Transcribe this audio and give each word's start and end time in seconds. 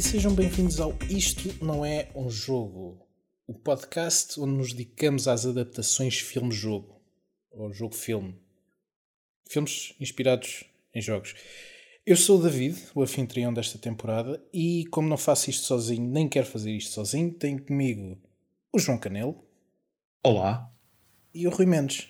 E 0.00 0.02
sejam 0.02 0.34
bem-vindos 0.34 0.80
ao 0.80 0.94
Isto 1.10 1.62
Não 1.62 1.84
É 1.84 2.08
um 2.14 2.30
Jogo, 2.30 3.06
o 3.46 3.52
podcast 3.52 4.40
onde 4.40 4.52
nos 4.52 4.72
dedicamos 4.72 5.28
às 5.28 5.44
adaptações 5.44 6.18
filme-jogo, 6.18 6.98
ou 7.50 7.70
jogo-filme. 7.70 8.34
Filmes 9.46 9.94
inspirados 10.00 10.64
em 10.94 11.02
jogos. 11.02 11.34
Eu 12.06 12.16
sou 12.16 12.38
o 12.38 12.42
David, 12.42 12.82
o 12.94 13.02
anfitrião 13.02 13.52
desta 13.52 13.76
temporada, 13.76 14.42
e 14.54 14.86
como 14.86 15.06
não 15.06 15.18
faço 15.18 15.50
isto 15.50 15.66
sozinho, 15.66 16.10
nem 16.10 16.30
quero 16.30 16.46
fazer 16.46 16.72
isto 16.74 16.94
sozinho, 16.94 17.34
tenho 17.34 17.62
comigo 17.62 18.18
o 18.72 18.78
João 18.78 18.96
Canelo. 18.96 19.44
Olá. 20.24 20.72
E 21.34 21.46
o 21.46 21.50
Rui 21.50 21.66
Mendes. 21.66 22.08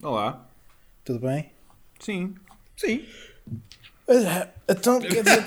Olá. 0.00 0.48
Tudo 1.02 1.26
bem? 1.26 1.50
Sim. 1.98 2.36
Sim. 2.76 3.04
Então, 4.68 5.00
quer 5.00 5.22
dizer 5.22 5.44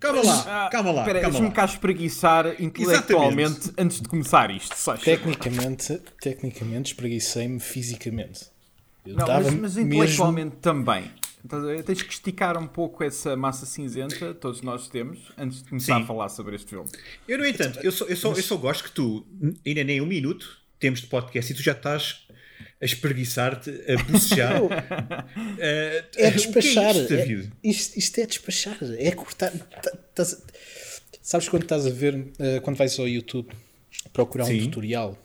Calma 0.00 0.22
lá, 0.24 0.68
calma 0.70 0.92
lá. 0.92 1.00
Espera, 1.02 1.20
deixa-me 1.22 1.50
cá 1.50 1.64
espreguiçar 1.64 2.60
intelectualmente 2.60 3.72
antes 3.78 4.00
de 4.00 4.08
começar 4.08 4.50
isto. 4.50 4.76
Só 4.76 4.96
Tecnicamente, 4.96 6.00
tecnicamente 6.20 6.92
espreguicei-me 6.92 7.58
fisicamente. 7.60 8.46
Eu 9.06 9.14
Não, 9.16 9.26
dava 9.26 9.42
mas, 9.50 9.54
mas 9.54 9.76
mesmo- 9.76 9.94
intelectualmente 9.94 10.56
também. 10.56 11.10
Estás 11.44 11.62
a 11.62 11.66
ver? 11.66 11.82
Tens 11.84 12.02
que 12.02 12.12
esticar 12.12 12.58
um 12.58 12.66
pouco 12.66 13.04
essa 13.04 13.36
massa 13.36 13.64
cinzenta, 13.66 14.34
todos 14.34 14.62
nós 14.62 14.88
temos, 14.88 15.32
antes 15.38 15.62
de 15.62 15.68
começar 15.68 15.96
Sim. 15.96 16.02
a 16.02 16.06
falar 16.06 16.28
sobre 16.28 16.56
este 16.56 16.68
filme. 16.70 16.88
Eu, 17.28 17.38
no 17.38 17.46
entanto, 17.46 17.78
eu 17.84 17.92
só, 17.92 18.04
eu, 18.06 18.16
só, 18.16 18.32
eu 18.32 18.42
só 18.42 18.56
gosto 18.56 18.82
que 18.82 18.90
tu, 18.90 19.24
ainda 19.64 19.84
nem 19.84 20.00
um 20.00 20.06
minuto, 20.06 20.58
temos 20.80 21.00
de 21.00 21.06
podcast 21.06 21.52
e 21.52 21.54
tu 21.54 21.62
já 21.62 21.70
estás 21.72 22.26
a 22.80 22.84
espreguiçar-te, 22.84 23.70
a 23.90 24.02
bocejar. 24.04 24.60
Eh, 25.58 26.04
É 26.16 26.30
despachar. 26.30 26.94
isto, 26.96 27.14
é- 27.14 27.48
isto, 27.64 27.98
isto 27.98 28.20
é 28.20 28.26
despachar. 28.26 28.78
É 28.98 29.10
cortar. 29.12 29.50
tá- 29.52 29.92
tás- 30.14 30.42
sabes 31.22 31.48
quando 31.48 31.62
estás 31.62 31.86
a 31.86 31.90
ver, 31.90 32.28
eh, 32.38 32.60
quando 32.60 32.76
vais 32.76 32.98
ao 32.98 33.08
YouTube 33.08 33.48
procurar 34.12 34.44
um 34.44 34.48
Sim. 34.48 34.60
tutorial 34.64 35.16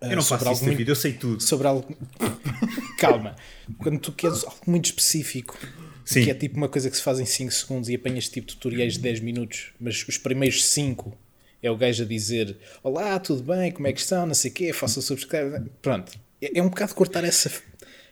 eh, 0.00 0.12
Eu 0.12 0.16
não 0.16 0.22
faço 0.22 0.44
isso, 0.44 0.48
algo 0.48 0.64
David, 0.66 0.88
eu 0.88 0.96
sei 0.96 1.12
tudo. 1.12 1.28
muito- 1.30 1.44
sobre 1.44 1.66
algo. 1.66 1.96
Calma. 2.98 3.34
Quando 3.78 3.98
tu 3.98 4.12
queres 4.12 4.44
algo 4.44 4.58
muito 4.66 4.86
específico, 4.86 5.58
Sim. 6.04 6.24
que 6.24 6.30
é 6.30 6.34
tipo 6.34 6.56
uma 6.56 6.68
coisa 6.68 6.88
que 6.90 6.96
se 6.96 7.02
faz 7.02 7.18
em 7.18 7.24
5 7.26 7.52
segundos 7.52 7.88
e 7.88 7.94
apanhas 7.94 8.28
tipo 8.28 8.46
tutoriais 8.46 8.94
de 8.94 9.00
10 9.00 9.20
minutos, 9.20 9.72
mas 9.80 10.06
os 10.06 10.18
primeiros 10.18 10.64
5 10.66 11.16
é 11.62 11.70
o 11.70 11.76
gajo 11.76 12.02
a 12.04 12.06
dizer: 12.06 12.56
Olá, 12.82 13.18
tudo 13.18 13.42
bem? 13.42 13.72
Como 13.72 13.86
é 13.88 13.92
que 13.92 14.00
estão? 14.00 14.26
Não 14.26 14.34
sei 14.34 14.50
o 14.50 14.54
quê, 14.54 14.72
faça 14.72 14.98
o 15.00 15.02
subscribe. 15.02 15.70
Pronto. 15.82 16.12
É, 16.44 16.58
é 16.58 16.62
um 16.62 16.68
bocado 16.68 16.94
cortar 16.94 17.24
essa, 17.24 17.50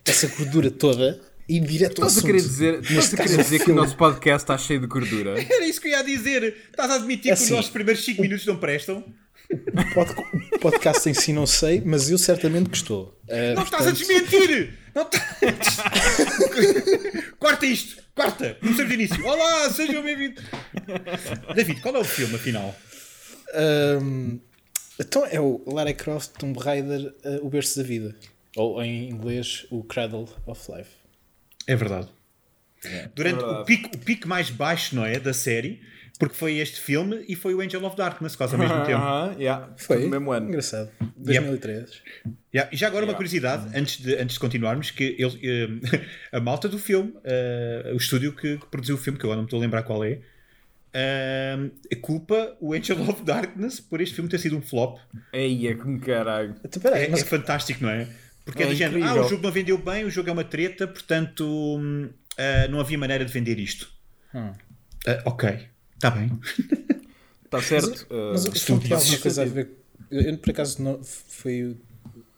essa 0.07 0.27
gordura 0.29 0.71
toda 0.71 1.21
e 1.49 1.57
ir 1.57 1.61
direto 1.61 2.01
ao 2.01 2.09
assunto. 2.09 2.25
querer 2.25 2.41
dizer, 2.41 2.81
estás 2.83 3.13
a 3.13 3.17
querer 3.19 3.37
dizer 3.43 3.65
que 3.65 3.71
o 3.71 3.75
nosso 3.75 3.95
podcast 3.97 4.45
está 4.45 4.57
cheio 4.57 4.81
de 4.81 4.87
gordura? 4.87 5.33
Era 5.43 5.67
isso 5.67 5.81
que 5.81 5.89
eu 5.89 5.93
ia 5.93 6.03
dizer. 6.03 6.57
Estás 6.71 6.91
a 6.91 6.95
admitir 6.95 7.31
É 7.31 7.35
que 7.35 7.41
os 7.41 7.45
assim, 7.45 7.55
nossos 7.55 7.71
primeiros 7.71 8.03
5 8.05 8.23
minutos 8.23 8.47
não 8.47 8.57
prestam? 8.57 9.05
O 10.55 10.59
podcast 10.61 11.07
em 11.11 11.15
si 11.15 11.31
não 11.33 11.47
sei, 11.47 11.83
mas 11.85 12.11
eu 12.11 12.17
certamente 12.17 12.71
que 12.71 12.77
estou. 12.77 13.21
Uh, 13.29 13.55
Não 13.55 13.65
estás 13.65 13.87
a 13.87 13.91
portanto, 13.93 13.99
desmentir! 13.99 14.79
Não 14.95 15.03
estás- 15.03 15.77
corta 17.39 17.67
isto! 17.67 18.03
Corta! 18.15 18.57
Começamos 18.61 18.89
do 18.89 18.95
início. 18.95 19.27
Olá, 19.27 19.69
sejam 19.71 20.03
bem-vindos. 20.03 20.43
David, 21.55 21.83
qual 21.83 21.97
é 21.97 21.99
o 21.99 22.05
filme, 22.05 22.35
afinal? 22.37 22.75
um, 24.01 24.41
então 24.99 25.27
é 25.27 25.39
o 25.41 25.63
Lara 25.67 25.93
Croft 25.93 26.31
Tomb 26.39 26.59
Raider 26.59 27.15
uh, 27.25 27.45
O 27.47 27.51
Berço 27.51 27.77
da 27.79 27.83
Vida. 27.83 28.15
Ou 28.57 28.83
em 28.83 29.09
inglês, 29.09 29.67
o 29.71 29.83
Cradle 29.83 30.29
of 30.47 30.73
Life. 30.73 30.91
É 31.67 31.75
verdade. 31.77 32.09
Durante 33.15 33.37
É 33.37 33.39
verdade. 33.39 33.63
O, 33.63 33.65
pico, 33.65 33.97
o 33.97 33.99
pico 33.99 34.29
mais 34.29 34.51
baixo, 34.51 34.97
não 34.97 35.05
é? 35.05 35.19
Da 35.19 35.33
série, 35.33 35.81
porque 36.19 36.35
foi 36.35 36.59
este 36.59 36.81
filme 36.81 37.25
e 37.29 37.35
foi 37.35 37.55
o 37.55 37.61
Angel 37.61 37.85
of 37.85 37.97
Darkness, 37.97 38.37
quase 38.37 38.55
ao 38.55 38.61
mesmo 38.61 38.85
tempo. 38.85 38.99
Aham, 38.99 39.35
yeah, 39.39 39.73
Foi? 39.77 40.05
no 40.05 40.11
mesmo 40.11 40.33
ano. 40.33 40.49
Engraçado. 40.49 40.91
2003. 41.17 42.03
Yeah, 42.55 42.71
E 42.73 42.77
já 42.77 42.89
agora 42.89 43.05
uma 43.05 43.15
curiosidade, 43.15 43.77
antes 43.77 43.99
de, 43.99 44.15
antes 44.17 44.35
de 44.35 44.41
continuarmos, 44.41 44.91
que 44.91 45.17
ele, 45.19 45.41
eh, 45.43 46.01
a 46.37 46.41
malta 46.41 46.69
do 46.69 46.79
filme, 46.79 47.15
eh, 47.25 47.91
o 47.95 47.97
estúdio 47.97 48.35
que, 48.35 48.59
que 48.59 48.67
produziu 48.67 48.97
o 48.97 48.99
filme, 48.99 49.19
que 49.19 49.25
eu 49.25 49.29
agora 49.31 49.37
não 49.37 49.45
me 49.45 49.47
estou 49.47 49.59
a 49.59 49.63
lembrar 49.63 49.83
qual 49.85 50.05
é, 50.05 50.21
eh, 50.93 51.71
culpa 52.01 52.57
o 52.61 52.75
Angel 52.75 53.01
of 53.09 53.23
Darkness 53.25 53.81
por 53.81 54.01
este 54.01 54.15
filme 54.15 54.29
ter 54.29 54.39
sido 54.39 54.57
um 54.57 54.63
flop. 54.63 54.99
Eia, 55.33 55.77
como 55.77 55.99
caralho. 56.01 56.55
Então, 56.65 56.93
É, 56.95 57.05
é 57.05 57.17
fantástico, 57.17 57.83
não 57.83 57.91
é? 57.91 58.09
Porque 58.45 58.63
é, 58.63 58.67
É 58.67 58.69
do 58.71 58.75
género, 58.75 59.05
ah, 59.05 59.25
o 59.25 59.29
jogo 59.29 59.43
não 59.43 59.53
vendeu 59.53 59.79
bem, 59.79 60.05
o 60.05 60.11
jogo 60.11 60.29
é 60.29 60.33
uma 60.33 60.45
treta, 60.45 60.87
portanto 60.89 61.45
hum, 61.47 62.09
ah, 62.37 62.69
não 62.69 62.81
havia 62.81 62.99
maneira 62.99 63.25
de 63.25 63.33
vender 63.33 63.59
isto. 63.59 63.93
Hum. 64.35 64.53
Ah, 65.07 65.23
ok, 65.27 65.69
está 65.95 66.11
bem. 66.11 66.31
Está 67.45 67.61
certo. 67.63 68.07
uh, 68.11 68.31
Mas 68.33 68.47
o 68.47 68.53
filme 68.53 68.83
tem 68.83 68.93
alguma 68.93 69.19
coisa 69.19 69.43
a 69.43 69.45
ver. 69.45 69.71
Eu, 70.11 70.21
eu, 70.23 70.39
por 70.39 70.51
acaso, 70.51 70.83
não, 70.83 71.03
foi 71.05 71.77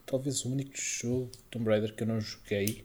talvez 0.05 0.45
o 0.45 0.51
único 0.51 0.73
jogo 0.77 1.31
de 1.33 1.39
Tomb 1.51 1.69
Raider 1.69 1.95
que 1.95 2.03
eu 2.03 2.07
não 2.07 2.21
joguei. 2.21 2.85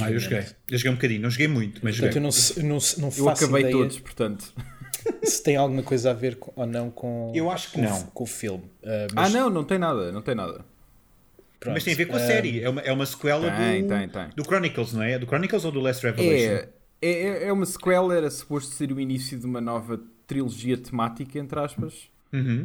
Ah, 0.00 0.10
eu 0.10 0.18
joguei. 0.18 0.38
Eu 0.70 0.78
joguei 0.78 0.90
um 0.90 0.94
bocadinho, 0.94 1.20
não 1.22 1.30
joguei 1.30 1.48
muito, 1.48 1.80
mas 1.84 1.98
Portanto, 1.98 2.16
eu 2.24 2.30
joguei. 2.30 2.62
não, 2.62 2.68
eu 2.68 2.74
não, 2.74 2.80
se- 2.80 3.00
não 3.00 3.10
eu 3.16 3.28
acabei 3.28 3.60
ideia 3.60 3.72
todos, 3.76 3.98
portanto. 4.00 4.54
se 5.22 5.42
tem 5.42 5.56
alguma 5.56 5.82
coisa 5.82 6.10
a 6.10 6.14
ver 6.14 6.36
com- 6.36 6.50
ou 6.56 6.66
não 6.66 6.90
com, 6.90 7.30
Eu 7.34 7.50
acho 7.50 7.68
que 7.70 7.74
com, 7.74 7.80
o- 7.82 7.84
não. 7.84 8.02
com 8.06 8.24
o 8.24 8.26
filme. 8.26 8.64
Uh, 8.82 8.88
Ah, 9.14 9.22
mas, 9.22 9.32
não, 9.34 9.50
não 9.50 9.64
tem 9.64 9.78
nada, 9.78 10.10
não 10.12 10.22
tem 10.22 10.34
nada. 10.34 10.64
Pronto. 11.60 11.74
Mas 11.74 11.84
tem 11.84 11.94
a 11.94 11.96
ver 11.96 12.06
com 12.06 12.16
a 12.16 12.20
Uh, 12.20 12.26
série, 12.26 12.60
é 12.62 12.68
uma, 12.68 12.80
é 12.80 12.92
uma 12.92 13.06
sequela 13.06 13.50
Tem, 13.50 13.82
do, 13.82 13.88
tem, 13.88 14.08
tem. 14.08 14.28
do 14.36 14.44
Chronicles, 14.44 14.92
não 14.92 15.02
é? 15.02 15.18
Do 15.18 15.26
Chronicles 15.26 15.64
ou 15.64 15.72
do 15.72 15.80
Last 15.80 16.04
Revelation? 16.04 16.52
É, 16.52 16.68
é, 17.02 17.44
é 17.48 17.52
uma 17.52 17.66
sequela, 17.66 18.14
era 18.14 18.30
suposto 18.30 18.74
ser 18.74 18.92
o 18.92 19.00
início 19.00 19.38
de 19.38 19.44
uma 19.46 19.60
nova 19.60 20.00
trilogia 20.26 20.76
temática, 20.76 21.38
entre 21.38 21.58
aspas. 21.58 22.08
Uhum. 22.32 22.64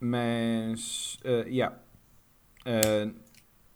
Mas, 0.00 1.18
ah, 1.24 1.44
yeah. 1.48 1.76
Ah, 2.64 3.10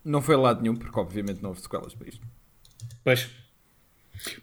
não 0.04 0.22
foi 0.22 0.34
a 0.34 0.38
lado 0.38 0.62
nenhum, 0.62 0.76
porque 0.76 0.98
obviamente 0.98 1.42
não 1.42 1.50
houve 1.50 1.60
sequelas 1.60 1.94
para 1.94 2.08
isto. 2.08 2.26
Pois. 3.04 3.28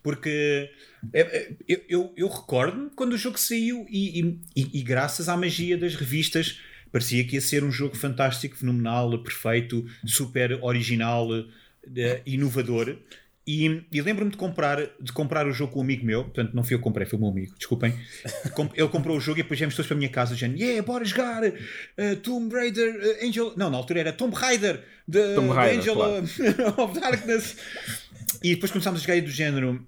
Porque 0.01 0.69
é, 1.13 1.21
é, 1.21 1.51
eu, 1.67 1.81
eu, 1.89 2.13
eu 2.15 2.27
recordo-me 2.29 2.89
quando 2.91 3.13
o 3.13 3.17
jogo 3.17 3.37
saiu 3.37 3.85
e- 3.89 4.39
e- 4.55 4.79
e 4.79 4.81
graças 4.83 5.27
à 5.27 5.35
magia 5.35 5.77
das 5.77 5.95
revistas 5.95 6.61
parecia 6.95 7.25
que 7.25 7.35
ia 7.35 7.41
ser 7.41 7.61
um 7.61 7.69
jogo 7.69 7.93
fantástico, 7.93 8.55
fenomenal, 8.55 9.21
perfeito, 9.21 9.85
super 10.05 10.63
original, 10.63 11.27
eh, 11.93 12.21
inovador. 12.25 12.95
E, 13.45 13.83
e 13.91 14.01
lembro-me 14.01 14.31
de 14.31 14.37
comprar, 14.37 14.79
de 15.01 15.11
comprar 15.11 15.45
o 15.45 15.51
jogo 15.51 15.73
com 15.73 15.79
um 15.79 15.83
amigo 15.83 16.05
meu, 16.05 16.23
portanto 16.23 16.53
não 16.53 16.63
fui 16.63 16.73
eu 16.73 16.79
que 16.79 16.85
comprei, 16.85 17.05
foi 17.05 17.19
o 17.19 17.21
meu 17.21 17.31
amigo, 17.31 17.53
desculpem. 17.57 17.93
Ele 18.73 18.87
comprou 18.87 19.17
o 19.17 19.19
jogo 19.19 19.39
e 19.39 19.43
depois 19.43 19.59
viemos 19.59 19.75
todos 19.75 19.87
para 19.87 19.95
a 19.95 19.97
minha 19.97 20.09
casa, 20.09 20.35
dizendo: 20.35 20.57
Yeah, 20.57 20.81
bora 20.83 21.03
jogar! 21.03 21.43
eh, 21.43 22.15
Tomb 22.23 22.55
Raider, 22.55 22.95
eh, 23.01 23.27
Angel. 23.27 23.51
Não, 23.57 23.69
na 23.69 23.75
altura 23.75 23.99
era 23.99 24.13
Tomb 24.13 24.33
Raider, 24.33 24.81
Tomb 25.35 25.49
Raider, 25.49 25.79
Angel 25.79 25.95
claro. 25.95 26.23
of 26.81 26.97
Darkness. 26.97 27.57
E 28.41 28.55
depois 28.55 28.71
começámos 28.71 29.01
a 29.01 29.03
jogar 29.03 29.21
do 29.21 29.29
género. 29.29 29.85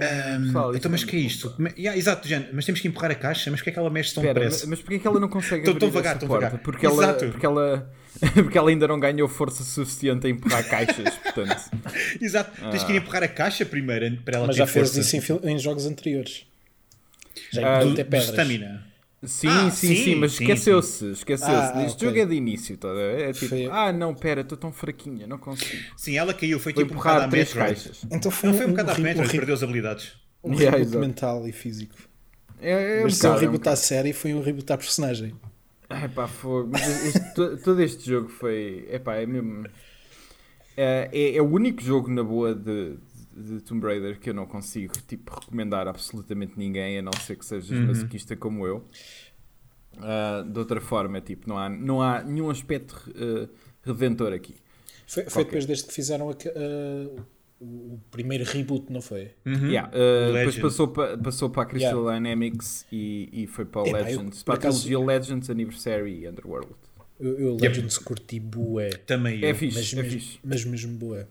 "Ahm, 0.00 0.46
pessoal, 0.46 0.76
então, 0.76 0.90
mas 0.90 1.02
é 1.02 1.06
que 1.06 1.16
é 1.16 1.20
isto? 1.20 1.54
É- 1.60 1.80
Yeah, 1.80 1.98
exato, 1.98 2.26
género. 2.28 2.50
Mas 2.52 2.64
temos 2.64 2.80
que 2.80 2.88
empurrar 2.88 3.10
a 3.10 3.14
caixa, 3.14 3.50
mas 3.50 3.60
porquê 3.60 3.70
é 3.70 3.72
que 3.72 3.78
ela 3.78 3.90
mexe 3.90 4.14
tão 4.14 4.22
mas, 4.22 4.34
depressa? 4.34 4.66
mas 4.66 4.80
porquê 4.80 4.94
é 4.94 4.98
que 4.98 5.06
ela 5.06 5.20
não 5.20 5.28
consegue 5.28 5.64
Tão- 5.64 5.72
abrir 5.72 5.80
tão 5.80 5.88
essa 5.88 5.98
vagar, 5.98 6.18
tão 6.18 6.28
porta? 6.28 6.46
vagar. 6.46 6.60
Porque 6.62 6.86
ela, 6.86 7.14
porque, 7.14 7.46
ela, 7.46 7.90
porque 8.34 8.58
ela 8.58 8.70
ainda 8.70 8.88
não 8.88 8.98
ganhou 9.00 9.28
força 9.28 9.62
suficiente 9.64 10.26
a 10.26 10.30
empurrar 10.30 10.66
caixas, 10.68 11.14
portanto... 11.16 11.70
Exato, 12.20 12.70
tens 12.70 12.84
que 12.84 12.92
ir 12.92 12.96
empurrar 12.96 13.22
a 13.24 13.28
caixa 13.28 13.64
primeiro 13.64 14.16
para 14.24 14.36
ela 14.38 14.46
Mas 14.46 14.56
ter 14.56 14.60
já 14.60 14.66
fez 14.66 14.92
força. 14.94 15.16
isso 15.16 15.40
em, 15.44 15.50
em 15.52 15.58
jogos 15.58 15.86
anteriores. 15.86 16.46
Já 17.50 17.60
Ah, 17.62 17.76
empurrou 17.78 17.94
do, 17.94 18.04
pedras. 18.04 18.24
stamina. 18.28 18.86
Sim, 19.24 19.48
Ah, 19.48 19.70
sim, 19.70 19.94
sim, 19.94 19.94
sim, 19.94 20.14
mas 20.16 20.32
esqueceu-se, 20.32 21.10
esqueceu-se. 21.12 21.72
Ah, 21.76 21.84
este 21.84 22.00
ok. 22.00 22.08
jogo 22.08 22.18
é 22.18 22.26
de 22.26 22.34
início, 22.34 22.76
tá? 22.76 22.88
é 22.88 23.32
tipo, 23.32 23.48
Foi- 23.48 23.66
ah 23.68 23.92
não, 23.92 24.14
pera, 24.14 24.40
estou 24.42 24.58
tão 24.58 24.72
fraquinha, 24.72 25.26
não 25.26 25.38
consigo. 25.38 25.84
Sim, 25.96 26.16
ela 26.16 26.34
caiu, 26.34 26.58
foi 26.60 26.72
Vou 26.74 26.82
tipo 26.82 26.94
um 26.94 26.96
bocado 26.96 27.20
à 27.20 27.28
três 27.28 27.52
caixas. 27.54 28.06
Então 28.10 28.30
foi 28.30 28.48
Não 28.48 28.54
foi 28.54 28.66
um 28.66 28.70
um, 28.70 28.72
bocado 28.72 28.90
à 28.90 28.94
re- 28.94 29.02
Metroid, 29.02 29.32
re- 29.32 29.34
perdeu 29.34 29.54
as 29.54 29.62
habilidades. 29.62 30.12
um 30.44 30.54
Yeah, 30.54 30.76
reboot 30.76 30.80
exato. 30.80 30.98
mental 30.98 31.46
e 31.48 31.52
físico. 31.52 31.96
É, 32.60 33.02
é 33.02 33.06
um 33.06 33.10
Mas 33.10 33.16
se 33.16 33.26
é 33.26 33.30
um 33.30 33.34
bocado, 33.34 33.44
é 33.44 33.50
um 33.50 33.56
reboot 33.56 33.68
à 33.68 33.76
série, 33.76 34.12
foi 34.14 34.32
um 34.34 34.40
reboot 34.42 34.72
à 34.72 34.78
personagem. 34.78 35.34
Ai 35.88 36.08
pá, 36.08 36.26
fogo. 36.28 36.68
Mas 36.72 36.86
este- 36.86 37.34
to- 37.34 37.58
todo 37.58 37.80
este 37.82 38.04
jogo 38.10 38.28
foi. 38.28 38.86
É 38.90 38.98
pá, 38.98 39.16
é 39.16 39.26
mesmo. 39.26 39.68
É, 40.76 41.10
é, 41.12 41.36
é 41.36 41.42
o 41.42 41.50
único 41.50 41.82
jogo 41.82 42.10
na 42.10 42.22
boa 42.24 42.54
de, 42.54 42.96
de 43.36 43.60
Tomb 43.62 43.84
Raider 43.86 44.18
que 44.20 44.30
eu 44.30 44.34
não 44.34 44.46
consigo 44.46 44.92
tipo, 45.06 45.32
recomendar 45.38 45.86
absolutamente 45.88 46.54
ninguém, 46.56 46.98
a 46.98 47.02
não 47.02 47.12
ser 47.12 47.36
que 47.36 47.44
sejas 47.46 47.70
Uhum. 47.70 47.86
masoquista 47.86 48.36
como 48.36 48.66
eu. 48.66 48.84
Ah, 49.98 50.44
de 50.46 50.58
outra 50.58 50.80
forma, 50.80 51.20
tipo, 51.20 51.48
não 51.48 51.58
há, 51.58 51.68
não 51.68 52.00
há 52.02 52.22
nenhum 52.22 52.48
aspecto 52.50 52.94
eh, 53.14 53.48
redentor 53.84 54.32
aqui. 54.32 54.54
Foi, 55.06 55.24
foi 55.28 55.44
depois 55.44 55.66
desde 55.66 55.86
que 55.86 55.92
fizeram 55.92 56.30
a, 56.30 56.32
uh, 56.32 57.20
o 57.60 58.00
primeiro 58.10 58.44
reboot, 58.44 58.90
não 58.90 59.02
foi? 59.02 59.32
Uhum. 59.44 59.66
Yeah, 59.68 59.90
uh, 59.90 60.32
depois 60.32 60.58
passou 60.58 60.88
para, 60.88 61.18
passou 61.18 61.50
para 61.50 61.62
a 61.64 61.66
Crystal 61.66 62.04
Dynamics 62.10 62.86
e, 62.90 63.28
e 63.32 63.46
foi 63.46 63.66
para 63.66 63.82
o 63.82 63.86
eu, 63.86 63.92
Legends. 63.92 64.38
por 64.42 64.44
para 64.46 64.54
a 64.54 64.58
acaso- 64.58 64.82
trilogia 64.84 65.06
Legends, 65.06 65.50
Anniversary 65.50 66.20
e 66.20 66.28
Underworld. 66.28 66.72
Eu, 67.20 67.38
eu 67.38 67.50
Yep. 67.52 67.62
Legends 67.68 67.98
curti 67.98 68.40
bué. 68.40 68.88
Também 69.06 69.40
eu. 69.42 69.48
É 69.50 69.54
fixe, 69.54 69.76
Mas, 69.78 69.92
é 69.92 69.96
mesmo, 70.02 70.10
fixe. 70.20 70.38
mas 70.42 70.64
mesmo 70.64 70.96
bué. 70.96 71.26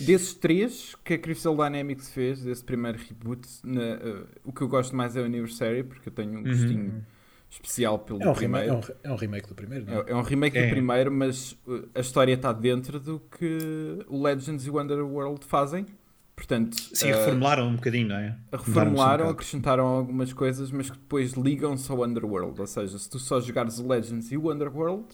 Desses 0.00 0.34
três 0.34 0.94
que 1.04 1.14
a 1.14 1.18
Crystal 1.18 1.54
Dynamics 1.56 2.10
fez, 2.12 2.42
desse 2.42 2.64
primeiro 2.64 2.98
reboot, 2.98 3.46
na, 3.62 3.80
uh, 3.82 4.26
o 4.44 4.52
que 4.52 4.62
eu 4.62 4.68
gosto 4.68 4.94
mais 4.96 5.16
é 5.16 5.20
o 5.20 5.24
Anniversary, 5.24 5.82
porque 5.84 6.08
eu 6.08 6.12
tenho 6.12 6.38
um 6.38 6.42
gostinho 6.42 7.04
especial 7.50 7.98
pelo 8.00 8.20
É 8.22 8.28
um, 8.28 8.32
remake, 8.32 8.66
primeiro. 8.68 8.72
é, 8.72 9.08
um, 9.08 9.10
é 9.10 9.12
um 9.12 9.16
remake 9.16 9.48
do 9.48 9.54
primeiro, 9.54 9.86
não 9.86 9.92
é? 9.94 9.96
É, 9.98 10.10
é 10.10 10.16
um 10.16 10.22
remake 10.22 10.58
É. 10.58 10.66
do 10.66 10.70
primeiro, 10.70 11.12
mas 11.12 11.52
uh, 11.66 11.88
a 11.94 12.00
história 12.00 12.32
está 12.34 12.52
dentro 12.52 12.98
do 12.98 13.20
que 13.20 13.98
o 14.08 14.20
Legends 14.22 14.66
e 14.66 14.70
o 14.70 14.80
Underworld 14.80 15.44
fazem. 15.46 15.86
Portanto, 16.34 16.76
Sim, 16.92 17.12
uh, 17.12 17.16
reformularam 17.16 17.68
um 17.68 17.76
bocadinho, 17.76 18.08
não 18.08 18.16
é? 18.16 18.36
Um 18.52 18.56
reformularam, 18.56 19.16
bocado. 19.18 19.30
acrescentaram 19.30 19.84
algumas 19.86 20.32
coisas, 20.32 20.72
mas 20.72 20.90
que 20.90 20.98
depois 20.98 21.34
ligam-se 21.34 21.88
ao 21.92 22.02
Underworld. 22.02 22.60
Ou 22.60 22.66
seja, 22.66 22.98
se 22.98 23.08
tu 23.08 23.20
só 23.20 23.40
jogares 23.40 23.78
o 23.78 23.86
Legends 23.86 24.32
e 24.32 24.36
o 24.36 24.50
Underworld, 24.50 25.04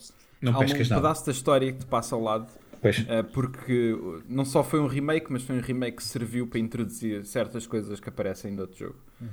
Não 0.41 0.55
há 0.55 0.57
um 0.57 0.61
pescas 0.61 0.89
nada. 0.89 1.03
pedaço 1.03 1.27
da 1.27 1.33
história 1.33 1.71
que 1.75 1.81
te 1.81 1.87
passa 1.87 2.15
ao 2.15 2.23
lado. 2.23 2.51
Pois. 2.81 2.99
Uh, 3.01 3.25
porque 3.33 3.93
uh, 3.93 4.23
não 4.29 4.45
só 4.45 4.65
foi 4.65 4.81
um 4.81 4.87
remake, 4.87 5.27
mas 5.31 5.43
foi 5.43 5.57
um 5.57 5.61
remake 5.61 5.99
que 5.99 6.03
serviu 6.05 6.47
para 6.47 6.59
introduzir 6.59 7.25
certas 7.27 7.67
coisas 7.67 8.01
que 8.01 8.09
aparecem 8.09 8.53
no 8.53 8.63
outro 8.63 8.79
jogo. 8.79 8.99
Um, 9.21 9.27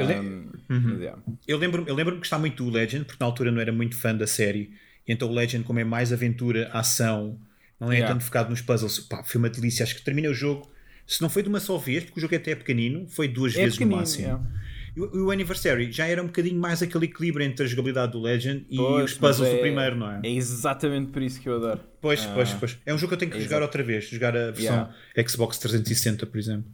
Eu 0.00 0.06
le- 0.06 0.48
Uhum. 0.70 0.98
yeah. 0.98 1.22
Eu 1.46 1.58
lembro-me 1.58 1.88
eu 1.88 1.94
lembro 1.94 2.12
de 2.14 2.18
gostar 2.18 2.38
muito 2.38 2.62
do 2.64 2.70
Legend, 2.70 3.04
porque 3.04 3.18
na 3.20 3.26
altura 3.26 3.50
não 3.50 3.60
era 3.60 3.72
muito 3.72 3.96
fã 3.96 4.14
da 4.14 4.26
série. 4.26 4.72
E 5.06 5.12
então 5.12 5.28
o 5.28 5.32
Legend, 5.32 5.64
como 5.64 5.78
é 5.78 5.84
mais 5.84 6.12
aventura, 6.12 6.68
ação, 6.72 7.38
não 7.80 7.90
é 7.90 7.96
Yeah. 7.96 8.12
tanto 8.14 8.24
focado 8.24 8.50
nos 8.50 8.60
puzzles. 8.60 9.00
Pá, 9.00 9.22
foi 9.24 9.38
uma 9.38 9.48
delícia. 9.50 9.82
Acho 9.82 9.96
que 9.96 10.02
terminei 10.02 10.30
o 10.30 10.34
jogo. 10.34 10.70
Se 11.06 11.20
não 11.20 11.28
foi 11.28 11.42
de 11.42 11.48
uma 11.48 11.58
só 11.60 11.76
vez, 11.78 12.04
porque 12.04 12.20
o 12.20 12.22
jogo 12.22 12.34
até 12.36 12.52
é 12.52 12.54
pequenino, 12.54 13.06
foi 13.08 13.26
duas 13.26 13.54
É 13.56 13.64
vezes 13.64 13.78
no 13.78 13.86
máximo. 13.88 14.24
yeah. 14.24 14.44
E 14.94 15.00
o, 15.00 15.26
o 15.26 15.30
Anniversary 15.30 15.90
já 15.90 16.06
era 16.06 16.22
um 16.22 16.26
bocadinho 16.26 16.60
mais 16.60 16.82
aquele 16.82 17.06
equilíbrio 17.06 17.44
entre 17.46 17.64
a 17.64 17.68
jogabilidade 17.68 18.12
do 18.12 18.20
Legend 18.20 18.66
e 18.68 18.76
Pois, 18.76 19.04
os 19.12 19.18
puzzles 19.18 19.38
mas 19.40 19.50
do 19.50 19.56
é- 19.56 19.60
primeiro, 19.60 19.96
não 19.96 20.10
é? 20.10 20.20
É 20.22 20.30
exatamente 20.30 21.10
por 21.10 21.22
isso 21.22 21.40
que 21.40 21.48
eu 21.48 21.56
adoro. 21.56 21.80
Pois, 22.00 22.24
Ah. 22.24 22.32
pois, 22.34 22.52
pois. 22.54 22.78
É 22.84 22.92
um 22.92 22.98
jogo 22.98 23.08
que 23.10 23.14
eu 23.14 23.18
tenho 23.18 23.30
que 23.30 23.40
jogar 23.40 23.62
outra 23.62 23.82
vez. 23.82 24.08
Jogar 24.08 24.36
a 24.36 24.50
versão 24.50 24.88
Xbox 25.28 25.58
360, 25.58 26.26
por 26.26 26.38
exemplo. 26.38 26.70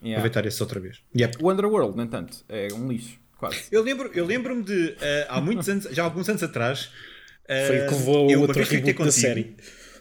Yeah. 0.00 0.18
Aproveitar 0.20 0.46
esse 0.46 0.62
outra 0.62 0.78
vez. 0.80 1.00
Yep. 1.16 1.38
O 1.42 1.50
Underworld, 1.50 1.96
no 1.96 2.02
entanto, 2.04 2.38
é 2.48 2.68
um 2.72 2.88
lixo, 2.88 3.18
quase. 3.36 3.64
Eu 3.72 3.82
lembro- 3.82 4.10
eu 4.14 4.24
lembro-me 4.24 4.62
de, 4.62 4.94
eh, 5.00 5.26
há 5.28 5.40
muitos 5.40 5.68
anos, 5.68 5.84
já 5.90 6.02
há 6.02 6.04
alguns 6.04 6.28
anos 6.28 6.42
atrás, 6.42 6.88
eh, 7.48 7.66
Foi 7.66 7.76
que 7.88 7.94
levou 7.94 8.30
eu 8.30 8.40
outro 8.42 8.62
reboot 8.62 8.92
da 8.92 8.94
contigo. 8.94 9.10
série. 9.10 9.56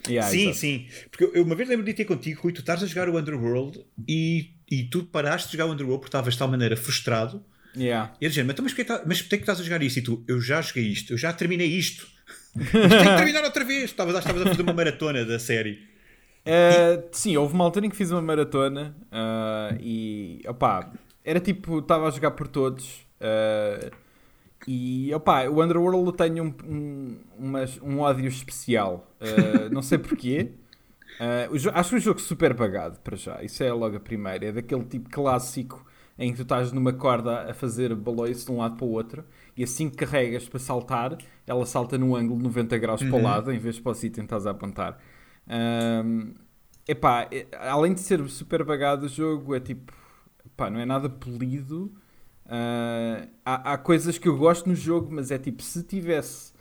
Yeah, 0.07 0.29
sim, 0.31 0.41
exato. 0.43 0.57
sim. 0.57 0.87
Porque 1.09 1.23
eu, 1.25 1.33
eu 1.33 1.43
uma 1.43 1.55
vez 1.55 1.67
lembro 1.67 1.83
de 1.85 1.93
ter 1.93 2.05
contigo, 2.05 2.41
Rui, 2.43 2.53
tu 2.53 2.61
estás 2.61 2.81
a 2.81 2.85
jogar 2.85 3.09
o 3.09 3.17
Underworld 3.17 3.83
e, 4.07 4.51
e 4.71 4.83
tu 4.83 5.03
paraste 5.03 5.49
de 5.51 5.57
jogar 5.57 5.65
o 5.69 5.73
Underworld 5.73 5.99
porque 6.01 6.09
estavas 6.09 6.33
de 6.35 6.39
tal 6.39 6.47
maneira 6.47 6.77
frustrado. 6.77 7.43
Yeah. 7.77 8.13
E 8.19 8.27
dizia, 8.27 8.43
mas, 8.43 8.53
então, 8.53 8.63
mas, 8.63 8.73
porquê 8.73 8.83
tá- 8.85 9.03
mas 9.05 9.21
porquê 9.21 9.35
é 9.35 9.37
que 9.37 9.43
estás 9.43 9.59
a 9.59 9.63
jogar 9.63 9.81
isso? 9.83 9.99
E 9.99 10.01
tu, 10.01 10.23
eu 10.27 10.41
já 10.41 10.61
joguei 10.61 10.83
isto, 10.85 11.13
eu 11.13 11.17
já 11.17 11.31
terminei 11.33 11.67
isto. 11.67 12.07
Mas 12.55 12.71
tenho 12.71 12.89
que 12.89 13.15
terminar 13.17 13.43
outra 13.43 13.63
vez. 13.63 13.83
Estavas, 13.83 14.15
estavas 14.17 14.41
a 14.41 14.45
fazer 14.47 14.63
uma 14.63 14.73
maratona 14.73 15.23
da 15.23 15.37
série. 15.37 15.73
Uh, 16.43 17.03
sim, 17.11 17.37
houve 17.37 17.53
uma 17.53 17.63
altura 17.63 17.85
em 17.85 17.89
que 17.89 17.95
fiz 17.95 18.09
uma 18.09 18.21
maratona 18.21 18.95
uh, 19.11 19.77
e 19.79 20.41
opá, 20.47 20.91
era 21.23 21.39
tipo, 21.39 21.79
estava 21.79 22.07
a 22.07 22.09
jogar 22.09 22.31
por 22.31 22.47
todos 22.47 23.05
uh, 23.21 23.91
e 24.67 25.13
opá, 25.13 25.43
o 25.47 25.61
Underworld 25.61 26.05
eu 26.07 26.11
tenho 26.13 26.43
um, 26.45 26.53
um, 26.67 27.17
umas- 27.37 27.79
um 27.81 27.99
ódio 27.99 28.27
especial, 28.27 29.07
não 29.71 29.81
sei 29.83 29.97
porquê. 29.99 30.51
Acho 31.75 31.95
um 31.95 31.99
jogo 31.99 32.19
super 32.19 32.53
bagado 32.53 32.99
para 33.01 33.15
já, 33.15 33.43
isso 33.43 33.61
é 33.63 33.71
logo 33.71 33.97
a 33.97 33.99
primeira, 33.99 34.45
é 34.47 34.51
daquele 34.51 34.83
tipo 34.85 35.09
clássico 35.09 35.85
em 36.17 36.31
que 36.31 36.37
tu 36.37 36.43
estás 36.43 36.71
numa 36.71 36.93
corda 36.93 37.49
a 37.49 37.53
fazer 37.53 37.93
baloiço 37.93 38.45
de 38.45 38.51
um 38.51 38.57
lado 38.57 38.75
para 38.75 38.85
o 38.85 38.91
outro 38.91 39.23
e 39.55 39.63
assim 39.63 39.89
que 39.89 39.97
carregas 39.97 40.47
para 40.47 40.59
saltar, 40.59 41.17
ela 41.45 41.65
salta 41.65 41.97
num 41.97 42.15
ângulo 42.15 42.37
de 42.37 42.43
90 42.45 42.77
graus 42.77 43.03
para 43.03 43.15
o 43.15 43.21
lado 43.21 43.51
em 43.51 43.59
vez 43.59 43.79
para 43.79 43.91
o 43.91 43.95
sítio 43.95 44.21
em 44.21 44.23
que 44.23 44.33
estás 44.33 44.47
a 44.47 44.51
apontar. 44.51 44.97
Um, 45.47 46.33
epá, 46.87 47.29
além 47.59 47.93
de 47.93 48.01
ser 48.01 48.27
super 48.29 48.63
bagado 48.63 49.05
o 49.05 49.09
jogo, 49.09 49.55
é 49.55 49.59
tipo, 49.59 49.93
epá, 50.45 50.69
não 50.69 50.79
é 50.79 50.85
nada 50.85 51.09
polido. 51.09 51.93
Uh, 52.45 53.27
há, 53.45 53.73
há 53.73 53.77
coisas 53.77 54.17
que 54.17 54.27
eu 54.27 54.37
gosto 54.37 54.67
no 54.67 54.75
jogo, 54.75 55.09
mas 55.11 55.31
é 55.31 55.37
tipo, 55.37 55.61
se 55.61 55.83
tivesse 55.83 56.53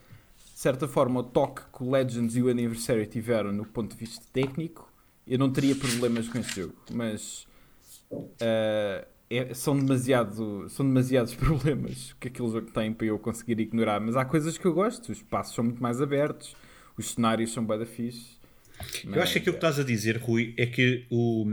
de 0.52 0.60
certa 0.60 0.88
forma 0.88 1.20
o 1.20 1.22
toque 1.22 1.62
que 1.70 1.82
o 1.82 1.90
Legends 1.90 2.34
e 2.34 2.42
o 2.42 2.48
Anniversary 2.48 3.06
tiveram 3.06 3.52
no 3.52 3.64
ponto 3.64 3.92
de 3.92 3.98
vista 3.98 4.24
técnico, 4.32 4.90
eu 5.26 5.38
não 5.38 5.50
teria 5.52 5.76
problemas 5.76 6.28
com 6.28 6.38
esse 6.38 6.60
jogo. 6.60 6.74
Mas 6.92 7.46
uh, 8.10 9.06
é- 9.30 9.54
são, 9.54 9.76
demasiado, 9.78 10.68
são 10.68 10.86
demasiados 10.86 11.34
problemas 11.36 12.14
que 12.20 12.28
aquele 12.28 12.48
jogo 12.50 12.70
tem 12.70 12.92
para 12.92 13.06
eu 13.06 13.18
conseguir 13.18 13.58
ignorar. 13.60 14.00
Mas 14.00 14.16
há 14.16 14.24
coisas 14.24 14.56
que 14.58 14.64
eu 14.66 14.72
gosto, 14.74 15.10
os 15.12 15.18
espaços 15.18 15.54
são 15.54 15.64
muito 15.64 15.82
mais 15.82 16.00
abertos, 16.00 16.54
os 16.96 17.10
cenários 17.12 17.52
são 17.52 17.64
bem 17.64 17.78
da 17.78 17.86
fixe. 17.86 18.36
Eu 19.10 19.22
acho 19.22 19.32
que 19.32 19.38
aquilo 19.38 19.54
que 19.54 19.58
estás 19.58 19.78
a 19.78 19.82
dizer, 19.84 20.18
Rui, 20.18 20.52
é 20.58 20.66
que 20.66 21.06
o, 21.10 21.46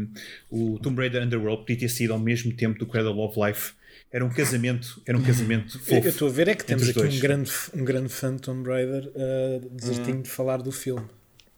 o 0.49 0.77
Tomb 0.79 0.99
Raider 0.99 1.23
Underworld 1.23 1.61
podia 1.61 1.77
ter 1.77 1.89
sido 1.89 2.11
ao 2.11 2.19
mesmo 2.19 2.53
tempo 2.53 2.77
do 2.77 2.85
Cradle 2.85 3.17
of 3.19 3.39
Life. 3.39 3.73
Era 4.11 4.25
um 4.25 4.29
casamento, 4.29 5.01
era 5.05 5.17
um 5.17 5.23
casamento 5.23 5.77
Eu 5.79 5.79
fofo. 5.79 6.07
eu 6.07 6.09
estou 6.09 6.27
a 6.27 6.31
ver 6.31 6.49
é 6.49 6.55
que 6.55 6.65
temos 6.65 6.89
aqui 6.89 6.99
um 6.99 7.19
grande, 7.19 7.51
um 7.73 7.85
grande 7.85 8.09
fã 8.09 8.35
de 8.35 8.41
Tomb 8.41 8.67
Raider 8.69 9.09
uh, 9.15 9.69
desertinho 9.69 10.21
de 10.21 10.29
falar 10.29 10.57
do 10.61 10.71
filme. 10.71 11.05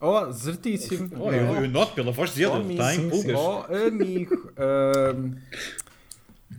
Oh, 0.00 0.30
certíssimo. 0.32 1.08
Oh, 1.18 1.32
eu, 1.32 1.64
eu 1.64 1.68
noto 1.68 1.94
pela 1.94 2.12
voz 2.12 2.32
dele, 2.32 2.50
Oh, 2.52 2.60
ele 2.60 2.72
está 2.72 2.94
em 2.94 2.98
sim, 2.98 3.08
pulgas. 3.10 3.36
Oh, 3.38 3.64
amigo. 3.74 4.52
Ahm, 4.56 5.32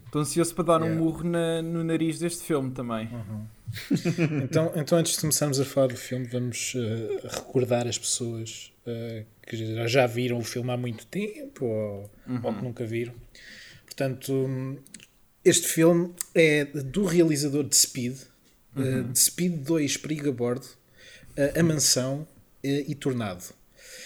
Estou 0.08 0.22
ansioso 0.22 0.56
para 0.56 0.64
dar 0.64 0.82
um 0.82 0.86
Yeah. 0.86 1.02
murro 1.02 1.24
na- 1.24 1.62
no 1.62 1.84
nariz 1.84 2.18
deste 2.20 2.44
filme 2.44 2.72
também. 2.72 3.08
Então, 4.44 4.72
então, 4.76 4.98
antes 4.98 5.14
de 5.16 5.20
começarmos 5.20 5.60
a 5.60 5.66
falar 5.66 5.88
do 5.88 5.98
filme, 5.98 6.26
vamos 6.26 6.74
uh, 6.76 7.28
recordar 7.28 7.86
as 7.86 7.98
pessoas 7.98 8.72
uh, 8.88 9.26
que 9.46 9.88
já- 9.90 10.08
viram 10.08 10.38
o 10.40 10.44
filme 10.44 10.72
há 10.72 10.78
muito 10.78 11.06
tempo 11.08 11.66
ou, 11.66 12.10
ou 12.44 12.54
que 12.54 12.64
nunca 12.64 12.86
viram. 12.86 13.14
Portanto, 13.86 14.80
este 15.44 15.68
filme 15.68 16.14
é 16.34 16.64
do 16.66 17.04
realizador 17.06 17.66
de 17.66 17.76
Speed, 17.76 18.16
uh, 18.78 19.04
de 19.04 19.20
Speed 19.20 19.56
2 19.66 19.98
Perigo 19.98 20.30
a 20.30 20.32
Bordo, 20.32 20.64
uh, 20.66 21.60
A 21.60 21.64
Mansão 21.64 22.22
uh, 22.22 22.28
e 22.64 22.96
Tornado. 22.96 23.44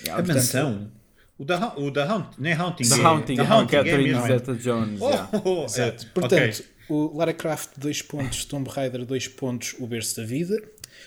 Yeah, 0.01 0.13
A 0.13 0.25
portanto, 0.25 0.35
mansão? 0.37 0.91
O 1.41 1.45
da, 1.45 1.57
Haunt- 1.57 1.77
o 1.79 1.89
da 1.89 2.05
Haunt, 2.05 2.27
não 2.37 2.49
é 2.49 2.53
Haunting. 2.53 2.83
The 2.87 2.95
é- 2.95 3.03
Haunting, 3.03 3.35
The 3.35 3.41
é 3.41 3.45
Catherine 3.47 4.09
mesmo. 4.11 4.27
Zeta-Jones. 4.27 5.01
Oh, 5.01 5.09
yeah. 5.09 5.29
oh, 5.43 5.65
Exato. 5.65 6.05
é, 6.05 6.09
Portanto, 6.13 6.59
ok. 6.59 6.65
o 6.89 7.17
Lara 7.17 7.33
Croft, 7.33 7.69
dois 7.77 8.01
pontos, 8.03 8.45
Tomb 8.45 8.69
Raider, 8.69 9.03
dois 9.05 9.27
pontos, 9.27 9.75
O 9.79 9.87
Berço 9.87 10.17
da 10.17 10.23
Vida, 10.27 10.61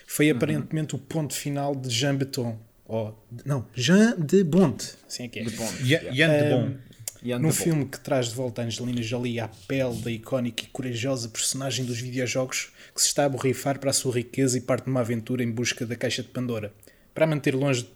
foi 0.08 0.30
aparentemente 0.30 0.96
o 0.96 0.98
ponto 0.98 1.34
final 1.34 1.72
de 1.76 1.88
Jean 1.88 2.16
Beton. 2.16 2.58
Ou, 2.86 3.16
não, 3.46 3.64
Jean 3.76 4.16
de 4.18 4.42
Bonte. 4.42 4.94
Assim 5.08 5.22
é 5.24 5.28
que 5.28 5.38
é. 5.38 5.44
De 5.44 5.50
de 5.50 5.56
Bom. 5.56 5.68
Yeah, 5.84 7.42
Num 7.42 7.48
de 7.50 7.56
bom. 7.56 7.64
filme 7.64 7.84
que 7.86 8.00
traz 8.00 8.28
de 8.28 8.34
volta 8.34 8.60
a 8.60 8.64
Angelina 8.64 9.00
Jolie 9.02 9.38
à 9.40 9.48
pele 9.68 9.94
da 10.02 10.10
icónica 10.10 10.64
e 10.64 10.66
corajosa 10.66 11.28
personagem 11.28 11.84
dos 11.86 11.98
videojogos 12.00 12.72
que 12.94 13.00
se 13.00 13.06
está 13.06 13.24
a 13.24 13.28
borrifar 13.28 13.78
para 13.78 13.90
a 13.90 13.92
sua 13.94 14.12
riqueza 14.14 14.58
e 14.58 14.60
parte 14.60 14.86
numa 14.88 15.00
aventura 15.00 15.42
em 15.44 15.50
busca 15.50 15.86
da 15.86 15.96
caixa 15.96 16.22
de 16.22 16.28
Pandora, 16.28 16.72
para 17.14 17.24
a 17.24 17.28
manter 17.28 17.54
longe 17.54 17.88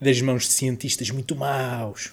das 0.00 0.20
mãos 0.20 0.44
de 0.44 0.52
cientistas 0.52 1.10
muito 1.10 1.36
maus. 1.36 2.12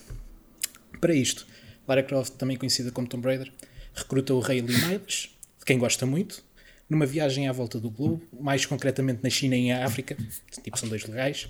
Para 1.00 1.14
isto, 1.14 1.48
Lara 1.88 2.04
Croft, 2.04 2.34
também 2.36 2.58
conhecida 2.58 2.92
como 2.92 3.08
Tomb 3.08 3.26
Raider, 3.26 3.52
recruta 3.94 4.34
o 4.34 4.40
rei 4.40 4.62
Lee 4.62 4.76
Midas, 4.88 5.30
de 5.60 5.66
quem 5.66 5.78
gosta 5.78 6.06
muito, 6.06 6.44
numa 6.90 7.06
viagem 7.06 7.48
à 7.48 7.52
volta 7.52 7.80
do 7.80 7.90
globo, 7.90 8.22
mais 8.40 8.66
concretamente 8.66 9.20
na 9.24 9.30
China 9.30 9.56
e 9.56 9.60
em 9.60 9.74
África, 9.74 10.18
tipo 10.64 10.78
são 10.78 10.88
dois 10.90 11.06
legais, 11.06 11.48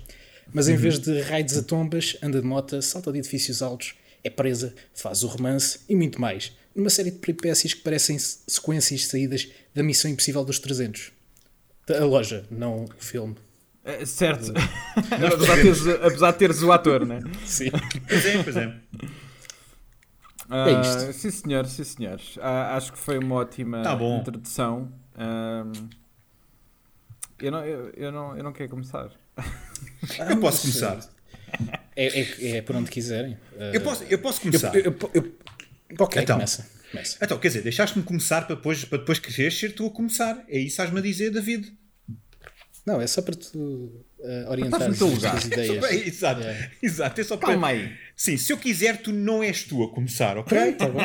mas 0.52 0.68
em 0.68 0.76
vez 0.76 0.98
de 0.98 1.20
raids 1.22 1.56
a 1.56 1.62
tombas, 1.62 2.16
anda 2.22 2.40
de 2.40 2.46
moto, 2.46 2.80
salta 2.82 3.12
de 3.12 3.18
edifícios 3.18 3.62
altos, 3.62 3.94
é 4.24 4.30
presa, 4.30 4.74
faz 4.94 5.22
o 5.22 5.26
romance 5.28 5.80
e 5.88 5.94
muito 5.94 6.20
mais, 6.20 6.52
numa 6.74 6.90
série 6.90 7.10
de 7.10 7.18
peripécias 7.18 7.72
que 7.74 7.80
parecem 7.82 8.18
se- 8.18 8.38
sequências 8.46 9.06
saídas 9.06 9.48
da 9.74 9.82
Missão 9.82 10.10
Impossível 10.10 10.44
dos 10.44 10.58
300. 10.58 11.12
A 11.88 12.04
loja, 12.04 12.44
não 12.50 12.84
o 12.84 12.88
filme. 12.98 13.36
Eh, 13.88 14.04
certo. 14.06 14.52
apesar, 15.10 15.56
de 15.56 15.62
teres, 15.62 15.86
apesar 15.86 16.30
de 16.32 16.38
teres 16.38 16.62
o 16.62 16.70
ator, 16.72 17.06
né? 17.06 17.20
Sim. 17.46 17.70
Pois 18.06 18.26
é, 18.26 18.42
pois 18.42 18.56
é. 18.56 18.76
Ah, 20.50 20.68
É 20.70 20.80
isto. 20.80 21.12
Sim, 21.12 21.30
senhor, 21.30 21.66
sim, 21.66 21.84
senhores. 21.84 22.38
Ah, 22.40 22.76
acho 22.76 22.92
que 22.92 22.98
foi 22.98 23.18
uma 23.18 23.34
ótima 23.36 23.82
Tá 23.82 23.94
bom. 23.96 24.18
introdução. 24.20 24.92
Ahm, 25.16 25.72
eu, 27.40 27.50
não, 27.52 27.64
eu, 27.64 27.90
eu 27.96 28.12
não, 28.12 28.36
eu 28.36 28.42
não 28.44 28.52
quero 28.52 28.70
começar. 28.70 29.10
Eu 30.28 30.38
posso 30.40 30.62
começar. 30.62 30.98
É, 31.96 32.20
é, 32.20 32.56
é 32.58 32.62
por 32.62 32.76
onde 32.76 32.90
quiserem. 32.90 33.34
Uh, 33.54 33.74
Eu 33.74 33.80
posso, 33.80 34.04
eu 34.04 34.18
posso 34.18 34.38
eu- 34.38 34.42
começar. 34.42 34.74
eu- 34.74 34.84
eu- 34.84 35.10
eu- 35.14 35.38
ok, 36.00 36.22
Então. 36.22 36.36
começa. 36.36 36.68
começa. 36.90 37.18
Então, 37.22 37.38
quer 37.38 37.48
dizer, 37.48 37.62
deixaste-me 37.62 38.04
começar 38.04 38.46
para 38.46 38.54
depois, 38.56 38.84
para 38.84 38.98
depois 38.98 39.18
quereres 39.18 39.58
ser 39.58 39.72
tu 39.74 39.86
a 39.86 39.90
começar. 39.90 40.36
É 40.48 40.56
isso 40.58 40.64
que 40.64 40.66
estás-me 40.66 40.98
a 40.98 41.02
dizer, 41.02 41.30
David. 41.30 41.72
Não, 42.88 43.00
é 43.02 43.06
só 43.06 43.20
para 43.20 43.34
tu 43.34 43.58
uh, 43.58 44.50
orientar 44.50 44.80
Estás 44.90 45.02
as 45.02 45.20
tuas 45.20 45.44
ideias. 45.44 46.06
Exato, 46.06 46.40
É. 46.42 46.70
exato. 46.82 47.20
É 47.20 47.24
só 47.24 47.36
para... 47.36 47.50
Calma 47.50 47.68
aí. 47.68 47.92
Sim, 48.16 48.36
se 48.38 48.50
eu 48.52 48.56
quiser, 48.56 48.96
tu 49.02 49.12
não 49.12 49.42
és 49.42 49.62
tu 49.64 49.82
a 49.84 49.90
começar, 49.94 50.38
ok? 50.38 50.72
Tá 50.72 50.88
bom. 50.88 51.00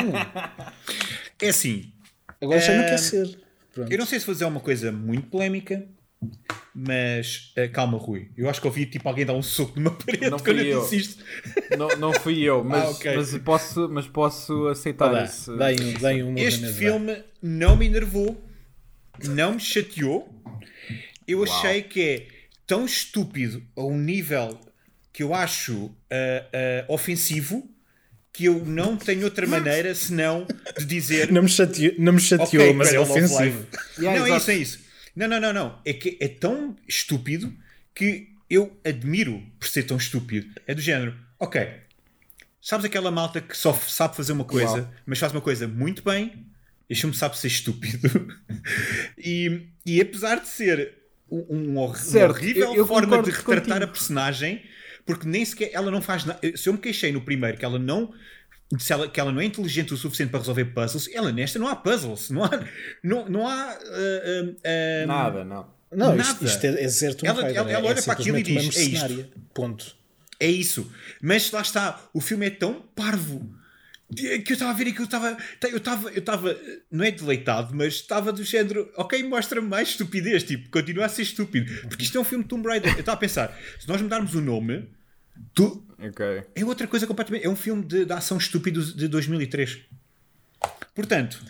É 1.42 1.48
assim, 1.48 1.92
Agora 2.40 2.58
já 2.60 2.74
não 2.74 2.84
Eh, 2.84 2.88
quer 2.88 2.98
ser. 2.98 3.38
Pronto. 3.72 3.92
eu 3.92 3.98
não 3.98 4.06
sei 4.06 4.18
se 4.20 4.24
vou 4.26 4.34
dizer 4.34 4.44
uma 4.46 4.60
coisa 4.60 4.90
muito 4.92 5.26
polémica, 5.28 5.86
Mas 6.74 7.52
uh, 7.58 7.70
calma, 7.72 7.98
Rui. 7.98 8.30
Eu 8.36 8.48
acho 8.48 8.60
que 8.60 8.66
ouvi 8.66 8.86
tipo 8.86 9.06
alguém 9.08 9.24
dar 9.26 9.34
um 9.34 9.42
soco 9.42 9.78
numa 9.78 9.90
parede 9.96 10.30
Não 10.30 10.38
quando 10.38 10.58
eu 10.60 10.80
disse 10.82 10.96
isto. 10.96 11.24
Não, 11.78 11.88
não 11.98 12.12
fui 12.14 12.40
eu, 12.42 12.62
mas, 12.64 12.82
Ah, 12.84 12.90
ok. 12.90 13.16
mas, 13.16 13.38
posso, 13.38 13.88
mas 13.90 14.06
posso 14.08 14.68
aceitar 14.68 15.12
dá 16.00 16.08
aí 16.08 16.22
um, 16.22 16.30
um 16.30 16.38
Este 16.38 16.66
filme 16.72 17.22
não 17.42 17.76
me 17.76 17.86
enervou, 17.86 18.42
não 19.28 19.54
me 19.54 19.60
chateou. 19.60 20.28
Eu 21.26 21.40
Uau. 21.40 21.52
achei 21.52 21.82
que 21.82 22.00
é 22.00 22.26
tão 22.66 22.84
estúpido 22.84 23.62
a 23.76 23.82
um 23.82 23.98
nível 23.98 24.58
que 25.12 25.22
eu 25.22 25.34
acho 25.34 25.94
ah, 26.10 26.46
ah, 26.52 26.84
ofensivo 26.88 27.70
que 28.32 28.46
eu 28.46 28.64
não 28.64 28.96
tenho 28.96 29.24
outra 29.24 29.46
maneira 29.46 29.94
senão 29.94 30.44
de 30.76 30.84
dizer 30.84 31.30
Não 31.30 31.44
me 31.44 31.48
chateou, 31.48 31.94
não 31.98 32.12
me 32.14 32.20
chateou 32.20 32.64
Ok, 32.64 32.72
mas 32.74 32.92
é 32.92 32.98
ofensivo. 32.98 33.64
Yeah, 33.96 34.18
não, 34.18 34.26
é 34.26 34.36
isso, 34.36 34.50
é 34.50 34.54
isso. 34.56 34.80
Não, 35.14 35.28
não, 35.28 35.40
não, 35.40 35.52
não. 35.52 35.78
É 35.84 35.92
que 35.92 36.18
é 36.20 36.26
tão 36.26 36.74
estúpido 36.88 37.54
que 37.94 38.34
eu 38.50 38.76
admiro 38.84 39.40
por 39.60 39.68
ser 39.68 39.84
tão 39.84 39.96
estúpido. 39.96 40.48
É 40.66 40.74
do 40.74 40.80
género, 40.80 41.16
ok, 41.38 41.68
sabes 42.60 42.84
aquela 42.84 43.12
malta 43.12 43.40
que 43.40 43.56
só 43.56 43.72
sabe 43.72 44.16
fazer 44.16 44.32
uma 44.32 44.44
coisa, 44.44 44.78
Uau. 44.78 44.94
mas 45.06 45.20
faz 45.20 45.30
uma 45.30 45.40
coisa 45.40 45.68
muito 45.68 46.02
bem, 46.02 46.44
este 46.90 47.02
filme 47.02 47.16
sabe 47.16 47.38
ser 47.38 47.46
estúpido. 47.46 48.36
e, 49.16 49.68
e 49.86 50.00
apesar 50.00 50.40
de 50.40 50.48
ser 50.48 51.03
um, 51.48 51.78
um 51.80 51.94
Certo, 51.94 52.30
horrível 52.32 52.66
eu- 52.70 52.74
eu 52.76 52.86
forma 52.86 53.22
de 53.22 53.30
retratar 53.30 53.62
contigo. 53.64 53.84
a 53.84 53.86
personagem, 53.88 54.62
porque 55.06 55.26
nem 55.28 55.44
sequer 55.44 55.70
ela 55.72 55.90
não 55.90 56.00
faz 56.02 56.24
nada. 56.24 56.38
Se 56.56 56.68
eu 56.68 56.72
me 56.72 56.78
queixei 56.78 57.12
no 57.12 57.20
primeiro 57.20 57.56
que 57.58 57.64
ela 57.64 57.78
não. 57.78 58.12
Se 58.78 58.92
ela, 58.92 59.06
que 59.08 59.20
ela 59.20 59.30
não 59.30 59.40
é 59.40 59.44
inteligente 59.44 59.92
o 59.92 59.96
suficiente 59.96 60.30
para 60.30 60.40
resolver 60.40 60.64
puzzles, 60.66 61.08
ela 61.14 61.30
nesta 61.30 61.58
não 61.58 61.68
há 61.68 61.76
puzzles, 61.76 62.30
não 62.30 62.44
há, 62.44 62.50
não, 63.02 63.28
não 63.28 63.46
há 63.48 63.70
ah, 63.72 64.54
ah, 64.64 65.06
Nada, 65.06 65.44
não. 65.44 65.66
Não, 65.92 66.08
Nada. 66.16 66.22
isto, 66.22 66.44
isto 66.44 66.64
é, 66.64 66.82
é 66.82 66.88
zero 66.88 67.14
Tomb 67.14 67.28
Ela- 67.28 67.40
ela- 67.42 67.70
ela 67.70 67.70
é, 67.70 67.90
olha 67.90 67.98
é 67.98 68.02
para 68.02 68.14
aquilo 68.14 68.36
e 68.38 68.42
diz, 68.42 68.76
"É 68.76 68.82
isto." 68.82 69.28
Ponto. 69.54 69.94
É 70.40 70.48
isso. 70.48 70.90
Mas 71.22 71.50
lá 71.52 71.60
está, 71.60 72.08
o 72.12 72.20
filme 72.20 72.46
é 72.46 72.50
tão 72.50 72.82
parvo 72.96 73.48
que 74.14 74.52
eu 74.52 74.54
estava 74.54 74.70
a 74.70 74.74
ver 74.74 74.88
aquilo, 74.88 75.00
eu 75.00 75.04
estava, 75.04 75.36
eu 75.70 75.76
estava, 75.78 76.10
eu 76.10 76.18
estava, 76.18 76.60
não 76.90 77.04
é 77.04 77.10
deleitado, 77.10 77.74
mas 77.74 77.94
estava 77.94 78.32
do 78.32 78.44
género, 78.44 78.90
ok, 78.96 79.22
mostra-me 79.24 79.66
mais 79.66 79.88
estupidez, 79.90 80.42
tipo, 80.44 80.68
continua 80.70 81.06
a 81.06 81.08
ser 81.08 81.22
estúpido, 81.22 81.72
porque 81.88 82.04
isto 82.04 82.16
é 82.18 82.20
um 82.20 82.24
filme 82.24 82.44
de 82.44 82.48
Tomb 82.50 82.68
Raider. 82.68 82.92
Eu 82.94 83.00
estava 83.00 83.16
a 83.16 83.20
pensar, 83.20 83.58
se 83.80 83.88
nós 83.88 84.00
mudarmos 84.02 84.34
o 84.34 84.40
nome, 84.40 84.88
tu, 85.54 85.84
Ok. 85.98 86.24
é 86.54 86.64
outra 86.64 86.86
coisa 86.86 87.06
completamente, 87.06 87.46
é 87.46 87.48
um 87.48 87.56
filme 87.56 87.84
de, 87.84 88.04
de 88.04 88.12
ação 88.12 88.36
estúpido 88.36 88.84
de 88.84 89.08
2003. 89.08 89.78
Portanto, 90.94 91.42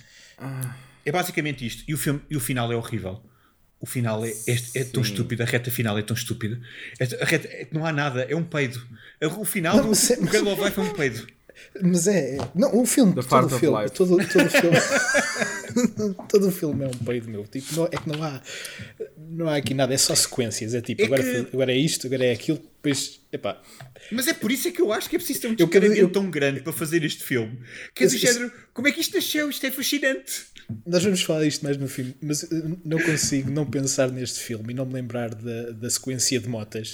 é 1.05 1.13
basicamente 1.13 1.67
isto. 1.67 1.85
E 1.87 1.95
o, 1.95 1.99
filme, 1.99 2.21
e 2.31 2.37
o 2.37 2.41
final 2.41 2.73
é 2.73 2.77
horrível. 2.77 3.23
O 3.81 3.87
final 3.87 4.25
é, 4.25 4.31
é, 4.31 4.81
é 4.81 4.85
tão 4.85 5.03
estúpido, 5.03 5.43
a 5.43 5.47
reta 5.47 5.71
final 5.71 5.99
é 5.99 6.03
tão 6.03 6.17
estúpida. 6.17 6.59
É- 6.99 7.23
a 7.23 7.27
reta- 7.27 7.49
é- 7.49 7.69
não 7.71 7.85
há 7.85 7.93
nada, 7.93 8.23
é 8.23 8.35
um 8.35 8.43
peido. 8.45 8.81
O 9.39 9.45
final 9.45 9.77
Não, 9.77 9.83
do 9.85 9.89
mas 9.91 10.11
é- 10.11 10.17
do 10.17 10.27
Cradle 10.27 10.53
of 10.55 10.63
Life 10.65 10.79
é 10.81 10.83
um 10.83 10.93
peido. 10.95 11.27
Mas 11.83 12.07
é. 12.07 12.37
Não, 12.55 12.75
o 12.81 12.87
filme. 12.87 13.15
Todo 13.15 13.47
o 13.47 13.59
filme. 13.59 13.91
Todo, 13.91 14.17
todo 14.29 14.47
o 14.47 14.51
filme. 14.51 14.77
todo 16.29 16.49
o 16.49 16.53
filme 16.53 16.85
é 16.85 16.89
um 16.89 16.91
peido 17.05 17.29
meu. 17.31 17.47
Tipo, 17.47 17.75
não, 17.77 17.85
é 17.87 17.89
que 17.91 18.09
não 18.09 18.23
há. 18.23 18.43
Não 19.31 19.49
há 19.49 19.57
aqui 19.57 19.75
nada, 19.75 19.93
é 19.93 19.97
só 19.99 20.15
sequências. 20.15 20.75
É 20.75 20.81
tipo, 20.81 21.03
É 21.03 21.07
agora, 21.07 21.23
que- 21.23 21.49
agora 21.53 21.73
é 21.73 21.77
isto, 21.77 22.07
agora 22.07 22.25
é 22.25 22.33
aquilo, 22.33 22.59
depois. 22.59 23.21
Epá. 23.33 23.61
Mas 24.13 24.29
é 24.29 24.35
por 24.35 24.53
isso 24.53 24.69
é 24.69 24.71
que 24.71 24.81
eu 24.81 24.93
acho 24.93 25.09
que 25.09 25.17
é 25.17 25.19
preciso 25.19 25.41
ter 25.41 25.49
um 25.49 25.55
descaramento 25.55 26.01
eu- 26.01 26.11
tão 26.11 26.31
grande 26.31 26.61
para 26.61 26.73
fazer 26.73 27.03
este 27.05 27.25
filme. 27.25 27.59
Que 27.95 28.05
é 28.05 28.07
do 28.07 28.17
género, 28.17 28.53
como 28.73 28.87
é 28.89 28.93
que 28.93 29.01
isto 29.01 29.15
nasceu? 29.15 29.49
Isto 29.51 29.67
é 29.67 29.71
fascinante. 29.71 30.47
Nós 30.87 31.03
vamos 31.05 31.23
falar 31.23 31.43
disto 31.45 31.63
mais 31.63 31.77
no 31.77 31.87
filme, 31.89 32.15
mas 32.23 32.43
eu 32.51 32.79
não 32.85 32.99
consigo 32.99 33.51
não 33.51 33.67
pensar 33.67 34.11
neste 34.11 34.41
filme 34.41 34.73
e 34.73 34.75
não 34.75 34.87
me 34.87 34.95
lembrar 34.95 35.35
da, 35.35 35.71
da 35.73 35.91
sequência 35.91 36.41
de 36.41 36.49
motas 36.49 36.93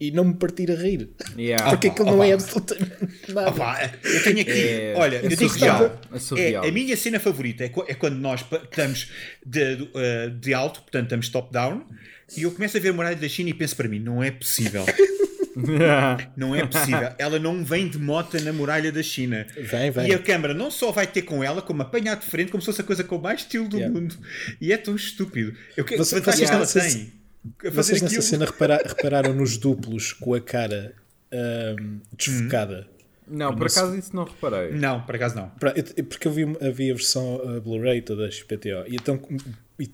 e 0.00 0.10
não 0.10 0.24
me 0.24 0.34
partir 0.34 0.70
a 0.70 0.74
rir. 0.74 1.10
Yeah. 1.36 1.68
Porque 1.70 1.88
aquilo 1.88 2.06
não 2.10 2.24
é 2.24 2.32
absolutamente 2.32 2.92
nada. 3.32 3.50
Opa, 3.50 3.90
eu 4.04 4.22
tenho 4.22 4.40
aqui, 4.40 4.50
É- 4.50 4.94
olha, 4.96 5.16
é 5.16 5.24
eu 5.26 5.28
digo 5.28 5.48
surreal. 5.48 5.78
já, 6.10 6.16
É 6.16 6.18
surreal. 6.18 6.64
é, 6.64 6.68
a 6.68 6.72
minha 6.72 6.96
cena 6.96 7.20
favorita 7.20 7.64
é, 7.64 7.72
é 7.88 7.94
quando 7.94 8.16
nós 8.16 8.44
estamos 8.70 9.10
de, 9.44 9.76
de, 9.76 9.82
uh, 9.82 10.30
de 10.40 10.54
alto, 10.54 10.80
portanto 10.82 11.04
estamos 11.04 11.28
top-down, 11.28 11.84
e 12.36 12.42
eu 12.42 12.50
começo 12.52 12.76
a 12.76 12.80
ver 12.80 12.88
a 12.90 12.92
muralha 12.92 13.16
da 13.16 13.28
China 13.28 13.50
e 13.50 13.54
penso 13.54 13.76
para 13.76 13.88
mim, 13.88 13.98
não 13.98 14.22
é 14.22 14.30
possível, 14.30 14.84
não 16.36 16.54
é 16.54 16.64
possível, 16.66 17.10
ela 17.18 17.38
não 17.38 17.64
vem 17.64 17.88
de 17.88 17.98
moto 17.98 18.40
na 18.42 18.52
muralha 18.52 18.90
da 18.92 19.02
China. 19.02 19.46
Vem, 19.56 19.90
vem. 19.90 20.08
E 20.08 20.14
a 20.14 20.18
câmara 20.18 20.54
não 20.54 20.70
só 20.70 20.92
vai 20.92 21.06
ter 21.06 21.22
com 21.22 21.42
ela, 21.42 21.60
como 21.62 21.82
apanhar 21.82 22.16
de 22.16 22.26
frente, 22.26 22.50
como 22.50 22.60
se 22.62 22.66
fosse 22.66 22.80
a 22.80 22.84
coisa 22.84 23.02
com 23.04 23.18
mais 23.18 23.40
estilo 23.40 23.68
do 23.68 23.76
Yeah. 23.76 24.00
mundo. 24.00 24.16
E 24.60 24.72
é 24.72 24.76
tão 24.76 24.94
estúpido. 24.94 25.54
Eu 25.76 25.84
quero 25.84 26.04
Você- 26.04 26.16
que 26.16 26.20
vantagem 26.20 26.46
vocês 26.46 26.50
ela 26.50 26.60
nessa- 26.60 26.80
tem. 26.80 27.12
A 27.68 27.72
fazer 27.72 27.72
Vocês 27.98 28.02
nessa 28.02 28.22
cena 28.22 28.44
repara- 28.44 28.82
repararam 28.86 29.32
nos 29.34 29.56
duplos 29.56 30.12
com 30.12 30.34
a 30.34 30.40
cara 30.40 30.94
ahm, 31.32 32.00
desfocada? 32.16 32.86
Não, 33.26 33.54
por 33.56 33.66
acaso 33.68 33.96
isso 33.96 34.14
não 34.14 34.24
reparei. 34.24 34.72
Não, 34.72 35.00
por 35.02 35.14
acaso 35.14 35.36
não. 35.36 35.50
Porque 36.08 36.26
eu 36.28 36.32
vi, 36.32 36.42
havia 36.60 36.92
a 36.92 36.96
versão 36.96 37.36
uh, 37.36 37.60
Blu-ray 37.60 38.02
toda 38.02 38.28
XPTO 38.30 38.84
e 38.88 38.96
então 38.96 39.20
e 39.78 39.88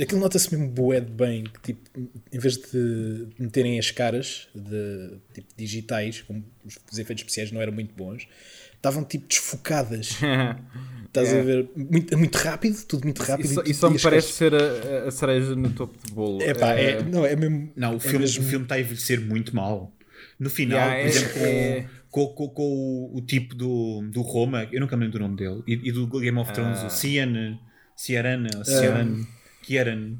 aquilo 0.00 0.20
nota-se 0.20 0.54
mesmo 0.54 0.68
bué 0.70 1.00
de 1.00 1.10
bem 1.10 1.44
que 1.44 1.72
tipo, 1.74 1.90
em 2.32 2.38
vez 2.38 2.56
de 2.56 3.28
meterem 3.38 3.78
as 3.78 3.90
caras 3.90 4.48
de, 4.54 5.18
tipo, 5.34 5.48
digitais, 5.56 6.22
como 6.22 6.44
os, 6.64 6.78
os 6.90 6.98
efeitos 6.98 7.22
especiais 7.22 7.50
não 7.52 7.60
eram 7.60 7.72
muito 7.72 7.94
bons, 7.94 8.26
estavam 8.74 9.04
tipo 9.04 9.26
desfocadas. 9.28 10.16
Estás 11.06 11.30
a 11.30 11.36
É. 11.36 11.42
ver? 11.42 11.68
Muito, 11.76 12.16
muito 12.16 12.36
rápido, 12.38 12.82
tudo 12.88 13.04
muito 13.04 13.22
rápido. 13.22 13.44
Isso, 13.44 13.62
e 13.66 13.70
isso 13.72 13.80
só 13.80 13.90
me 13.90 14.00
parece 14.00 14.32
ser 14.32 14.54
a, 14.54 15.08
a 15.08 15.10
cereja 15.10 15.54
no 15.54 15.68
topo 15.70 15.98
de 16.06 16.10
bolo. 16.14 16.38
caras- 16.38 16.56
Epá, 16.56 16.74
Eh, 16.74 16.90
é, 16.92 17.02
não, 17.02 17.26
é 17.26 17.36
mesmo. 17.36 17.70
Não, 17.76 17.92
o 17.92 17.96
é 17.96 18.00
filme, 18.00 18.18
mesmo- 18.20 18.42
o 18.44 18.48
filme 18.48 18.64
está 18.64 18.76
a 18.76 18.80
envelhecer 18.80 19.20
muito 19.20 19.54
mal. 19.54 19.92
No 20.40 20.48
final, 20.48 20.78
Yeah, 20.78 20.94
por 20.94 21.04
é- 21.04 21.08
exemplo, 21.10 21.32
com, 21.38 21.46
é- 21.46 21.88
com, 22.10 22.26
com- 22.28 22.48
com 22.48 22.62
o, 22.62 23.16
o 23.18 23.20
tipo 23.20 23.54
do, 23.54 24.00
do 24.10 24.22
Roma, 24.22 24.66
eu 24.72 24.80
nunca 24.80 24.96
me 24.96 25.04
lembro 25.04 25.18
do 25.18 25.22
nome 25.22 25.36
dele, 25.36 25.62
e, 25.68 25.88
e 25.90 25.92
do 25.92 26.06
Game 26.06 26.38
of 26.38 26.50
Thrones, 26.50 26.78
Ah. 26.78 26.86
o 26.86 26.90
Cian, 26.90 27.58
Ciaran, 27.94 28.46
Ciaran, 28.64 29.26
Kieran. 29.62 30.18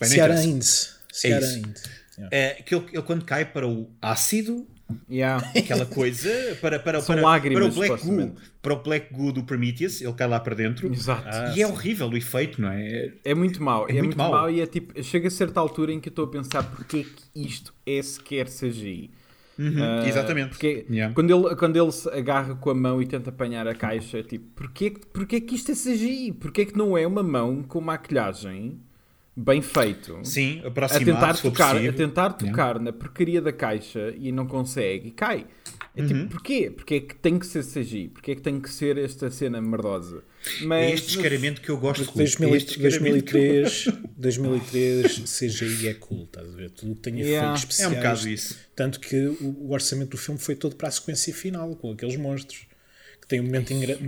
Bem, 0.00 0.08
Ciara. 0.08 0.42
Indes. 0.42 0.98
Ciara 1.12 1.44
isso. 1.44 1.58
Indes. 1.58 1.82
Yeah. 2.18 2.36
É, 2.36 2.62
que 2.62 2.74
ele, 2.74 2.86
ele 2.92 3.02
quando 3.02 3.24
cai 3.24 3.44
para 3.44 3.66
o 3.66 3.90
ácido, 4.00 4.66
yeah. 5.10 5.42
aquela 5.56 5.86
coisa, 5.86 6.28
para, 6.60 6.78
para, 6.78 7.00
São 7.00 7.14
para, 7.14 7.24
lágrimas, 7.24 7.74
para 7.74 7.84
o 7.84 7.88
Black 7.88 8.06
Goo, 8.06 8.36
para 8.60 8.74
o 8.74 8.82
Black 8.82 9.14
Goo 9.14 9.32
do 9.32 9.42
Prometheus, 9.44 10.00
ele 10.00 10.12
cai 10.12 10.28
lá 10.28 10.38
para 10.38 10.54
dentro. 10.54 10.92
Exato. 10.92 11.26
Ah, 11.26 11.54
e 11.56 11.62
é 11.62 11.66
horrível 11.66 12.08
o 12.08 12.16
efeito, 12.16 12.60
não 12.60 12.70
é? 12.70 13.12
É 13.24 13.34
muito 13.34 13.62
mau, 13.62 13.88
é, 13.88 13.92
muito 13.92 14.04
muito 14.04 14.18
mau. 14.18 14.32
mau. 14.32 14.50
e 14.50 14.60
é 14.60 14.66
tipo, 14.66 15.02
chega 15.02 15.28
a 15.28 15.30
certa 15.30 15.60
altura 15.60 15.92
em 15.92 16.00
que 16.00 16.08
eu 16.08 16.12
estou 16.12 16.26
a 16.26 16.30
pensar 16.30 16.62
porque 16.62 16.98
é 16.98 17.02
que 17.04 17.48
isto 17.48 17.72
é 17.86 18.02
sequer 18.02 18.46
CGI. 18.46 19.10
Ah, 19.78 20.08
exatamente. 20.08 20.50
Porque 20.50 20.86
Yeah. 20.90 21.14
quando, 21.14 21.30
ele, 21.46 21.54
quando 21.56 21.76
ele 21.76 21.92
se 21.92 22.08
agarra 22.08 22.54
com 22.54 22.70
a 22.70 22.74
mão 22.74 23.02
e 23.02 23.06
tenta 23.06 23.30
apanhar 23.30 23.66
a 23.68 23.74
caixa, 23.74 24.18
é 24.18 24.22
tipo, 24.22 24.46
porquê, 24.54 24.90
porquê 25.12 25.40
que 25.40 25.54
isto 25.54 25.70
é 25.72 25.74
CGI? 25.74 26.32
Porquê 26.32 26.64
que 26.64 26.76
não 26.78 26.96
é 26.96 27.06
uma 27.06 27.22
mão 27.22 27.62
com 27.62 27.80
maquilhagem 27.80 28.80
bem 29.36 29.60
feito? 29.62 30.18
Sim, 30.24 30.62
a 30.64 30.98
tentar 30.98 31.34
tocar, 31.40 31.76
a 31.76 31.92
tentar 31.92 32.30
tocar 32.32 32.78
na 32.80 32.92
porcaria 32.92 33.40
da 33.40 33.52
caixa 33.52 34.14
e 34.18 34.32
não 34.32 34.46
consegue 34.46 35.08
e 35.08 35.10
cai. 35.10 35.46
É 35.96 36.02
Uhum. 36.02 36.06
tipo, 36.06 36.28
porquê? 36.30 36.70
Porquê 36.74 36.94
é 36.94 37.00
que 37.00 37.14
tem 37.16 37.38
que 37.38 37.46
ser 37.46 37.64
CGI? 37.64 38.08
Porquê 38.08 38.32
é 38.32 38.34
que 38.36 38.42
tem 38.42 38.60
que 38.60 38.70
ser 38.70 38.96
esta 38.96 39.30
cena 39.30 39.60
merdosa? 39.60 40.22
Mas, 40.62 40.84
É 40.86 40.94
este 40.94 41.06
descaramento 41.08 41.60
que 41.60 41.68
eu 41.68 41.76
gosto 41.78 42.04
de 42.04 42.12
2000 42.14 42.48
É 42.48 42.56
este 42.56 42.78
descaramento 42.78 43.24
que 43.24 43.36
eu- 43.36 43.62
2003, 43.62 43.88
2003 44.16 45.18
CGI 45.38 45.88
é 45.88 45.94
cool, 45.94 46.24
estás 46.24 46.48
a 46.48 46.56
ver? 46.56 46.70
Tudo 46.70 46.94
que 46.94 47.00
tem 47.02 47.14
efeitos 47.14 47.30
Yeah. 47.30 47.52
É 47.52 47.54
especiais. 47.58 47.92
um 47.92 47.96
bocado 47.96 48.28
isso. 48.28 48.58
Tanto 48.74 49.00
que 49.00 49.16
o, 49.16 49.56
o 49.68 49.72
orçamento 49.72 50.10
do 50.10 50.16
filme 50.16 50.40
foi 50.40 50.54
todo 50.54 50.76
para 50.76 50.88
a 50.88 50.90
sequência 50.90 51.32
final, 51.34 51.74
com 51.76 51.92
aqueles 51.92 52.16
monstros. 52.16 52.66
Que 53.20 53.28
tem 53.28 53.40
um 53.40 53.44
momento 53.44 53.72
engra- 53.72 53.98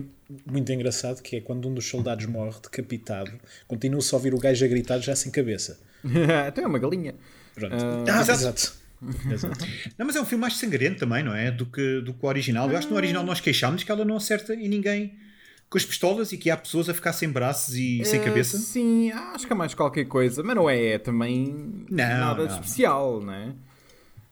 muito 0.46 0.72
engraçado 0.72 1.20
que 1.22 1.36
é 1.36 1.40
quando 1.40 1.68
um 1.68 1.74
dos 1.74 1.86
soldados 1.86 2.24
morre 2.26 2.56
decapitado, 2.62 3.30
continua 3.68 4.00
só 4.00 4.16
a 4.16 4.18
ouvir 4.18 4.34
o 4.34 4.38
gajo 4.38 4.64
a 4.64 4.68
gritar 4.68 4.98
já 5.00 5.14
sem 5.14 5.30
cabeça. 5.30 5.78
Até 6.48 6.62
é 6.62 6.66
uma 6.66 6.78
galinha. 6.78 7.14
Pronto. 7.54 7.74
Ah, 7.76 8.04
Ah, 8.08 8.20
exato. 8.22 8.32
exato. 8.40 8.82
Exato. 9.30 9.66
Não, 9.98 10.06
mas 10.06 10.16
é 10.16 10.20
um 10.20 10.24
filme 10.24 10.40
mais 10.40 10.56
sangrento 10.56 11.00
também, 11.00 11.22
não 11.24 11.34
é? 11.34 11.50
Do 11.50 11.66
que, 11.66 12.00
do 12.00 12.14
que 12.14 12.24
o 12.24 12.28
original. 12.28 12.70
Eu 12.70 12.76
acho 12.78 12.86
que 12.86 12.92
no 12.92 12.96
original 12.96 13.22
nós 13.24 13.40
queixámos 13.40 13.82
que 13.82 13.90
ela 13.90 14.04
não 14.04 14.16
acerta 14.16 14.54
em 14.54 14.68
ninguém 14.68 15.14
com 15.72 15.78
as 15.78 15.86
pistolas 15.86 16.32
e 16.32 16.36
que 16.36 16.50
há 16.50 16.56
pessoas 16.56 16.88
a 16.90 16.94
ficar 16.94 17.14
sem 17.14 17.30
braços 17.30 17.74
e 17.74 18.04
sem 18.04 18.20
Eh, 18.20 18.24
cabeça. 18.24 18.58
Sim, 18.58 19.10
acho 19.10 19.46
que 19.46 19.52
é 19.52 19.56
mais 19.56 19.72
qualquer 19.74 20.04
coisa, 20.04 20.42
mas 20.42 20.54
não 20.54 20.68
é, 20.68 20.98
também 20.98 21.86
Não, 21.90 22.04
nada 22.20 22.44
não. 22.44 22.46
especial, 22.46 23.20
não 23.22 23.32
é? 23.32 23.54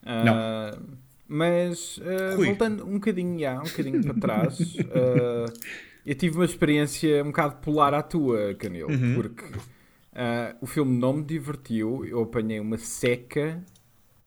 Ah, 0.05 0.79
Mas 1.27 1.99
ah, 2.05 2.35
Rui. 2.37 2.47
voltando 2.47 2.85
um 2.87 2.95
bocadinho, 2.95 3.39
já, 3.39 3.59
um 3.61 3.65
bocadinho 3.65 4.03
para 4.03 4.15
trás, 4.15 4.77
eu 6.05 6.15
tive 6.15 6.37
uma 6.37 6.45
experiência 6.45 7.23
um 7.23 7.29
bocado 7.29 7.57
polar 7.57 7.95
à 7.95 8.03
tua, 8.03 8.55
Canelo, 8.55 8.91
Uhum. 8.91 9.15
porque 9.15 9.45
o 10.61 10.67
filme 10.67 10.99
não 10.99 11.15
me 11.15 11.23
divertiu, 11.23 12.05
eu 12.05 12.21
apanhei 12.23 12.61
uma 12.61 12.77
seca 12.77 13.63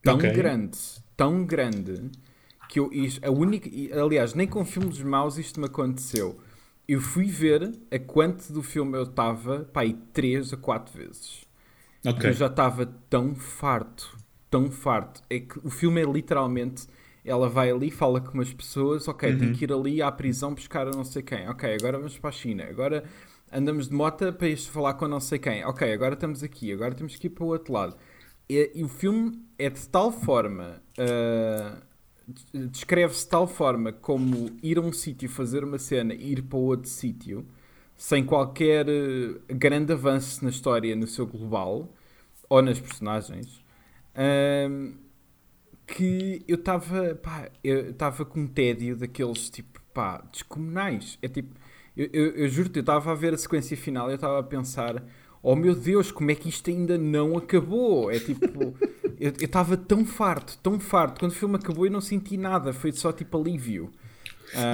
tão 0.01 0.17
Ok. 0.17 0.31
grande, 0.33 0.77
tão 1.15 1.45
grande, 1.45 2.09
que 2.67 2.79
eu, 2.79 2.91
isto, 2.91 3.23
a 3.25 3.29
única, 3.31 3.69
aliás, 4.01 4.33
nem 4.33 4.47
com 4.47 4.65
filmes 4.65 4.99
maus 5.01 5.37
isto 5.37 5.59
me 5.59 5.67
aconteceu. 5.67 6.39
Eu 6.87 6.99
fui 6.99 7.25
ver 7.25 7.71
a 7.91 7.99
quanto 7.99 8.51
do 8.51 8.61
filme 8.61 8.97
eu 8.97 9.03
estava, 9.03 9.59
pá, 9.71 9.81
aí 9.81 9.93
3 10.13 10.51
a 10.53 10.57
4 10.57 10.97
vezes. 10.97 11.45
Ok. 12.05 12.29
Eu 12.29 12.33
já 12.33 12.47
estava 12.47 12.85
tão 13.09 13.33
farto, 13.35 14.17
tão 14.49 14.69
farto. 14.69 15.21
É 15.29 15.39
que 15.39 15.59
o 15.65 15.69
filme 15.69 16.01
é 16.01 16.05
literalmente. 16.05 16.85
Ela 17.25 17.47
vai 17.47 17.71
ali, 17.71 17.89
fala 17.89 18.19
com 18.19 18.33
umas 18.33 18.53
pessoas, 18.53 19.07
ok, 19.07 19.31
Uhum. 19.31 19.37
tem 19.37 19.53
que 19.53 19.63
ir 19.63 19.71
ali 19.71 20.01
à 20.01 20.11
prisão 20.11 20.53
buscar 20.53 20.87
a 20.87 20.91
não 20.91 21.05
sei 21.05 21.21
quem. 21.23 21.47
Ok, 21.47 21.73
agora 21.73 21.97
vamos 21.97 22.17
para 22.19 22.29
a 22.29 22.33
China. 22.33 22.65
Agora 22.65 23.05
andamos 23.51 23.87
de 23.87 23.95
moto 23.95 24.33
para 24.33 24.49
ir 24.49 24.57
falar 24.57 24.95
com 24.95 25.05
a 25.05 25.07
não 25.07 25.21
sei 25.21 25.39
quem. 25.39 25.63
Ok, 25.65 25.89
agora 25.93 26.15
estamos 26.15 26.43
aqui, 26.43 26.73
agora 26.73 26.93
temos 26.93 27.15
que 27.15 27.27
ir 27.27 27.29
para 27.29 27.45
o 27.45 27.47
outro 27.47 27.71
lado. 27.73 27.95
E, 28.49 28.71
e 28.75 28.83
o 28.83 28.89
filme 28.89 29.41
é 29.57 29.69
de 29.69 29.87
tal 29.87 30.11
forma. 30.11 30.81
des- 30.97 31.83
Descreve-se 32.53 33.25
de 33.25 33.29
tal 33.29 33.47
forma 33.47 33.91
como 33.91 34.49
ir 34.61 34.77
a 34.77 34.81
um 34.81 34.93
sítio 34.93 35.29
fazer 35.29 35.63
uma 35.63 35.77
cena 35.77 36.13
e 36.13 36.31
ir 36.31 36.41
para 36.43 36.57
outro 36.57 36.89
sítio 36.89 37.45
sem 37.97 38.23
qualquer 38.25 38.87
eh, 38.87 39.53
grande 39.53 39.91
avanço 39.93 40.43
na 40.43 40.49
história 40.49 40.95
no 40.95 41.05
seu 41.05 41.27
global 41.27 41.93
ou 42.49 42.61
nas 42.61 42.79
personagens 42.79 43.61
ahm, 44.15 44.93
que 45.85 46.43
eu 46.47 46.55
estava 46.55 47.19
eu 47.63 47.91
estava 47.91 48.25
com 48.25 48.39
um 48.41 48.47
tédio 48.47 48.95
daqueles 48.95 49.49
tipo 49.49 49.73
pá, 49.93 50.23
descomunais. 50.31 51.17
É 51.21 51.27
tipo, 51.27 51.55
eu, 51.95 52.09
eu, 52.11 52.25
eu 52.31 52.49
juro-te, 52.49 52.77
eu 52.77 52.81
estava 52.81 53.11
a 53.11 53.15
ver 53.15 53.33
a 53.33 53.37
sequência 53.37 53.77
final 53.77 54.09
e 54.09 54.13
eu 54.13 54.15
estava 54.15 54.39
a 54.39 54.43
pensar 54.43 55.03
oh 55.43 55.55
meu 55.55 55.75
Deus, 55.75 56.11
como 56.11 56.31
é 56.31 56.35
que 56.35 56.49
isto 56.49 56.69
ainda 56.71 56.97
não 56.97 57.37
acabou 57.37 58.09
é 58.09 58.17
tipo, 58.19 58.73
eu 59.19 59.31
estava 59.39 59.77
tão 59.77 60.03
farto 60.05 60.57
tão 60.63 60.79
farto, 60.79 61.19
quando 61.19 61.31
o 61.33 61.35
filme 61.35 61.55
acabou 61.57 61.85
eu 61.85 61.91
não 61.91 62.01
senti 62.01 62.37
nada, 62.37 62.73
foi 62.73 62.91
só 62.93 63.11
tipo 63.11 63.37
alívio 63.39 63.91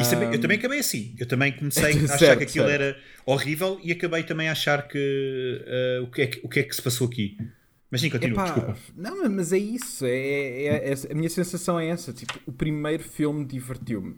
Isso 0.01 0.11
também- 0.11 0.33
eu 0.33 0.39
também 0.41 0.57
acabei 0.57 0.79
assim. 0.79 1.15
Eu 1.19 1.25
também 1.25 1.51
comecei 1.53 1.83
a 1.99 2.03
achar 2.05 2.17
Certo, 2.17 2.37
que 2.39 2.43
aquilo 2.45 2.67
certo. 2.67 2.81
era 2.81 2.97
horrível 3.25 3.79
e 3.83 3.91
acabei 3.91 4.23
também 4.23 4.47
a 4.49 4.51
achar 4.51 4.87
que 4.87 5.63
eh, 5.65 5.99
o, 6.03 6.07
que 6.07 6.21
é 6.21 6.27
que 6.27 6.39
o 6.43 6.49
que 6.49 6.59
é 6.59 6.63
que 6.63 6.75
se 6.75 6.81
passou 6.81 7.07
aqui. 7.07 7.37
Mas 7.91 8.01
sim, 8.01 8.09
continua, 8.09 8.33
Epá, 8.35 8.43
desculpa. 8.43 8.77
Não, 8.95 9.29
mas 9.29 9.51
é 9.53 9.57
isso. 9.57 10.05
É, 10.05 10.11
é- 10.11 10.91
é- 10.91 11.11
a 11.11 11.15
minha 11.15 11.29
sensação 11.29 11.79
é 11.79 11.87
essa. 11.87 12.11
Tipo, 12.13 12.33
o 12.45 12.51
primeiro 12.51 13.01
filme 13.03 13.43
divertiu-me. 13.45 14.15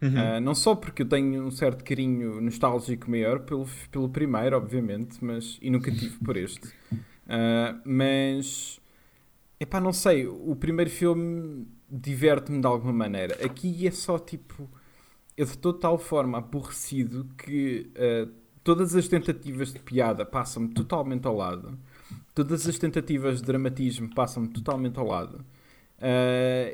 Uhum. 0.00 0.16
Ah, 0.16 0.40
não 0.40 0.54
só 0.54 0.76
porque 0.76 1.02
eu 1.02 1.08
tenho 1.08 1.44
um 1.44 1.50
certo 1.50 1.84
carinho 1.84 2.40
nostálgico 2.40 3.10
maior 3.10 3.40
pelo, 3.40 3.66
pelo 3.90 4.08
primeiro, 4.08 4.56
obviamente, 4.56 5.18
mas, 5.24 5.58
e 5.60 5.70
nunca 5.70 5.90
tive 5.90 6.16
por 6.18 6.36
este. 6.36 6.72
Ah, 7.28 7.80
mas, 7.84 8.80
epá, 9.58 9.80
não 9.80 9.92
sei. 9.92 10.26
O 10.26 10.54
primeiro 10.56 10.90
filme 10.90 11.66
diverte-me 11.90 12.60
de 12.60 12.66
alguma 12.66 12.92
maneira. 12.92 13.34
Aqui 13.44 13.86
é 13.86 13.90
só 13.90 14.18
tipo. 14.18 14.68
Eu 15.36 15.44
estou 15.44 15.72
de 15.72 15.80
tal 15.80 15.98
forma 15.98 16.38
aborrecido 16.38 17.28
que 17.36 17.90
ah, 17.96 18.28
todas 18.62 18.94
as 18.94 19.08
tentativas 19.08 19.72
de 19.72 19.80
piada 19.80 20.24
passam-me 20.24 20.68
totalmente 20.68 21.26
ao 21.26 21.36
lado. 21.36 21.78
Todas 22.34 22.68
as 22.68 22.78
tentativas 22.78 23.40
de 23.40 23.46
dramatismo 23.46 24.14
passam-me 24.14 24.48
totalmente 24.48 24.98
ao 24.98 25.06
lado. 25.06 25.44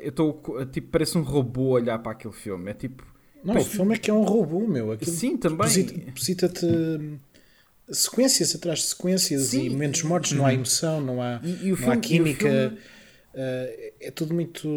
Eu 0.03 0.09
estou, 0.09 0.65
tipo, 0.71 0.89
parece 0.91 1.17
um 1.17 1.23
robô 1.23 1.69
olhar 1.69 1.97
para 1.99 2.11
aquele 2.11 2.33
filme. 2.33 2.69
É 2.69 2.73
tipo. 2.75 3.14
Não, 3.45 3.61
o 3.61 3.63
filme 3.63 3.93
é 3.95 3.97
que 3.97 4.09
é 4.09 4.13
um 4.13 4.23
robô, 4.23 4.67
meu. 4.67 4.91
Aquilo 4.91 5.15
Sim, 5.15 5.37
também. 5.37 5.83
Deposita-te 5.83 6.65
hum, 6.65 7.17
sequências 7.91 8.55
atrás 8.55 8.79
de 8.79 8.85
sequências 8.85 9.41
Sim. 9.43 9.65
e 9.65 9.69
momentos 9.69 10.01
mortos, 10.03 10.31
não 10.31 10.45
há 10.45 10.53
emoção, 10.53 10.99
não 11.01 11.21
há, 11.21 11.39
E- 11.43 11.67
e 11.67 11.69
não 11.69 11.77
filme- 11.77 11.93
há 11.93 11.97
química. 11.97 12.39
filme- 12.49 12.77
eh, 13.37 13.93
é 13.99 14.11
tudo 14.11 14.33
muito, 14.33 14.67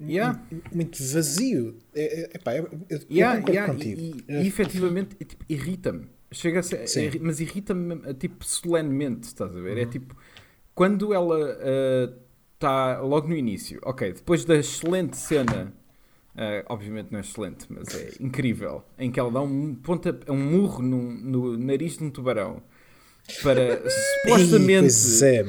Yeah. 0.00 0.42
muito, 0.50 0.74
muito 0.74 1.04
vazio. 1.12 1.76
É, 1.94 2.22
é, 2.22 2.30
epá, 2.34 2.56
eu, 2.56 2.64
eu- 2.88 2.98
eu 2.98 3.06
Yeah, 3.10 3.36
concordo 3.36 3.52
yeah, 3.52 3.72
contigo. 3.72 4.00
E, 4.00 4.24
É, 4.28 4.40
e, 4.40 4.44
e 4.44 4.48
efetivamente 4.48 5.16
é, 5.20 5.24
tipo, 5.24 5.44
irrita-me. 5.48 6.06
Chega 6.32 6.62
ser, 6.62 6.76
é- 7.16 7.18
mas 7.20 7.38
irrita-me 7.40 8.00
eh, 8.04 8.14
tipo 8.14 8.44
solenemente, 8.44 9.28
estás 9.28 9.54
a 9.56 9.60
ver? 9.60 9.78
É 9.78 9.86
tipo 9.86 10.16
quando 10.74 11.12
ela 11.14 11.56
está 12.54 13.00
logo 13.00 13.28
no 13.28 13.36
início, 13.36 13.80
ok, 13.82 14.12
depois 14.12 14.44
da 14.44 14.56
excelente 14.56 15.16
cena, 15.16 15.72
eh, 16.38 16.64
obviamente 16.68 17.08
não 17.10 17.18
é 17.18 17.22
excelente, 17.22 17.66
mas 17.68 17.88
é 17.94 18.12
incrível, 18.20 18.82
em 18.98 19.10
que 19.10 19.18
ela 19.20 19.30
dá 19.30 19.40
um, 19.42 19.74
ponta, 19.74 20.18
um 20.28 20.36
murro 20.36 20.80
no, 20.82 21.02
no 21.12 21.58
nariz 21.58 21.98
de 21.98 22.04
um 22.04 22.10
tubarão 22.10 22.62
para 23.42 23.82
supostamente 24.22 24.80
pois 24.80 25.22
é, 25.22 25.44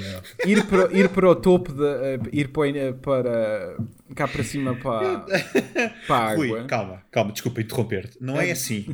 ir 0.45 0.65
para, 0.65 0.91
ir 0.91 1.07
para 1.09 1.29
o 1.29 1.35
topo, 1.35 1.71
de, 1.71 1.81
eh, 1.85 2.19
ir 2.33 2.49
para, 2.49 2.93
para 3.01 3.77
cá 4.15 4.27
para 4.27 4.43
cima 4.43 4.75
para, 4.75 5.19
para 6.07 6.15
a 6.15 6.35
Rui, 6.35 6.47
água. 6.49 6.65
calma, 6.65 7.03
calma, 7.09 7.31
desculpa 7.31 7.61
interromper-te. 7.61 8.17
Não 8.19 8.39
é 8.39 8.51
assim. 8.51 8.85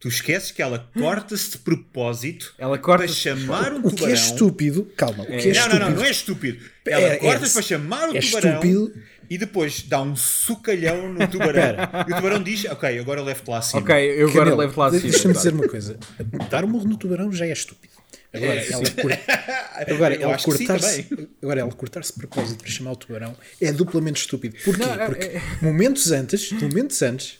Tu 0.00 0.06
esqueces 0.06 0.52
que 0.52 0.62
ela 0.62 0.88
corta-se 0.96 1.50
de 1.50 1.58
propósito 1.58 2.54
Ela 2.56 2.78
corta 2.78 3.06
para 3.06 3.12
chamar 3.12 3.72
um 3.72 3.78
O 3.80 3.82
que 3.90 3.96
tubarão. 3.96 4.10
é 4.10 4.14
estúpido, 4.14 4.84
calma, 4.96 5.24
o 5.24 5.26
que 5.26 5.32
é, 5.32 5.36
não, 5.36 5.50
estúpido 5.50 5.78
não, 5.80 5.88
não, 5.90 5.96
não 5.96 6.04
é 6.04 6.10
estúpido. 6.10 6.64
Ela 6.86 7.02
É- 7.02 7.14
é- 7.14 7.16
corta-se 7.16 7.52
para 7.54 7.62
chamar 7.62 8.08
o 8.10 8.16
é 8.16 8.20
tubarão 8.20 8.50
estúpido. 8.62 8.92
E 9.30 9.36
depois 9.38 9.82
dá 9.82 10.00
um 10.02 10.14
sucalhão 10.16 11.12
no 11.12 11.26
tubarão. 11.28 11.76
e 12.08 12.12
o 12.12 12.16
tubarão 12.16 12.42
diz: 12.42 12.64
Ok, 12.66 12.98
agora 12.98 13.22
levo-te 13.22 13.50
lá 13.50 13.58
acima. 13.58 13.80
Ok, 13.82 13.94
eu 13.96 14.28
agora 14.28 14.44
Canelo, 14.44 14.56
levo 14.56 14.80
lá 14.80 14.86
acima. 14.88 15.02
Deixa-me 15.02 15.34
tá. 15.34 15.38
dizer 15.38 15.52
uma 15.54 15.68
coisa. 15.68 15.98
Dar 16.50 16.64
um 16.64 16.68
murro 16.68 16.88
no 16.88 16.96
tubarão 16.96 17.32
já 17.32 17.46
é 17.46 17.52
estúpido. 17.52 17.92
Agora, 18.32 18.54
É, 18.60 18.72
ela, 18.72 18.90
cor- 18.90 19.12
agora, 19.94 20.14
ela 20.14 20.38
cortar-se 20.38 21.06
agora 21.42 21.60
ela 21.60 21.70
cortar-se 21.72 22.12
de 22.12 22.18
propósito 22.18 22.58
para 22.62 22.70
chamar 22.70 22.92
o 22.92 22.96
tubarão 22.96 23.34
é 23.60 23.72
duplamente 23.72 24.20
estúpido. 24.20 24.54
Porquê? 24.64 24.84
Não, 24.84 24.92
é- 24.94 25.06
Porque 25.06 25.24
é- 25.24 25.42
momentos 25.62 26.10
antes, 26.12 26.52
momentos 26.52 27.00
antes, 27.00 27.38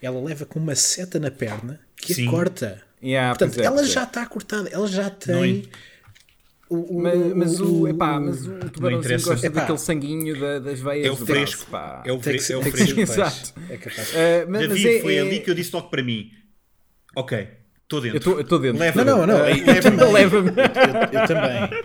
ela 0.00 0.22
leva 0.22 0.46
com 0.46 0.60
uma 0.60 0.74
seta 0.76 1.18
na 1.18 1.30
perna 1.32 1.80
que 1.96 2.14
Sim. 2.14 2.28
a 2.28 2.30
corta. 2.30 2.82
Yeah, 3.02 3.34
Portanto, 3.36 3.60
é, 3.60 3.64
ela 3.64 3.76
pois 3.76 3.88
é. 3.88 3.92
já 3.92 4.02
está 4.04 4.26
cortada, 4.26 4.68
ela 4.70 4.86
já 4.86 5.04
Não 5.04 5.10
tem. 5.10 5.64
O, 6.70 6.98
o- 6.98 7.02
Mas, 7.02 7.34
mas 7.34 7.60
o, 7.60 7.80
o- 7.82 7.88
epá, 7.88 8.20
mas 8.20 8.46
o 8.46 8.52
tubarãozinho 8.70 9.20
gosta 9.22 9.46
Epá. 9.46 9.60
daquele 9.60 9.78
sanguinho 9.78 10.38
da- 10.40 10.58
das 10.60 10.78
veias 10.80 11.06
É 11.06 11.10
o 11.10 11.16
do 11.16 11.26
fresco. 11.26 11.68
braço, 11.68 12.00
pá. 12.00 12.02
É 12.06 12.12
o, 12.12 12.20
fre 12.20 12.32
é 12.34 12.56
o 12.56 12.62
fresco. 12.62 12.76
peixe. 12.76 13.00
Exato. 13.00 13.54
É 13.68 13.76
capaz. 13.76 14.14
Eh, 14.14 14.46
mas, 14.48 14.60
David, 14.68 14.84
mas 14.86 14.94
é, 14.96 15.00
foi 15.00 15.14
é- 15.16 15.20
ali 15.20 15.40
que 15.40 15.50
eu 15.50 15.54
disse 15.54 15.74
logo 15.74 15.88
para 15.90 16.02
mim: 16.02 16.30
Ok, 17.16 17.48
estou 17.82 18.00
dentro. 18.00 18.30
Eu 18.34 18.40
estou 18.42 18.58
dentro. 18.60 18.78
Leva-me. 18.78 19.04
Não, 19.10 19.18
não, 19.18 19.26
não, 19.26 19.44
Eh, 19.46 19.50
eu 19.58 19.66
leva-me. 19.66 19.82
também. 19.82 20.12
Leva-me. 20.12 20.50
Eu, 20.50 21.20
eu 21.20 21.26
também. 21.26 21.84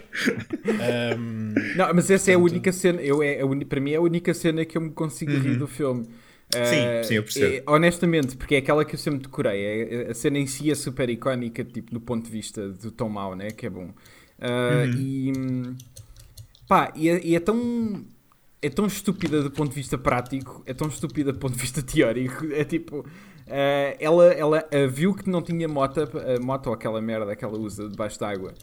Ahm, 1.13 1.53
Não, 1.75 1.93
mas 1.93 2.09
essa 2.11 2.31
é 2.31 2.35
a 2.35 2.37
única 2.39 2.71
cena. 2.71 3.01
Eu, 3.01 3.23
é, 3.23 3.41
a 3.41 3.65
para 3.65 3.79
mim 3.79 3.91
é 3.91 3.95
a 3.95 4.01
única 4.01 4.33
cena 4.33 4.63
que 4.65 4.77
eu 4.77 4.81
me 4.81 4.91
consigo 4.91 5.31
rir 5.31 5.55
do 5.57 5.67
filme. 5.67 6.07
Eh, 6.53 6.99
Uhum. 6.99 7.03
sim, 7.03 7.15
eu 7.15 7.23
percebo. 7.23 7.55
é- 7.55 7.63
honestamente, 7.65 8.37
porque 8.37 8.53
é 8.55 8.57
aquela 8.59 8.85
que 8.85 8.93
eu 8.93 8.99
sempre 8.99 9.19
decorei. 9.21 9.63
É, 9.65 10.11
a 10.11 10.13
cena 10.13 10.37
em 10.37 10.45
si 10.45 10.69
é 10.69 10.75
super 10.75 11.09
icónica, 11.09 11.63
tipo, 11.63 11.91
do 11.91 11.99
ponto 11.99 12.25
de 12.25 12.31
vista 12.31 12.69
do 12.69 12.91
Tom 12.91 13.09
Mau, 13.09 13.35
né? 13.35 13.49
Que 13.49 13.65
é 13.65 13.69
bom. 13.69 13.89
Eh, 14.39 14.87
Uhum. 14.87 14.93
E. 14.95 15.75
Pá, 16.67 16.91
e 16.95 17.09
é, 17.09 17.21
e 17.25 17.35
é 17.35 17.39
tão. 17.39 18.05
É 18.61 18.69
tão 18.69 18.87
estúpida 18.87 19.43
do 19.43 19.51
ponto 19.51 19.69
de 19.69 19.75
vista 19.75 19.95
prático, 19.97 20.63
é 20.65 20.73
tão 20.73 20.87
estúpida 20.87 21.31
do 21.31 21.37
ponto 21.39 21.53
de 21.55 21.61
vista 21.61 21.81
teórico. 21.83 22.45
É 22.51 22.63
tipo. 22.63 23.05
eh, 23.47 23.95
ela 23.99 24.25
ela 24.33 24.67
eh, 24.71 24.87
viu 24.87 25.13
que 25.13 25.29
não 25.29 25.41
tinha 25.41 25.67
moto, 25.67 26.01
moto 26.41 26.67
ou 26.67 26.73
aquela 26.73 27.01
merda 27.01 27.35
que 27.35 27.45
ela 27.45 27.57
usa 27.57 27.89
debaixo 27.89 28.19
d'água. 28.19 28.53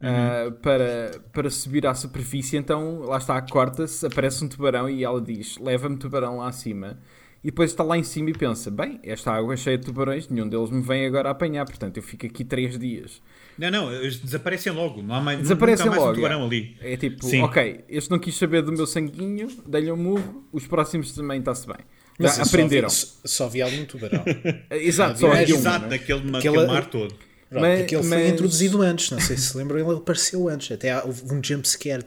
Uh, 0.00 0.50
para, 0.60 1.12
para 1.32 1.48
subir 1.48 1.86
à 1.86 1.94
superfície, 1.94 2.56
então 2.56 3.02
lá 3.02 3.18
está, 3.18 3.40
corta-se, 3.40 4.04
aparece 4.04 4.44
um 4.44 4.48
tubarão 4.48 4.90
e 4.90 5.04
ela 5.04 5.20
diz: 5.20 5.58
Leva-me 5.58 5.96
tubarão 5.96 6.38
lá 6.38 6.48
acima. 6.48 6.98
E 7.44 7.46
depois 7.52 7.70
está 7.70 7.84
lá 7.84 7.96
em 7.96 8.02
cima 8.02 8.30
e 8.30 8.34
pensa: 8.34 8.68
Bem, 8.70 8.98
esta 9.04 9.32
água 9.32 9.54
é 9.54 9.56
cheia 9.56 9.78
de 9.78 9.84
tubarões, 9.86 10.28
nenhum 10.28 10.48
deles 10.48 10.70
me 10.70 10.82
vem 10.82 11.06
agora 11.06 11.30
apanhar, 11.30 11.64
portanto 11.64 11.98
eu 11.98 12.02
fico 12.02 12.26
aqui 12.26 12.44
três 12.44 12.76
dias. 12.78 13.22
Não, 13.58 13.70
não, 13.70 13.92
eles 13.92 14.18
desaparecem 14.18 14.72
logo. 14.72 15.02
Não 15.02 15.14
há 15.14 15.20
mais, 15.20 15.38
Desaparecem 15.40 15.86
nunca 15.86 15.98
há 15.98 16.00
mais 16.00 16.06
logo. 16.06 16.12
um 16.12 16.22
tubarão 16.22 16.50
yeah. 16.52 16.76
ali. 16.80 16.92
É 16.92 16.96
tipo: 16.96 17.24
Sim. 17.24 17.42
Ok, 17.42 17.84
este 17.88 18.10
não 18.10 18.18
quis 18.18 18.34
saber 18.36 18.62
do 18.62 18.72
meu 18.72 18.86
sanguinho, 18.86 19.48
dei-lhe 19.66 19.92
um 19.92 19.96
murro, 19.96 20.44
os 20.52 20.66
próximos 20.66 21.12
também 21.12 21.38
está-se 21.40 21.66
bem. 21.66 21.76
mas 22.18 22.34
Já 22.36 22.40
eu 22.40 22.44
só 22.46 22.50
aprenderam. 22.50 22.88
vi- 22.88 23.06
Só, 23.24 23.48
vi 23.48 23.62
ali 23.62 23.80
um 23.80 23.84
tubarão. 23.84 24.24
Exato, 24.70 25.18
só 25.20 25.32
é, 25.34 25.42
havia 25.42 25.54
um, 25.54 25.58
Exato, 25.58 25.82
né? 25.84 25.88
daquele 25.90 26.30
ma- 26.30 26.38
Aquela- 26.38 26.56
aquele 26.62 26.72
mar 26.72 26.86
todo. 26.86 27.14
Pronto, 27.50 27.62
Mas- 27.62 27.78
porque 27.80 27.94
ele 27.96 28.06
mas- 28.06 28.20
foi 28.22 28.28
introduzido 28.30 28.80
antes, 28.82 29.10
não 29.10 29.20
sei 29.20 29.36
se 29.36 29.42
se 29.50 29.56
lembram, 29.58 29.78
ele 29.78 29.98
apareceu 29.98 30.48
antes. 30.48 30.72
Até 30.72 30.90
há- 30.92 31.04
houve 31.04 31.22
um 31.34 31.40
jumpscare 31.44 32.02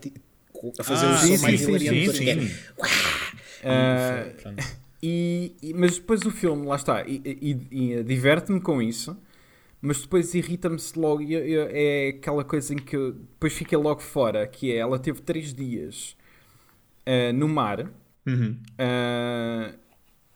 a 0.78 0.82
fazer 0.84 1.06
Ah, 1.06 1.10
o 1.14 1.16
som 1.18 1.26
sim, 1.36 1.38
mais 1.42 1.60
sim, 1.60 1.68
hilariante 1.68 2.16
sim, 2.18 2.48
sim. 2.48 2.50
Pronto. 4.42 4.64
E, 5.02 5.52
e- 5.62 5.74
mas 5.74 5.94
depois 5.96 6.22
o 6.22 6.30
filme, 6.30 6.66
lá 6.66 6.76
está, 6.76 7.04
e, 7.06 7.20
e- 7.24 7.66
e 7.98 8.02
diverte-me 8.02 8.60
com 8.60 8.80
isso, 8.82 9.16
mas 9.80 10.00
depois 10.02 10.34
irrita-me-se 10.34 10.98
logo. 10.98 11.22
e 11.22 11.32
eu- 11.34 11.44
eu- 11.46 11.68
é 11.70 12.08
aquela 12.08 12.44
coisa 12.44 12.72
em 12.74 12.78
que 12.78 12.96
eu 12.96 13.12
depois 13.12 13.52
fiquei 13.52 13.76
logo 13.78 14.00
fora, 14.00 14.46
que 14.46 14.72
é 14.72 14.76
ela 14.76 14.98
teve 14.98 15.20
três 15.22 15.52
dias 15.54 16.16
ah, 17.06 17.32
no 17.32 17.48
mar. 17.48 17.90
Uhum. 18.26 18.56
ah, 18.78 19.72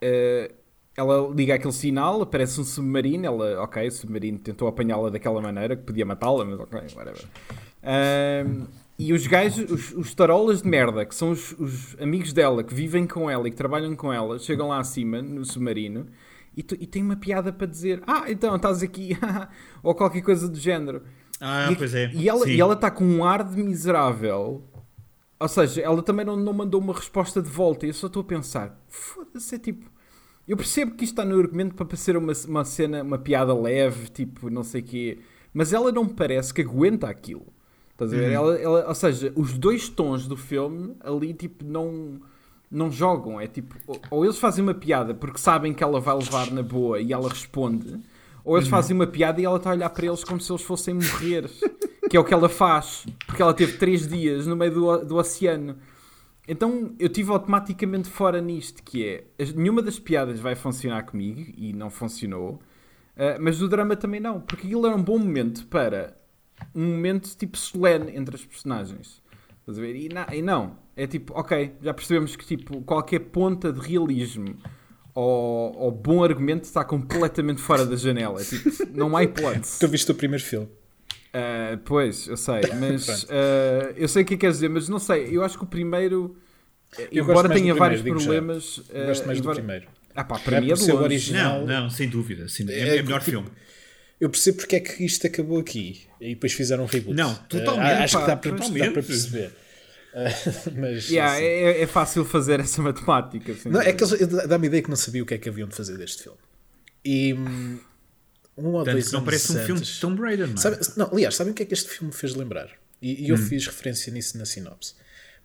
ah, 0.02 0.50
ela 0.96 1.28
liga 1.34 1.54
aquele 1.54 1.72
sinal, 1.72 2.20
aparece 2.22 2.60
um 2.60 2.64
submarino. 2.64 3.24
Ela, 3.26 3.62
ok, 3.62 3.86
o 3.88 3.90
submarino 3.90 4.38
tentou 4.38 4.68
apanhá-la 4.68 5.08
daquela 5.10 5.40
maneira 5.40 5.74
que 5.76 5.82
podia 5.84 6.04
matá-la, 6.04 6.44
mas 6.44 6.60
ok, 6.60 6.80
whatever. 6.94 7.24
E 8.98 9.14
os 9.14 9.26
gajos, 9.26 9.70
os, 9.70 9.92
os 9.92 10.14
tarolas 10.14 10.60
de 10.60 10.68
merda, 10.68 11.06
que 11.06 11.14
são 11.14 11.30
os, 11.30 11.52
os 11.58 11.96
amigos 11.98 12.34
dela, 12.34 12.62
que 12.62 12.74
vivem 12.74 13.06
com 13.06 13.30
ela 13.30 13.48
e 13.48 13.50
que 13.50 13.56
trabalham 13.56 13.96
com 13.96 14.12
ela, 14.12 14.38
chegam 14.38 14.68
lá 14.68 14.78
acima, 14.78 15.22
no 15.22 15.42
submarino, 15.42 16.06
e, 16.56 16.62
tu- 16.62 16.76
e 16.78 16.86
têm 16.86 17.02
uma 17.02 17.16
piada 17.16 17.52
para 17.52 17.66
dizer: 17.66 18.02
Ah, 18.06 18.24
então 18.28 18.54
estás 18.56 18.82
aqui, 18.82 19.16
ou 19.82 19.94
qualquer 19.94 20.22
coisa 20.22 20.48
do 20.48 20.58
género. 20.58 21.02
Ah, 21.40 21.70
e, 21.72 21.76
pois 21.76 21.94
é. 21.94 22.10
E 22.12 22.28
ela 22.28 22.44
Sim. 22.44 22.50
e 22.52 22.60
ela 22.60 22.74
está 22.74 22.90
com 22.90 23.04
um 23.04 23.24
ar 23.24 23.42
de 23.44 23.62
miserável. 23.62 24.64
Ou 25.38 25.48
seja, 25.48 25.80
ela 25.80 26.02
também 26.02 26.24
não, 26.26 26.36
não 26.36 26.52
mandou 26.52 26.80
uma 26.80 26.92
resposta 26.92 27.40
de 27.40 27.48
volta. 27.48 27.86
E 27.86 27.88
eu 27.90 27.94
só 27.94 28.08
estou 28.08 28.20
a 28.20 28.24
pensar, 28.24 28.78
foda-se, 28.88 29.54
é 29.54 29.58
tipo. 29.58 29.90
Eu 30.46 30.56
percebo 30.56 30.94
que 30.96 31.04
isto 31.04 31.12
está 31.12 31.24
no 31.24 31.38
argumento 31.38 31.74
para 31.74 31.96
ser 31.96 32.16
uma, 32.16 32.32
uma 32.48 32.64
cena, 32.64 33.02
uma 33.02 33.18
piada 33.18 33.54
leve, 33.54 34.08
tipo, 34.08 34.50
não 34.50 34.62
sei 34.64 34.80
o 34.80 34.84
quê. 34.84 35.18
Mas 35.54 35.72
ela 35.72 35.90
não 35.92 36.06
parece 36.08 36.52
que 36.52 36.60
aguenta 36.62 37.08
aquilo. 37.08 37.46
Estás 37.92 38.12
a 38.12 38.16
ver? 38.16 38.32
Ela, 38.32 38.58
ela- 38.58 38.88
ou 38.88 38.94
seja, 38.94 39.32
os 39.36 39.56
dois 39.56 39.88
tons 39.88 40.26
do 40.26 40.36
filme 40.36 40.96
ali, 41.00 41.32
tipo, 41.32 41.64
não, 41.64 42.20
não 42.70 42.90
jogam. 42.90 43.40
É 43.40 43.46
tipo, 43.46 43.74
ou, 44.10 44.24
eles 44.24 44.38
fazem 44.38 44.62
uma 44.62 44.74
piada 44.74 45.14
porque 45.14 45.38
sabem 45.38 45.72
que 45.74 45.82
ela 45.82 46.00
vai 46.00 46.16
levar 46.16 46.50
na 46.50 46.62
boa 46.62 47.00
e 47.00 47.12
ela 47.12 47.28
responde, 47.28 47.98
ou 48.44 48.56
eles 48.56 48.68
fazem 48.68 48.94
uma 48.94 49.06
piada 49.06 49.40
e 49.40 49.44
ela 49.44 49.56
está 49.56 49.70
a 49.70 49.74
olhar 49.74 49.90
para 49.90 50.06
eles 50.06 50.24
como 50.24 50.40
se 50.40 50.50
eles 50.50 50.62
fossem 50.62 50.94
morrer. 50.94 51.50
que 52.08 52.16
é 52.16 52.20
o 52.20 52.24
que 52.24 52.34
ela 52.34 52.48
faz. 52.48 53.06
Porque 53.26 53.40
ela 53.42 53.54
teve 53.54 53.76
três 53.78 54.06
dias 54.08 54.46
no 54.46 54.56
meio 54.56 54.72
do, 54.72 55.04
do 55.04 55.16
oceano. 55.16 55.76
Então 56.48 56.94
eu 56.98 57.08
tive 57.08 57.30
automaticamente 57.30 58.08
fora 58.08 58.40
nisto, 58.40 58.82
que 58.82 59.06
é 59.06 59.24
nenhuma 59.54 59.80
das 59.82 59.98
piadas 59.98 60.40
vai 60.40 60.56
funcionar 60.56 61.04
comigo 61.04 61.52
e 61.56 61.72
não 61.72 61.90
funcionou, 61.90 62.60
ah, 63.16 63.36
mas 63.38 63.62
o 63.62 63.68
drama 63.68 63.94
também 63.94 64.18
não, 64.18 64.40
porque 64.40 64.66
aquilo 64.66 64.84
era 64.86 64.96
um 64.96 65.02
bom 65.02 65.18
momento 65.18 65.66
para 65.66 66.16
um 66.74 66.84
momento 66.86 67.36
tipo 67.36 67.56
solene 67.56 68.16
entre 68.16 68.34
as 68.34 68.44
personagens. 68.44 69.22
Estás 69.60 69.78
a 69.78 69.80
ver? 69.80 69.94
E, 69.94 70.08
na- 70.08 70.26
e 70.34 70.42
não, 70.42 70.76
é 71.02 71.06
tipo, 71.06 71.32
ok, 71.38 71.72
já 71.82 71.94
percebemos 71.94 72.36
que 72.36 72.44
tipo 72.44 72.80
qualquer 72.82 73.20
ponta 73.20 73.72
de 73.72 73.80
realismo 73.80 74.56
ou, 75.14 75.76
ou 75.76 75.90
bom 75.90 76.22
argumento 76.22 76.64
está 76.64 76.84
completamente 76.84 77.60
fora 77.60 77.84
da 77.84 77.96
janela. 77.96 78.40
É, 78.40 78.44
tipo, 78.44 78.68
não 78.92 79.16
há 79.16 79.24
hipótese. 79.24 79.78
Tu 79.78 79.88
viste 79.88 80.10
o 80.10 80.14
primeiro 80.14 80.42
filme? 80.44 80.66
Uh, 80.66 81.78
pois, 81.84 82.26
eu 82.26 82.36
sei, 82.36 82.60
mas 82.80 83.22
uh, 83.24 83.26
eu 83.96 84.08
sei 84.08 84.22
o 84.22 84.26
que 84.26 84.34
é 84.34 84.36
que 84.36 84.40
queres 84.40 84.56
dizer, 84.56 84.68
mas 84.68 84.88
não 84.88 84.98
sei, 84.98 85.28
eu 85.30 85.44
acho 85.44 85.56
que 85.56 85.64
o 85.64 85.66
primeiro, 85.66 86.36
Eu 87.12 87.22
embora 87.24 87.48
tenha 87.48 87.72
do 87.72 87.78
vários 87.78 88.00
primeiro, 88.02 88.24
problemas, 88.24 88.78
uh, 88.78 89.06
Gosto 89.06 89.26
mais 89.26 89.38
embora- 89.38 89.54
do 89.54 89.58
primeiro. 89.60 89.86
Ah 90.14 90.24
pá, 90.24 90.38
para 90.40 90.56
É 90.56 90.60
mim 90.60 90.66
é 90.66 90.70
por 90.70 90.78
de 90.78 90.84
ser 90.84 90.90
o 90.90 90.94
longe. 90.94 91.04
original. 91.04 91.60
Não, 91.64 91.82
não, 91.82 91.90
sem 91.90 92.08
dúvida. 92.08 92.48
Sem, 92.48 92.68
é, 92.68 92.72
É, 92.72 92.96
é 92.96 93.02
melhor 93.02 93.20
tipo, 93.20 93.30
filme. 93.30 93.48
Eu 94.20 94.28
percebo 94.28 94.58
porque 94.58 94.74
é 94.76 94.80
que 94.80 95.04
isto 95.04 95.24
acabou 95.26 95.58
aqui 95.60 96.02
e 96.20 96.30
depois 96.34 96.52
fizeram 96.52 96.82
um 96.82 96.86
reboot. 96.86 97.16
Não, 97.16 97.30
Eh, 97.30 97.36
totalmente, 97.48 98.02
acho 98.02 98.14
pá, 98.14 98.20
que 98.22 98.26
dá 98.26 98.36
para, 98.36 98.50
dá 98.50 98.90
para 98.92 99.02
perceber. 99.04 99.52
Mas, 100.76 101.08
Yeah, 101.08 101.34
assim, 101.34 101.44
é, 101.44 101.82
é 101.82 101.86
fácil 101.86 102.24
fazer 102.24 102.60
essa 102.60 102.82
matemática. 102.82 103.54
sem 103.54 103.70
não, 103.70 103.80
é 103.80 103.92
que 103.92 104.04
dá-me 104.48 104.66
a 104.66 104.68
ideia 104.68 104.82
que 104.82 104.88
não 104.90 104.96
sabia 104.96 105.22
o 105.22 105.26
que 105.26 105.34
é 105.34 105.38
que 105.38 105.48
haviam 105.48 105.68
de 105.68 105.74
fazer 105.74 105.96
deste 105.96 106.22
filme. 106.24 106.38
E 107.04 107.32
hum, 107.34 107.78
um 108.56 108.66
ou 108.68 108.84
Tanto 108.84 108.92
dois 108.94 109.06
que 109.06 109.12
não 109.12 109.20
anos 109.20 109.30
parece 109.30 109.52
um 109.52 109.56
filme 109.64 109.80
antes- 109.80 109.94
de 109.94 110.00
Tomb 110.00 110.20
Raider, 110.20 110.46
não 110.48 110.54
é? 110.54 110.56
Sabe- 110.58 110.78
não, 110.96 111.06
aliás, 111.12 111.34
sabem 111.36 111.52
o 111.52 111.54
que 111.56 111.62
é 111.62 111.66
que 111.66 111.74
este 111.74 111.88
filme 111.88 112.12
me 112.12 112.18
fez 112.18 112.34
lembrar? 112.34 112.68
E, 113.00 113.12
Hum. 113.12 113.16
e 113.20 113.28
eu 113.30 113.36
fiz 113.36 113.66
referência 113.66 114.12
nisso 114.12 114.36
na 114.36 114.44
sinopse. 114.44 114.94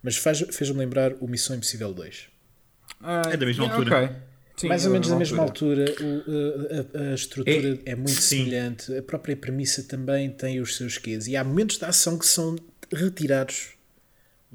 Mas 0.02 0.16
fez-me 0.16 0.78
lembrar 0.78 1.12
o 1.20 1.26
Missão 1.28 1.56
Impossível 1.56 1.92
2. 1.94 2.28
Ah, 3.00 3.22
É 3.32 3.36
da 3.36 3.46
mesma 3.46 3.64
yeah, 3.64 3.76
altura. 3.78 4.04
ok. 4.04 4.16
Sim, 4.56 4.68
Mais 4.68 4.84
é 4.84 4.86
ou 4.86 4.92
menos 4.92 5.08
da 5.08 5.16
mesma 5.16 5.42
altura, 5.42 5.84
o- 6.00 6.98
a, 6.98 6.98
a- 7.08 7.10
a 7.10 7.14
estrutura 7.14 7.78
É, 7.84 7.92
é, 7.92 7.94
muito 7.94 8.10
sim. 8.12 8.38
semelhante, 8.44 8.96
a 8.96 9.02
própria 9.02 9.36
premissa 9.36 9.82
também 9.82 10.30
tem 10.30 10.60
os 10.60 10.76
seus 10.76 10.96
quês. 10.98 11.26
E 11.26 11.36
há 11.36 11.44
momentos 11.44 11.76
de 11.78 11.84
ação 11.84 12.18
que 12.18 12.24
são 12.26 12.56
retirados 12.92 13.75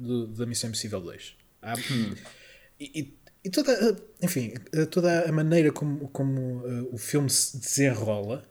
do- 0.02 0.26
da 0.28 0.46
Missão 0.46 0.68
Impossível 0.68 1.00
2. 1.00 1.34
Há- 1.62 1.74
e, 2.80 3.00
e- 3.00 3.14
e 3.44 3.50
toda, 3.50 3.72
a- 3.72 4.24
enfim, 4.24 4.54
toda 4.90 5.28
a 5.28 5.32
maneira 5.32 5.72
como, 5.72 6.08
como 6.08 6.58
uh, 6.66 6.88
o 6.92 6.98
filme 6.98 7.28
se 7.30 7.56
desenrola 7.58 8.44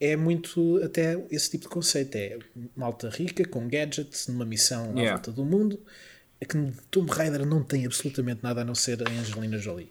é 0.00 0.16
muito 0.16 0.80
até 0.82 1.22
esse 1.30 1.50
tipo 1.50 1.64
de 1.64 1.68
conceito. 1.70 2.14
É 2.16 2.38
malta 2.76 3.08
rica 3.08 3.46
com 3.46 3.66
gadgets 3.68 4.28
numa 4.28 4.44
missão 4.44 4.90
à 4.92 4.98
Yeah. 5.00 5.12
volta 5.12 5.32
do 5.32 5.44
mundo. 5.44 5.80
Que 6.46 6.58
Tomb 6.90 7.10
Raider 7.10 7.46
não 7.46 7.62
tem 7.62 7.86
absolutamente 7.86 8.40
nada 8.42 8.60
a 8.60 8.64
não 8.64 8.74
ser 8.74 9.00
a 9.02 9.10
Angelina 9.10 9.56
Jolie. 9.56 9.90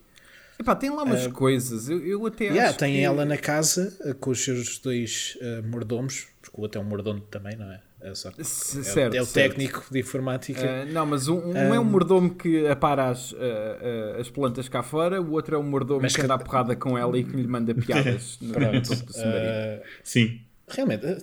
Epá, 0.60 0.75
tem 0.75 0.91
lá 0.91 1.01
umas 1.01 1.25
coisas, 1.27 1.89
eu, 1.89 2.06
eu 2.06 2.23
até 2.27 2.45
Yeah, 2.45 2.69
acho 2.69 2.77
tem 2.77 2.93
que... 2.93 2.99
ela 3.01 3.25
na 3.25 3.38
casa 3.38 3.97
uh, 4.06 4.13
com 4.15 4.29
os 4.29 4.43
seus 4.43 4.77
dois 4.77 5.36
uh, 5.41 5.67
mordomos, 5.67 6.27
porque 6.53 6.61
o 6.61 6.61
outro 6.61 6.79
é 6.79 6.83
um 6.83 6.87
mordomo 6.87 7.19
também, 7.21 7.55
não 7.57 7.71
é? 7.71 7.79
É, 8.01 8.13
só- 8.13 8.31
C- 8.31 8.77
é 8.77 8.81
o- 8.81 8.83
certo, 8.83 9.13
é 9.15 9.21
o 9.21 9.25
certo. 9.25 9.33
técnico 9.55 9.85
de 9.89 9.99
informática. 9.99 10.61
Ah, 10.61 10.85
não, 10.85 11.05
mas 11.05 11.27
um, 11.27 11.37
um 11.39 11.73
é 11.73 11.79
um 11.79 11.83
mordomo 11.83 12.35
que 12.35 12.67
apara 12.67 13.09
as, 13.09 13.33
ah, 13.33 13.37
ah, 14.17 14.21
as 14.21 14.29
plantas 14.29 14.67
cá 14.69 14.83
fora, 14.83 15.21
o 15.21 15.31
outro 15.31 15.55
é 15.55 15.57
um 15.57 15.63
mordomo 15.63 16.05
que 16.07 16.13
que- 16.13 16.21
anda 16.21 16.33
a 16.35 16.37
porrada 16.37 16.75
com 16.75 16.97
ela 16.97 17.17
e 17.17 17.23
que 17.23 17.35
lhe 17.35 17.47
manda 17.47 17.73
piadas 17.73 18.37
no. 18.41 18.53
Uh, 18.57 19.81
Sim. 20.03 20.41
realmente, 20.67 21.05
uh, 21.05 21.17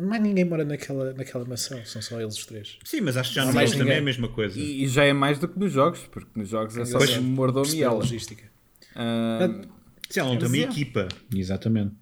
mais 0.00 0.22
ninguém 0.22 0.44
mora 0.44 0.64
naquela, 0.64 1.12
naquela 1.14 1.44
mansão, 1.44 1.84
são 1.84 2.00
só 2.02 2.20
eles 2.20 2.36
os 2.36 2.46
três. 2.46 2.78
Sim, 2.84 3.00
mas 3.00 3.16
acho 3.16 3.30
que 3.30 3.36
já 3.36 3.44
Não 3.46 3.52
mais 3.52 3.72
também 3.72 3.94
é 3.94 3.98
a 3.98 4.02
mesma 4.02 4.28
coisa. 4.28 4.58
E, 4.58 4.84
e 4.84 4.88
já 4.88 5.04
é 5.04 5.12
mais 5.12 5.38
do 5.38 5.48
que 5.48 5.58
nos 5.58 5.72
jogos, 5.72 6.00
porque 6.10 6.30
nos 6.36 6.48
jogos 6.50 6.76
é 6.76 6.84
só 6.84 6.98
um 7.18 7.22
mordomo 7.22 7.66
e 7.74 7.82
ela. 7.82 7.94
logística. 7.94 8.44
Ah, 8.94 9.48
Sim, 10.10 10.20
ela 10.20 10.28
não 10.30 10.38
tem 10.38 10.48
uma 10.48 10.56
é. 10.56 10.60
equipa. 10.60 11.08
Exatamente. 11.34 11.92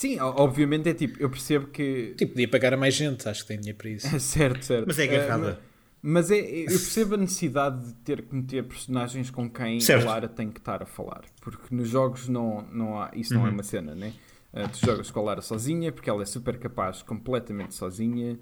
Sim, 0.00 0.18
obviamente 0.20 0.88
é 0.88 0.94
tipo, 0.94 1.20
eu 1.20 1.28
percebo 1.28 1.66
que. 1.68 2.14
Tipo, 2.16 2.32
podia 2.32 2.48
pagar 2.48 2.72
a 2.74 2.76
mais 2.76 2.94
gente, 2.94 3.28
acho 3.28 3.42
que 3.42 3.48
tem 3.48 3.58
dinheiro 3.58 3.78
para 3.78 3.90
isso. 3.90 4.06
certo, 4.20 4.64
certo. 4.64 4.86
Mas 4.86 4.98
é 4.98 5.04
Ah, 5.04 5.24
agarrada. 5.24 5.60
mas 6.00 6.30
é, 6.30 6.38
eu 6.38 6.66
percebo 6.66 7.14
a 7.14 7.18
necessidade 7.18 7.86
de 7.86 7.94
ter 7.94 8.22
que 8.22 8.34
meter 8.34 8.62
personagens 8.64 9.30
com 9.30 9.50
quem 9.50 9.80
Certo. 9.80 10.02
a 10.06 10.10
Lara 10.10 10.28
tem 10.28 10.50
que 10.50 10.60
estar 10.60 10.82
a 10.82 10.86
falar. 10.86 11.22
Porque 11.40 11.74
nos 11.74 11.88
jogos 11.88 12.28
não, 12.28 12.62
não 12.72 13.00
há, 13.00 13.10
isso 13.14 13.34
não 13.34 13.46
é 13.46 13.50
uma 13.50 13.62
cena, 13.64 13.94
né? 13.94 14.12
Ah, 14.52 14.66
tu 14.68 14.78
jogas 14.78 15.10
com 15.10 15.20
a 15.20 15.22
Lara 15.22 15.42
sozinha, 15.42 15.90
porque 15.92 16.08
ela 16.08 16.22
é 16.22 16.26
super 16.26 16.58
capaz, 16.58 17.02
completamente 17.02 17.74
sozinha. 17.74 18.38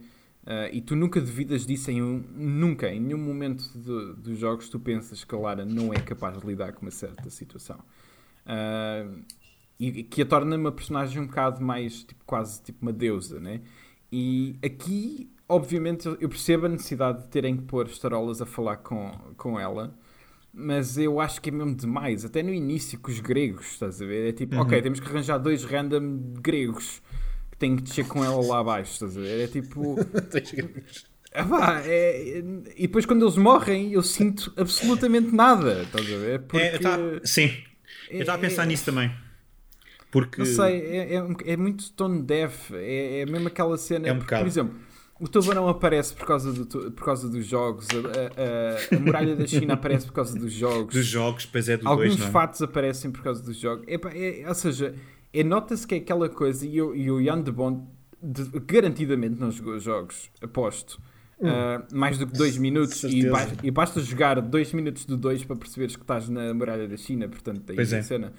ah, 0.46 0.68
e 0.70 0.80
tu 0.80 0.94
nunca 0.94 1.20
duvidas 1.20 1.64
disso 1.66 1.90
em 1.90 2.02
um, 2.02 2.22
nunca, 2.36 2.88
em 2.90 3.00
nenhum 3.00 3.18
momento 3.18 3.64
do- 3.76 4.14
dos 4.14 4.38
jogos 4.38 4.68
tu 4.68 4.78
pensas 4.78 5.24
que 5.24 5.34
a 5.34 5.38
Lara 5.38 5.64
não 5.64 5.92
é 5.92 6.00
capaz 6.00 6.38
de 6.38 6.46
lidar 6.46 6.72
com 6.74 6.82
uma 6.82 6.90
certa 6.92 7.28
situação. 7.30 7.78
Ah, 8.44 9.04
e 9.78 10.02
que 10.02 10.22
a 10.22 10.26
torna 10.26 10.56
uma 10.56 10.72
personagem 10.72 11.20
um 11.22 11.26
bocado 11.26 11.62
mais 11.62 12.02
tipo, 12.04 12.24
quase 12.24 12.62
tipo 12.62 12.78
uma 12.82 12.92
deusa, 12.92 13.38
né? 13.40 13.60
E 14.10 14.56
aqui, 14.64 15.30
obviamente, 15.48 16.06
eu 16.06 16.28
percebo 16.28 16.66
a 16.66 16.68
necessidade 16.68 17.22
de 17.24 17.28
terem 17.28 17.56
que 17.56 17.64
pôr 17.64 17.86
estarolas 17.86 18.40
a 18.40 18.46
falar 18.46 18.76
com, 18.78 19.10
com 19.36 19.58
ela, 19.60 19.94
mas 20.52 20.96
eu 20.96 21.20
acho 21.20 21.40
que 21.42 21.50
é 21.50 21.52
mesmo 21.52 21.74
demais. 21.74 22.24
Até 22.24 22.42
no 22.42 22.54
início, 22.54 22.98
com 22.98 23.10
os 23.10 23.20
gregos, 23.20 23.66
estás 23.72 24.00
a 24.00 24.06
ver? 24.06 24.30
É 24.30 24.32
tipo, 24.32 24.56
ok, 24.56 24.80
temos 24.80 25.00
que 25.00 25.06
arranjar 25.08 25.38
dois 25.38 25.64
random 25.64 26.32
gregos 26.40 27.02
que 27.50 27.58
têm 27.58 27.76
que 27.76 27.82
descer 27.82 28.06
com 28.06 28.24
ela 28.24 28.42
lá 28.46 28.60
abaixo, 28.60 28.92
estás 28.92 29.16
a 29.16 29.20
ver? 29.20 29.44
É 29.44 29.46
tipo. 29.46 29.96
Ah, 31.38 31.44
pá, 31.44 31.82
é- 31.84 32.38
e 32.78 32.86
depois 32.86 33.04
quando 33.04 33.22
eles 33.22 33.36
morrem, 33.36 33.92
eu 33.92 34.02
sinto 34.02 34.50
absolutamente 34.56 35.34
nada, 35.34 35.82
estás 35.82 36.06
a 36.06 36.16
ver? 36.16 36.40
Porque. 36.40 36.56
É, 36.64 36.78
tava- 36.78 37.20
sim. 37.24 37.52
Eu 38.08 38.20
estava 38.20 38.38
a 38.38 38.40
pensar 38.40 38.62
é- 38.62 38.66
nisso 38.66 38.86
também. 38.86 39.10
Porque. 40.10 40.38
Não 40.38 40.46
sei, 40.46 40.80
é, 40.80 41.14
é, 41.16 41.26
é 41.52 41.56
muito 41.56 41.90
tone 41.92 42.22
deaf. 42.22 42.72
É, 42.74 43.20
é 43.20 43.26
mesmo 43.26 43.48
aquela 43.48 43.76
cena. 43.76 44.08
É 44.08 44.12
um 44.12 44.16
porque, 44.16 44.26
bocado. 44.34 44.42
por 44.44 44.48
exemplo, 44.48 44.74
o 45.20 45.28
tubarão 45.28 45.68
aparece 45.68 46.14
por 46.14 46.26
causa, 46.26 46.52
do, 46.52 46.90
por 46.92 47.04
causa 47.04 47.28
dos 47.28 47.46
jogos, 47.46 47.86
a, 47.90 48.94
a- 48.94 48.96
a 48.96 49.00
muralha 49.00 49.34
da 49.36 49.46
China 49.46 49.74
aparece 49.74 50.06
por 50.06 50.12
causa 50.12 50.38
dos 50.38 50.52
jogos, 50.52 50.94
Dos 50.94 51.06
jogos, 51.06 51.44
depois 51.46 51.68
é 51.68 51.76
do 51.76 51.88
alguns 51.88 52.08
2, 52.08 52.18
não 52.20 52.26
é? 52.26 52.30
fatos 52.30 52.62
aparecem 52.62 53.10
por 53.10 53.22
causa 53.22 53.42
dos 53.42 53.56
jogos. 53.58 53.84
Epá, 53.88 54.10
é- 54.14 54.44
ou 54.46 54.54
seja, 54.54 54.94
é, 55.32 55.42
nota-se 55.42 55.86
que 55.86 55.94
é 55.94 55.98
aquela 55.98 56.28
coisa, 56.28 56.66
e, 56.66 56.80
o- 56.82 56.94
e 56.94 57.10
o 57.10 57.22
Jan 57.22 57.40
de 57.42 57.50
Bond 57.50 57.82
de- 58.22 58.60
garantidamente 58.60 59.40
não 59.40 59.50
jogou 59.50 59.78
jogos, 59.78 60.30
aposto. 60.42 61.00
ah, 61.42 61.82
mais 61.92 62.16
do 62.18 62.26
que 62.26 62.32
dois 62.32 62.56
minutos 62.56 63.04
e, 63.04 63.28
ba- 63.28 63.46
e 63.62 63.70
basta 63.70 64.00
jogar 64.00 64.40
dois 64.40 64.72
minutos 64.72 65.04
do 65.04 65.16
2 65.18 65.44
para 65.44 65.54
perceberes 65.56 65.94
que 65.94 66.00
estás 66.02 66.28
na 66.30 66.52
muralha 66.54 66.88
da 66.88 66.96
China, 66.96 67.28
portanto, 67.28 67.62
daí 67.66 67.76
Pois 67.76 67.92
a 67.92 67.98
é. 67.98 68.02
cena. 68.02 68.32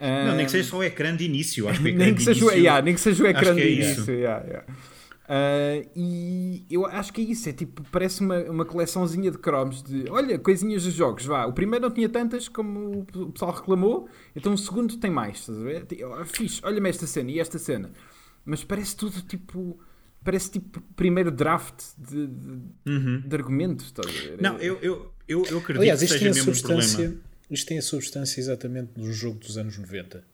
Não, 0.00 0.36
nem 0.36 0.44
que 0.46 0.52
seja 0.52 0.68
só 0.68 0.78
o 0.78 0.82
ecrã 0.84 1.14
de 1.16 1.24
início. 1.24 1.68
Acho 1.68 1.80
que 1.82 1.86
o 1.86 1.88
ecrã 1.92 2.04
nem, 2.04 2.14
de 2.14 2.18
que 2.18 2.24
seja, 2.24 2.44
o- 2.44 2.48
início- 2.48 2.58
yeah, 2.62 2.82
nem 2.82 2.94
que 2.94 3.00
seja 3.00 3.22
o 3.24 3.26
acho 3.26 3.36
ecrã 3.36 3.54
que 3.54 3.60
de 3.60 3.66
é 3.68 3.72
início. 3.72 4.00
isso. 4.02 4.10
yeah, 4.10 4.44
yeah. 4.46 4.66
Ah, 5.26 5.82
e 5.96 6.66
eu 6.70 6.84
acho 6.84 7.10
que 7.12 7.22
é 7.22 7.24
isso, 7.24 7.48
é 7.48 7.52
tipo, 7.52 7.82
parece 7.90 8.20
uma, 8.20 8.38
uma 8.44 8.64
coleçãozinha 8.66 9.30
de 9.30 9.38
cromos 9.38 9.82
de 9.82 10.04
olha, 10.10 10.38
coisinhas 10.38 10.84
dos 10.84 10.92
jogos, 10.92 11.24
vá. 11.24 11.46
O 11.46 11.52
primeiro 11.54 11.86
não 11.86 11.90
tinha 11.94 12.08
tantas 12.10 12.46
como 12.46 13.06
o 13.14 13.32
pessoal 13.32 13.52
reclamou, 13.52 14.06
então 14.36 14.52
o 14.52 14.58
segundo 14.58 14.96
tem 14.98 15.10
mais, 15.10 15.38
estás 15.38 15.58
a 15.58 15.62
ver? 15.62 15.86
Fixe, 16.26 16.60
olha-me 16.62 16.90
esta 16.90 17.06
cena 17.06 17.30
e 17.30 17.40
esta 17.40 17.58
cena, 17.58 17.90
mas 18.44 18.62
parece 18.64 18.94
tudo 18.96 19.22
tipo, 19.22 19.78
parece 20.22 20.50
tipo 20.50 20.82
primeiro 20.94 21.30
draft 21.30 21.82
de, 21.96 22.26
de, 22.26 23.20
de 23.26 23.34
argumentos, 23.36 23.86
estás 23.86 24.06
a 24.06 24.10
ver? 24.10 24.30
Uhum. 24.32 24.36
Não, 24.42 24.58
eu, 24.58 24.78
eu, 24.82 25.10
eu, 25.26 25.42
eu 25.50 25.58
acredito 25.58 25.80
Aliás, 25.80 26.00
que 26.00 26.06
seja 26.06 26.18
tem, 26.18 26.28
a 26.28 26.34
mesmo 26.34 26.50
um 26.50 26.54
substância, 26.54 26.96
problema. 26.98 27.20
Isto 27.50 27.66
tem 27.66 27.78
a 27.78 27.82
substância 27.82 28.40
exatamente 28.40 28.92
do 28.94 29.12
jogo 29.12 29.38
dos 29.38 29.56
anos 29.58 29.76
90, 29.78 30.24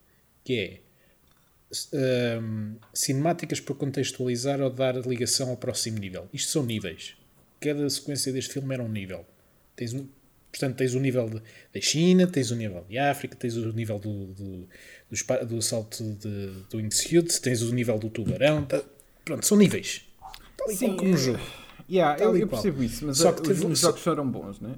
que 0.44 0.58
é 0.58 0.80
hum, 2.40 2.76
cinemáticas 2.92 3.60
para 3.60 3.74
contextualizar 3.74 4.60
ou 4.60 4.70
dar 4.70 4.94
ligação 5.06 5.50
ao 5.50 5.56
próximo 5.56 5.98
nível. 5.98 6.28
Isto 6.32 6.50
são 6.52 6.64
níveis. 6.64 7.14
Cada 7.60 7.88
sequência 7.90 8.32
deste 8.32 8.54
filme 8.54 8.72
era 8.74 8.82
um 8.82 8.88
nível. 8.88 9.24
Tens 9.76 9.92
um, 9.92 10.06
portanto, 10.50 10.76
tens 10.76 10.94
o 10.94 11.00
nível 11.00 11.28
de- 11.28 11.42
da 11.74 11.80
China, 11.80 12.26
tens 12.26 12.50
o 12.50 12.56
nível 12.56 12.84
de 12.88 12.98
África, 12.98 13.36
tens 13.36 13.56
o 13.56 13.72
nível 13.72 13.98
do, 13.98 14.26
do, 14.26 14.68
do, 15.10 15.46
do 15.46 15.62
salto 15.62 16.02
de, 16.14 16.46
do 16.70 16.80
tens 17.42 17.62
o 17.62 17.72
nível 17.74 17.98
do 17.98 18.08
tubarão. 18.10 18.64
tá- 18.64 18.82
Pronto, 19.24 19.44
são 19.46 19.56
níveis. 19.56 20.02
Tal 20.56 20.70
e 20.70 20.76
qual 20.76 20.96
como 20.96 21.14
é- 21.14 21.16
jogo. 21.16 21.40
Yeah, 21.88 22.16
Tal 22.16 22.34
eu, 22.36 22.42
eu 22.42 22.48
percebo 22.48 22.84
isso, 22.84 23.04
mas 23.04 23.18
Só 23.18 23.32
que 23.32 23.50
os, 23.50 23.60
os 23.64 23.80
jogos 23.80 24.00
foram 24.00 24.28
bons, 24.30 24.60
né? 24.60 24.76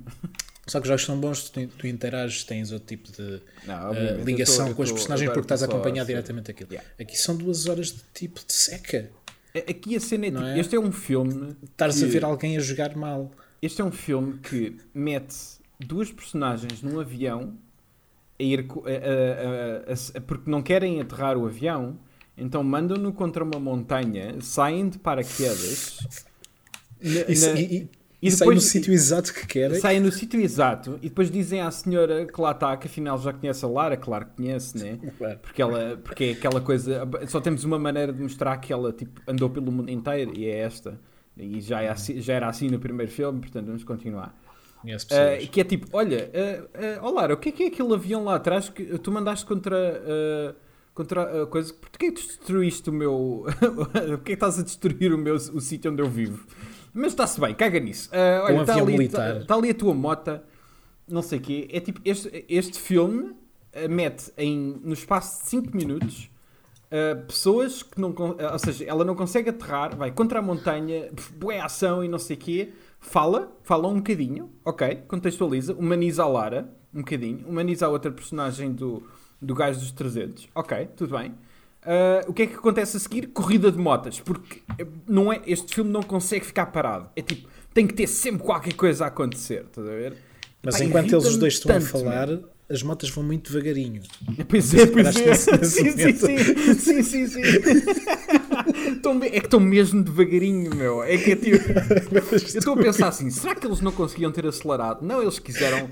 Só 0.66 0.79
que 0.79 0.85
os 0.85 0.88
jogos 0.88 1.05
são 1.05 1.18
bons, 1.18 1.51
tu, 1.51 1.66
tu 1.66 1.87
interages, 1.88 2.44
tens 2.44 2.70
outro 2.70 2.87
tipo 2.87 3.11
de 3.11 3.40
Não, 3.66 3.92
eu 3.94 4.25
ligação 4.25 4.68
tô- 4.68 4.75
com 4.77 4.83
as 4.85 4.92
personagens 4.92 5.29
porque 5.31 5.40
estás 5.44 5.62
a 5.62 5.66
acompanhar 5.66 6.05
diretamente 6.07 6.51
aquilo. 6.53 6.70
Yeah. 6.72 6.88
Aqui 7.01 7.18
são 7.18 7.37
duas 7.37 7.66
horas 7.66 7.88
de 7.88 8.01
tipo 8.14 8.40
de 8.46 8.53
seca. 8.53 9.11
A- 9.55 9.70
Aqui 9.70 9.96
a 9.96 10.01
cena 10.01 10.27
é 10.27 10.31
tipo, 10.31 10.42
é? 10.42 10.59
este 10.61 10.77
é 10.77 10.81
um 10.81 10.92
filme. 10.92 11.57
Estares 11.64 11.98
que- 11.98 12.05
a 12.05 12.09
ver 12.09 12.25
alguém 12.25 12.57
a 12.57 12.61
jogar 12.61 12.94
mal. 12.96 13.33
Este 13.61 13.81
é 13.81 13.85
um 13.85 13.90
filme 13.92 14.38
que 14.38 14.77
mete 14.94 15.35
duas 15.81 16.12
personagens 16.12 16.81
num 16.81 17.01
avião 17.01 17.59
a 18.38 18.42
ir 18.42 18.61
a- 18.61 19.90
a- 19.90 20.18
a- 20.18 20.20
porque 20.20 20.48
não 20.48 20.62
querem 20.62 21.01
aterrar 21.01 21.37
o 21.37 21.44
avião, 21.46 21.98
então 22.38 22.62
mandam-no 22.62 23.12
contra 23.12 23.42
uma 23.42 23.59
montanha, 23.59 24.37
saem 24.40 24.88
de 24.88 24.98
paraquedas 24.98 25.98
na- 27.01 27.11
na- 27.53 27.61
e, 27.61 27.77
e, 27.79 27.88
e 28.23 28.31
depois- 28.31 28.55
no 28.55 28.61
sítio 28.61 28.93
exato 28.93 29.35
que 29.35 29.47
querem. 29.47 29.81
saem 29.81 30.01
no 30.01 30.13
sítio 30.13 30.41
exato 30.41 30.99
e 31.03 31.09
depois 31.09 31.31
dizem 31.31 31.61
à 31.61 31.71
senhora 31.71 32.25
que 32.25 32.41
lá 32.41 32.53
está, 32.53 32.77
que 32.77 32.87
afinal 32.87 33.19
já 33.19 33.33
conhece 33.33 33.65
a 33.65 33.69
Lara, 33.69 33.97
claro 33.97 34.27
que 34.27 34.37
conhece, 34.37 34.79
né? 34.79 34.99
Claro. 35.19 35.39
Porque, 35.43 35.61
ela, 35.61 36.01
porque 36.03 36.25
é 36.25 36.31
aquela 36.33 36.61
coisa. 36.61 37.07
Só 37.29 37.41
temos 37.41 37.65
uma 37.65 37.79
maneira 37.79 38.13
de 38.13 38.23
mostrar 38.23 38.57
que 38.59 38.73
ela 38.73 38.93
tipo, 38.93 39.21
andou 39.27 39.51
pelo 39.51 39.73
mundo 39.73 39.91
inteiro 39.91 40.33
e 40.37 40.47
é 40.47 40.59
esta. 40.61 40.99
E 41.37 41.61
já, 41.61 41.83
é 41.83 41.89
assim- 41.89 42.21
já 42.21 42.35
era 42.35 42.49
assim 42.49 42.69
no 42.69 42.79
primeiro 42.79 43.11
filme, 43.11 43.41
portanto 43.41 43.67
vamos 43.67 43.83
continuar. 43.85 44.39
Conhece 44.83 45.07
pessoas. 45.07 45.49
que 45.49 45.61
é 45.61 45.65
tipo: 45.65 45.87
olha, 45.93 46.31
uh, 47.01 47.07
uh, 47.09 47.15
Lara, 47.15 47.35
o 47.35 47.37
que 47.37 47.49
é 47.49 47.53
que 47.53 47.63
é 47.65 47.67
aquele 47.69 47.95
avião 47.95 48.25
lá 48.25 48.35
atrás 48.37 48.69
que 48.69 48.85
tu 48.99 49.11
mandaste 49.11 49.47
contra. 49.47 49.77
ah, 50.07 50.55
contra 50.95 51.43
a 51.45 51.47
coisa. 51.47 51.73
Porquê 51.73 52.11
que 52.13 52.21
destruíste 52.21 52.91
o 52.91 52.93
meu. 52.93 53.47
Porquê 54.09 54.19
que 54.25 54.33
estás 54.33 54.59
a 54.59 54.63
destruir 54.63 55.13
o 55.15 55.17
meu 55.19 55.37
o 55.37 55.61
sítio 55.61 55.91
onde 55.91 56.03
eu 56.03 56.09
vivo? 56.09 56.45
Mas 56.94 57.12
está-se 57.12 57.40
bem, 57.40 57.55
caga 57.55 57.81
nisso. 57.81 58.11
Ah, 58.12 58.42
olha, 58.44 58.61
está 58.62 58.74
ali, 58.74 59.09
tá- 59.09 59.44
tá 59.46 59.55
ali 59.55 59.70
a 59.70 59.74
tua 59.74 59.94
mota, 59.94 60.44
não 61.09 61.22
sei 61.22 61.38
o 61.38 61.42
quê. 61.42 61.68
É 61.72 61.81
tipo: 61.81 62.00
este, 62.05 62.44
este 62.48 62.78
filme 62.78 63.35
ah, 63.74 63.88
mete 63.88 64.33
em, 64.37 64.81
no 64.83 64.92
espaço 64.92 65.42
de 65.44 65.48
5 65.50 65.76
minutos. 65.76 66.28
ah, 66.90 67.16
pessoas 67.26 67.83
que 67.83 68.00
não. 68.00 68.14
ou 68.52 68.59
seja, 68.59 68.85
ela 68.85 69.05
não 69.05 69.14
consegue 69.14 69.48
aterrar, 69.50 69.96
vai 69.96 70.11
contra 70.11 70.38
a 70.40 70.42
montanha, 70.42 71.11
boa 71.37 71.64
ação 71.64 72.05
e 72.05 72.09
não 72.09 72.18
sei 72.18 72.37
o 72.37 72.38
quê. 72.38 72.72
Fala, 73.00 73.50
fala 73.64 73.88
um 73.88 73.96
bocadinho, 73.96 74.48
ok, 74.64 74.96
contextualiza, 75.09 75.72
humaniza 75.74 76.22
a 76.22 76.28
Lara, 76.28 76.72
um 76.94 76.98
bocadinho, 77.00 77.48
humaniza 77.48 77.87
a 77.87 77.88
outra 77.88 78.12
personagem 78.12 78.70
do, 78.72 79.02
do 79.40 79.55
gajo 79.57 79.81
dos 79.81 79.90
300, 79.90 80.48
ok, 80.55 80.88
tudo 80.96 81.18
bem. 81.18 81.35
Ah, 81.85 82.25
o 82.29 82.33
que 82.33 82.42
é 82.42 82.47
que 82.47 82.55
acontece 82.55 82.97
a 82.97 83.01
seguir? 83.01 83.27
Corrida 83.29 83.71
de 83.73 83.79
motas, 83.79 84.21
porque 84.21 84.62
eh, 84.79 84.87
não 85.09 85.33
é, 85.33 85.40
este 85.47 85.75
filme 85.75 85.90
não 85.90 86.03
consegue 86.03 86.45
ficar 86.47 86.66
parado. 86.66 87.09
É 87.16 87.23
tipo, 87.23 87.49
tem 87.75 87.87
que 87.87 87.95
ter 87.95 88.07
sempre 88.07 88.42
qualquer 88.45 88.75
coisa 88.75 89.05
a 89.05 89.09
acontecer, 89.09 89.64
estás 89.66 89.87
a 89.88 89.90
ver? 89.90 90.14
Mas 90.62 90.79
Pá, 90.79 90.85
enquanto 90.85 91.12
eles 91.12 91.27
os 91.27 91.37
dois 91.37 91.55
estão 91.55 91.75
a 91.75 91.79
tanto, 91.81 91.88
falar, 91.90 92.29
man. 92.29 92.40
as 92.71 92.83
motas 92.85 93.11
vão 93.11 93.25
muito 93.25 93.51
devagarinho. 93.53 94.01
Pois 94.49 94.73
é, 94.75 94.87
pois 94.87 95.16
é. 95.16 95.27
nesse- 95.31 95.51
nesse 95.59 95.71
Sim, 95.83 95.90
sim, 95.90 96.14
sim, 96.14 97.03
sim, 97.03 97.03
sim, 97.03 97.27
sim. 97.27 97.40
É 99.25 99.40
que 99.40 99.47
estão 99.47 99.59
mesmo 99.61 100.03
devagarinho, 100.05 100.75
meu. 100.75 101.03
É 101.03 101.16
que 101.18 101.33
é 101.33 101.37
tipo. 101.37 101.57
Eu 102.33 102.37
estou 102.37 102.75
a 102.75 102.77
pensar 102.77 103.09
assim, 103.09 103.29
será 103.31 103.55
que 103.55 103.66
eles 103.66 103.81
não 103.81 103.90
conseguiam 103.92 104.31
ter 104.31 104.47
acelerado? 104.47 105.05
Não, 105.05 105.21
eles 105.21 105.38
quiseram. 105.38 105.88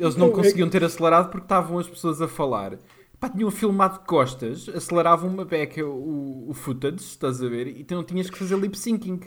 Eles 0.00 0.16
não 0.16 0.26
Não, 0.26 0.32
é 0.32 0.36
conseguiam 0.36 0.68
ter 0.68 0.82
acelerado 0.82 1.30
porque 1.30 1.44
estavam 1.44 1.78
as 1.78 1.86
pessoas 1.86 2.20
a 2.20 2.26
falar. 2.28 2.78
Pá, 3.20 3.28
tinham 3.28 3.50
filmado 3.50 3.98
de 3.98 4.04
costas, 4.06 4.68
aceleravam 4.68 5.28
uma 5.28 5.44
beca 5.44 5.84
o, 5.84 6.46
o 6.48 6.54
footage, 6.54 6.98
estás 7.02 7.42
a 7.42 7.48
ver? 7.48 7.66
E 7.66 7.82
tu 7.82 7.94
não 7.94 8.04
tinhas 8.04 8.30
que 8.30 8.38
fazer 8.38 8.56
lip 8.56 8.78
syncing. 8.78 9.20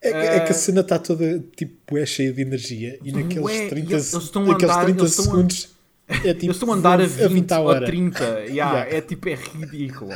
É, 0.00 0.10
que- 0.10 0.16
é 0.16 0.40
que 0.40 0.46
a 0.46 0.50
Ah, 0.50 0.54
cena 0.54 0.80
está 0.80 0.98
toda 0.98 1.38
tipo 1.56 1.96
é 1.98 2.04
cheia 2.06 2.32
de 2.32 2.42
energia 2.42 2.98
e 3.02 3.10
naqueles 3.12 3.40
Bué, 3.42 3.66
e 3.66 3.68
30, 3.70 3.92
eles 3.92 4.14
a 4.14 4.18
naqueles 4.40 4.62
andar- 4.70 4.84
30 4.84 5.00
eles 5.00 5.10
estão 5.10 5.24
a- 5.24 5.28
segundos 5.28 5.74
é 6.08 6.12
tipo 6.34 6.44
Eles 6.46 6.56
estão 6.56 6.72
a 6.72 6.76
andar 6.76 7.00
a 7.00 7.06
20 7.06 7.52
à 7.52 7.60
ou 7.60 7.66
hora. 7.68 7.86
30. 7.86 8.24
Yeah, 8.44 8.48
Yeah. 8.50 8.96
É 8.96 9.00
tipo, 9.00 9.28
é 9.28 9.34
ridículo. 9.34 10.12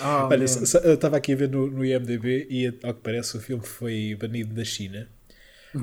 Oh, 0.00 0.26
Olha, 0.28 0.44
eu 0.84 0.94
estava 0.94 1.16
aqui 1.16 1.32
a 1.32 1.36
ver 1.36 1.48
no, 1.48 1.70
no 1.70 1.84
IMDB 1.84 2.46
e 2.50 2.66
ao 2.82 2.92
que 2.94 3.00
parece 3.02 3.36
o 3.36 3.40
filme 3.40 3.64
foi 3.64 4.16
banido 4.20 4.52
da 4.54 4.64
China 4.64 5.08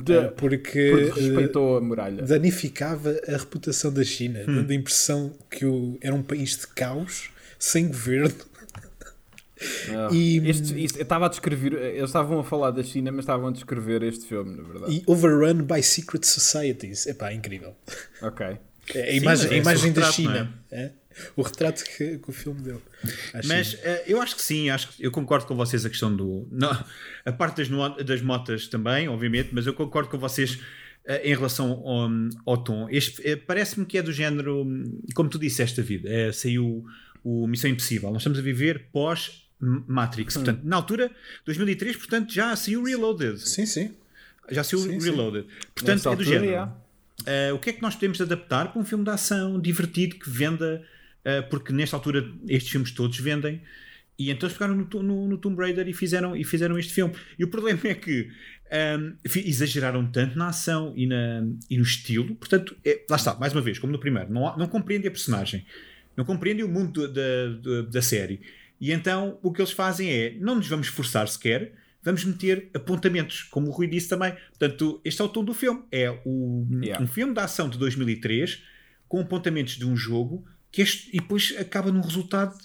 De- 0.02 0.14
eh, 0.14 0.22
porque, 0.30 0.60
porque 0.60 0.80
eh, 0.80 1.14
respeitou 1.14 1.78
a 1.78 1.82
muralha. 1.82 2.22
danificava 2.24 3.16
a 3.28 3.38
reputação 3.38 3.92
da 3.94 4.04
China, 4.04 4.40
Hum. 4.48 4.56
dando 4.56 4.72
a 4.72 4.76
impressão 4.76 5.34
que 5.52 5.66
o, 5.66 5.98
era 6.02 6.14
um 6.16 6.24
país 6.24 6.58
de 6.58 6.68
caos, 6.68 7.30
sem 7.60 7.88
governo. 7.88 8.34
Ah, 9.90 10.10
E- 10.12 10.40
este- 10.50 10.84
isto- 10.84 10.98
eu 10.98 11.04
estava 11.04 11.26
a 11.28 11.30
descrever, 11.30 11.74
eles 11.74 12.10
estavam 12.10 12.40
a 12.40 12.44
falar 12.44 12.72
da 12.72 12.84
China, 12.84 13.12
mas 13.12 13.22
estavam 13.22 13.48
a 13.48 13.52
descrever 13.52 14.04
este 14.04 14.26
filme, 14.26 14.58
na 14.58 14.64
verdade. 14.64 14.94
E 14.94 15.04
overrun 15.06 15.64
by 15.64 15.82
secret 15.82 16.26
societies. 16.26 17.06
Epá, 17.08 17.32
incrível. 17.34 17.74
Ok. 18.22 18.46
É 18.94 19.02
a 19.02 19.12
Sim, 19.12 19.18
imagem, 19.18 19.50
a 19.50 19.54
é 19.54 19.58
imagem 19.60 19.92
o 19.92 19.94
da 19.94 20.02
retrato, 20.02 20.14
China. 20.16 20.54
é? 20.70 20.92
O 21.36 21.42
retrato 21.42 21.84
que, 21.84 22.18
que 22.18 22.30
o 22.30 22.34
filme 22.34 22.62
deu. 22.62 22.82
à 23.34 23.42
Mas 23.46 23.78
eh, 23.84 24.04
eu 24.08 24.22
acho 24.22 24.36
que 24.36 24.42
sim, 24.42 24.70
acho 24.70 24.90
que 24.90 25.04
eu 25.06 25.12
concordo 25.12 25.46
com 25.46 25.56
vocês 25.56 25.86
a 25.86 25.90
questão 25.90 26.16
do. 26.16 26.48
Não, 26.52 26.72
a 27.26 27.32
parte 27.32 27.58
das, 27.58 27.70
no- 27.70 28.04
das 28.04 28.22
motas 28.22 28.68
também, 28.68 29.08
obviamente, 29.08 29.50
mas 29.52 29.66
eu 29.68 29.74
concordo 29.74 30.10
com 30.10 30.18
vocês 30.18 30.60
eh, 31.06 31.30
em 31.32 31.36
relação 31.36 31.72
ao, 31.72 32.10
ao 32.46 32.58
tom. 32.64 32.88
Este 32.90 33.22
eh, 33.28 33.36
parece-me 33.36 33.86
que 33.86 33.98
é 33.98 34.02
do 34.02 34.12
género, 34.12 34.64
hum, 34.64 35.02
como 35.14 35.30
tu 35.30 35.38
disseste, 35.40 35.78
David, 35.82 36.08
eh, 36.08 36.32
saiu 36.32 36.86
o 37.24 37.48
Missão 37.48 37.70
Impossível. 37.70 38.10
Nós 38.12 38.22
estamos 38.22 38.38
a 38.40 38.42
viver 38.42 38.88
pós 38.92 39.44
Matrix. 39.60 40.34
Portanto, 40.34 40.62
na 40.64 40.76
altura, 40.76 41.10
2003, 41.46 41.96
portanto, 41.96 42.34
já 42.34 42.56
saiu 42.56 42.84
Reloaded. 42.84 43.40
Sim, 43.40 43.66
sim. 43.66 43.94
Já 44.52 44.62
saiu 44.64 44.80
Sim, 44.84 45.00
sim. 45.00 45.10
Reloaded. 45.10 45.46
Portanto, 45.74 45.96
Nessa 45.96 46.10
é 46.10 46.16
do 46.16 46.20
altura, 46.22 46.40
género. 46.40 46.84
Uh, 47.22 47.56
o 47.56 47.60
que 47.60 47.70
é 47.70 47.74
que 47.74 47.82
nós 47.82 47.94
podemos 47.96 48.20
adaptar 48.20 48.74
para 48.74 48.82
um 48.82 48.84
filme 48.84 49.06
de 49.06 49.10
ação 49.12 49.58
divertido 49.58 50.18
que 50.18 50.30
venda? 50.30 50.84
Uh, 51.26 51.50
porque 51.50 51.72
nesta 51.74 51.96
altura 51.98 52.26
estes 52.48 52.72
filmes 52.72 52.92
todos 52.92 53.18
vendem. 53.20 53.62
E 54.18 54.30
então 54.30 54.48
eles 54.48 54.58
pegaram 54.58 54.76
no, 54.76 55.04
no- 55.04 55.28
no 55.28 55.38
Tomb 55.40 55.58
Raider 55.60 55.88
e 55.88 55.94
fizeram, 55.94 56.36
e 56.36 56.44
fizeram 56.44 56.78
este 56.78 56.94
filme. 56.94 57.14
E 57.38 57.44
o 57.44 57.48
problema 57.48 57.80
é 57.86 57.96
que 57.96 58.30
um, 59.00 59.16
exageraram 59.40 60.06
tanto 60.12 60.38
na 60.38 60.50
ação 60.50 60.94
e, 60.96 61.08
na, 61.08 61.44
e 61.70 61.78
no 61.78 61.84
estilo. 61.84 62.36
Portanto, 62.36 62.76
é- 62.86 63.04
lá 63.10 63.16
está, 63.16 63.34
mais 63.36 63.54
uma 63.54 63.62
vez, 63.62 63.80
como 63.80 63.92
no 63.92 64.00
primeiro, 64.00 64.32
não, 64.32 64.48
há- 64.48 64.56
não 64.58 64.68
compreendem 64.68 65.08
a 65.08 65.12
personagem, 65.12 65.66
não 66.16 66.24
compreendem 66.26 66.64
o 66.64 66.68
mundo 66.70 67.08
do- 67.08 67.12
da, 67.14 67.22
da, 67.62 67.82
da 67.90 68.02
série. 68.04 68.40
E 68.80 68.92
então 68.92 69.40
o 69.42 69.52
que 69.52 69.62
eles 69.62 69.72
fazem 69.72 70.12
é: 70.12 70.36
não 70.40 70.56
nos 70.56 70.68
vamos 70.68 70.88
forçar 70.88 71.28
sequer, 71.28 71.74
vamos 72.04 72.24
meter 72.24 72.70
apontamentos, 72.74 73.42
como 73.44 73.68
o 73.68 73.72
Rui 73.72 73.88
disse 73.88 74.10
também. 74.10 74.34
Portanto, 74.50 75.02
este 75.04 75.22
é 75.22 75.26
o 75.26 75.30
tom 75.30 75.44
do 75.44 75.54
filme. 75.56 75.82
É 75.92 76.12
o, 76.24 76.68
Yeah. 76.84 77.04
um 77.04 77.08
filme 77.08 77.34
de 77.34 77.40
ação 77.40 77.68
de 77.68 77.80
2003 77.80 78.62
com 79.08 79.20
apontamentos 79.22 79.76
de 79.76 79.86
um 79.86 79.96
jogo 79.96 80.46
que 80.74 80.82
este, 80.82 81.10
e 81.14 81.22
depois 81.22 81.56
acaba 81.58 81.92
num 81.92 82.02
resultado. 82.02 82.58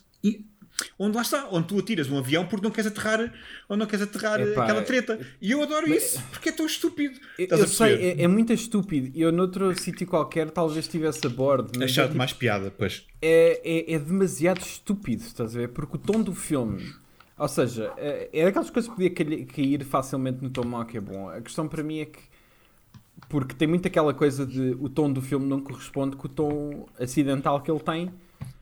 Onde 0.96 1.16
lá 1.16 1.22
está, 1.22 1.48
onde 1.50 1.66
tu 1.66 1.76
atiras 1.76 2.08
um 2.08 2.18
avião 2.18 2.46
porque 2.46 2.64
não 2.64 2.70
queres 2.70 2.88
aterrar 2.90 3.34
ou 3.68 3.76
não 3.76 3.84
queres 3.84 4.04
aterrar 4.06 4.40
Epá, 4.40 4.62
aquela 4.62 4.82
treta. 4.82 5.18
E 5.42 5.50
eu 5.50 5.60
adoro 5.60 5.92
isso 5.92 6.22
porque 6.30 6.50
é 6.50 6.52
tão 6.52 6.66
estúpido. 6.66 7.18
Eu, 7.36 7.48
eu 7.48 7.66
sei, 7.66 7.94
é, 8.12 8.22
é 8.22 8.28
muito 8.28 8.52
estúpido. 8.52 9.10
Eu, 9.18 9.32
noutro 9.32 9.76
sítio 9.76 10.06
qualquer, 10.06 10.48
talvez 10.50 10.84
estivesse 10.84 11.26
a 11.26 11.30
bordo. 11.30 11.72
mas 11.74 11.82
é, 11.82 11.84
Achado 11.86 12.06
tipo, 12.10 12.18
mais 12.18 12.32
piada, 12.32 12.72
pois. 12.78 13.04
é, 13.20 13.60
é, 13.64 13.94
é 13.94 13.98
demasiado 13.98 14.60
estúpido, 14.60 15.22
estás 15.24 15.56
a 15.56 15.58
ver? 15.58 15.68
Porque 15.70 15.96
o 15.96 15.98
tom 15.98 16.22
do 16.22 16.32
filme, 16.32 16.94
ou 17.36 17.48
seja, 17.48 17.92
é, 17.96 18.28
é 18.32 18.44
daquelas 18.44 18.70
coisas 18.70 18.88
que 18.88 18.96
podia 18.96 19.46
cair 19.46 19.84
facilmente 19.84 20.40
no 20.42 20.48
tom 20.48 20.64
mau 20.64 20.84
que 20.86 20.96
é 20.96 21.00
bom. 21.00 21.28
A 21.28 21.40
questão 21.40 21.66
para 21.66 21.82
mim 21.82 21.98
é 21.98 22.04
que, 22.04 22.20
porque 23.28 23.54
tem 23.54 23.66
muito 23.68 23.86
aquela 23.88 24.12
coisa 24.14 24.46
de 24.46 24.76
o 24.80 24.88
tom 24.88 25.12
do 25.12 25.20
filme 25.22 25.46
não 25.46 25.60
corresponde 25.60 26.16
com 26.16 26.26
o 26.26 26.30
tom 26.30 26.86
acidental 26.98 27.60
que 27.60 27.70
ele 27.70 27.80
tem. 27.80 28.10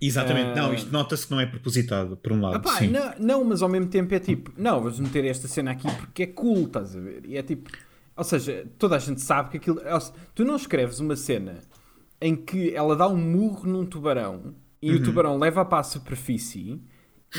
Exatamente. 0.00 0.58
Ah. 0.58 0.62
Não, 0.62 0.74
isto 0.74 0.90
nota-se 0.92 1.26
que 1.26 1.32
não 1.32 1.40
é 1.40 1.46
propositado, 1.46 2.16
por 2.16 2.32
um 2.32 2.40
lado. 2.40 2.56
Epá, 2.56 2.76
sim. 2.78 2.88
não, 2.88 3.12
não, 3.18 3.44
mas 3.44 3.62
ao 3.62 3.68
mesmo 3.68 3.88
tempo 3.88 4.14
é 4.14 4.18
tipo, 4.18 4.52
não, 4.56 4.80
vamos 4.80 4.98
meter 5.00 5.24
esta 5.24 5.48
cena 5.48 5.70
aqui 5.72 5.90
porque 5.96 6.24
é 6.24 6.26
cool, 6.26 6.64
estás 6.66 6.94
a 6.96 7.00
ver? 7.00 7.22
E 7.26 7.36
é 7.36 7.42
tipo, 7.42 7.70
ou 8.16 8.24
seja, 8.24 8.66
toda 8.78 8.96
a 8.96 8.98
gente 8.98 9.20
sabe 9.20 9.50
que 9.50 9.56
aquilo. 9.58 9.80
ou 9.90 10.00
se- 10.00 10.12
Tu 10.34 10.44
não 10.44 10.56
escreves 10.56 11.00
uma 11.00 11.16
cena 11.16 11.58
em 12.20 12.34
que 12.34 12.74
ela 12.74 12.96
dá 12.96 13.06
um 13.08 13.16
murro 13.16 13.66
num 13.68 13.84
tubarão 13.86 14.54
e 14.82 14.90
Uhum. 14.90 14.96
o 14.96 15.02
tubarão 15.02 15.38
leva 15.38 15.64
para 15.64 15.78
a 15.80 15.82
superfície 15.82 16.80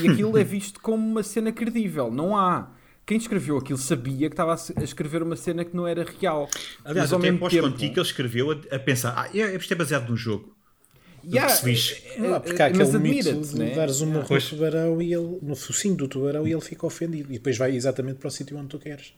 e 0.02 0.08
aquilo 0.10 0.38
é 0.38 0.44
visto 0.46 0.80
como 0.82 1.06
uma 1.06 1.24
cena 1.24 1.52
credível. 1.52 2.12
Não 2.12 2.36
há. 2.38 2.72
Quem 3.08 3.18
escreveu 3.18 3.58
aquilo 3.58 3.80
sabia 3.80 4.28
que 4.30 4.34
estava 4.34 4.54
a 4.54 4.58
se- 4.58 4.74
escrever 4.84 5.24
uma 5.24 5.36
cena 5.38 5.64
que 5.66 5.76
não 5.76 5.88
era 5.88 6.06
real. 6.20 6.48
Aliás, 6.86 7.10
Mas 7.10 7.14
ao 7.14 7.20
até 7.20 7.32
mesmo 7.32 7.50
tempo- 7.50 7.72
contigo 7.72 7.94
que 7.94 8.00
ele 8.00 8.06
escreveu 8.06 8.52
a, 8.52 8.76
a 8.76 8.80
pensar: 8.80 9.14
ah, 9.18 9.30
é, 9.34 9.56
isto 9.56 9.72
é 9.72 9.76
baseado 9.76 10.10
num 10.10 10.18
jogo. 10.18 10.54
Yeah, 11.26 11.48
percebes? 11.52 12.02
é- 12.18 12.28
Ah, 12.34 12.40
porque 12.40 12.62
há 12.62 12.66
é- 12.66 12.70
aquele 12.70 13.00
mito 13.00 13.34
de 13.42 13.58
né? 13.58 13.74
dares 13.74 14.02
um 14.02 14.06
morro 14.08 14.22
no 14.22 14.28
Pois. 14.28 14.46
tubarão 14.50 15.02
e 15.02 15.14
ele, 15.14 15.40
no 15.42 15.56
focinho 15.56 15.96
do 15.96 16.08
tubarão 16.08 16.48
e 16.48 16.52
ele 16.52 16.62
fica 16.62 16.86
ofendido. 16.86 17.30
E 17.32 17.34
depois 17.38 17.58
vai 17.58 17.76
exatamente 17.76 18.18
para 18.20 18.28
o 18.28 18.32
sítio 18.32 18.58
onde 18.58 18.68
tu 18.68 18.78
queres. 18.78 19.14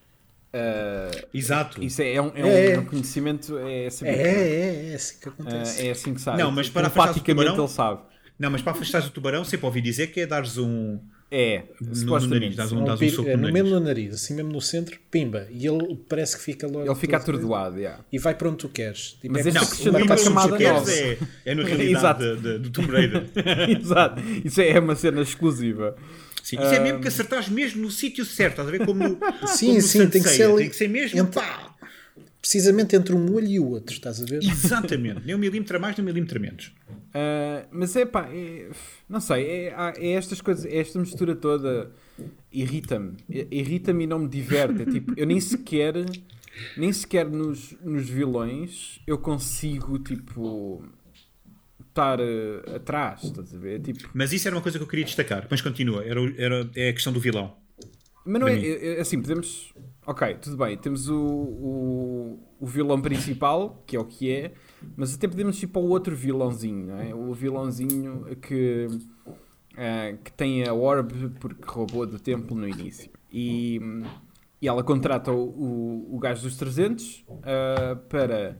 Ah, 0.53 1.11
Exato. 1.33 1.83
isso 1.83 2.01
é, 2.01 2.13
é 2.13 2.21
um, 2.21 2.31
é 2.35 2.41
É. 2.41 2.71
é 2.73 2.79
um 2.79 2.85
conhecimento. 2.85 3.57
É, 3.57 3.85
É, 3.85 3.89
saber 3.89 4.13
que- 4.13 4.19
é, 4.21 4.91
é 4.91 4.95
assim 4.95 5.15
que 5.19 5.29
acontece. 5.29 5.87
é 5.87 5.91
assim 5.91 6.13
que 6.13 6.21
sabe. 6.21 6.37
Não, 6.41 6.51
mas 6.51 6.69
para 6.69 6.87
afastar 6.87 7.19
o 7.19 7.23
tubarão- 7.23 7.57
ele 7.57 7.67
sabe. 7.67 8.01
Não, 8.39 8.49
mas 8.51 8.61
para 8.61 8.71
afastar 8.71 9.03
o 9.03 9.09
tubarão, 9.09 9.43
sempre 9.43 9.65
ouvi 9.65 9.81
dizer 9.81 10.07
que 10.07 10.21
é 10.21 10.25
dares 10.25 10.57
um, 10.57 10.99
É, 11.31 11.61
no, 11.79 11.89
no 11.89 11.95
supostamente. 11.95 12.39
nariz, 12.41 12.55
dás 12.55 12.71
É 12.71 12.75
um, 12.75 12.81
um 12.81 12.85
dás 12.85 12.99
um 13.01 13.09
soco 13.09 13.29
é, 13.29 13.31
no 13.33 13.37
no 13.37 13.41
nariz. 13.43 13.53
mesmo 13.63 13.69
no 13.79 13.85
nariz, 13.85 14.13
assim 14.15 14.33
mesmo 14.33 14.51
no 14.51 14.59
centro, 14.61 14.97
pimba. 15.11 15.47
E 15.51 15.67
ele 15.67 15.99
parece 16.09 16.35
que 16.37 16.43
fica 16.43 16.65
logo. 16.65 16.85
Ele 16.85 16.95
fica 16.95 17.17
atordoado, 17.17 17.77
yeah. 17.77 18.03
E 18.11 18.17
vai 18.17 18.33
para 18.33 18.49
onde 18.49 18.57
tu 18.57 18.69
queres. 18.69 19.17
Tipo, 19.21 19.33
Mas 19.33 19.45
é 19.45 19.51
Não, 19.51 19.61
o 19.61 19.89
uma 19.89 19.99
um 20.15 20.17
camada 20.23 20.57
que 20.57 20.63
nova. 20.63 20.89
é, 20.91 21.17
é 21.45 21.53
na 21.55 21.61
Exato. 21.69 21.75
realidade 22.23 22.35
de- 22.35 22.41
de- 22.41 22.59
do 22.59 22.69
Tomb 22.71 22.91
Raider. 22.91 23.25
Exato. 23.79 24.21
Isso 24.43 24.59
é 24.61 24.79
uma 24.79 24.95
cena 24.95 25.21
exclusiva. 25.21 25.95
Sim, 26.43 26.55
isso 26.55 26.73
é 26.73 26.79
mesmo 26.79 26.99
que 26.99 27.07
acertares 27.07 27.47
mesmo 27.47 27.81
no 27.83 27.91
sítio 27.91 28.25
certo, 28.25 28.53
estás 28.53 28.67
a 28.67 28.71
ver? 28.71 28.83
Como 28.83 29.03
no, 29.07 29.19
Sim, 29.45 29.67
como 29.67 29.75
no 29.77 29.81
sim, 29.83 30.07
tem 30.07 30.23
que 30.23 30.29
ser 30.29 30.43
ali 30.45 30.55
Tem 30.63 30.69
que 30.69 30.75
ser 30.75 30.87
mesmo. 30.87 31.19
entre- 31.19 31.33
pá. 31.39 31.75
Precisamente 32.41 32.95
entre 32.95 33.13
um 33.13 33.35
olho 33.35 33.47
e 33.47 33.59
o 33.59 33.67
outro, 33.67 33.93
estás 33.93 34.21
a 34.21 34.25
ver? 34.25 34.41
Exatamente. 34.41 35.25
Nem 35.25 35.35
um 35.35 35.39
milímetro 35.39 35.75
a 35.75 35.79
mais, 35.79 35.95
nem 35.97 36.03
um 36.03 36.07
milímetro 36.07 36.37
a 36.37 36.41
menos. 36.41 36.67
Uh, 36.89 37.67
mas 37.71 37.95
é 37.95 38.05
pá, 38.05 38.29
é- 38.31 38.69
não 39.09 39.19
sei, 39.19 39.45
é, 39.45 39.75
é 39.97 40.11
estas 40.11 40.39
coisas, 40.39 40.63
é 40.65 40.77
esta 40.77 40.97
mistura 40.99 41.35
toda 41.35 41.91
irrita-me. 42.51 43.17
I- 43.29 43.47
Irrita-me 43.51 44.05
e 44.05 44.07
não 44.07 44.19
me 44.19 44.27
diverte. 44.29 44.83
É 44.83 44.85
tipo, 44.85 45.13
eu 45.17 45.25
nem 45.25 45.39
sequer, 45.41 45.93
nem 46.77 46.93
sequer 46.93 47.27
nos, 47.27 47.75
nos 47.83 48.07
vilões 48.09 49.01
eu 49.05 49.17
consigo, 49.17 49.99
tipo, 49.99 50.81
estar 51.89 52.19
uh, 52.21 52.75
atrás, 52.75 53.23
estás 53.23 53.53
a 53.53 53.57
ver? 53.57 53.79
É 53.79 53.83
tipo, 53.83 54.09
Mas 54.13 54.31
isso 54.31 54.47
era 54.47 54.55
uma 54.55 54.61
coisa 54.61 54.77
que 54.77 54.83
eu 54.83 54.87
queria 54.87 55.03
destacar. 55.05 55.45
Mas 55.49 55.61
continua. 55.61 56.05
Era, 56.05 56.21
era, 56.37 56.69
é 56.75 56.89
a 56.89 56.93
questão 56.93 57.11
do 57.11 57.19
vilão. 57.19 57.55
Mas 58.25 58.39
não 58.39 58.47
é, 58.47 58.55
é- 58.59 58.97
é 58.97 59.01
assim, 59.01 59.19
podemos. 59.21 59.73
Ok, 60.09 60.33
tudo 60.41 60.57
bem, 60.57 60.75
temos 60.75 61.07
o, 61.07 61.15
o, 61.21 62.39
o 62.59 62.65
vilão 62.65 62.99
principal, 62.99 63.83
que 63.85 63.95
é 63.95 63.99
o 63.99 64.03
que 64.05 64.31
é, 64.31 64.53
mas 64.97 65.13
até 65.13 65.27
podemos 65.27 65.61
ir 65.61 65.67
para 65.67 65.81
o 65.81 65.87
outro 65.87 66.15
vilãozinho, 66.15 66.87
não 66.87 66.99
é? 66.99 67.13
O 67.13 67.31
vilãozinho 67.31 68.25
que, 68.41 68.87
ah, 69.77 70.17
que 70.23 70.31
tem 70.33 70.67
a 70.67 70.73
Orb 70.73 71.11
porque 71.39 71.63
roubou 71.67 72.07
do 72.07 72.19
templo 72.19 72.57
no 72.57 72.67
início. 72.67 73.11
E, 73.31 73.79
e 74.59 74.67
ela 74.67 74.83
contrata 74.83 75.31
o, 75.31 75.43
o, 75.43 76.15
o 76.15 76.19
gajo 76.19 76.41
dos 76.41 76.57
300 76.57 77.23
ah, 77.43 77.95
para. 78.09 78.59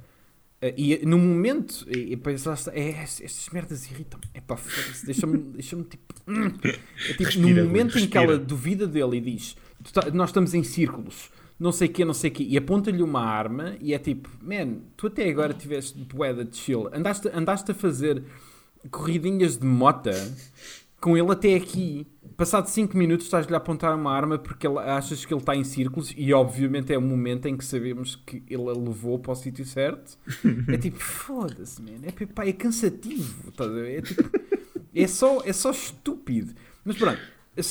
ah, 0.62 0.74
e 0.78 1.04
no 1.04 1.18
momento, 1.18 1.84
e, 1.90 2.14
e 2.14 2.32
está, 2.32 2.54
é, 2.74 2.90
estas 2.90 3.50
merdas 3.52 3.90
irritam-me. 3.90 4.26
É 4.36 4.40
pá, 4.42 4.56
foda-se, 4.56 5.04
deixa-me 5.04 5.40
deixa 5.40 5.76
tipo. 5.84 6.14
hum. 6.28 6.46
É 6.64 7.14
tipo, 7.14 7.24
Respira, 7.24 7.64
no 7.64 7.68
momento 7.70 7.90
em 7.98 8.08
que 8.08 8.18
respira. 8.18 8.24
ela 8.24 8.38
duvida 8.38 8.86
dele 8.86 9.18
e 9.18 9.22
diz: 9.22 9.56
"Tu 9.84 9.92
tá- 9.92 10.12
Nós 10.12 10.30
estamos 10.30 10.54
em 10.54 10.64
círculos, 10.64 11.32
não 11.60 11.72
sei 11.72 11.88
o 11.88 11.92
quê, 11.92 12.06
não 12.06 12.14
sei 12.14 12.30
o 12.30 12.34
quê, 12.34 12.46
e 12.48 12.58
aponta-lhe 12.58 13.04
uma 13.04 13.22
arma 13.22 13.76
e 13.82 13.94
é 13.94 14.00
tipo: 14.00 14.30
Man, 14.42 14.80
tu 14.96 15.08
até 15.08 15.30
agora 15.30 15.54
tiveste 15.54 16.00
boeda 16.00 16.46
de 16.46 16.56
chill, 16.56 16.90
andaste, 16.94 17.30
andaste 17.34 17.72
a 17.72 17.76
fazer 17.76 18.24
corridinhas 18.90 19.58
de 19.58 19.66
mota 19.66 20.14
com 21.00 21.18
ele 21.18 21.32
até 21.32 21.56
aqui. 21.56 22.08
Passado 22.38 22.68
5 22.68 22.96
minutos 22.98 23.26
estás-lhe 23.26 23.54
a 23.54 23.58
apontar 23.58 23.94
uma 23.96 24.14
arma 24.14 24.38
porque 24.38 24.66
ele, 24.66 24.78
achas 24.80 25.26
que 25.26 25.34
ele 25.34 25.42
está 25.42 25.56
em 25.56 25.64
círculos 25.64 26.14
e 26.16 26.34
obviamente 26.34 26.94
é 26.94 26.98
o 26.98 27.02
momento 27.02 27.48
em 27.48 27.58
que 27.58 27.66
sabemos 27.66 28.16
que 28.16 28.44
ele 28.48 28.70
a 28.70 28.74
levou 28.74 29.20
para 29.20 29.34
o 29.34 29.36
sítio 29.36 29.66
certo. 29.66 30.18
É 30.70 30.78
tipo, 30.78 31.00
foda-se, 31.04 31.82
man. 31.82 32.00
É, 32.04 32.26
pá, 32.26 32.46
é 32.46 32.54
cansativo. 32.54 33.52
É, 33.86 34.02
tipo, 34.02 34.30
é, 34.96 35.08
só, 35.08 35.42
é 35.44 35.52
só 35.52 35.72
estúpido. 35.72 36.54
Mas 36.86 36.98
pronto. 36.98 37.20
Não, 37.58 37.64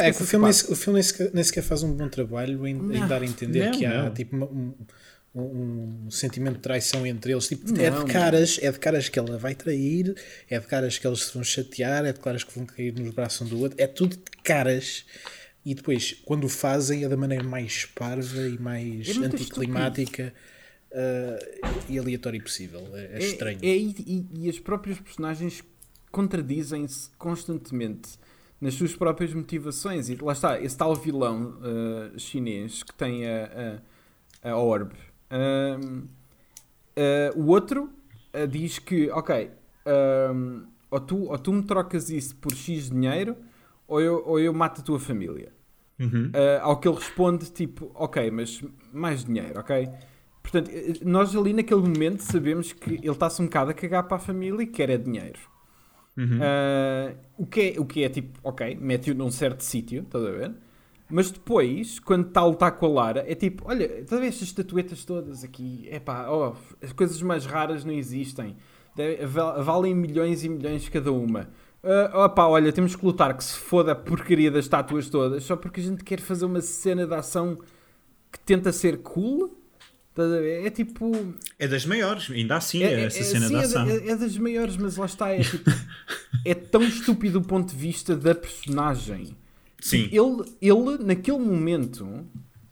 é 0.00 0.10
esquece 0.10 0.16
que 0.18 0.22
o 0.22 0.26
filme, 0.26 0.48
o 0.50 0.76
filme 0.76 0.94
nem, 0.94 1.02
sequer, 1.02 1.30
nem 1.34 1.44
sequer 1.44 1.62
faz 1.62 1.82
um 1.82 1.92
bom 1.92 2.08
trabalho 2.08 2.66
em, 2.66 2.76
em 2.76 3.06
dar 3.08 3.22
a 3.22 3.24
entender 3.24 3.66
Não, 3.66 3.72
que 3.78 3.84
há 3.84 4.10
tipo, 4.10 4.36
uma- 4.36 4.46
um, 4.46 4.74
um- 5.34 6.04
um 6.06 6.10
sentimento 6.10 6.56
de 6.56 6.60
traição 6.60 7.04
entre 7.06 7.32
eles. 7.32 7.48
Tipo, 7.48 7.68
é 7.80 7.90
Não, 7.90 8.04
de 8.04 8.12
caras, 8.12 8.58
é 8.62 8.70
de 8.70 8.78
caras 8.78 9.08
que 9.08 9.18
ela 9.18 9.36
vai 9.36 9.54
trair, 9.54 10.14
é 10.48 10.58
de 10.60 10.66
caras 10.66 10.98
que 10.98 11.06
eles 11.06 11.22
se 11.24 11.34
vão 11.34 11.42
chatear, 11.42 12.04
é 12.04 12.12
de 12.12 12.20
caras 12.20 12.44
que 12.44 12.54
vão 12.54 12.64
cair 12.66 12.92
nos 12.94 13.12
braços 13.12 13.40
um 13.42 13.50
do 13.50 13.58
outro, 13.60 13.80
é 13.80 13.86
tudo 13.86 14.14
de 14.16 14.22
caras. 14.44 15.04
E 15.66 15.74
depois, 15.74 16.20
quando 16.24 16.44
o 16.44 16.48
fazem, 16.48 17.04
é 17.04 17.08
da 17.08 17.16
maneira 17.16 17.42
mais 17.42 17.86
parva 17.86 18.42
e 18.46 18.58
mais 18.58 19.08
É 19.08 19.24
anticlimática 19.24 20.32
uh, 20.92 21.68
e 21.88 21.98
aleatória 21.98 22.40
possível. 22.40 22.86
É, 22.94 23.10
é 23.14 23.18
estranho. 23.26 23.58
É, 23.62 23.66
e, 23.76 23.94
e- 24.06 24.26
e 24.44 24.48
as 24.50 24.58
próprias 24.60 25.00
personagens 25.00 25.64
contradizem-se 26.12 27.08
constantemente 27.18 28.10
nas 28.64 28.74
suas 28.74 28.96
próprias 28.96 29.34
motivações. 29.34 30.08
E 30.08 30.16
lá 30.16 30.32
está, 30.32 30.58
esse 30.58 30.74
tal 30.74 30.94
vilão 30.94 31.58
uh, 31.58 32.18
chinês 32.18 32.82
que 32.82 32.94
tem 32.94 33.26
a, 33.26 33.80
a, 34.42 34.50
a 34.52 34.56
Orb. 34.56 34.92
Um, 35.30 35.98
uh, 35.98 37.38
o 37.38 37.48
outro 37.48 37.90
uh, 38.34 38.48
diz 38.48 38.78
que, 38.78 39.10
ok, 39.10 39.50
um, 40.32 40.64
ou, 40.90 41.00
tu, 41.00 41.24
ou 41.24 41.38
tu 41.38 41.52
me 41.52 41.62
trocas 41.62 42.08
isso 42.08 42.34
por 42.36 42.54
X 42.54 42.88
dinheiro, 42.88 43.36
ou 43.86 44.00
eu, 44.00 44.22
ou 44.24 44.40
eu 44.40 44.54
mato 44.54 44.80
a 44.80 44.84
tua 44.84 44.98
família. 44.98 45.52
Uhum. 46.00 46.28
Uh, 46.28 46.62
ao 46.62 46.80
que 46.80 46.88
ele 46.88 46.96
responde, 46.96 47.50
tipo, 47.50 47.90
ok, 47.94 48.30
mas 48.30 48.64
mais 48.94 49.26
dinheiro, 49.26 49.60
ok? 49.60 49.90
Portanto, 50.42 50.70
eh, 50.72 50.94
nós 51.02 51.36
ali 51.36 51.52
naquele 51.52 51.82
momento 51.82 52.20
sabemos 52.20 52.72
que 52.72 52.94
ele 52.94 53.10
está-se 53.10 53.42
um 53.42 53.44
bocado 53.44 53.72
a 53.72 53.74
cagar 53.74 54.04
para 54.04 54.16
a 54.16 54.20
família 54.20 54.62
e 54.62 54.66
quer 54.66 54.88
é 54.88 54.96
dinheiro. 54.96 55.38
Uhum. 56.16 56.38
Uh, 56.38 57.16
o, 57.38 57.46
que 57.46 57.74
é, 57.76 57.80
o 57.80 57.84
que 57.84 58.04
é 58.04 58.08
tipo, 58.08 58.38
ok, 58.42 58.76
mete-o 58.80 59.14
num 59.14 59.30
certo 59.30 59.62
sítio, 59.62 60.02
estás 60.02 60.24
a 60.24 60.30
ver? 60.30 60.52
Mas 61.10 61.30
depois, 61.30 61.98
quando 61.98 62.28
está 62.28 62.40
a 62.40 62.46
lutar 62.46 62.72
com 62.72 62.86
a 62.86 62.88
Lara, 62.88 63.24
é 63.26 63.34
tipo, 63.34 63.64
olha, 63.68 63.84
estás 63.84 64.12
a 64.12 64.20
ver 64.20 64.28
estas 64.28 64.48
estatuetas 64.48 65.04
todas 65.04 65.44
aqui? 65.44 65.86
Epá, 65.90 66.28
oh, 66.30 66.54
as 66.82 66.92
coisas 66.92 67.20
mais 67.22 67.44
raras 67.46 67.84
não 67.84 67.92
existem. 67.92 68.56
Deve- 68.96 69.26
val- 69.26 69.62
valem 69.62 69.94
milhões 69.94 70.44
e 70.44 70.48
milhões 70.48 70.88
cada 70.88 71.12
uma. 71.12 71.48
Uh, 71.82 72.18
opá, 72.20 72.46
olha, 72.46 72.72
temos 72.72 72.96
que 72.96 73.04
lutar 73.04 73.36
que 73.36 73.44
se 73.44 73.58
foda 73.58 73.92
a 73.92 73.94
porcaria 73.94 74.50
das 74.50 74.64
estátuas 74.64 75.10
todas 75.10 75.44
só 75.44 75.54
porque 75.54 75.80
a 75.80 75.84
gente 75.84 76.02
quer 76.02 76.18
fazer 76.18 76.46
uma 76.46 76.62
cena 76.62 77.06
de 77.06 77.14
ação 77.14 77.58
que 78.32 78.38
tenta 78.40 78.72
ser 78.72 78.98
cool. 78.98 79.54
É 80.16 80.70
tipo. 80.70 81.10
É 81.58 81.66
das 81.66 81.84
maiores, 81.84 82.30
ainda 82.30 82.56
assim, 82.56 82.82
essa 82.84 83.22
cena 83.24 83.48
sim, 83.48 83.52
da 83.54 83.60
é 83.60 83.64
ação. 83.64 83.88
é- 83.88 84.08
é 84.10 84.16
das 84.16 84.38
maiores, 84.38 84.76
mas 84.76 84.96
lá 84.96 85.06
está. 85.06 85.30
É, 85.30 85.40
tipo, 85.42 85.70
é 86.44 86.54
tão 86.54 86.82
estúpido 86.82 87.40
do 87.40 87.46
ponto 87.46 87.70
de 87.70 87.76
vista 87.76 88.14
da 88.14 88.34
personagem. 88.34 89.36
Sim. 89.80 90.08
Ele, 90.12 90.44
ele, 90.62 91.04
naquele 91.04 91.38
momento, 91.38 92.24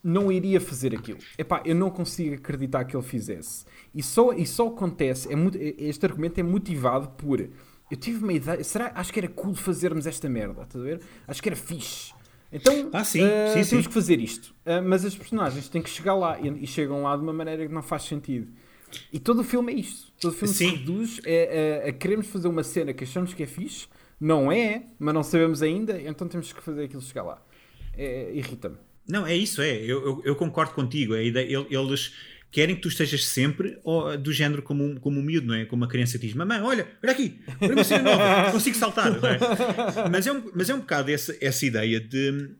não 0.02 0.30
iria 0.32 0.60
fazer 0.60 0.94
aquilo. 0.94 1.18
Epá, 1.36 1.62
eu 1.64 1.74
não 1.74 1.90
consigo 1.90 2.34
acreditar 2.34 2.84
que 2.84 2.96
ele 2.96 3.04
fizesse. 3.04 3.64
E 3.94 4.02
só, 4.02 4.32
e 4.32 4.46
só 4.46 4.68
acontece, 4.68 5.28
é, 5.28 5.74
este 5.78 6.06
argumento 6.06 6.38
é 6.38 6.42
motivado 6.42 7.08
por. 7.10 7.40
Eu 7.40 7.96
tive 7.98 8.22
uma 8.22 8.32
ideia, 8.32 8.64
será, 8.64 8.90
acho 8.94 9.12
que 9.12 9.18
era 9.20 9.28
cool 9.28 9.54
fazermos 9.54 10.06
esta 10.06 10.28
merda, 10.28 10.62
estás 10.62 10.82
a 10.82 10.86
ver? 10.86 11.00
Acho 11.28 11.42
que 11.42 11.48
era 11.48 11.56
fixe. 11.56 12.14
Então, 12.52 12.90
Ah, 12.92 13.02
sim, 13.04 13.22
eh, 13.22 13.46
sim, 13.48 13.52
temos 13.70 13.84
sim. 13.84 13.88
que 13.88 13.94
fazer 13.94 14.20
isto. 14.20 14.54
Ah, 14.66 14.82
mas 14.82 15.04
as 15.04 15.14
personagens 15.14 15.68
têm 15.68 15.80
que 15.82 15.88
chegar 15.90 16.14
lá 16.14 16.38
e, 16.40 16.48
e 16.64 16.66
chegam 16.66 17.02
lá 17.02 17.16
de 17.16 17.22
uma 17.22 17.32
maneira 17.32 17.66
que 17.66 17.72
não 17.72 17.82
faz 17.82 18.02
sentido. 18.02 18.48
E 19.12 19.18
todo 19.18 19.40
o 19.40 19.44
filme 19.44 19.72
é 19.72 19.76
isto. 19.76 20.12
Todo 20.20 20.32
o 20.32 20.36
filme 20.36 20.52
Sim. 20.54 20.68
se 20.70 20.76
reduz 20.76 21.20
a, 21.24 21.86
a- 21.86 21.88
a 21.88 21.92
queremos 21.92 22.26
fazer 22.26 22.48
uma 22.48 22.62
cena 22.62 22.92
que 22.92 23.04
achamos 23.04 23.32
que 23.32 23.42
é 23.42 23.46
fixe, 23.46 23.86
não 24.20 24.52
é, 24.52 24.84
mas 24.98 25.14
não 25.14 25.22
sabemos 25.22 25.62
ainda, 25.62 26.00
então 26.00 26.28
temos 26.28 26.52
que 26.52 26.62
fazer 26.62 26.84
aquilo 26.84 27.00
chegar 27.00 27.22
lá. 27.22 27.42
É, 27.96 28.30
Irrita-me. 28.34 28.76
Não, 29.08 29.26
é 29.26 29.34
isso, 29.34 29.60
é. 29.62 29.78
Eu, 29.78 30.04
eu, 30.06 30.22
eu 30.24 30.36
concordo 30.36 30.72
contigo. 30.74 31.14
El- 31.14 31.66
eles 31.70 32.12
querem 32.52 32.76
que 32.76 32.82
tu 32.82 32.88
estejas 32.88 33.24
sempre 33.24 33.78
ó, 33.84 34.14
do 34.16 34.32
género 34.32 34.62
como 34.62 34.84
um, 34.84 34.94
como 34.96 35.18
um 35.18 35.22
miúdo, 35.22 35.48
não 35.48 35.54
é? 35.54 35.64
Como 35.64 35.82
uma 35.82 35.88
criança 35.88 36.18
que 36.18 36.26
diz: 36.26 36.36
Mamãe, 36.36 36.60
olha, 36.60 36.86
olha 37.02 37.12
aqui, 37.12 37.40
olha 37.60 37.72
uma 37.72 37.82
cena 37.82 38.02
nova, 38.16 38.52
consigo 38.52 38.76
saltar. 38.76 39.10
não 39.10 39.28
é? 39.28 39.38
mas, 40.10 40.26
é 40.26 40.32
um, 40.32 40.50
mas 40.54 40.70
é 40.70 40.74
um 40.74 40.78
bocado 40.80 41.10
essa, 41.10 41.36
essa 41.40 41.66
ideia 41.66 41.98
de. 41.98 42.50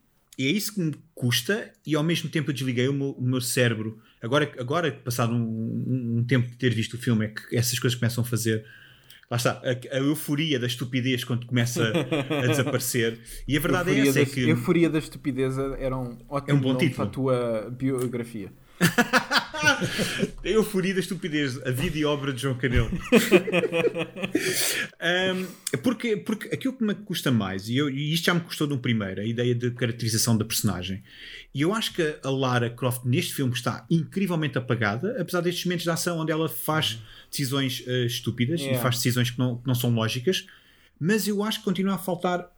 É 0.40 0.44
isso 0.44 0.74
que 0.74 0.80
me 0.80 0.94
custa 1.14 1.70
e 1.86 1.94
ao 1.94 2.02
mesmo 2.02 2.28
tempo 2.30 2.50
eu 2.50 2.54
desliguei 2.54 2.88
o 2.88 2.92
meu, 2.92 3.10
o 3.10 3.22
meu 3.22 3.40
cérebro. 3.40 4.00
Agora, 4.20 4.50
agora 4.58 4.90
passado 4.90 5.34
um, 5.34 5.38
um- 5.38 6.18
um 6.20 6.24
tempo 6.24 6.48
de 6.50 6.56
ter 6.56 6.72
visto 6.74 6.94
o 6.94 6.98
filme, 6.98 7.26
é 7.26 7.28
que 7.28 7.54
essas 7.54 7.78
coisas 7.78 7.96
começam 7.98 8.24
a 8.24 8.26
fazer. 8.26 8.64
Lá 9.30 9.36
está, 9.36 9.62
a, 9.62 9.96
a 9.96 9.98
euforia 10.00 10.58
da 10.58 10.66
estupidez 10.66 11.22
quando 11.24 11.46
começa 11.46 11.82
a 12.42 12.46
desaparecer. 12.46 13.18
E 13.46 13.56
a 13.56 13.60
verdade 13.60 13.90
é 13.90 13.92
Euforia 13.92 14.10
essa: 14.10 14.20
é 14.20 14.24
da- 14.24 14.30
que. 14.30 14.40
Euforia 14.48 14.90
da 14.90 14.98
estupidez 14.98 15.54
era 15.78 15.96
um 15.98 16.18
ótimo 16.28 16.50
É 16.50 16.54
um 16.54 16.60
bom 16.62 16.76
título. 16.76 16.96
para 16.96 17.04
a 17.04 17.08
tua 17.08 17.70
biografia. 17.70 18.50
A 20.44 20.48
euforia 20.48 20.94
da 20.94 21.00
estupidez, 21.00 21.60
a 21.66 21.70
vida 21.70 21.98
e 21.98 22.04
obra 22.04 22.32
de 22.32 22.42
João 22.42 22.54
Canelo. 22.54 22.90
Um, 25.02 25.46
porque, 25.78 26.16
porque 26.16 26.48
aquilo 26.54 26.74
que 26.74 26.84
me 26.84 26.94
custa 26.94 27.30
mais, 27.30 27.68
e, 27.68 27.76
eu, 27.76 27.90
e 27.90 28.12
isto 28.12 28.26
já 28.26 28.34
me 28.34 28.40
custou 28.40 28.66
de 28.66 28.74
um 28.74 28.78
primeiro, 28.78 29.20
a 29.20 29.24
ideia 29.24 29.54
de 29.54 29.70
caracterização 29.72 30.36
da 30.36 30.44
personagem. 30.44 31.02
E 31.52 31.60
eu 31.62 31.74
acho 31.74 31.92
que 31.92 32.16
a 32.22 32.30
Lara 32.30 32.70
Croft 32.70 33.04
neste 33.04 33.34
filme 33.34 33.52
está 33.52 33.84
incrivelmente 33.90 34.56
apagada, 34.58 35.20
apesar 35.20 35.40
destes 35.40 35.64
momentos 35.64 35.84
de 35.84 35.90
ação 35.90 36.18
onde 36.18 36.30
ela 36.30 36.48
faz 36.48 37.00
decisões 37.30 37.82
eh, 37.86 38.06
estúpidas 38.06 38.60
Yeah. 38.60 38.78
e 38.78 38.82
faz 38.82 38.96
decisões 38.96 39.30
que 39.30 39.38
não, 39.38 39.58
que 39.58 39.66
não 39.66 39.74
são 39.74 39.90
lógicas, 39.90 40.46
mas 41.00 41.26
eu 41.26 41.42
acho 41.42 41.58
que 41.58 41.64
continua 41.64 41.94
a 41.94 41.98
faltar 41.98 42.48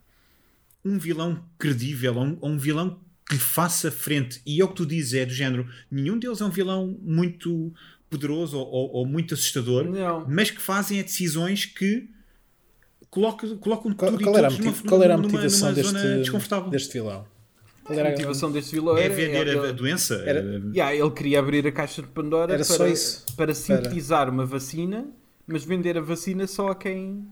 um 0.84 0.98
vilão 0.98 1.42
credível, 1.58 2.16
ou 2.16 2.24
um, 2.24 2.38
um 2.42 2.58
vilão 2.58 3.00
que 3.28 3.38
faça 3.38 3.90
frente. 3.90 4.40
E 4.46 4.60
é 4.60 4.64
o 4.64 4.68
que 4.68 4.74
tu 4.76 4.86
dizes, 4.86 5.14
é 5.14 5.24
do 5.26 5.32
género: 5.32 5.66
nenhum 5.90 6.18
deles 6.18 6.40
é 6.40 6.44
um 6.44 6.50
vilão 6.50 6.98
muito 7.02 7.72
poderoso 8.10 8.58
ou, 8.58 8.66
ou- 8.66 8.90
ou 8.98 9.06
muito 9.06 9.34
assustador, 9.34 9.84
Não. 9.84 10.24
mas 10.28 10.50
que 10.50 10.60
fazem 10.60 10.98
é 11.00 11.02
decisões 11.02 11.64
que 11.66 12.08
coloca, 13.10 13.46
colocam 13.56 13.92
Qual, 13.92 14.10
tudo 14.12 14.22
qual 14.24 14.34
e 14.34 14.38
era 14.38 14.46
a, 14.48 14.50
todos 14.50 14.64
motiv- 14.66 14.78
numa- 14.82 14.88
qual 14.90 15.02
era 15.02 15.14
a 15.14 15.16
numa- 15.16 15.28
motivação 15.28 15.70
numa 15.72 15.82
zona 15.82 16.00
deste, 16.02 16.18
desconfortável. 16.20 16.70
deste 16.70 16.92
vilão? 16.92 17.26
Qual 17.84 17.98
A 17.98 18.00
era 18.00 18.10
motivação 18.10 18.50
deste 18.52 18.72
vilão 18.72 18.96
É 18.96 19.04
era, 19.04 19.14
vender 19.14 19.48
era- 19.48 19.66
a, 19.66 19.68
a 19.68 19.72
doença. 19.72 20.14
era- 20.26 20.40
Yeah, 20.74 20.94
ele 20.94 21.10
queria 21.10 21.38
abrir 21.38 21.66
a 21.66 21.72
caixa 21.72 22.02
de 22.02 22.08
Pandora 22.08 22.54
Era 22.54 22.64
só 22.64 22.78
para, 22.78 22.88
isso. 22.88 23.26
para 23.36 23.54
sintetizar 23.54 24.30
uma 24.30 24.46
vacina, 24.46 25.06
mas 25.46 25.64
vender 25.64 25.98
a 25.98 26.00
vacina 26.00 26.46
só 26.46 26.68
a 26.68 26.74
quem, 26.74 27.26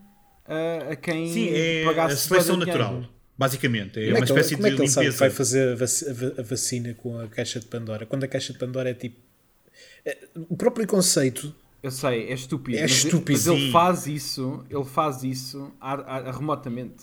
a, 0.45 0.93
a 0.93 0.97
quem 0.97 1.33
Sim, 1.33 1.49
é 1.51 1.85
pagasse 1.85 2.15
a 2.15 2.17
seleção 2.17 2.59
de 2.59 2.65
dinheiro. 2.67 3.09
Basicamente. 3.43 3.99
É 4.01 4.05
Como 4.05 4.07
é, 4.07 4.11
uma 4.13 4.19
ele, 4.19 4.25
espécie 4.25 4.55
como 4.55 4.67
é 4.67 4.71
de 4.71 4.77
que 4.77 4.83
ele 4.83 4.89
sabe 4.91 5.07
que 5.07 5.13
limpeza. 5.13 5.19
vai 5.29 5.31
fazer 5.31 5.73
a, 5.73 5.75
vaci- 5.77 6.09
a 6.09 6.13
va- 6.13 6.35
a 6.39 6.43
vacina 6.43 6.95
com 6.95 7.19
a 7.19 7.29
caixa 7.29 7.61
de 7.61 7.67
Pandora? 7.67 8.07
Quando 8.07 8.25
a 8.25 8.29
caixa 8.29 8.53
de 8.53 8.59
Pandora 8.59 8.91
é 8.91 8.95
tipo. 8.95 9.17
é- 10.05 10.19
O 10.49 10.57
próprio 10.57 10.87
conceito. 10.87 11.55
Eu 11.83 11.91
sei, 11.91 12.29
é 12.29 12.35
estúpido. 12.35 12.79
É 12.79 12.83
mas, 12.83 12.93
estúpido, 12.93 13.33
Mas 13.33 13.47
ele 13.49 13.71
faz 13.73 14.07
isso, 14.07 14.65
ele 14.71 14.85
faz 14.85 15.25
isso 15.25 15.73
ar- 15.81 16.05
ar- 16.09 16.33
remotamente. 16.35 17.03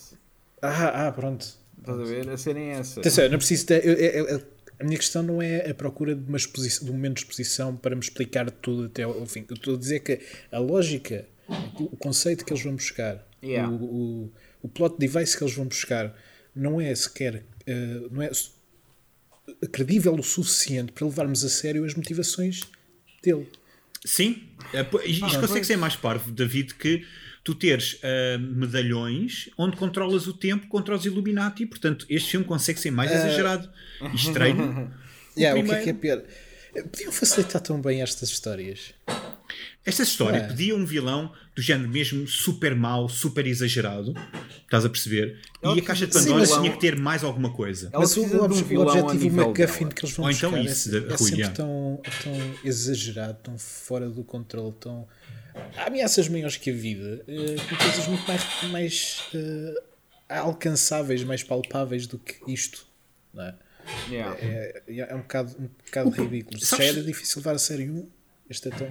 Ah, 0.62 1.08
ah, 1.08 1.12
pronto. 1.12 1.46
Estás 1.80 2.00
a 2.00 2.04
ver? 2.04 2.30
A 2.30 2.38
cena 2.38 2.60
é 2.60 2.68
essa. 2.80 3.00
Atenção, 3.00 3.30
não 3.30 3.38
preciso 3.38 3.66
ter, 3.66 3.86
eu- 3.86 3.94
eu- 3.94 4.28
eu- 4.28 4.42
a 4.80 4.84
minha 4.86 4.98
questão 4.98 5.22
não 5.24 5.42
é 5.42 5.70
a 5.70 5.74
procura 5.74 6.16
de, 6.16 6.24
uma 6.28 6.38
exposição, 6.38 6.86
de 6.86 6.92
um 6.92 6.94
momento 6.96 7.16
de 7.16 7.20
exposição 7.24 7.76
para 7.76 7.94
me 7.96 8.02
explicar 8.02 8.50
tudo 8.50 8.86
até 8.86 9.04
ao 9.04 9.26
fim. 9.26 9.46
Eu 9.50 9.56
estou 9.56 9.76
a 9.76 9.78
dizer 9.78 10.00
que 10.00 10.20
a 10.52 10.60
lógica, 10.60 11.26
o 11.80 11.98
conceito 11.98 12.46
que 12.46 12.54
eles 12.54 12.64
vão 12.64 12.76
buscar, 12.76 13.26
Yeah. 13.44 13.70
o, 13.74 13.76
o, 13.84 14.32
o 14.64 14.68
plot 14.70 14.98
device 15.00 15.38
que 15.38 15.44
eles 15.44 15.54
vão 15.56 15.66
buscar, 15.66 16.14
não 16.56 16.80
é 16.80 16.94
sequer 16.96 17.44
eh, 17.66 18.02
não 18.12 18.22
é 18.22 18.30
credível 19.72 20.14
o 20.14 20.24
suficiente 20.24 20.92
para 20.92 21.06
levarmos 21.06 21.44
a 21.44 21.50
sério 21.50 21.86
as 21.86 21.94
motivações 21.96 22.62
dele. 23.24 23.48
Sim, 24.06 24.44
É, 24.74 24.82
isto 25.06 25.26
Ah, 25.26 25.40
consegue 25.40 25.66
ser 25.66 25.76
mais 25.78 25.96
parvo, 25.96 26.32
David, 26.32 26.76
que 26.76 27.06
tu 27.44 27.54
teres 27.54 28.00
ah, 28.02 28.38
medalhões 28.38 29.50
onde 29.58 29.76
controlas 29.76 30.28
o 30.28 30.34
tempo 30.34 30.68
contra 30.68 30.96
os 30.96 31.06
Illuminati, 31.06 31.66
portanto, 31.66 32.06
este 32.10 32.32
filme 32.32 32.46
consegue 32.46 32.80
ser 32.80 32.92
mais 32.92 33.12
exagerado 33.12 33.70
e 34.12 34.16
estranho. 34.16 34.92
Yeah, 35.38 35.58
o 35.58 35.64
que 35.64 35.72
é 35.72 35.84
que 35.84 35.90
é 35.92 35.94
pior? 35.94 36.24
Podiam 36.92 37.12
facilitar 37.14 37.62
tão 37.62 37.80
bem 37.80 38.02
estas 38.02 38.30
histórias. 38.30 38.94
Esta 39.90 40.04
história 40.04 40.38
É. 40.38 40.48
pedia 40.48 40.76
um 40.76 40.86
vilão 40.86 41.32
do 41.56 41.62
género 41.62 41.90
mesmo 41.90 42.28
super 42.28 42.76
mau, 42.76 43.10
super 43.10 43.46
exagerado, 43.48 44.14
estás 44.64 44.86
a 44.86 44.90
perceber? 44.90 45.40
Ela 45.62 45.76
e 45.76 45.80
a 45.80 45.84
caixa 45.84 46.08
de 46.08 46.14
Pandora 46.14 46.46
sim, 46.46 46.60
tinha 46.62 46.72
que 46.72 46.80
ter 46.80 46.96
mais 46.98 47.24
alguma 47.24 47.52
coisa. 47.52 47.90
Mas 47.94 48.16
o, 48.16 48.22
um 48.22 48.44
obje- 48.44 48.76
o 48.76 48.82
objetivo 48.82 49.14
nível 49.24 49.48
MacGuffin 49.48 49.80
dela. 49.86 49.94
que 49.94 50.06
eles 50.06 50.16
vão 50.16 50.26
Ou 50.26 50.32
então 50.32 50.52
buscar 50.52 50.66
isso, 50.72 50.90
é, 50.96 51.00
de- 51.00 51.06
é 51.06 51.10
Rui, 51.10 51.18
sempre 51.18 51.36
yeah. 51.40 51.56
tão, 51.56 52.02
tão 52.24 52.56
exagerado, 52.64 53.38
tão 53.44 53.58
fora 53.58 54.10
do 54.10 54.24
controle, 54.24 54.74
tão... 54.80 55.08
Há 55.76 55.88
ameaças 55.88 56.30
maiores 56.30 56.56
que 56.56 56.70
a 56.70 56.74
vida, 56.74 57.24
eh, 57.28 57.56
com 57.68 57.76
coisas 57.76 58.08
muito 58.08 58.26
mais, 58.28 58.44
mais 58.72 59.24
eh, 59.34 59.84
alcançáveis, 60.30 61.24
mais 61.24 61.44
palpáveis 61.44 62.08
do 62.08 62.18
que 62.18 62.36
isto. 62.52 62.86
Não 63.34 63.44
é? 63.44 63.56
Yeah. 64.10 64.38
É, 64.40 64.84
é 64.88 65.16
um 65.16 65.20
bocado, 65.22 65.56
um 65.60 65.68
bocado 65.86 66.10
ridículo. 66.12 66.60
Se 66.60 66.78
já 66.78 66.84
era 66.84 67.02
difícil 67.04 67.40
levar 67.40 67.56
a 67.56 67.60
sério 67.60 67.92
um, 67.94 68.08
este 68.50 68.68
é 68.70 68.72
tão... 68.72 68.88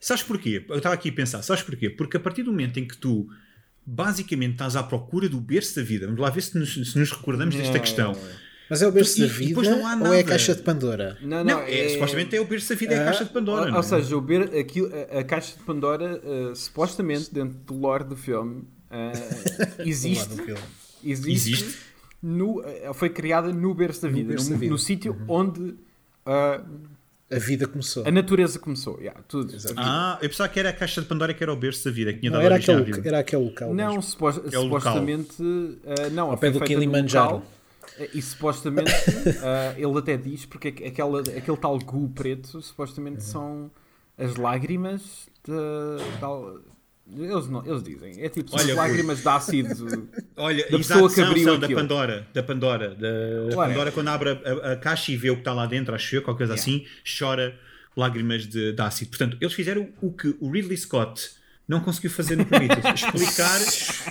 Sabes 0.00 0.22
porquê? 0.22 0.64
Eu 0.68 0.76
estava 0.78 0.94
aqui 0.94 1.08
a 1.10 1.12
pensar, 1.12 1.42
sabes 1.42 1.62
porquê? 1.62 1.90
Porque 1.90 2.16
a 2.16 2.20
partir 2.20 2.42
do 2.42 2.50
momento 2.50 2.78
em 2.78 2.86
que 2.86 2.96
tu 2.96 3.28
basicamente 3.84 4.52
estás 4.52 4.76
à 4.76 4.82
procura 4.82 5.28
do 5.28 5.40
berço 5.40 5.76
da 5.76 5.82
vida, 5.82 6.06
vamos 6.06 6.20
lá 6.20 6.30
ver 6.30 6.40
se 6.42 6.56
nos, 6.58 6.72
se 6.72 6.98
nos 6.98 7.10
recordamos 7.10 7.54
desta 7.54 7.68
Yeah, 7.72 7.80
questão. 7.80 8.12
yeah. 8.12 8.38
Mas 8.70 8.80
é 8.80 8.86
o 8.86 8.92
berço 8.92 9.18
E- 9.18 9.20
da 9.20 9.26
e 9.26 9.28
vida 9.28 9.62
não 9.96 10.00
ou 10.08 10.14
é 10.14 10.20
a 10.20 10.24
caixa 10.24 10.54
de 10.54 10.62
Pandora? 10.62 11.18
Não, 11.20 11.44
Não, 11.44 11.44
não, 11.44 11.60
é, 11.60 11.88
supostamente 11.90 12.34
é 12.36 12.40
o 12.40 12.44
berço 12.46 12.70
da 12.70 12.74
vida, 12.74 12.94
é 12.94 12.98
a 12.98 13.02
Ah, 13.02 13.04
caixa 13.06 13.24
de 13.24 13.30
Pandora. 13.30 13.60
Ou, 13.62 13.66
não 13.68 13.74
ou 13.74 13.80
é? 13.80 13.82
seja, 13.82 14.16
o 14.16 14.20
ber, 14.20 14.56
aquilo, 14.56 14.90
a, 15.12 15.18
a 15.18 15.24
caixa 15.24 15.56
de 15.58 15.62
Pandora, 15.64 16.20
eh, 16.24 16.54
supostamente, 16.54 17.34
dentro 17.34 17.58
do 17.58 17.74
lore 17.74 18.04
do 18.04 18.16
filme, 18.16 18.64
eh, 18.90 19.12
existe, 19.84 20.30
no 20.36 20.42
filme. 20.42 20.60
existe, 21.04 21.50
Existe. 21.52 21.78
No, 22.22 22.62
eh, 22.64 22.90
foi 22.94 23.10
criada 23.10 23.52
no 23.52 23.74
berço 23.74 24.00
da 24.02 24.08
vida, 24.08 24.32
no, 24.34 24.40
vida. 24.42 24.66
no 24.70 24.78
sítio 24.78 25.20
onde 25.28 25.74
ah, 26.24 26.64
A 27.34 27.38
vida 27.38 27.66
começou. 27.66 28.04
a 28.06 28.10
natureza 28.10 28.58
começou. 28.58 28.98
Yeah, 28.98 29.18
tudo. 29.26 29.54
Exato. 29.54 29.74
Ah, 29.78 30.18
eu 30.20 30.28
pensava 30.28 30.48
que 30.48 30.60
era 30.60 30.68
a 30.70 30.72
caixa 30.72 31.00
de 31.00 31.06
Pandora 31.08 31.32
que 31.32 31.42
era 31.42 31.52
o 31.52 31.56
berço 31.56 31.84
da 31.84 31.90
vida, 31.90 32.12
que 32.12 32.20
tinha 32.20 32.30
Não, 32.30 32.38
dado 32.38 32.46
era, 32.46 32.54
origem 32.56 32.74
à 32.74 32.78
aquele, 32.78 32.96
vida. 32.96 33.08
era 33.08 33.18
aquele 33.20 33.44
local. 33.44 33.74
Não, 33.74 33.86
mesmo. 33.88 34.02
supos- 34.02 34.40
É 34.46 34.50
supostamente. 34.50 35.34
ah, 35.86 36.10
não, 36.10 36.30
Ao 36.30 36.36
pé 36.38 36.50
do 36.50 36.60
Kilimanjaro. 36.60 37.36
local, 37.36 37.46
eh, 37.98 38.10
E 38.14 38.20
supostamente 38.22 38.90
ah, 39.42 39.74
ele 39.78 39.98
até 39.98 40.16
diz 40.16 40.44
porque 40.46 40.68
aqu- 40.68 40.84
aquela, 40.86 41.20
aquele 41.20 41.56
tal 41.56 41.78
gu 41.78 42.08
preto 42.10 42.60
supostamente 42.60 43.16
Uhum. 43.16 43.20
são 43.20 43.70
as 44.18 44.36
lágrimas 44.36 45.00
de, 45.44 45.52
da- 46.20 46.60
eles, 47.10 47.48
não, 47.48 47.66
eles 47.66 47.82
dizem, 47.82 48.22
é 48.22 48.28
tipo 48.28 48.50
Olha, 48.54 48.72
as 48.72 48.76
lágrimas 48.76 49.20
de 49.22 49.28
ácido. 49.28 50.08
Olha, 50.36 50.68
da 50.70 50.78
exato, 50.78 50.78
pessoa 50.78 51.08
que 51.08 51.14
são, 51.16 51.26
abriu 51.28 51.44
são, 51.44 51.58
da. 51.58 51.68
Pandora, 51.68 52.26
da 52.32 52.42
Pandora, 52.42 52.88
da 52.94 53.10
da 53.46 53.52
Claro. 53.54 53.70
Pandora 53.72 53.92
quando 53.92 54.08
abre 54.08 54.30
a, 54.30 54.72
a- 54.72 54.76
caixa 54.76 55.12
e 55.12 55.16
vê 55.16 55.30
o 55.30 55.34
que 55.34 55.40
está 55.40 55.52
lá 55.52 55.66
dentro, 55.66 55.94
acho 55.94 56.16
eu, 56.16 56.22
qualquer 56.22 56.46
coisa 56.46 56.54
Yeah. 56.54 56.84
assim, 56.84 56.86
chora 57.18 57.58
lágrimas 57.96 58.46
de, 58.46 58.72
de 58.72 58.80
ácido. 58.82 59.10
Portanto, 59.10 59.36
eles 59.40 59.52
fizeram 59.52 59.88
o 60.00 60.12
que 60.12 60.34
o 60.40 60.50
Ridley 60.50 60.76
Scott 60.76 61.30
não 61.68 61.80
conseguiu 61.80 62.10
fazer 62.10 62.36
no 62.36 62.46
Prometheus, 62.46 62.82
explicar 63.02 63.60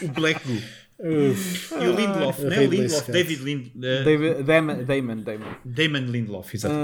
o 0.04 0.08
Black 0.10 0.42
Goo. 0.48 0.62
E 1.04 1.88
o 1.88 1.96
Lindelof, 1.96 2.40
Ah, 2.42 2.44
não 2.50 2.54
é 2.54 2.60
o 2.60 2.70
Lindelof. 2.70 3.12
David 3.12 3.44
Lind, 3.44 3.68
eh, 3.84 4.04
David, 4.04 4.44
Damon, 4.44 4.84
Damon, 4.84 5.16
Damon. 5.24 5.56
Damon 5.66 6.12
Lindelof, 6.12 6.54
exato. 6.56 6.76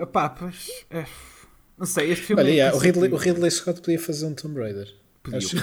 Ah, 0.00 0.06
pá, 0.06 0.30
pois, 0.30 0.68
é, 0.90 1.04
não 1.76 1.84
sei, 1.86 2.10
este 2.10 2.24
filme 2.24 2.40
Olha, 2.42 2.50
é 2.50 2.54
yeah, 2.54 2.74
o. 2.76 2.80
Ridley, 2.80 3.10
o 3.12 3.16
Ridley 3.16 3.50
Scott 3.50 3.82
podia 3.82 3.98
fazer 4.00 4.24
um 4.24 4.34
Tomb 4.34 4.58
Raider. 4.58 4.88
Podia, 5.30 5.38
acho, 5.38 5.56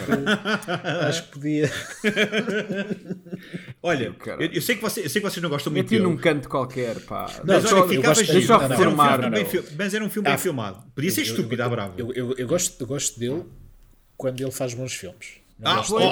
acho 1.08 1.24
que 1.24 1.30
podia. 1.32 1.72
Olha, 3.82 4.16
eu, 4.40 4.50
eu 4.54 4.62
sei 4.62 4.76
que 4.76 4.82
você- 4.82 5.02
eu 5.06 5.10
sei 5.10 5.22
que 5.22 5.30
vocês 5.30 5.42
não 5.42 5.50
gostam 5.50 5.72
muito 5.74 5.90
dele. 5.90 6.04
num 6.04 6.16
canto 6.18 6.48
qualquer, 6.48 7.00
pá. 7.02 7.28
Não, 7.44 7.56
Mas 7.56 7.66
olha, 7.66 7.80
eu 7.80 7.88
ficava 7.90 8.08
gosto- 8.10 8.24
giro. 8.26 8.34
deixa 8.40 8.54
eu 8.54 8.58
não, 8.60 8.68
não, 8.70 8.78
reformar. 8.78 9.30
bem 9.30 9.44
não. 9.44 9.50
fil- 9.50 9.64
Mas 9.78 9.94
era 9.94 10.04
um 10.06 10.10
filme 10.10 10.26
bem 10.26 10.34
Ah, 10.34 10.38
filmado. 10.38 10.84
Podia 10.96 11.12
ser 11.12 11.22
estúpido, 11.24 11.62
à 11.64 11.70
bravo. 11.70 11.94
Eu, 11.98 12.14
eu, 12.14 12.34
eu 12.38 12.48
gosto, 12.48 12.82
eu 12.82 12.88
gosto 12.88 13.20
dele 13.20 13.44
quando 14.18 14.40
ele 14.42 14.52
faz 14.52 14.74
bons 14.74 14.94
filmes. 14.94 15.42
Não 15.60 15.72
Ah, 15.72 15.76
gosto 15.76 15.94
Pois, 15.96 16.06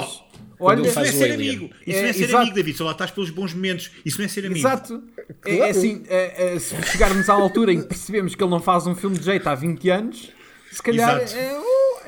oh, 0.58 0.64
olha, 0.66 0.78
ele 0.80 0.88
Isso 0.88 0.98
não 0.98 1.04
é 1.06 1.12
ser 1.12 1.32
amigo. 1.32 1.70
Isso 1.86 1.98
É, 1.98 2.02
não 2.02 2.08
é 2.08 2.12
ser 2.12 2.22
exato. 2.24 2.36
amigo, 2.38 2.54
David. 2.54 2.76
Só 2.78 2.84
lá 2.84 2.92
estás 2.92 3.10
pelos 3.10 3.30
bons 3.30 3.54
momentos. 3.54 3.90
Isso 4.04 4.18
não 4.18 4.24
é 4.24 4.28
ser 4.28 4.40
amigo. 4.46 4.60
Exato. 4.60 5.02
É, 5.44 5.56
é 5.58 5.70
assim, 5.70 6.02
é, 6.08 6.54
é, 6.54 6.58
se 6.58 6.80
chegarmos 6.84 7.28
à 7.28 7.32
altura 7.34 7.72
em 7.72 7.80
que 7.82 7.88
percebemos 7.88 8.34
que 8.34 8.42
ele 8.42 8.50
não 8.50 8.60
faz 8.60 8.86
um 8.86 8.94
filme 8.94 9.18
de 9.18 9.24
jeito 9.24 9.46
há 9.48 9.54
20 9.54 9.90
anos, 9.90 10.30
se 10.70 10.82
calhar, 10.82 11.20
Exato. 11.22 11.36
é, 11.36 11.58
uh, 11.58 11.62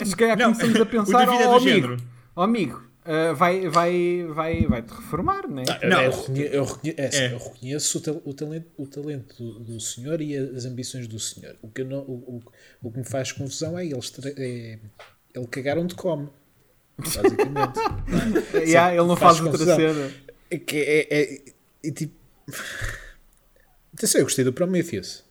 se 0.05 0.17
calhar 0.17 0.39
Não, 0.39 0.53
começamos 0.53 0.81
a 0.81 0.87
pensar, 0.87 1.27
David 1.27 1.43
é 1.43 1.49
oh, 1.49 1.55
amigo, 1.57 1.97
oh, 2.37 2.41
amigo 2.43 2.83
uh, 3.05 3.35
vai, 3.35 3.69
vai, 3.69 4.25
vai, 4.29 4.67
vai 4.67 4.83
te 4.83 4.93
reformar, 4.95 5.47
né? 5.49 5.65
Não. 5.89 6.01
Eu, 6.03 6.11
reconhe- 6.11 6.49
eu 6.53 6.65
reconhe- 6.65 6.95
é 6.97 7.07
assim, 7.07 7.19
É. 7.19 7.33
eu 7.33 7.39
reconheço 7.39 7.99
o, 7.99 8.01
tal- 8.01 8.23
o 8.25 8.35
talento, 8.35 8.67
o 8.77 8.87
talento 8.87 9.35
do, 9.43 9.61
do 9.61 9.81
senhor 9.81 10.21
e 10.21 10.37
as 10.37 10.65
ambições 10.65 11.07
do 11.07 11.19
senhor. 11.19 11.57
O 11.63 11.69
que, 11.69 11.83
eu 11.83 11.87
não, 11.87 11.99
o, 12.01 12.41
o, 12.83 12.89
o 12.89 12.91
que 12.91 12.99
me 12.99 13.05
faz 13.05 13.33
confusão 13.33 13.79
é 13.79 13.85
eles 13.87 14.13
é, 14.37 14.79
ele 15.35 15.47
cagar 15.51 15.79
onde 15.79 15.95
come. 15.95 16.29
Basicamente. 16.99 17.79
Yeah, 18.69 18.95
ele 18.95 19.07
não 19.07 19.17
faz 19.17 19.39
faz, 19.39 19.47
outra 19.51 19.59
confusão. 19.77 19.77
cena. 19.95 20.13
É 20.51 20.59
que 20.59 20.77
é, 20.77 21.09
é, 21.11 21.41
é 21.85 21.91
tipo. 21.91 22.15
Atenção, 23.95 24.21
eu 24.21 24.25
gostei 24.25 24.45
do 24.45 24.53
Prometheus. 24.53 25.25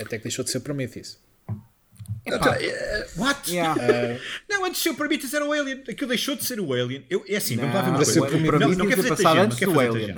Até 0.00 0.16
que 0.18 0.24
deixou 0.24 0.44
de 0.44 0.50
ser 0.50 0.60
Prometheus. 0.60 1.18
Então, 2.26 2.52
eh, 2.54 3.06
What? 3.16 3.50
Yeah. 3.50 4.18
Não, 4.48 4.64
antes 4.64 4.78
de 4.78 4.82
ser 4.84 4.90
o 4.90 4.94
Prometheus 4.94 5.34
era 5.34 5.44
o 5.44 5.52
Alien. 5.52 5.82
Aquilo 5.88 6.08
deixou 6.08 6.34
de 6.36 6.44
ser 6.44 6.58
o 6.60 6.72
Alien. 6.72 7.04
Eu, 7.10 7.24
é 7.28 7.36
assim, 7.36 7.56
vamos 7.56 7.74
lá 7.74 7.82
ver 7.82 7.88
Não, 7.90 7.96
uma 7.96 8.04
coisa. 8.04 8.20
o 8.20 8.22
Não, 8.24 8.30
Prometheus 8.46 8.76
não 8.78 8.86
quero 8.88 9.00
é 9.00 9.02
fazer 9.04 9.08
passado 9.22 9.36
tangente, 9.36 9.54
antes 9.54 9.66
não 9.66 9.72
do 9.74 9.80
Alien. 9.80 10.16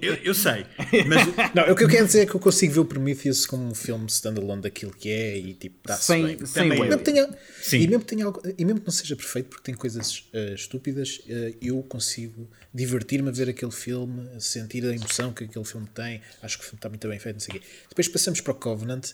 Eu, 0.00 0.14
eu 0.22 0.34
sei, 0.34 0.64
mas 1.08 1.26
o- 1.26 1.34
Não, 1.52 1.72
o 1.72 1.74
que 1.74 1.82
eu 1.82 1.88
quero 1.88 2.06
dizer 2.06 2.20
é 2.20 2.26
que 2.26 2.34
eu 2.36 2.38
consigo 2.38 2.72
ver 2.74 2.78
o 2.78 2.84
Prometheus 2.84 3.44
como 3.44 3.64
um 3.66 3.74
filme 3.74 4.06
standalone 4.06 4.62
daquilo 4.62 4.92
que 4.92 5.08
é 5.10 5.36
e 5.36 5.52
tipo, 5.54 5.76
está-se 5.82 6.04
Sem, 6.04 6.24
bem. 6.24 6.46
sem 6.46 6.62
Também 6.62 6.78
o 6.78 6.82
eu. 6.82 6.86
E 6.86 6.88
mesmo, 6.90 6.98
que 6.98 7.04
tenha, 7.04 7.28
Sim. 7.60 7.76
e, 7.78 7.88
mesmo 7.88 8.00
que 8.04 8.06
tenha 8.06 8.24
algo- 8.24 8.40
e 8.56 8.64
mesmo 8.64 8.78
que 8.80 8.86
não 8.86 8.92
seja 8.92 9.16
perfeito, 9.16 9.48
porque 9.48 9.64
tem 9.64 9.74
coisas 9.74 10.28
eh, 10.32 10.52
estúpidas, 10.54 11.22
eh, 11.28 11.54
eu 11.60 11.82
consigo 11.82 12.48
divertir-me 12.72 13.30
a 13.30 13.32
ver 13.32 13.48
aquele 13.48 13.72
filme, 13.72 14.28
sentir 14.38 14.84
a 14.84 14.94
emoção 14.94 15.32
que 15.32 15.42
aquele 15.42 15.64
filme 15.64 15.88
tem. 15.92 16.22
Acho 16.40 16.56
que 16.56 16.62
o 16.62 16.66
filme 16.68 16.78
está 16.78 16.88
muito 16.88 17.08
bem 17.08 17.18
feito, 17.18 17.34
não 17.34 17.40
sei 17.40 17.56
o 17.56 17.60
quê. 17.60 17.66
Depois 17.88 18.06
passamos 18.06 18.40
para 18.40 18.52
o 18.52 18.54
Covenant. 18.54 19.10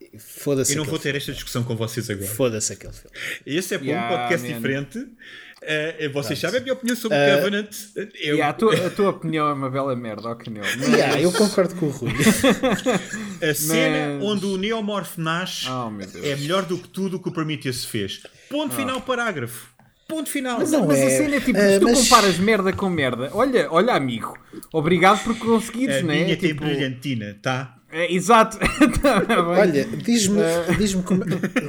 E 0.00 0.18
Foda-se 0.18 0.72
eu 0.74 0.78
não 0.78 0.84
vou 0.84 0.98
ter 0.98 1.14
esta 1.16 1.32
discussão 1.32 1.62
com 1.64 1.76
vocês 1.76 2.08
agora. 2.08 2.26
Foda-se 2.30 2.72
aquele 2.72 2.92
filme. 2.92 3.16
Esse 3.44 3.74
é 3.74 3.78
para 3.78 3.86
um 3.86 3.90
Yeah, 3.90 4.16
podcast 4.16 4.48
man. 4.48 4.54
diferente. 4.56 5.06
Eh, 5.60 6.08
vocês 6.10 6.38
sabem 6.38 6.60
a 6.60 6.62
minha 6.62 6.72
opinião 6.72 6.96
sobre 6.96 7.18
o 7.18 7.36
Covenant. 7.36 7.68
Eu, 7.96 8.36
Yeah, 8.36 8.48
a, 8.48 8.52
tua, 8.52 8.74
a 8.86 8.90
tua 8.90 9.10
opinião 9.10 9.48
é 9.48 9.52
uma 9.52 9.68
bela 9.68 9.94
merda, 9.96 10.28
ó 10.28 10.34
Canel. 10.36 10.62
Mas- 10.78 10.88
Yeah, 10.88 11.20
eu 11.20 11.32
concordo 11.32 11.74
com 11.74 11.86
o 11.86 11.90
Rui. 11.90 12.12
a 13.42 13.54
cena 13.54 14.14
mas- 14.18 14.24
onde 14.24 14.46
o 14.46 14.56
Neomorph 14.56 15.18
nasce 15.18 15.66
Oh, 15.68 15.90
é 16.24 16.36
melhor 16.36 16.64
do 16.64 16.78
que 16.78 16.88
tudo 16.88 17.16
o 17.16 17.20
que 17.22 17.28
o 17.28 17.32
Prometheus 17.32 17.84
fez. 17.84 18.22
Ponto 18.48 18.74
final, 18.74 19.00
parágrafo. 19.00 19.68
Ponto 20.08 20.30
final. 20.30 20.58
Mas 20.60 20.70
não 20.70 20.86
Mas 20.86 20.98
a 21.00 21.02
é, 21.02 21.10
cena 21.18 21.36
é 21.36 21.40
tipo, 21.40 21.58
se 21.58 21.80
tu 21.80 21.84
mas- 21.86 21.98
comparas 22.04 22.38
merda 22.38 22.72
com 22.72 22.88
merda, 22.88 23.28
olha, 23.34 23.68
olha 23.70 23.92
amigo, 23.94 24.38
obrigado 24.72 25.22
por 25.22 25.36
conseguires, 25.38 25.96
A 25.96 26.02
né? 26.02 26.24
minha 26.24 26.36
tem 26.36 26.50
Tipo, 26.50 26.64
brilhantina, 26.64 27.36
tá? 27.42 27.74
É, 27.90 28.12
exato. 28.12 28.58
Tá. 29.02 29.24
Olha, 29.48 29.84
diz-me 29.84 30.40
diz 30.78 30.94
como. 30.96 31.22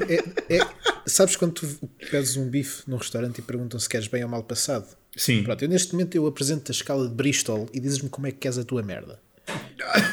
É, 0.09 0.55
é- 0.57 0.67
sabes 1.05 1.35
quando 1.35 1.53
tu 1.53 1.67
pedes 2.11 2.35
um 2.37 2.49
bife 2.49 2.83
num 2.87 2.97
restaurante 2.97 3.39
e 3.39 3.41
perguntam 3.41 3.79
se 3.79 3.87
queres 3.87 4.07
bem 4.07 4.23
ou 4.23 4.29
mal 4.29 4.43
passado? 4.43 4.85
Sim. 5.15 5.43
Pronto, 5.43 5.61
eu 5.63 5.69
neste 5.69 5.93
momento 5.93 6.15
eu 6.15 6.25
apresento 6.27 6.71
a 6.71 6.73
escala 6.73 7.07
de 7.07 7.13
Bristol 7.13 7.67
e 7.73 7.79
dizes-me 7.79 8.09
como 8.09 8.27
é 8.27 8.31
que 8.31 8.37
queres 8.37 8.57
a 8.57 8.63
tua 8.63 8.81
merda. 8.83 9.19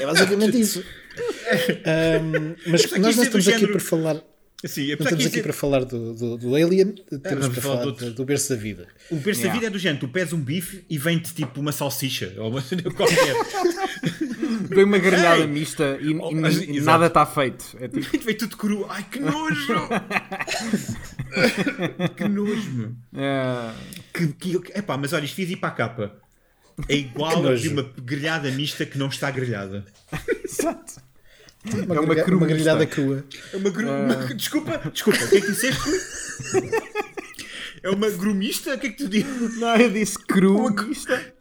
É 0.01 0.07
basicamente 0.07 0.59
isso. 0.61 0.83
Ahm, 1.87 2.55
mas 2.67 2.91
nós 2.93 3.17
não 3.17 3.23
é 3.23 3.27
estamos 3.27 3.49
aqui 3.49 3.59
género- 3.59 3.73
para 3.73 3.81
falar. 3.81 4.23
Assim, 4.65 4.87
Não 4.87 4.95
apesar 4.95 5.11
estamos 5.11 5.27
aqui 5.27 5.39
é- 5.39 5.43
para 5.43 5.53
falar 5.53 5.85
do, 5.85 6.15
do, 6.15 6.37
do 6.39 6.55
Alien, 6.55 6.95
temos 7.23 7.47
vamos 7.47 7.49
para 7.49 7.63
falar 7.63 7.85
do, 7.85 8.13
do 8.15 8.25
berço 8.25 8.49
da 8.49 8.57
vida. 8.57 8.89
O 9.11 9.17
berço 9.17 9.43
da 9.43 9.49
Yeah. 9.49 9.55
vida 9.55 9.67
é 9.67 9.71
do 9.71 9.79
género, 9.79 10.01
tu 10.01 10.09
pedes 10.09 10.33
um 10.33 10.41
bife 10.41 10.85
e 10.89 10.97
vem-te 10.99 11.35
tipo 11.35 11.61
uma 11.61 11.73
salsicha 11.73 12.33
ou 12.39 12.49
uma 12.51 12.63
qualquer. 12.63 13.35
Vem 14.69 14.85
uma 14.85 14.99
grelhada 14.99 15.41
Ei! 15.43 15.47
mista 15.47 15.99
e, 16.01 16.15
Oh, 16.17 16.31
e- 16.31 16.35
mas- 16.35 16.57
e 16.63 16.81
nada 16.81 17.07
está 17.07 17.25
feito. 17.27 17.77
É 17.81 17.89
tipo, 17.89 18.07
Vem 18.25 18.35
tudo 18.37 18.57
cru. 18.57 18.87
Ai, 18.89 19.05
que 19.11 19.21
nojo! 19.21 19.75
que 22.17 22.29
nojo, 22.29 22.71
meu. 22.73 22.93
é, 23.15 23.73
Que, 24.13 24.29
que, 24.29 24.61
epá, 24.79 24.97
mas 24.97 25.13
olha, 25.13 25.25
isto 25.25 25.35
fiz 25.35 25.51
ir 25.51 25.57
para 25.57 25.69
a 25.69 25.73
capa. 25.73 26.17
É 26.89 26.97
igual 26.97 27.55
de 27.57 27.69
uma 27.69 27.83
grelhada 28.03 28.51
mista 28.51 28.85
que 28.85 28.99
não 28.99 29.09
está 29.09 29.31
grelhada. 29.31 29.85
exato. 30.45 30.95
Uma, 31.73 31.95
É 31.95 32.01
uma 32.01 32.07
grelha- 32.15 32.25
cru 32.25 32.37
uma 32.39 32.47
grelhada 32.47 32.87
crua. 32.87 33.25
É 33.53 33.57
uma, 33.57 33.71
gru... 33.71 33.89
uma- 33.89 34.15
Desculpa, 34.35 34.79
desculpa, 34.93 35.25
o 35.25 35.29
que 35.29 35.37
é 35.37 35.41
que 35.41 35.47
disseste? 35.49 35.83
É 37.83 37.91
uma 37.91 38.11
grumista? 38.11 38.75
O 38.75 38.79
que 38.79 38.87
é 38.89 38.91
que 38.91 38.97
tu 38.97 39.09
dizes? 39.09 39.59
Não, 39.61 39.77
eu 39.77 39.91
disse 39.91 40.19
cru 40.19 40.71
mista. 40.89 41.35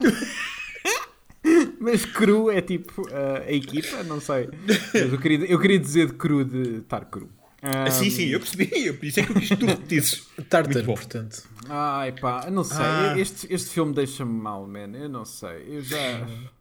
Mas 1.79 2.05
cru 2.05 2.51
é 2.51 2.61
tipo 2.61 3.07
ah, 3.11 3.43
a 3.47 3.51
equipa, 3.51 4.03
não 4.03 4.19
sei. 4.19 4.49
Mas 4.93 5.13
eu 5.13 5.17
queria, 5.19 5.45
eu 5.45 5.59
queria 5.59 5.79
dizer 5.79 6.07
de 6.07 6.13
cru 6.13 6.43
de 6.43 6.79
estar 6.79 7.05
cru. 7.05 7.29
Ah, 7.61 7.89
sim, 7.89 8.09
sim, 8.11 8.25
eu 8.25 8.39
percebi. 8.39 8.93
Por 8.93 9.05
isso 9.05 9.19
é 9.19 9.23
que 9.23 9.31
eu 9.31 9.35
quis 9.35 9.49
que 9.49 9.55
tu 9.55 9.65
repetisses. 9.65 10.23
Tartar, 10.49 10.83
portanto. 10.83 11.43
Ai 11.67 12.11
pá, 12.11 12.43
eu 12.45 12.51
não 12.51 12.63
sei. 12.63 12.77
Ah. 12.79 13.15
Este, 13.17 13.51
este 13.51 13.69
filme 13.71 13.91
deixa-me 13.93 14.31
mal, 14.31 14.67
man. 14.67 14.91
Eu 14.95 15.09
não 15.09 15.25
sei. 15.25 15.63
Eu 15.67 15.81
já. 15.81 15.97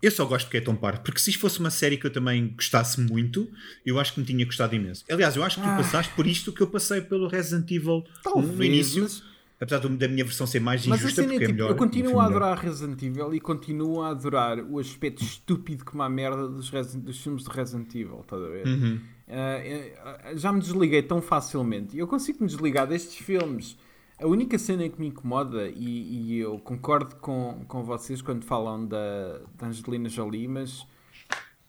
Eu 0.00 0.10
só 0.10 0.24
gosto 0.24 0.46
porque 0.46 0.56
é 0.56 0.60
tão 0.62 0.74
parvo. 0.74 1.02
Porque 1.02 1.20
se 1.20 1.28
isto 1.30 1.40
fosse 1.40 1.60
uma 1.60 1.70
série 1.70 1.98
que 1.98 2.06
eu 2.06 2.10
também 2.12 2.48
gostasse 2.56 2.98
muito, 3.00 3.46
eu 3.84 4.00
acho 4.00 4.14
que 4.14 4.20
me 4.20 4.26
tinha 4.26 4.44
gostado 4.46 4.74
imenso. 4.74 5.04
Aliás, 5.10 5.36
eu 5.36 5.42
acho 5.42 5.60
que 5.60 5.68
tu 5.68 5.76
passaste 5.76 6.14
por 6.14 6.26
isto 6.26 6.52
que 6.52 6.62
eu 6.62 6.68
passei 6.68 7.02
pelo 7.02 7.28
Resident 7.28 7.70
Evil 7.70 8.02
Talvez, 8.22 8.56
no 8.56 8.64
início. 8.64 9.02
mas- 9.02 9.22
Apesar 9.60 9.78
da 9.78 10.08
minha 10.08 10.24
versão 10.24 10.46
ser 10.46 10.60
mais 10.60 10.84
Mas 10.86 11.00
injusta, 11.00 11.20
é 11.22 11.24
porque 11.24 11.36
é 11.36 11.40
tipo, 11.46 11.52
melhor. 11.52 11.68
eu 11.70 11.74
um 11.74 11.78
continuo 11.78 12.20
a 12.20 12.24
melhor. 12.24 12.42
adorar 12.42 12.58
Resident 12.58 13.00
Evil 13.02 13.34
e 13.34 13.40
continuo 13.40 14.02
a 14.02 14.08
adorar 14.10 14.58
o 14.58 14.78
aspecto 14.78 15.22
estúpido 15.22 15.84
como 15.84 16.02
a 16.02 16.08
merda 16.08 16.48
dos, 16.48 16.68
Resident- 16.70 17.04
dos 17.04 17.18
filmes 17.22 17.44
de 17.44 17.50
Resident 17.50 17.94
Evil, 17.94 18.20
estás 18.22 18.42
a 18.42 18.48
ver? 18.48 18.66
Uhum. 18.66 19.00
Ah, 19.28 19.58
eh, 19.58 20.32
já 20.36 20.52
me 20.52 20.60
desliguei 20.60 21.02
tão 21.02 21.20
facilmente. 21.22 21.96
Eu 21.98 22.06
consigo 22.06 22.38
me 22.42 22.46
desligar 22.48 22.86
destes 22.86 23.16
filmes. 23.16 23.76
A 24.18 24.26
única 24.26 24.58
cena 24.58 24.88
que 24.88 25.00
me 25.00 25.08
incomoda, 25.08 25.68
e, 25.68 26.34
e 26.34 26.38
eu 26.38 26.58
concordo 26.58 27.16
com, 27.16 27.64
com 27.66 27.82
vocês 27.82 28.22
quando 28.22 28.44
falam 28.44 28.86
da, 28.86 29.40
da 29.58 29.66
Angelina 29.66 30.08
Jolie, 30.08 30.46
mas 30.46 30.86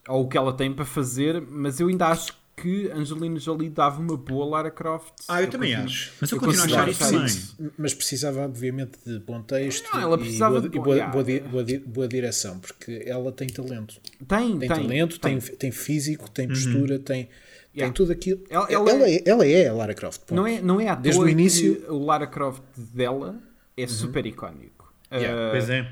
ou 0.08 0.26
o 0.26 0.28
que 0.30 0.38
ela 0.38 0.54
tem 0.54 0.72
para 0.72 0.86
fazer, 0.86 1.42
mas 1.42 1.80
eu 1.80 1.88
ainda 1.88 2.08
acho 2.08 2.34
que 2.56 2.90
Angelina 2.92 3.38
Jolie 3.40 3.70
dava 3.70 4.00
uma 4.00 4.16
boa 4.16 4.46
Lara 4.46 4.72
Croft. 4.72 5.12
Ah, 5.28 5.42
eu, 5.42 5.50
também 5.50 5.72
continuo- 5.72 5.86
acho. 5.90 6.14
Mas 6.22 6.32
eu, 6.32 6.36
eu 6.38 6.40
continuo 6.42 6.64
a 6.64 6.66
achar 6.84 6.90
isso 6.90 7.56
também. 7.58 7.72
Mas 7.78 7.94
precisava, 7.96 8.46
obviamente, 8.46 8.98
de 9.06 9.20
bom 9.20 9.42
texto 9.42 9.90
Não, 9.92 10.00
ela 10.02 10.16
e, 10.16 10.20
precisava 10.20 10.60
boa, 10.62 10.70
de 10.70 10.78
e 10.78 10.80
boa, 10.80 10.96
yeah. 10.96 11.12
boa 11.12 11.40
boa 11.50 11.64
di- 11.64 11.80
boa 11.80 12.08
direção, 12.08 12.60
porque 12.60 13.04
ela 13.06 13.32
tem 13.32 13.48
talento. 13.50 14.00
Tem, 14.28 14.52
Tem, 14.52 14.60
tem. 14.60 14.68
talento, 14.70 15.20
tem, 15.20 15.40
tem 15.40 15.72
físico, 15.72 16.30
tem 16.30 16.48
postura, 16.48 16.98
tem, 17.00 17.24
tem 17.26 17.30
Yeah. 17.76 17.94
tudo 17.94 18.12
aquilo. 18.12 18.42
Ela- 18.50 18.68
Ela, 18.70 18.90
ela 18.92 19.10
é, 19.10 19.22
ela 19.26 19.46
é 19.48 19.68
a 19.68 19.74
Lara 19.74 19.94
Croft. 19.94 20.22
ponto. 20.22 20.34
Não 20.34 20.48
é, 20.48 20.62
não 20.62 20.80
é 20.80 20.88
à 20.88 20.96
Desde 20.96 21.20
o 21.20 21.28
início. 21.28 21.84
o 21.94 22.06
Lara 22.06 22.26
Croft 22.28 22.62
dela 22.78 23.38
é 23.76 23.86
super 23.88 24.26
icónico. 24.26 24.94
Yeah, 25.12 25.48
Ah, 25.48 25.52
Pois 25.52 25.70
é. 25.70 25.92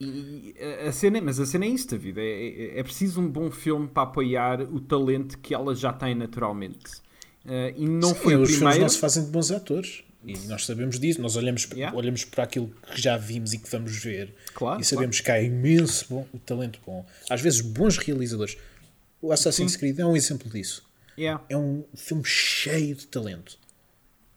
E 0.00 0.54
a- 0.86 0.92
cena, 0.92 1.18
é- 1.18 1.20
mas 1.20 1.38
a 1.40 1.46
cena 1.46 1.64
é 1.64 1.68
isto, 1.68 1.90
David. 1.96 2.18
É, 2.20 2.22
é, 2.76 2.80
é 2.80 2.82
preciso 2.82 3.20
um 3.20 3.28
bom 3.28 3.50
filme 3.50 3.86
para 3.88 4.02
apoiar 4.02 4.60
o 4.60 4.80
talento 4.80 5.38
que 5.38 5.54
ela 5.54 5.74
já 5.74 5.92
tem 5.92 6.14
naturalmente. 6.14 7.02
Ah, 7.46 7.72
e 7.76 7.86
não 7.86 8.08
Sim, 8.10 8.14
foi 8.16 8.36
o 8.36 8.42
os 8.42 8.54
filmes 8.54 8.78
não 8.78 8.88
se 8.88 8.98
fazem 8.98 9.24
de 9.24 9.30
bons 9.30 9.50
atores. 9.50 10.02
E 10.26 10.38
nós 10.48 10.64
sabemos 10.64 10.98
disso. 10.98 11.20
Nós 11.20 11.36
olhamos, 11.36 11.68
Yeah. 11.70 11.94
olhamos 11.96 12.24
para 12.24 12.44
aquilo 12.44 12.70
que 12.94 13.00
já 13.00 13.16
vimos 13.18 13.52
e 13.52 13.58
que 13.58 13.70
vamos 13.70 13.94
ver. 14.02 14.34
Claro, 14.54 14.80
e 14.80 14.84
sabemos 14.84 15.20
que 15.20 15.30
há 15.30 15.40
imenso 15.40 16.06
bom, 16.08 16.26
talento 16.46 16.80
bom. 16.86 17.04
Às 17.28 17.42
vezes 17.42 17.60
bons 17.60 17.98
realizadores. 17.98 18.56
O 19.20 19.32
Assassin's 19.32 19.76
Creed 19.76 19.98
é 19.98 20.04
um 20.06 20.16
exemplo 20.16 20.50
disso. 20.50 20.82
Yeah. 21.18 21.44
É 21.48 21.56
um 21.56 21.84
filme 21.94 22.24
cheio 22.24 22.94
de 22.96 23.06
talento. 23.06 23.58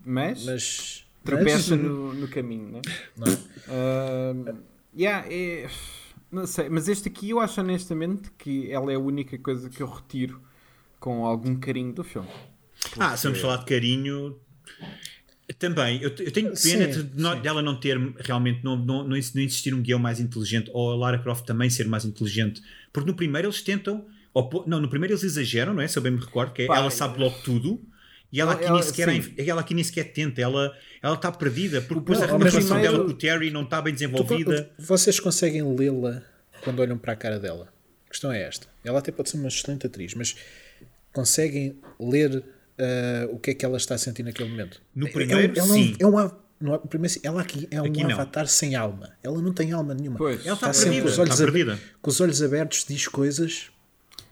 Mas, 0.05 0.43
Mas. 0.45 1.05
tropeça 1.23 1.75
mas- 1.75 1.85
no, 1.85 2.13
no 2.13 2.27
caminho, 2.27 2.69
né? 2.71 2.81
não 3.17 3.27
é? 3.27 3.37
Ah, 3.67 4.55
yeah, 4.97 5.27
é- 5.31 5.69
não 6.31 6.45
sei, 6.45 6.69
mas 6.69 6.87
este 6.87 7.07
aqui 7.09 7.29
eu 7.31 7.39
acho 7.39 7.59
honestamente 7.61 8.29
que 8.37 8.71
ela 8.71 8.91
é 8.91 8.95
a 8.95 8.99
única 8.99 9.37
coisa 9.37 9.69
que 9.69 9.81
eu 9.81 9.87
retiro 9.87 10.41
com 10.99 11.25
algum 11.25 11.55
carinho 11.59 11.93
do 11.93 12.03
filme. 12.03 12.29
Ah, 12.99 13.15
se 13.17 13.23
vamos 13.23 13.39
falar 13.41 13.57
de 13.57 13.65
carinho. 13.65 14.39
Também, 15.59 16.01
eu, 16.01 16.09
eu 16.09 16.31
tenho 16.31 16.47
pena 16.47 16.55
Sim, 16.57 16.89
de 16.91 17.09
não- 17.21 17.39
dela 17.41 17.61
não 17.61 17.79
ter 17.79 17.97
realmente, 18.19 18.61
não, 18.65 18.75
não, 18.75 19.07
não 19.07 19.15
existir 19.15 19.73
um 19.73 19.81
guião 19.81 19.97
mais 19.97 20.19
inteligente, 20.19 20.69
ou 20.73 20.91
a 20.91 20.95
Lara 20.95 21.19
Croft 21.19 21.45
também 21.45 21.69
ser 21.69 21.87
mais 21.87 22.03
inteligente, 22.03 22.61
porque 22.91 23.09
no 23.09 23.15
primeiro 23.15 23.47
eles 23.47 23.61
tentam, 23.61 24.05
não, 24.67 24.79
no 24.81 24.89
primeiro 24.89 25.13
eles 25.13 25.23
exageram, 25.23 25.73
não 25.73 25.81
é? 25.81 25.87
Se 25.87 25.97
eu 25.97 26.01
bem 26.03 26.11
me 26.11 26.19
recordo, 26.19 26.53
que 26.53 26.63
é, 26.63 26.65
ela 26.65 26.89
sabe 26.91 27.19
logo 27.19 27.35
tudo, 27.43 27.81
e 28.31 28.41
ela 28.41 28.51
ela- 28.51 28.59
aqui, 28.59 28.65
ela- 28.67 28.73
nem 28.79 28.83
sequer, 28.83 29.23
sim. 29.23 29.33
é- 29.37 29.45
ela 29.49 29.61
aqui 29.61 29.73
nem 29.73 29.83
sequer 29.83 30.11
tenta, 30.13 30.41
ela 30.41 30.75
ela 31.01 31.15
está 31.15 31.31
perdida, 31.31 31.79
porque 31.81 31.99
depois 32.01 32.21
a 32.21 32.27
Não, 32.27 32.37
relação 32.39 32.81
dela 32.81 32.99
com 33.05 33.11
o 33.11 33.13
Terry 33.13 33.51
não 33.51 33.61
está 33.63 33.81
bem 33.81 33.93
desenvolvida. 33.93 34.69
Vocês 34.79 35.19
conseguem 35.19 35.61
lê-la 35.75 36.23
quando 36.63 36.79
olham 36.79 36.97
para 36.97 37.13
a 37.13 37.15
cara 37.15 37.39
dela? 37.39 37.71
A 38.07 38.09
questão 38.09 38.31
é 38.31 38.41
esta. 38.41 38.67
Ela 38.83 38.99
até 38.99 39.11
pode 39.11 39.29
ser 39.29 39.37
uma 39.37 39.47
excelente 39.47 39.85
atriz, 39.85 40.13
mas 40.15 40.35
conseguem 41.13 41.79
ler 41.99 42.43
ah, 42.79 43.27
o 43.31 43.39
que 43.39 43.51
é 43.51 43.53
que 43.53 43.65
ela 43.65 43.77
está 43.77 43.95
a 43.95 43.97
sentir 43.97 44.23
naquele 44.23 44.49
momento? 44.49 44.81
No 44.95 45.07
É- 45.07 45.11
primeiro, 45.11 45.59
é 45.59 45.63
um, 45.63 45.67
sim. 45.67 45.95
É 45.99 46.05
um, 46.05 46.19
é- 46.19 46.31
primeiro, 46.89 47.19
ela 47.23 47.41
aqui 47.41 47.67
é 47.71 47.81
um 47.81 47.85
Aqui 47.85 48.03
não. 48.03 48.11
avatar 48.11 48.47
sem 48.47 48.75
alma. 48.75 49.11
Ela 49.23 49.41
não 49.41 49.53
tem 49.53 49.71
alma 49.71 49.93
nenhuma. 49.93 50.17
Pois. 50.17 50.45
Ela 50.45 50.55
está 50.55 50.73
sempre 50.73 51.01
perdida, 51.01 51.03
com 51.03 51.09
os, 51.11 51.19
olhos 51.19 51.33
está 51.33 51.43
perdida. 51.51 51.79
com 52.01 52.09
os 52.11 52.21
olhos 52.21 52.41
abertos, 52.43 52.85
diz 52.87 53.07
coisas. 53.07 53.67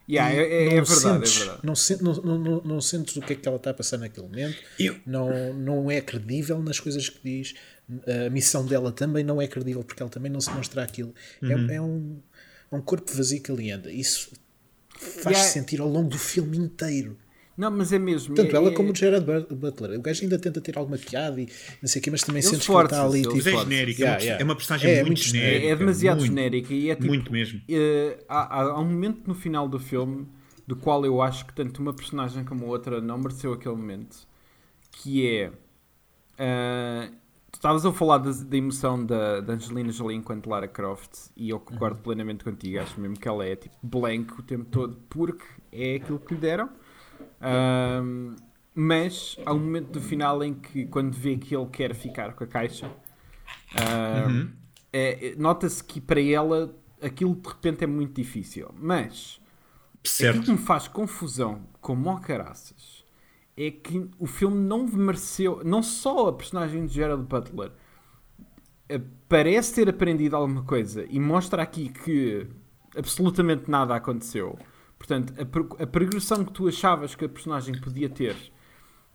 Yeah, 0.08 0.34
e 0.34 0.38
é, 0.38 0.42
é- 0.42 0.64
é 0.74 0.76
não 0.78 0.86
verdade, 0.86 1.28
sentes, 1.30 1.36
é 1.36 1.46
verdade. 1.46 1.62
Não, 1.64 2.14
não, 2.24 2.38
não, 2.38 2.62
não, 2.64 2.82
sentes 2.82 3.16
o 3.16 3.22
que 3.22 3.34
é 3.34 3.36
que 3.36 3.48
ela 3.48 3.58
está 3.58 3.72
a 3.72 3.74
passar 3.74 3.98
naquele 3.98 4.28
momento. 4.28 4.58
Eu- 4.80 4.98
Não, 5.06 5.54
não 5.54 5.90
é 5.92 6.00
credível 6.02 6.62
nas 6.62 6.80
coisas 6.80 7.10
que 7.10 7.20
diz. 7.24 7.56
A 8.26 8.30
missão 8.30 8.66
dela 8.66 8.92
também 8.92 9.24
não 9.24 9.42
é 9.42 9.48
credível 9.48 9.84
porque 9.84 10.02
ela 10.02 10.10
também 10.10 10.32
não 10.32 10.40
se 10.42 10.50
mostra 10.52 10.84
aquilo. 10.84 11.14
Uhum. 11.42 11.70
É, 11.70 11.76
é 11.76 11.82
um, 11.82 12.20
é 12.72 12.76
um 12.76 12.82
corpo 12.82 13.12
vazio 13.14 13.42
que 13.42 13.52
ali 13.52 13.72
anda. 13.72 13.92
Isso 13.92 14.32
faz-se 14.90 15.30
Yeah. 15.30 15.50
sentir 15.50 15.82
ao 15.82 15.88
longo 15.90 16.10
do 16.10 16.18
filme 16.18 16.58
inteiro. 16.58 17.18
Não, 17.58 17.72
mas 17.72 17.94
é 17.94 17.98
mesmo. 18.00 18.36
Tanto 18.36 18.54
é- 18.54 18.58
ela 18.58 18.70
é- 18.70 18.74
como 18.74 18.92
o 18.92 18.96
Gerard 18.96 19.26
But- 19.26 19.54
Butler. 19.54 19.98
O 19.98 20.02
gajo 20.02 20.24
ainda 20.24 20.38
tenta 20.38 20.60
ter 20.60 20.78
alguma 20.78 20.98
piada 20.98 21.40
e 21.40 21.48
não 21.82 21.88
sei 21.88 22.02
o 22.02 22.04
quê, 22.04 22.12
mas 22.12 22.22
também 22.22 22.42
Ele 22.42 22.50
sentes 22.50 22.66
que 22.68 22.72
ele 22.74 22.84
está 22.84 23.06
ali. 23.06 23.20
ele 23.22 23.28
Tipo, 23.34 23.50
é 23.50 23.58
genérica, 23.64 24.02
Yeah, 24.02 24.14
é, 24.14 24.18
uma, 24.18 24.24
yeah. 24.26 24.42
é 24.42 24.44
uma 24.44 24.56
personagem 24.56 24.90
É, 24.92 24.96
muito, 24.96 25.08
muito 25.08 25.22
genérica. 25.24 25.66
É, 25.66 25.70
é 25.70 25.76
demasiado 25.76 26.18
muito, 26.20 26.30
genérica 26.30 26.74
e 26.74 26.90
é 26.90 26.96
tipo, 26.96 27.08
Muito 27.08 27.32
mesmo. 27.32 27.62
eh, 27.70 28.18
há, 28.28 28.60
há- 28.60 28.72
há 28.72 28.80
um 28.80 28.86
momento 28.86 29.22
no 29.28 29.34
final 29.36 29.70
do 29.70 29.80
filme 29.80 30.28
do 30.68 30.76
qual 30.76 31.06
eu 31.06 31.22
acho 31.22 31.46
que 31.46 31.54
tanto 31.54 31.82
uma 31.82 31.94
personagem 31.94 32.44
como 32.44 32.66
a 32.66 32.68
outra 32.70 33.00
não 33.00 33.18
mereceu 33.20 33.54
aquele 33.54 33.76
momento 33.76 34.18
que 34.92 35.26
é 35.28 35.52
ah, 36.38 37.10
tu 37.52 37.56
estavas 37.58 37.86
a 37.86 37.92
falar 37.94 38.18
da, 38.18 38.32
da 38.32 38.58
emoção 38.58 39.06
da, 39.06 39.40
da 39.42 39.54
Angelina 39.54 39.92
Jolie 39.92 40.18
enquanto 40.18 40.50
Lara 40.50 40.68
Croft 40.68 41.30
e 41.38 41.50
eu 41.50 41.60
concordo 41.60 42.00
plenamente 42.02 42.44
contigo 42.44 42.80
acho 42.80 43.00
mesmo 43.00 43.18
que 43.18 43.28
ela 43.28 43.46
é 43.46 43.56
tipo 43.56 43.76
blank 43.82 44.34
o 44.40 44.44
tempo 44.44 44.66
todo 44.66 44.98
porque 45.10 45.46
é 45.72 45.96
aquilo 45.96 46.20
que 46.20 46.34
lhe 46.34 46.40
deram 46.40 46.70
Ahm, 47.46 48.36
mas 48.74 49.38
há 49.46 49.54
um 49.54 49.60
momento 49.60 49.92
do 49.92 50.02
final 50.02 50.44
em 50.44 50.54
que 50.54 50.86
quando 50.88 51.14
vê 51.16 51.38
que 51.38 51.56
ele 51.56 51.68
quer 51.68 51.94
ficar 51.96 52.34
com 52.34 52.44
a 52.44 52.48
caixa 52.48 52.92
ahm, 53.74 54.50
é- 54.92 55.30
é- 55.30 55.36
nota-se 55.36 55.84
que 55.84 56.02
para 56.02 56.22
ela 56.22 56.76
aquilo 57.02 57.36
de 57.36 57.48
repente 57.50 57.84
é 57.84 57.88
muito 57.88 58.16
difícil 58.16 58.70
mas 58.78 59.42
Aquilo 60.20 60.44
que 60.44 60.52
Certo. 60.52 60.52
me 60.52 60.58
faz 60.58 60.88
confusão 60.88 61.68
com 61.82 61.96
mó 61.96 62.20
caraças 62.20 63.06
é 63.58 63.72
que 63.72 64.10
o 64.20 64.28
filme 64.28 64.58
não 64.58 64.86
mereceu, 64.88 65.62
não 65.66 65.84
só 65.84 66.30
a 66.30 66.34
personagem 66.34 66.86
de 66.86 66.94
Gerald 66.94 67.24
Butler 67.28 67.72
eh, 68.90 69.02
parece 69.28 69.74
ter 69.76 69.90
aprendido 69.90 70.36
alguma 70.36 70.64
coisa 70.64 71.06
e 71.10 71.20
mostra 71.20 71.62
aqui 71.62 71.90
que 71.90 72.48
absolutamente 72.96 73.70
nada 73.70 73.96
aconteceu. 73.96 74.58
Portanto, 74.98 75.34
a, 75.38 75.84
a 75.84 75.88
progressão 75.88 76.44
que 76.46 76.52
tu 76.52 76.68
achavas 76.68 77.16
que 77.16 77.26
a 77.26 77.30
personagem 77.30 77.80
podia 77.80 78.10
ter, 78.10 78.36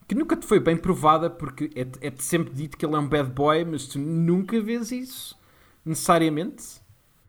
que 0.06 0.14
nunca 0.14 0.36
te 0.36 0.46
foi 0.46 0.60
bem 0.60 0.76
provada, 0.76 1.30
porque 1.30 1.70
é- 1.74 2.06
é-te 2.06 2.22
sempre 2.22 2.52
dito 2.52 2.76
que 2.76 2.84
ele 2.84 2.94
é 2.94 2.98
um 2.98 3.08
bad 3.08 3.30
boy, 3.30 3.64
mas 3.64 3.86
tu 3.86 3.98
nunca 3.98 4.60
vês 4.60 4.90
isso 4.92 5.38
necessariamente. 5.84 6.80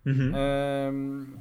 Uhum. 0.05 0.31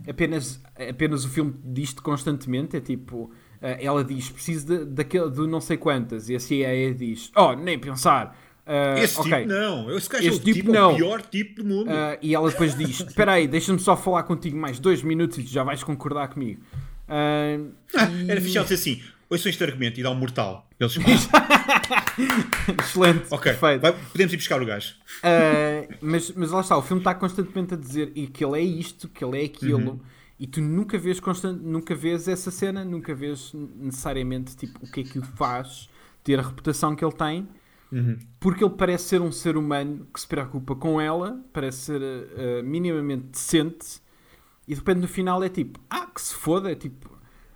Apenas, 0.08 0.62
apenas 0.88 1.24
o 1.24 1.28
filme 1.28 1.54
diz-te 1.64 2.02
constantemente, 2.02 2.76
é 2.76 2.80
tipo, 2.80 3.30
ah, 3.60 3.76
ela 3.80 4.04
diz, 4.04 4.28
preciso 4.30 4.66
de, 4.66 4.84
daquele, 4.84 5.30
de 5.30 5.46
não 5.46 5.60
sei 5.60 5.76
quantas, 5.76 6.28
e 6.28 6.36
a 6.36 6.40
CIA 6.40 6.94
diz, 6.94 7.30
oh, 7.36 7.54
nem 7.54 7.78
pensar. 7.78 8.38
Ah, 8.66 9.00
Esse 9.00 9.18
ok. 9.18 9.34
tipo 9.34 9.48
não. 9.48 9.90
Esse 9.96 10.08
gajo 10.08 10.28
é 10.28 10.30
tipo 10.30 10.44
tipo, 10.44 10.72
não. 10.72 10.92
o 10.92 10.96
pior 10.96 11.22
tipo 11.22 11.62
do 11.62 11.68
mundo. 11.68 11.88
Ah, 11.90 12.18
e 12.22 12.34
ela 12.34 12.48
depois 12.50 12.76
diz, 12.76 13.00
espera 13.00 13.32
aí, 13.32 13.48
deixa-me 13.48 13.78
só 13.78 13.96
falar 13.96 14.22
contigo 14.24 14.56
mais 14.56 14.78
dois 14.78 15.02
minutos 15.02 15.38
e 15.38 15.42
já 15.42 15.64
vais 15.64 15.82
concordar 15.82 16.28
comigo. 16.28 16.62
Ah, 17.10 18.08
e- 18.10 18.30
Era 18.30 18.40
fixe 18.40 18.58
dizer 18.60 18.74
assim: 18.74 19.02
ouçam 19.28 19.50
este 19.50 19.62
argumento 19.64 19.98
e 19.98 20.02
dá 20.02 20.10
um 20.10 20.14
mortal. 20.14 20.68
Eles, 20.78 20.96
Excelente, 22.82 23.26
ok, 23.30 23.52
perfeito. 23.52 23.82
vai- 23.82 23.92
podemos 23.92 24.32
ir 24.32 24.36
buscar 24.36 24.62
o 24.62 24.66
gajo. 24.66 24.94
Uh, 25.18 25.94
mas, 26.00 26.30
mas 26.32 26.50
lá 26.50 26.60
está, 26.60 26.76
o 26.76 26.82
filme 26.82 27.00
está 27.00 27.14
constantemente 27.14 27.74
a 27.74 27.76
dizer 27.76 28.12
e 28.14 28.26
que 28.26 28.44
ele 28.44 28.58
é 28.58 28.62
isto, 28.62 29.08
que 29.08 29.24
ele 29.24 29.40
é 29.40 29.44
aquilo, 29.44 29.90
Uhum. 29.92 30.00
e 30.38 30.46
tu 30.46 30.60
nunca 30.60 30.98
vês, 30.98 31.20
constant, 31.20 31.60
nunca 31.60 31.94
vês 31.94 32.28
essa 32.28 32.50
cena, 32.50 32.84
nunca 32.84 33.14
vês 33.14 33.52
necessariamente 33.54 34.56
tipo, 34.56 34.78
o 34.84 34.90
que 34.90 35.00
é 35.00 35.04
que 35.04 35.18
o 35.18 35.22
faz 35.22 35.88
ter 36.24 36.38
a 36.38 36.42
reputação 36.42 36.94
que 36.94 37.04
ele 37.04 37.14
tem, 37.14 37.48
Uhum. 37.92 38.16
porque 38.38 38.62
ele 38.64 38.74
parece 38.74 39.04
ser 39.04 39.20
um 39.20 39.32
ser 39.32 39.56
humano 39.56 40.06
que 40.14 40.20
se 40.20 40.26
preocupa 40.26 40.76
com 40.76 41.00
ela, 41.00 41.40
parece 41.52 41.78
ser 41.78 42.00
uh, 42.00 42.62
minimamente 42.64 43.24
decente, 43.32 44.00
e 44.66 44.72
de 44.74 44.78
repente 44.80 44.98
no 45.00 45.08
final 45.08 45.42
é 45.42 45.48
tipo, 45.48 45.80
ah, 45.90 46.06
que 46.06 46.20
se 46.22 46.34
foda, 46.34 46.70
é 46.70 46.74
tipo, 46.74 47.10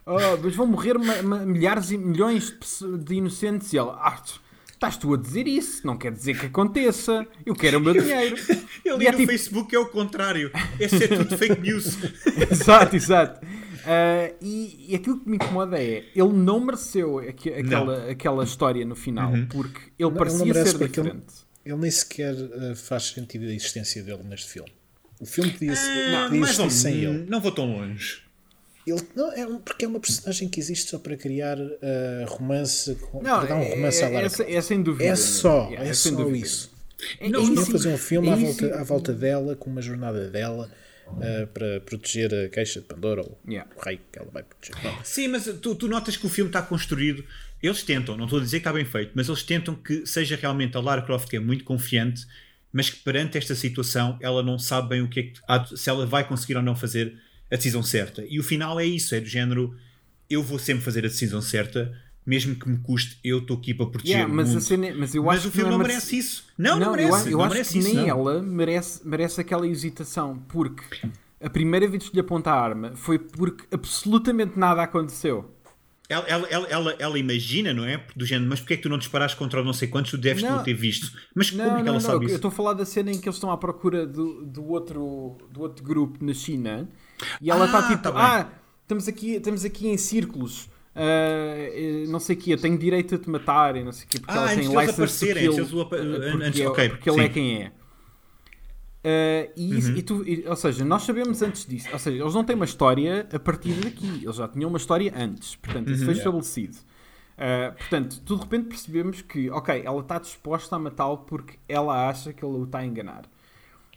oh, 0.07 0.37
mas 0.43 0.55
vão 0.57 0.67
morrer 0.67 0.99
ma- 0.99 1.23
ma- 1.23 1.47
milhares 1.47 1.91
e 1.91 1.99
milhões 1.99 2.51
de, 2.51 2.99
de 2.99 3.15
inocentes, 3.15 3.73
e 3.73 3.79
ela, 3.79 3.95
ah, 4.03 4.23
estás 4.73 4.97
tu 4.97 5.15
a 5.15 5.17
dizer 5.17 5.47
isso, 5.47 5.87
não 5.87 5.97
quer 5.97 6.13
dizer 6.13 6.39
que 6.39 6.47
aconteça, 6.47 7.27
eu 7.47 7.55
quero 7.55 7.79
o 7.79 7.81
meu 7.81 7.93
dinheiro. 7.95 8.37
Ele 8.85 9.05
E 9.05 9.07
é 9.07 9.13
no 9.13 9.17
tipo- 9.19 9.31
Facebook 9.33 9.75
é 9.75 9.79
o 9.79 9.87
contrário. 9.87 10.51
Esse 10.79 11.05
é 11.05 11.09
tudo 11.09 11.39
fake 11.39 11.61
news. 11.61 11.97
exato, 12.51 12.95
exato. 12.97 13.47
Ah, 13.87 14.33
e, 14.43 14.87
e 14.91 14.95
aquilo 14.95 15.21
que 15.21 15.29
me 15.29 15.37
incomoda 15.37 15.79
é, 15.83 16.05
ele 16.15 16.33
não 16.33 16.59
mereceu 16.61 17.19
aque- 17.19 17.51
aquela, 17.51 18.11
aquela 18.11 18.45
história 18.45 18.85
no 18.85 18.95
final, 18.97 19.33
porque 19.51 19.79
ele 19.79 19.93
Não, 20.01 20.09
ele 20.11 20.19
parecia 20.19 20.39
não 20.39 20.47
merece 20.47 20.71
ser 20.73 20.79
porque 20.79 21.01
ele- 21.01 21.09
diferente. 21.11 21.45
Ele 21.65 21.77
nem 21.77 21.91
sequer 21.91 22.35
eh, 22.35 22.75
faz 22.75 23.05
sentido 23.05 23.45
a 23.47 23.55
existência 23.55 24.03
dele 24.03 24.23
neste 24.25 24.51
filme. 24.51 24.71
O 25.21 25.27
filme 25.27 25.51
podia, 25.53 25.75
ser, 25.77 26.15
Ah, 26.15 26.25
podia 26.25 26.41
mais 26.41 26.59
ou 26.59 26.71
sem 26.71 26.95
ele. 27.05 27.27
Não 27.29 27.41
vou 27.41 27.53
tão 27.53 27.67
longe. 27.67 28.23
ele 28.87 29.01
não, 29.17 29.33
é 29.33 29.47
um- 29.47 29.59
porque 29.59 29.85
é 29.87 29.89
uma 29.89 29.99
personagem 30.01 30.49
que 30.49 30.61
existe 30.61 30.91
só 30.91 30.99
para 30.99 31.17
criar 31.17 31.57
eh, 31.81 32.25
romance, 32.29 32.95
com, 32.97 33.23
Não, 33.23 33.39
para 33.39 33.49
dar 33.49 33.57
um 33.57 33.63
é, 33.63 33.75
romance 33.75 34.03
à 34.05 34.09
é, 34.09 34.11
Lara 34.13 34.27
é, 34.27 34.31
Croft. 34.31 34.51
é 34.53 34.61
sem 34.61 34.83
dúvida. 34.83 35.05
É 35.11 35.17
só, 35.17 35.69
Yeah, 35.71 35.89
é 35.91 35.95
sem 35.95 36.13
só 36.13 36.19
dúvida. 36.19 36.47
isso. 36.47 36.71
É, 37.21 37.29
Não, 37.31 37.41
é 37.41 37.43
Eles 37.45 37.49
podiam 37.61 37.67
fazer 37.73 37.89
um 37.95 37.99
filme 37.99 38.29
é 38.29 38.33
à, 38.33 38.37
volta, 38.37 38.75
à 38.81 38.83
volta 38.85 39.13
dela, 39.13 39.57
com 39.57 39.71
uma 39.71 39.81
jornada 39.83 40.29
dela, 40.29 40.71
eh, 41.21 41.47
para 41.47 41.81
proteger 41.81 42.35
a 42.35 42.49
caixa 42.51 42.81
de 42.81 42.87
Pandora 42.87 43.23
ou 43.23 43.39
Yeah. 43.49 43.71
o 43.77 43.81
rei 43.83 44.01
que 44.13 44.19
ela 44.19 44.29
vai 44.33 44.43
proteger. 44.43 44.77
Não. 44.85 45.05
Sim, 45.05 45.29
mas 45.29 45.45
tu, 45.63 45.75
tu 45.75 45.89
notas 45.89 46.17
que 46.17 46.27
o 46.27 46.29
filme 46.31 46.49
está 46.51 46.61
construído. 46.63 47.25
Eles 47.63 47.83
tentam, 47.83 48.17
não 48.19 48.25
estou 48.25 48.39
a 48.39 48.43
dizer 48.43 48.59
que 48.59 48.61
está 48.69 48.73
bem 48.75 48.85
feito, 48.85 49.13
mas 49.15 49.29
eles 49.29 49.43
tentam 49.43 49.75
que 49.75 50.05
seja 50.05 50.37
realmente 50.37 50.77
a 50.77 50.81
Lara 50.81 51.01
Croft 51.01 51.29
que 51.31 51.37
é 51.37 51.41
muito 51.41 51.65
confiante, 51.65 52.27
mas 52.75 52.91
que 52.91 52.97
perante 52.97 53.39
esta 53.39 53.55
situação 53.55 54.19
ela 54.21 54.43
não 54.43 54.59
sabe 54.59 54.89
bem 54.91 55.01
o 55.03 55.09
que 55.09 55.21
é 55.21 55.23
que 55.23 55.41
há 55.49 55.65
se 55.65 55.89
ela 55.89 56.05
vai 56.05 56.27
conseguir 56.27 56.57
ou 56.57 56.63
não 56.63 56.75
fazer 56.77 57.17
a 57.51 57.55
decisão 57.57 57.83
certa. 57.85 58.25
E 58.29 58.41
o 58.41 58.43
final 58.43 58.81
é 58.81 58.85
isso, 58.85 59.15
é 59.15 59.21
do 59.21 59.27
género 59.27 59.75
eu 60.29 60.43
vou 60.43 60.59
sempre 60.59 60.83
fazer 60.85 61.01
a 61.05 61.09
decisão 61.09 61.41
certa, 61.41 61.97
mesmo 62.27 62.57
que 62.57 62.69
me 62.69 62.79
custe, 62.79 63.19
eu 63.23 63.39
estou 63.39 63.57
aqui 63.59 63.73
para 63.75 63.87
proteger 63.87 64.17
Yeah, 64.17 64.33
o 64.33 64.35
mas, 64.37 64.49
mundo. 64.49 64.59
a 64.59 64.61
cena, 64.61 64.87
é- 64.89 64.95
mas 64.95 65.15
eu 65.15 65.23
Mas 65.23 65.39
acho 65.39 65.49
o 65.49 65.51
que 65.53 65.57
filme 65.59 65.71
não 65.71 65.79
é 65.81 65.83
merece 65.87 66.19
isso. 66.19 66.45
Não, 66.59 66.79
não, 66.81 66.87
eu 66.87 66.93
merece. 66.93 67.13
acho- 67.15 67.29
Eu, 67.29 67.33
não 67.39 67.45
acho 67.45 67.53
merece 67.55 67.73
que 67.75 67.79
isso, 67.79 67.89
nem 67.89 67.97
não. 67.99 68.09
ela 68.09 68.43
merece, 68.43 69.01
merece 69.07 69.41
aquela 69.41 69.69
hesitação, 69.69 70.39
porque 70.49 70.83
a 71.41 71.51
primeira 71.51 71.87
vez 71.87 72.09
que 72.09 72.15
lhe 72.15 72.21
aponta 72.21 72.51
a 72.51 72.61
arma 72.61 72.93
foi 72.97 73.19
porque 73.19 73.65
absolutamente 73.71 74.59
nada 74.59 74.83
aconteceu. 74.83 75.54
Ela, 76.09 76.27
ela, 76.29 76.49
ela, 76.69 76.97
ela, 76.99 77.19
imagina, 77.19 77.73
não 77.73 77.85
é? 77.85 78.05
Do 78.15 78.27
género, 78.27 78.49
mas 78.51 78.61
porquê 78.61 78.75
é 78.75 78.77
que 78.77 78.83
tu 78.83 78.89
não 78.91 78.99
disparaste 78.99 79.37
contra 79.39 79.63
o 79.63 79.65
não 79.65 79.73
sei 79.73 79.89
quantos? 79.89 80.11
Tu 80.11 80.19
deves 80.19 80.43
Não. 80.43 80.57
não 80.57 80.63
ter 80.63 80.75
visto. 80.75 81.11
Mas 81.35 81.51
como 81.51 81.63
Não, 81.63 81.73
é 81.73 81.77
que 81.77 81.83
não, 81.83 81.89
ela 81.89 81.93
não. 81.95 82.01
sabe 82.01 82.25
Eu 82.25 82.27
isso? 82.27 82.35
estou 82.37 82.49
a 82.51 82.53
falar 82.53 82.75
da 82.75 82.85
cena 82.85 83.11
em 83.11 83.19
que 83.19 83.27
eles 83.27 83.37
estão 83.37 83.51
à 83.51 83.57
procura 83.57 84.07
do, 84.07 84.45
do, 84.45 84.69
outro, 84.69 85.39
do 85.51 85.63
outro 85.63 85.83
grupo 85.83 86.23
na 86.23 86.35
China 86.35 86.87
e 87.41 87.51
ela 87.51 87.65
está 87.65 87.79
Ah, 87.79 87.89
tipo, 87.89 88.03
tá 88.03 88.13
ah, 88.15 88.49
estamos 88.83 89.09
aqui, 89.09 89.31
estamos 89.37 89.65
aqui 89.65 89.89
em 89.89 89.97
círculos. 89.97 90.69
eh, 90.95 92.05
não 92.09 92.21
sei 92.21 92.37
o 92.37 92.39
quê, 92.39 92.53
eu 92.53 92.59
tenho 92.61 92.79
direito 92.79 93.15
a 93.15 93.19
te 93.19 93.29
matar 93.31 93.75
e 93.75 93.83
não 93.83 93.91
sei 93.91 94.05
o 94.05 94.09
quê, 94.09 94.19
porque 94.21 94.33
Ah, 94.33 94.37
ela 94.43 94.49
tem 94.49 94.59
license 94.59 94.87
to 94.87 94.91
aparecerem, 94.93 95.43
kill, 95.51 95.53
antes 95.53 95.73
eh, 95.73 96.31
porque, 96.51 96.63
é- 96.63 96.69
ok, 96.69 96.89
porque 96.91 97.11
ele 97.11 97.21
é 97.23 97.29
quem 97.31 97.63
é. 97.63 97.73
Ah, 99.05 99.49
e, 99.55 99.79
isso- 99.79 99.91
Uhum. 99.91 99.97
e 99.99 100.03
tu- 100.03 100.25
e- 100.29 100.45
ou 100.49 100.57
seja, 100.57 100.85
nós 100.85 101.03
sabemos 101.03 101.43
antes 101.43 101.67
disso, 101.67 101.89
ou 101.93 101.99
seja, 101.99 102.23
eles 102.23 102.33
não 102.35 102.43
têm 102.43 102.57
uma 102.57 102.65
história 102.65 103.29
a 103.33 103.39
partir 103.39 103.75
daqui, 103.75 104.23
eles 104.25 104.37
já 104.37 104.49
tinham 104.49 104.69
uma 104.71 104.79
história 104.79 105.13
antes, 105.15 105.57
portanto, 105.57 105.91
isso 105.91 106.01
Uhum. 106.01 106.07
foi 106.07 106.15
estabelecido. 106.15 106.77
Ah, 107.37 107.75
portanto, 107.77 108.21
tu 108.25 108.37
de 108.37 108.43
repente 108.43 108.69
percebemos 108.69 109.21
que, 109.21 109.51
ok, 109.51 109.83
ela 109.85 110.01
está 110.01 110.19
disposta 110.19 110.77
a 110.77 110.79
matá-lo 110.79 111.19
porque 111.19 111.55
ela 111.69 112.09
acha 112.09 112.33
que 112.33 112.43
ele 112.45 112.57
o 112.57 112.65
está 112.65 112.79
a 112.79 112.87
enganar. 112.87 113.25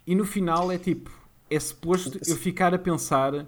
E 0.06 0.14
no 0.16 0.26
final 0.26 0.72
é 0.72 0.78
tipo, 0.78 1.10
é 1.50 1.60
suposto 1.60 2.20
eu 2.28 2.36
ficar 2.36 2.74
a 2.74 2.80
pensar 2.80 3.46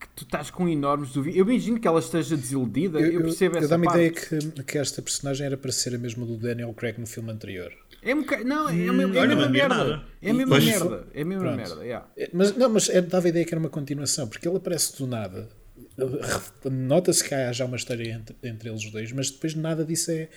que 0.00 0.08
tu 0.16 0.24
estás 0.24 0.50
com 0.50 0.68
enormes 0.68 1.12
dúvidas. 1.12 1.38
Eu 1.38 1.48
imagino 1.48 1.78
que 1.78 1.86
ela 1.86 2.00
esteja 2.00 2.36
desiludida, 2.36 2.98
eu, 3.00 3.20
percebo 3.22 3.56
essa 3.58 3.68
dá-me 3.68 3.86
a 3.86 3.90
parte. 3.90 4.04
ideia 4.06 4.50
que, 4.50 4.62
que 4.64 4.78
esta 4.78 5.00
personagem 5.00 5.46
era 5.46 5.56
para 5.56 5.70
ser 5.70 5.94
a 5.94 5.98
mesma 5.98 6.26
do 6.26 6.36
Daniel 6.36 6.72
Craig 6.74 6.98
no 6.98 7.06
filme 7.06 7.30
anterior. 7.30 7.72
É 8.02 8.14
um 8.14 8.24
Não, 8.44 8.68
é 8.68 8.72
a 8.72 8.92
mesma, 8.92 9.14
é 9.14 9.18
a 9.18 9.22
olha, 9.22 9.36
mesma 9.36 9.48
merda. 9.48 10.02
É 10.20 10.30
a 10.30 10.34
mesma 10.34 10.58
merda. 10.60 11.06
É 11.14 11.22
a 11.22 11.24
mesma 11.24 11.44
Pronto. 11.44 11.56
merda, 11.56 11.84
yeah. 11.84 12.08
É, 12.16 12.30
Mas, 12.32 12.56
não, 12.56 12.68
mas 12.68 12.88
é, 12.88 13.00
dava 13.00 13.26
a 13.26 13.30
ideia 13.30 13.44
que 13.44 13.54
era 13.54 13.60
uma 13.60 13.68
continuação, 13.70 14.26
porque 14.28 14.48
ele 14.48 14.56
aparece 14.56 14.96
do 14.98 15.06
nada. 15.06 15.48
Nota-se 16.70 17.26
que 17.26 17.34
há 17.34 17.52
já 17.52 17.64
uma 17.64 17.76
história 17.76 18.10
entre, 18.10 18.34
entre 18.42 18.68
eles 18.68 18.90
dois, 18.90 19.12
mas 19.12 19.30
depois 19.30 19.54
nada 19.54 19.84
disso 19.84 20.10
é, 20.10 20.28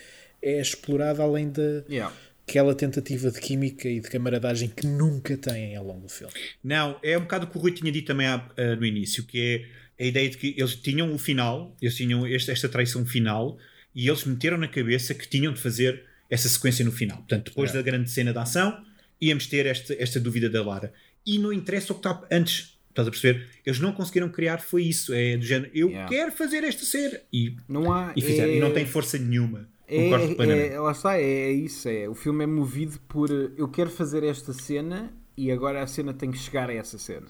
é 0.42 0.60
explorado 0.60 1.22
além 1.22 1.50
da 1.50 1.84
Yeah. 1.88 2.14
aquela 2.46 2.74
tentativa 2.74 3.30
de 3.30 3.40
química 3.40 3.88
e 3.88 4.00
de 4.00 4.08
camaradagem 4.08 4.68
que 4.68 4.86
nunca 4.86 5.36
têm 5.36 5.74
ao 5.76 5.84
longo 5.84 6.02
do 6.02 6.08
filme. 6.08 6.32
Não, 6.62 6.98
é 7.02 7.16
um 7.18 7.22
bocado 7.22 7.46
o 7.46 7.50
que 7.50 7.58
o 7.58 7.60
Rui 7.60 7.72
tinha 7.72 7.90
dito 7.90 8.06
também 8.06 8.26
há- 8.26 8.48
ah, 8.56 8.76
no 8.76 8.84
início, 8.84 9.24
que 9.24 9.66
é 9.98 10.04
a 10.04 10.06
ideia 10.06 10.28
de 10.28 10.36
que 10.36 10.54
eles 10.56 10.74
tinham 10.76 11.12
o 11.12 11.18
final, 11.18 11.74
eles 11.80 11.96
tinham 11.96 12.26
este- 12.26 12.50
esta 12.50 12.68
traição 12.68 13.04
final, 13.06 13.58
e 13.94 14.06
eles 14.08 14.24
meteram 14.24 14.58
na 14.58 14.68
cabeça 14.68 15.14
que 15.14 15.26
tinham 15.26 15.52
de 15.52 15.60
fazer 15.60 16.04
essa 16.30 16.48
sequência 16.48 16.84
no 16.84 16.92
final. 16.92 17.18
Portanto, 17.18 17.46
depois 17.46 17.70
Yeah. 17.70 17.82
da 17.84 17.90
grande 17.90 18.10
cena 18.10 18.32
da 18.32 18.42
ação, 18.42 18.82
íamos 19.20 19.46
ter 19.46 19.66
esta, 19.66 19.94
esta 19.98 20.18
dúvida 20.20 20.48
da 20.50 20.62
Lara. 20.64 20.92
E 21.26 21.38
não 21.38 21.52
interessa 21.52 21.92
o 21.92 21.96
que 21.98 22.06
está 22.08 22.26
antes. 22.30 22.76
Estás 22.90 23.08
a 23.08 23.10
perceber? 23.10 23.46
Eles 23.64 23.78
não 23.78 23.92
conseguiram 23.92 24.28
criar, 24.30 24.58
foi 24.58 24.84
isso. 24.84 25.12
É 25.12 25.36
do 25.36 25.44
género, 25.44 25.70
eu 25.74 25.88
Yeah. 25.88 26.08
quero 26.08 26.32
fazer 26.32 26.64
esta 26.64 26.84
cena. 26.84 27.20
E, 27.32 27.54
Não 27.68 27.92
há. 27.92 28.12
e 28.16 28.22
fizeram. 28.22 28.52
é- 28.52 28.56
E 28.56 28.60
não 28.60 28.72
tem 28.72 28.86
força 28.86 29.18
nenhuma. 29.18 29.68
É, 29.88 30.08
plenamente. 30.34 30.72
é, 30.74 30.80
lá 30.80 30.90
está, 30.92 31.16
é, 31.16 31.22
é 31.22 31.52
isso. 31.52 31.88
É. 31.88 32.08
O 32.08 32.14
filme 32.14 32.42
é 32.42 32.46
movido 32.46 32.98
por 33.08 33.30
uh, 33.30 33.52
eu 33.56 33.68
quero 33.68 33.88
fazer 33.90 34.24
esta 34.24 34.52
cena 34.52 35.12
e 35.36 35.52
agora 35.52 35.82
a 35.82 35.86
cena 35.86 36.12
tem 36.14 36.30
que 36.30 36.38
chegar 36.38 36.68
a 36.70 36.72
essa 36.74 36.98
cena. 36.98 37.26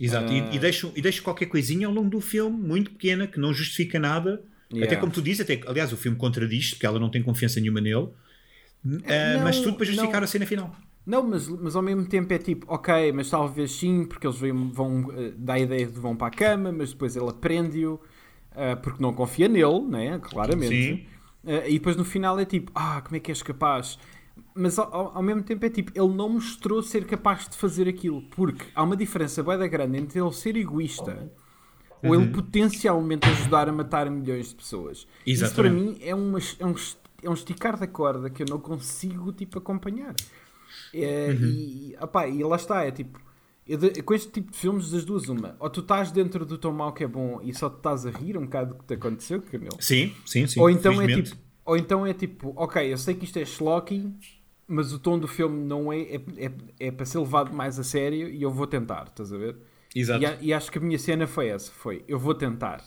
Exato, 0.00 0.32
Ah. 0.32 0.34
e, 0.52 0.56
e, 0.56 0.58
deixo, 0.58 0.90
e 0.96 1.02
deixo 1.02 1.22
qualquer 1.22 1.46
coisinha 1.46 1.86
ao 1.86 1.92
longo 1.92 2.08
do 2.08 2.20
filme, 2.20 2.56
muito 2.56 2.92
pequena, 2.92 3.26
que 3.26 3.38
não 3.38 3.52
justifica 3.52 3.98
nada. 3.98 4.42
Yeah. 4.72 4.86
Até 4.90 4.96
como 4.96 5.12
tu 5.12 5.20
dizes, 5.20 5.40
até, 5.42 5.60
aliás, 5.66 5.92
o 5.92 5.96
filme 5.98 6.16
contradiz, 6.16 6.70
porque 6.70 6.86
ela 6.86 6.98
não 6.98 7.10
tem 7.10 7.22
confiança 7.22 7.60
nenhuma 7.60 7.80
nele. 7.80 8.08
Ah, 9.04 9.38
não, 9.38 9.40
mas 9.44 9.60
tudo 9.60 9.76
para 9.76 9.86
justificar 9.86 10.22
não. 10.22 10.24
a 10.24 10.26
cena 10.26 10.46
final. 10.46 10.74
Não, 11.04 11.22
mas, 11.22 11.48
mas 11.48 11.74
ao 11.76 11.82
mesmo 11.82 12.06
tempo 12.06 12.32
é 12.32 12.38
tipo, 12.38 12.66
ok, 12.72 13.12
mas 13.12 13.28
talvez 13.30 13.72
sim, 13.72 14.04
porque 14.06 14.26
eles 14.26 14.38
vão, 14.38 14.70
vão 14.72 15.00
uh, 15.06 15.32
dar 15.36 15.54
a 15.54 15.58
ideia 15.60 15.86
de 15.86 15.98
vão 15.98 16.16
para 16.16 16.28
a 16.28 16.30
cama, 16.30 16.70
mas 16.72 16.92
depois 16.92 17.16
ele 17.16 17.28
aprende-o 17.28 17.94
uh, 17.94 18.80
porque 18.82 19.02
não 19.02 19.12
confia 19.12 19.48
nele, 19.48 19.80
né? 19.82 20.18
Claramente. 20.20 21.06
Uh, 21.44 21.66
e 21.68 21.72
depois 21.74 21.96
no 21.96 22.04
final 22.04 22.38
é 22.38 22.44
tipo, 22.44 22.70
ah, 22.74 23.00
como 23.02 23.16
é 23.16 23.20
que 23.20 23.32
és 23.32 23.42
capaz? 23.42 23.98
Mas 24.54 24.78
ao, 24.78 25.16
ao- 25.16 25.22
mesmo 25.22 25.42
tempo 25.42 25.64
é 25.66 25.70
tipo, 25.70 25.90
ele 25.94 26.14
não 26.14 26.28
mostrou 26.28 26.82
ser 26.82 27.04
capaz 27.06 27.48
de 27.48 27.56
fazer 27.56 27.88
aquilo, 27.88 28.22
porque 28.22 28.66
há 28.74 28.82
uma 28.82 28.96
diferença 28.96 29.42
bem 29.42 29.58
da 29.58 29.66
grande 29.66 29.98
entre 29.98 30.20
ele 30.20 30.32
ser 30.32 30.56
egoísta 30.56 31.30
ou 32.02 32.14
Uhum. 32.14 32.22
ele 32.22 32.26
potencialmente 32.32 33.28
ajudar 33.28 33.68
a 33.68 33.72
matar 33.72 34.10
milhões 34.10 34.48
de 34.48 34.56
pessoas. 34.56 35.06
Isso 35.36 35.54
para 35.54 35.70
Exatamente. 35.70 35.70
mim 35.70 35.98
é, 36.00 36.14
uma, 36.14 36.38
é, 36.58 36.66
um, 36.66 36.74
é 37.22 37.30
um 37.30 37.34
esticar 37.34 37.78
da 37.78 37.86
corda 37.86 38.28
que 38.28 38.42
eu 38.42 38.46
não 38.48 38.58
consigo 38.58 39.32
tipo 39.32 39.58
acompanhar. 39.58 40.14
É, 40.94 41.28
Uhum. 41.30 41.48
e, 41.48 41.96
opá, 42.00 42.26
e 42.28 42.42
lá 42.44 42.56
está, 42.56 42.84
é 42.84 42.90
tipo, 42.90 43.18
de- 43.66 44.02
com 44.02 44.12
este 44.14 44.30
tipo 44.30 44.50
de 44.52 44.58
filmes, 44.58 44.90
das 44.90 45.04
duas, 45.04 45.28
uma, 45.28 45.56
ou 45.58 45.70
tu 45.70 45.80
estás 45.80 46.10
dentro 46.10 46.44
do 46.44 46.58
teu 46.58 46.72
mal 46.72 46.92
que 46.92 47.04
é 47.04 47.06
bom 47.06 47.40
e 47.42 47.54
só 47.54 47.70
te 47.70 47.76
estás 47.76 48.04
a 48.04 48.10
rir 48.10 48.36
um 48.36 48.42
bocado 48.44 48.74
do 48.74 48.80
que 48.80 48.84
te 48.86 48.94
aconteceu, 48.94 49.40
Camilo, 49.42 49.76
Sim, 49.80 50.12
sim, 50.26 50.46
sim. 50.46 50.60
ou, 50.60 50.68
então 50.68 51.00
é 51.00 51.06
tipo, 51.06 51.36
ou 51.64 51.76
então 51.76 52.06
é 52.06 52.12
tipo, 52.12 52.52
ok, 52.56 52.92
eu 52.92 52.98
sei 52.98 53.14
que 53.14 53.24
isto 53.24 53.38
é 53.38 53.44
schlocky, 53.44 54.12
mas 54.66 54.92
o 54.92 54.98
tom 54.98 55.18
do 55.18 55.28
filme 55.28 55.64
não 55.64 55.92
é, 55.92 56.00
é, 56.00 56.20
é, 56.36 56.52
é 56.80 56.90
para 56.90 57.06
ser 57.06 57.18
levado 57.18 57.52
mais 57.54 57.78
a 57.78 57.84
sério 57.84 58.28
e 58.28 58.42
eu 58.42 58.50
vou 58.50 58.66
tentar, 58.66 59.04
estás 59.08 59.32
a 59.32 59.36
ver? 59.38 59.56
Exato. 59.94 60.24
E, 60.42 60.48
e 60.48 60.54
acho 60.54 60.70
que 60.72 60.78
a 60.78 60.80
minha 60.80 60.98
cena 60.98 61.26
foi 61.26 61.48
essa, 61.48 61.70
foi, 61.70 62.04
eu 62.08 62.18
vou 62.18 62.34
tentar. 62.34 62.82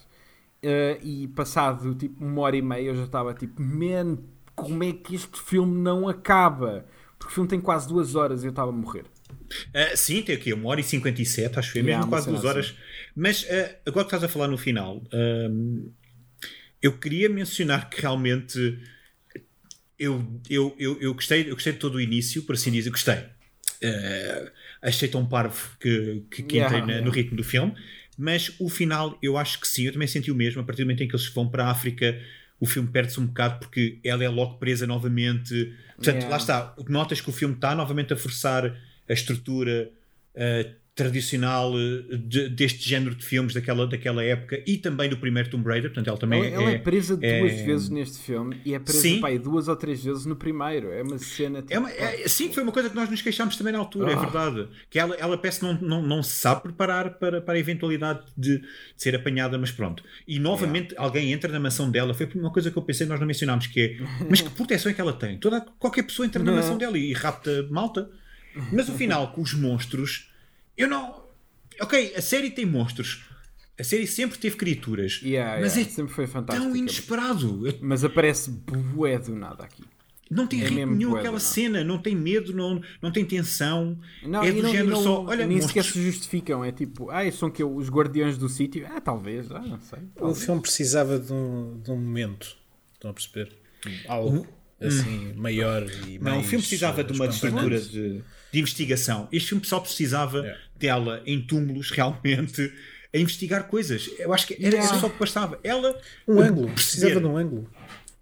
Eh, 0.68 0.99
e 1.03 1.28
passado 1.28 1.93
tipo 1.93 2.26
uma 2.26 2.41
hora 2.41 2.57
e 2.57 2.61
meia 2.61 2.88
eu 2.88 2.95
já 2.95 3.03
estava 3.03 3.36
tipo, 3.36 3.61
man, 3.61 4.18
como 4.55 4.84
é 4.84 4.93
que 4.93 5.13
este 5.13 5.39
filme 5.39 5.80
não 5.80 6.07
acaba? 6.09 6.88
Porque 7.20 7.32
o 7.32 7.36
filme 7.36 7.47
tem 7.47 7.61
quase 7.61 7.88
duas 7.88 8.16
horas 8.16 8.41
e 8.41 8.47
eu 8.47 8.49
estava 8.49 8.72
a 8.72 8.74
morrer. 8.74 9.05
Uh, 9.76 9.95
sim, 9.95 10.24
tem 10.24 10.36
aqui 10.36 10.51
uma 10.53 10.70
hora 10.70 10.80
e 10.80 10.84
57, 10.84 11.59
acho 11.59 11.72
que 11.72 11.80
é 11.80 11.84
mesmo 11.84 12.05
Yeah, 12.05 12.09
quase 12.09 12.28
duas 12.28 12.39
cena 12.41 12.53
horas. 12.53 12.76
Mas 13.16 13.43
uh, 13.43 13.76
agora 13.86 14.05
que 14.05 14.16
estás 14.16 14.24
a 14.24 14.28
falar 14.28 14.47
no 14.47 14.57
final, 14.57 15.03
um, 15.13 15.91
eu 16.82 16.97
queria 16.97 17.30
mencionar 17.30 17.88
que 17.89 18.01
realmente 18.01 18.80
eu, 19.99 20.41
eu, 20.49 20.76
eu, 20.78 20.97
eu, 21.01 21.13
gostei, 21.13 21.49
eu 21.49 21.53
gostei 21.53 21.74
de 21.74 21.80
todo 21.80 21.95
o 21.95 22.01
início, 22.01 22.43
por 22.43 22.53
assim 22.55 22.72
dizer, 22.72 22.89
gostei. 22.89 23.18
Uh, 23.84 24.51
achei 24.82 25.07
tão 25.07 25.26
parvo 25.26 25.78
que, 25.80 26.24
que, 26.32 26.43
que 26.43 26.57
Yeah, 26.57 26.78
entrei 26.78 26.82
na- 26.82 26.88
yeah. 26.93 27.05
no 27.05 27.11
ritmo 27.11 27.38
do 27.38 27.43
filme, 27.43 27.74
mas 28.18 28.51
o 28.59 28.70
final 28.70 29.18
eu 29.22 29.38
acho 29.38 29.59
que 29.59 29.68
sim, 29.68 29.84
eu 29.84 29.93
também 29.93 30.07
senti 30.07 30.32
o 30.32 30.36
mesmo. 30.36 30.61
A 30.61 30.63
partir 30.63 30.84
do 30.84 30.86
momento 30.86 31.03
em 31.03 31.07
que 31.07 31.16
eles 31.16 31.28
vão 31.28 31.47
para 31.47 31.66
a 31.66 31.72
África, 31.72 32.20
o 32.59 32.66
filme 32.66 32.89
perde-se 32.89 33.20
um 33.20 33.26
bocado 33.26 33.59
porque 33.59 33.99
ela 34.03 34.24
é 34.24 34.30
logo 34.30 34.57
presa 34.57 34.88
novamente. 34.88 35.74
Portanto, 35.95 36.16
Yeah. 36.16 36.30
lá 36.30 36.38
está, 36.38 36.76
notas 36.88 37.22
que 37.22 37.30
o 37.30 37.34
filme 37.34 37.55
está 37.55 37.76
novamente 37.76 38.13
a 38.13 38.18
forçar 38.18 38.66
a 39.07 39.13
estrutura 39.13 39.91
eh, 40.34 40.72
tradicional 40.96 41.74
eh, 41.78 42.16
de- 42.18 42.48
deste 42.50 42.88
género 42.88 43.14
de 43.16 43.24
filmes 43.26 43.54
daquela, 43.54 43.86
daquela 43.86 44.24
época 44.24 44.64
e 44.66 44.78
também 44.78 45.10
do 45.10 45.18
primeiro 45.18 45.50
Tomb 45.50 45.68
Raider. 45.68 45.89
Portanto, 45.91 46.08
ela 46.08 46.18
também 46.18 46.39
Ela, 46.46 46.56
ela 46.64 46.72
é, 46.72 46.78
presa 46.78 47.20
é- 47.22 47.39
duas 47.41 47.54
vezes 47.62 47.89
neste 47.89 48.18
filme 48.20 48.60
e 48.64 48.74
é 48.74 48.80
presa 48.80 49.02
Sim. 49.02 49.20
pá, 49.20 49.28
aí 49.28 49.38
duas 49.38 49.68
ou 49.68 49.76
três 49.76 50.02
vezes 50.04 50.26
no 50.26 50.38
primeiro. 50.38 50.89
É 50.91 51.04
uma 51.04 51.18
cena. 51.18 51.62
Tipo, 51.62 51.74
É 51.74 51.80
uma, 51.80 51.91
é, 51.91 52.28
sim, 52.30 52.52
foi 52.54 52.64
uma 52.64 52.72
coisa 52.72 52.89
que 52.89 52.96
nós 52.96 53.10
nos 53.10 53.22
queixámos 53.22 53.58
também 53.58 53.74
na 53.74 53.80
altura, 53.80 54.12
é 54.12 54.16
Ah. 54.16 54.20
verdade. 54.20 54.68
Que 54.89 54.98
ela, 54.98 55.14
ela 55.16 55.38
parece 55.38 55.60
que 55.60 55.66
não, 55.66 55.74
não, 55.82 56.02
não 56.02 56.24
se 56.24 56.32
sabe 56.32 56.62
preparar 56.64 57.20
para, 57.20 57.41
para 57.41 57.56
a 57.56 57.60
eventualidade 57.60 58.22
de, 58.38 58.60
de 58.60 58.66
ser 58.96 59.14
apanhada, 59.16 59.58
mas 59.58 59.72
pronto. 59.72 60.02
E 60.26 60.39
novamente 60.39 60.96
alguém 60.98 61.34
entra 61.34 61.52
na 61.52 61.60
mansão 61.60 61.91
dela. 61.91 62.14
Foi 62.14 62.30
uma 62.36 62.52
coisa 62.54 62.72
que 62.72 62.78
eu 62.78 62.82
pensei, 62.82 63.06
nós 63.06 63.20
não 63.20 63.28
mencionámos, 63.28 63.68
que 63.68 63.82
é 63.82 63.98
mas 64.30 64.39
que 64.39 64.50
proteção 64.50 64.89
é 64.89 64.96
que 64.96 65.02
ela 65.02 65.12
tem? 65.14 65.38
Toda, 65.38 65.60
qualquer 65.78 66.04
pessoa 66.04 66.26
entra 66.26 66.41
na 66.41 66.52
mansão 66.56 66.78
dela 66.78 66.98
e, 66.98 67.12
rapta 67.12 67.68
malta. 67.70 68.10
Mas 68.72 68.88
o 68.88 68.93
final, 68.93 69.34
com 69.34 69.41
os 69.41 69.54
monstros, 69.54 70.32
eu 70.78 70.88
não. 70.88 71.24
Ok, 71.82 72.14
a 72.16 72.22
série 72.22 72.50
tem 72.52 72.66
monstros. 72.66 73.24
A 73.78 73.84
série 73.84 74.08
sempre 74.08 74.38
teve 74.38 74.56
criaturas. 74.56 75.20
Yeah, 75.22 75.60
mas 75.60 75.74
yeah, 75.76 75.92
é 75.92 75.94
sempre 75.96 76.14
foi 76.14 76.28
fantástico. 76.28 76.68
tão 76.68 76.76
inesperado. 76.76 77.62
Mas 77.82 78.04
aparece 78.06 78.50
bué 78.50 79.20
do 79.20 79.36
nada 79.36 79.64
aqui. 79.66 79.84
Não 80.32 80.48
tem 80.48 80.62
É 80.64 80.68
ritmo 80.68 80.96
nenhum 80.96 81.16
aquela 81.16 81.34
não. 81.34 81.40
cena, 81.40 81.84
não 81.84 82.00
tem 82.00 82.16
medo, 82.16 82.52
não, 82.54 82.82
não 83.02 83.12
tem 83.12 83.24
tensão. 83.26 84.00
Não, 84.24 84.42
é 84.44 84.52
do 84.52 84.64
não, 84.64 84.72
género 84.72 84.90
não- 84.92 85.04
só. 85.04 85.24
Olha, 85.26 85.46
nem 85.46 85.62
sequer 85.62 85.82
monstros. 85.84 85.94
se 86.04 86.12
justificam. 86.12 86.64
É 86.66 86.72
tipo, 86.72 87.12
ah, 87.12 87.30
são 87.32 87.52
que 87.52 87.64
os 87.64 87.90
guardiões 87.90 88.38
do 88.38 88.50
sítio? 88.50 88.88
Ah, 88.90 89.00
talvez, 89.02 89.52
ah, 89.52 89.60
não 89.60 89.80
sei. 89.82 90.00
O 90.00 90.20
talvez. 90.20 90.44
filme 90.46 90.62
precisava 90.62 91.20
de 91.20 91.32
um, 91.32 91.80
de 91.84 91.92
um 91.92 91.96
momento. 91.98 92.58
Estão 92.94 93.12
a 93.12 93.14
perceber? 93.14 93.52
Algo 94.08 94.48
assim 94.82 95.34
maior 95.36 95.84
e 96.08 96.18
mais. 96.18 96.36
Não, 96.36 96.40
o 96.40 96.44
filme 96.44 96.62
precisava 96.64 97.04
de 97.04 97.14
uma 97.14 97.28
estrutura 97.28 97.80
de, 97.80 98.24
de 98.56 98.60
investigação. 98.62 99.28
Este 99.32 99.49
filme 99.49 99.66
só 99.66 99.80
precisava 99.80 100.39
Yeah. 100.39 100.60
dela 100.78 101.22
em 101.26 101.41
túmulos, 101.41 101.91
realmente, 101.95 102.72
a 103.14 103.18
investigar 103.18 103.68
coisas. 103.68 104.10
Eu 104.18 104.34
acho 104.34 104.47
que 104.47 104.53
era, 104.56 104.76
Yeah. 104.76 104.99
só 104.99 105.08
o 105.08 105.10
que 105.10 105.20
bastava. 105.20 105.60
Ela. 105.64 105.99
Um 106.28 106.39
ângulo. 106.39 106.68
perceber. 106.70 106.74
Precisava 106.74 107.20
de 107.20 107.26
um 107.28 107.38
ângulo. 107.38 107.70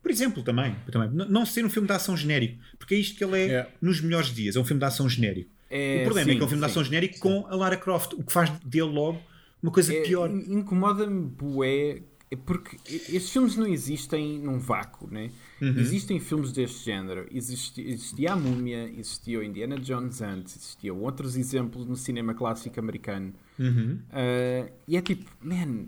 Por 0.01 0.11
exemplo, 0.11 0.43
também, 0.43 0.75
também. 0.91 1.09
Não 1.29 1.45
ser 1.45 1.63
um 1.63 1.69
filme 1.69 1.87
de 1.87 1.93
ação 1.93 2.17
genérico. 2.17 2.57
Porque 2.77 2.95
é 2.95 2.97
isto 2.97 3.17
que 3.17 3.23
ele 3.23 3.37
é 3.37 3.45
Yeah. 3.45 3.69
nos 3.81 4.01
melhores 4.01 4.33
dias. 4.33 4.55
É 4.55 4.59
um 4.59 4.65
filme 4.65 4.79
de 4.79 4.85
ação 4.85 5.07
genérico. 5.07 5.49
É, 5.69 6.01
o 6.01 6.03
problema 6.05 6.29
é 6.29 6.33
sim, 6.33 6.37
que 6.37 6.43
é 6.43 6.45
um 6.45 6.49
filme 6.49 6.61
de 6.63 6.67
sim. 6.67 6.71
ação 6.71 6.83
genérico 6.83 7.19
com 7.19 7.45
a 7.47 7.55
Lara 7.55 7.77
Croft, 7.77 8.13
o 8.13 8.23
que 8.23 8.31
faz 8.33 8.49
dele 8.65 8.83
logo 8.89 9.19
uma 9.61 9.71
coisa 9.71 9.93
É, 9.93 10.01
pior. 10.01 10.29
in- 10.29 10.59
Incomoda-me 10.59 11.25
bué, 11.25 11.89
é 11.89 12.01
porque 12.35 12.77
estes 12.87 13.29
filmes 13.31 13.55
não 13.55 13.67
existem 13.67 14.39
num 14.39 14.57
vácuo, 14.59 15.07
né? 15.11 15.29
Uhum. 15.61 15.77
Existem 15.79 16.19
filmes 16.19 16.51
deste 16.51 16.85
género. 16.85 17.27
Existi- 17.31 17.81
existia 17.81 18.33
a 18.33 18.35
Múmia, 18.35 18.89
existia 18.97 19.39
o 19.39 19.43
Indiana 19.43 19.77
Jones 19.79 20.21
antes, 20.21 20.55
existiam 20.55 20.97
outros 20.99 21.35
exemplos 21.37 21.85
no 21.85 21.95
cinema 21.95 22.33
clássico 22.33 22.79
americano. 22.79 23.33
Uhum. 23.59 23.99
Ah, 24.11 24.69
e 24.87 24.97
é 24.97 25.01
tipo, 25.01 25.29
man, 25.41 25.85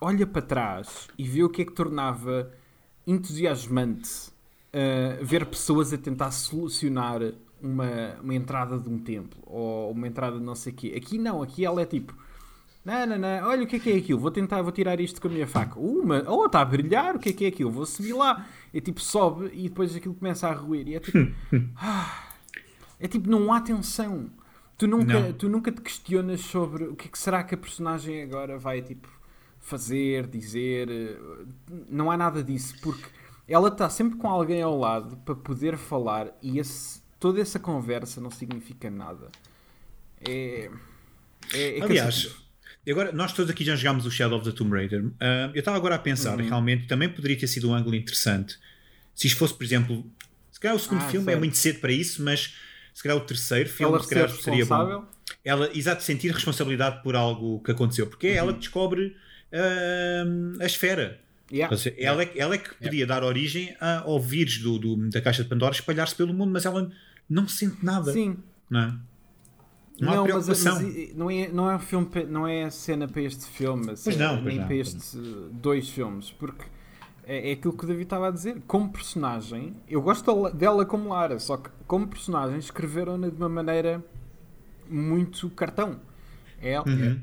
olha 0.00 0.26
para 0.26 0.42
trás 0.42 1.08
e 1.18 1.24
vê 1.26 1.42
o 1.42 1.48
que 1.48 1.62
é 1.62 1.64
que 1.64 1.72
tornava 1.72 2.50
entusiasmante 3.06 4.30
ah, 4.72 5.18
ver 5.22 5.46
pessoas 5.46 5.92
a 5.92 5.98
tentar 5.98 6.30
solucionar 6.30 7.20
uma, 7.62 8.16
uma 8.22 8.34
entrada 8.34 8.78
de 8.78 8.88
um 8.88 8.98
templo 8.98 9.40
ou 9.46 9.90
uma 9.92 10.06
entrada 10.08 10.38
de 10.38 10.44
não 10.44 10.54
sei 10.54 10.72
o 10.72 10.76
quê. 10.76 10.94
Aqui 10.96 11.18
não, 11.18 11.42
aqui 11.42 11.64
ela 11.64 11.80
é 11.82 11.86
tipo. 11.86 12.16
Não, 12.84 13.06
não, 13.06 13.18
não, 13.18 13.48
olha 13.48 13.64
o 13.64 13.66
que 13.66 13.76
é 13.76 13.78
que 13.78 13.90
é 13.92 13.96
aquilo, 13.96 14.18
vou 14.18 14.30
tentar, 14.30 14.62
vou 14.62 14.72
tirar 14.72 14.98
isto 15.00 15.20
com 15.20 15.28
a 15.28 15.30
minha 15.30 15.46
faca. 15.46 15.78
Uma, 15.78 16.24
oh, 16.26 16.46
está 16.46 16.60
a 16.62 16.64
brilhar, 16.64 17.14
o 17.14 17.18
que 17.18 17.28
é 17.28 17.32
que 17.32 17.44
é 17.44 17.48
aquilo? 17.48 17.70
Vou 17.70 17.84
subir 17.84 18.14
lá. 18.14 18.46
É 18.72 18.80
tipo, 18.80 19.00
sobe 19.00 19.50
e 19.52 19.68
depois 19.68 19.94
aquilo 19.94 20.14
começa 20.14 20.48
a 20.48 20.52
ruir. 20.52 20.88
E 20.88 20.94
é 20.94 21.00
tipo, 21.00 21.18
ah, 21.76 22.28
é 22.98 23.06
tipo, 23.06 23.28
não 23.28 23.52
há 23.52 23.60
tensão. 23.60 24.30
Tu 24.78 24.86
nunca, 24.86 25.20
Não. 25.20 25.32
tu 25.34 25.46
nunca 25.46 25.70
te 25.70 25.80
questionas 25.82 26.40
sobre 26.40 26.84
o 26.84 26.96
que 26.96 27.06
é 27.06 27.10
que 27.10 27.18
será 27.18 27.44
que 27.44 27.54
a 27.54 27.58
personagem 27.58 28.22
agora 28.22 28.56
vai 28.58 28.80
tipo 28.80 29.08
fazer, 29.58 30.26
dizer. 30.26 30.88
Não 31.90 32.10
há 32.10 32.16
nada 32.16 32.42
disso, 32.42 32.74
porque 32.80 33.04
ela 33.46 33.68
está 33.68 33.90
sempre 33.90 34.16
com 34.16 34.26
alguém 34.26 34.62
ao 34.62 34.78
lado 34.78 35.18
para 35.18 35.34
poder 35.34 35.76
falar 35.76 36.28
e 36.40 36.58
esse- 36.58 37.02
toda 37.18 37.42
essa 37.42 37.58
conversa 37.58 38.22
não 38.22 38.30
significa 38.30 38.88
nada. 38.88 39.28
É. 40.26 40.70
é, 41.52 41.78
é 41.78 41.82
Aliás. 41.82 42.36
E 42.86 42.90
agora 42.90 43.12
nós 43.12 43.32
todos 43.32 43.50
aqui 43.50 43.64
já 43.64 43.76
jogámos 43.76 44.06
o 44.06 44.10
Shadow 44.10 44.38
of 44.38 44.50
the 44.50 44.56
Tomb 44.56 44.74
Raider. 44.74 45.04
Ah, 45.20 45.50
eu 45.54 45.58
estava 45.58 45.76
agora 45.76 45.94
a 45.94 45.98
pensar, 45.98 46.38
Uhum. 46.38 46.46
realmente 46.46 46.86
também 46.86 47.08
poderia 47.08 47.38
ter 47.38 47.46
sido 47.46 47.68
um 47.70 47.74
ângulo 47.74 47.94
interessante. 47.94 48.58
Se 49.14 49.26
isto 49.26 49.36
fosse, 49.38 49.54
por 49.54 49.64
exemplo, 49.64 50.04
se 50.50 50.58
calhar 50.60 50.76
o 50.76 50.80
segundo 50.80 51.02
Ah, 51.02 51.08
filme 51.08 51.24
é 51.26 51.30
certo. 51.30 51.38
muito 51.40 51.56
cedo 51.56 51.80
para 51.80 51.92
isso, 51.92 52.22
mas 52.22 52.54
se 52.94 53.02
calhar 53.02 53.16
o 53.18 53.20
terceiro 53.20 53.68
filme 53.68 53.94
ela 53.94 54.02
se 54.02 54.08
calhar 54.10 54.30
seria 54.30 54.64
bom. 54.66 55.04
Ela, 55.44 55.70
exato, 55.76 56.02
sentir 56.02 56.32
responsabilidade 56.32 57.02
por 57.02 57.14
algo 57.16 57.62
que 57.62 57.70
aconteceu, 57.70 58.06
porque 58.06 58.26
é 58.28 58.30
Uhum. 58.32 58.36
ela 58.38 58.52
que 58.54 58.58
descobre 58.60 59.16
ah, 59.52 60.62
a 60.62 60.66
esfera. 60.66 61.18
Yeah. 61.52 61.76
Seja, 61.76 61.96
ela, 61.98 62.22
é, 62.22 62.30
ela 62.36 62.54
é 62.54 62.58
que 62.58 62.72
podia 62.76 63.04
dar 63.04 63.24
origem 63.24 63.74
a- 63.80 64.02
ao 64.02 64.20
vírus 64.20 64.58
do, 64.58 64.78
do- 64.78 65.10
da 65.10 65.20
caixa 65.20 65.42
de 65.42 65.48
Pandora 65.48 65.74
espalhar-se 65.74 66.14
pelo 66.14 66.32
mundo, 66.32 66.52
mas 66.52 66.64
ela 66.64 66.88
não 67.28 67.48
sente 67.48 67.84
nada. 67.84 68.12
Sim, 68.12 68.36
Não, 68.70 68.80
é? 68.80 68.94
Não, 70.00 70.26
Não, 70.26 70.34
mas, 70.36 70.48
mas 70.48 70.64
não, 71.14 71.30
é, 71.30 71.48
não 71.48 71.70
é 71.70 71.76
um 71.76 71.78
filme, 71.78 72.08
não 72.28 72.46
é 72.46 72.70
cena 72.70 73.06
para 73.06 73.22
este 73.22 73.44
filme, 73.46 73.84
Pois 73.86 74.06
assim, 74.08 74.16
não, 74.18 74.34
pois 74.34 74.44
nem 74.44 74.58
não, 74.58 74.66
para 74.66 74.74
estes 74.76 75.14
dois 75.52 75.88
filmes, 75.88 76.30
porque 76.32 76.64
é, 77.24 77.50
é 77.50 77.52
aquilo 77.52 77.72
que 77.74 77.84
o 77.84 77.86
David 77.86 78.04
estava 78.04 78.28
a 78.28 78.30
dizer. 78.30 78.62
Como 78.66 78.90
personagem, 78.90 79.74
eu 79.88 80.00
gosto 80.02 80.50
dela- 80.50 80.84
como 80.86 81.10
Lara, 81.10 81.38
só 81.38 81.56
que 81.56 81.70
como 81.86 82.06
personagem 82.08 82.58
escreveram-na 82.58 83.28
de 83.28 83.36
uma 83.36 83.48
maneira 83.48 84.02
muito 84.88 85.48
cartão. 85.50 86.00
Ela, 86.60 86.86
Uhum. 86.88 87.20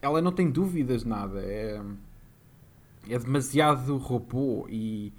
ela 0.00 0.22
não 0.22 0.32
tem 0.32 0.50
dúvidas 0.50 1.04
nada, 1.04 1.40
é, 1.40 1.80
é 3.08 3.18
demasiado 3.18 3.96
robô 3.96 4.66
e 4.68 5.12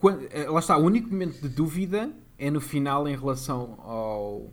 quan- 0.00 0.20
eh, 0.30 0.48
lá 0.48 0.60
está, 0.60 0.76
o 0.76 0.84
único 0.84 1.08
momento 1.10 1.40
de 1.40 1.48
dúvida 1.48 2.10
é 2.38 2.50
no 2.50 2.60
final 2.60 3.06
em 3.08 3.16
relação 3.16 3.74
ao, 3.82 4.52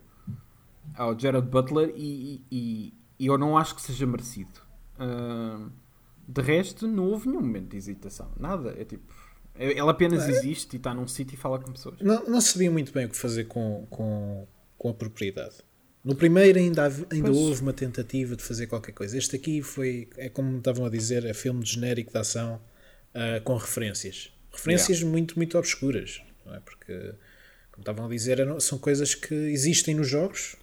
ao 0.95 1.17
Jared 1.19 1.47
Butler 1.47 1.91
e, 1.95 2.41
e- 2.51 2.93
e 3.19 3.25
eu 3.27 3.37
não 3.37 3.57
acho 3.57 3.75
que 3.75 3.81
seja 3.81 4.05
merecido. 4.05 4.59
Ahm, 4.99 5.69
de 6.27 6.41
resto, 6.41 6.87
não 6.87 7.05
houve 7.05 7.27
nenhum 7.27 7.41
momento 7.41 7.69
de 7.69 7.77
hesitação, 7.77 8.31
nada. 8.39 8.73
É 8.77 8.83
tipo, 8.85 9.13
é- 9.55 9.77
ela 9.77 9.91
apenas 9.91 10.27
existe 10.27 10.73
e 10.73 10.77
está 10.77 10.93
num 10.93 11.07
sítio 11.07 11.35
e 11.35 11.37
fala 11.37 11.59
com 11.59 11.71
pessoas. 11.71 11.99
Não, 12.01 12.25
não 12.27 12.41
sabia 12.41 12.71
muito 12.71 12.91
bem 12.91 13.05
o 13.05 13.09
que 13.09 13.15
fazer 13.17 13.45
com, 13.45 13.85
com, 13.89 14.47
com 14.77 14.89
a 14.89 14.93
propriedade. 14.93 15.55
No 16.03 16.15
primeiro 16.15 16.59
ainda, 16.59 16.85
ainda 16.85 17.29
Pois. 17.31 17.37
houve 17.37 17.61
uma 17.61 17.73
tentativa 17.73 18.35
de 18.35 18.43
fazer 18.43 18.67
qualquer 18.67 18.91
coisa. 18.91 19.17
Este 19.17 19.35
aqui 19.35 19.61
foi, 19.63 20.07
é 20.17 20.29
como 20.29 20.57
estavam 20.57 20.85
a 20.85 20.89
dizer, 20.89 21.25
é 21.25 21.33
filme 21.33 21.63
de 21.63 21.71
genérico 21.73 22.11
de 22.11 22.17
ação 22.19 22.61
ah, 23.13 23.39
com 23.43 23.55
referências. 23.57 24.31
Referências 24.51 25.01
muito, 25.03 25.35
muito 25.35 25.57
obscuras. 25.57 26.21
Não 26.45 26.53
é? 26.53 26.59
Porque, 26.59 26.93
como 27.71 27.79
estavam 27.81 28.05
a 28.05 28.09
dizer, 28.09 28.37
são 28.61 28.77
coisas 28.77 29.15
que 29.15 29.33
existem 29.33 29.95
nos 29.95 30.07
jogos, 30.07 30.55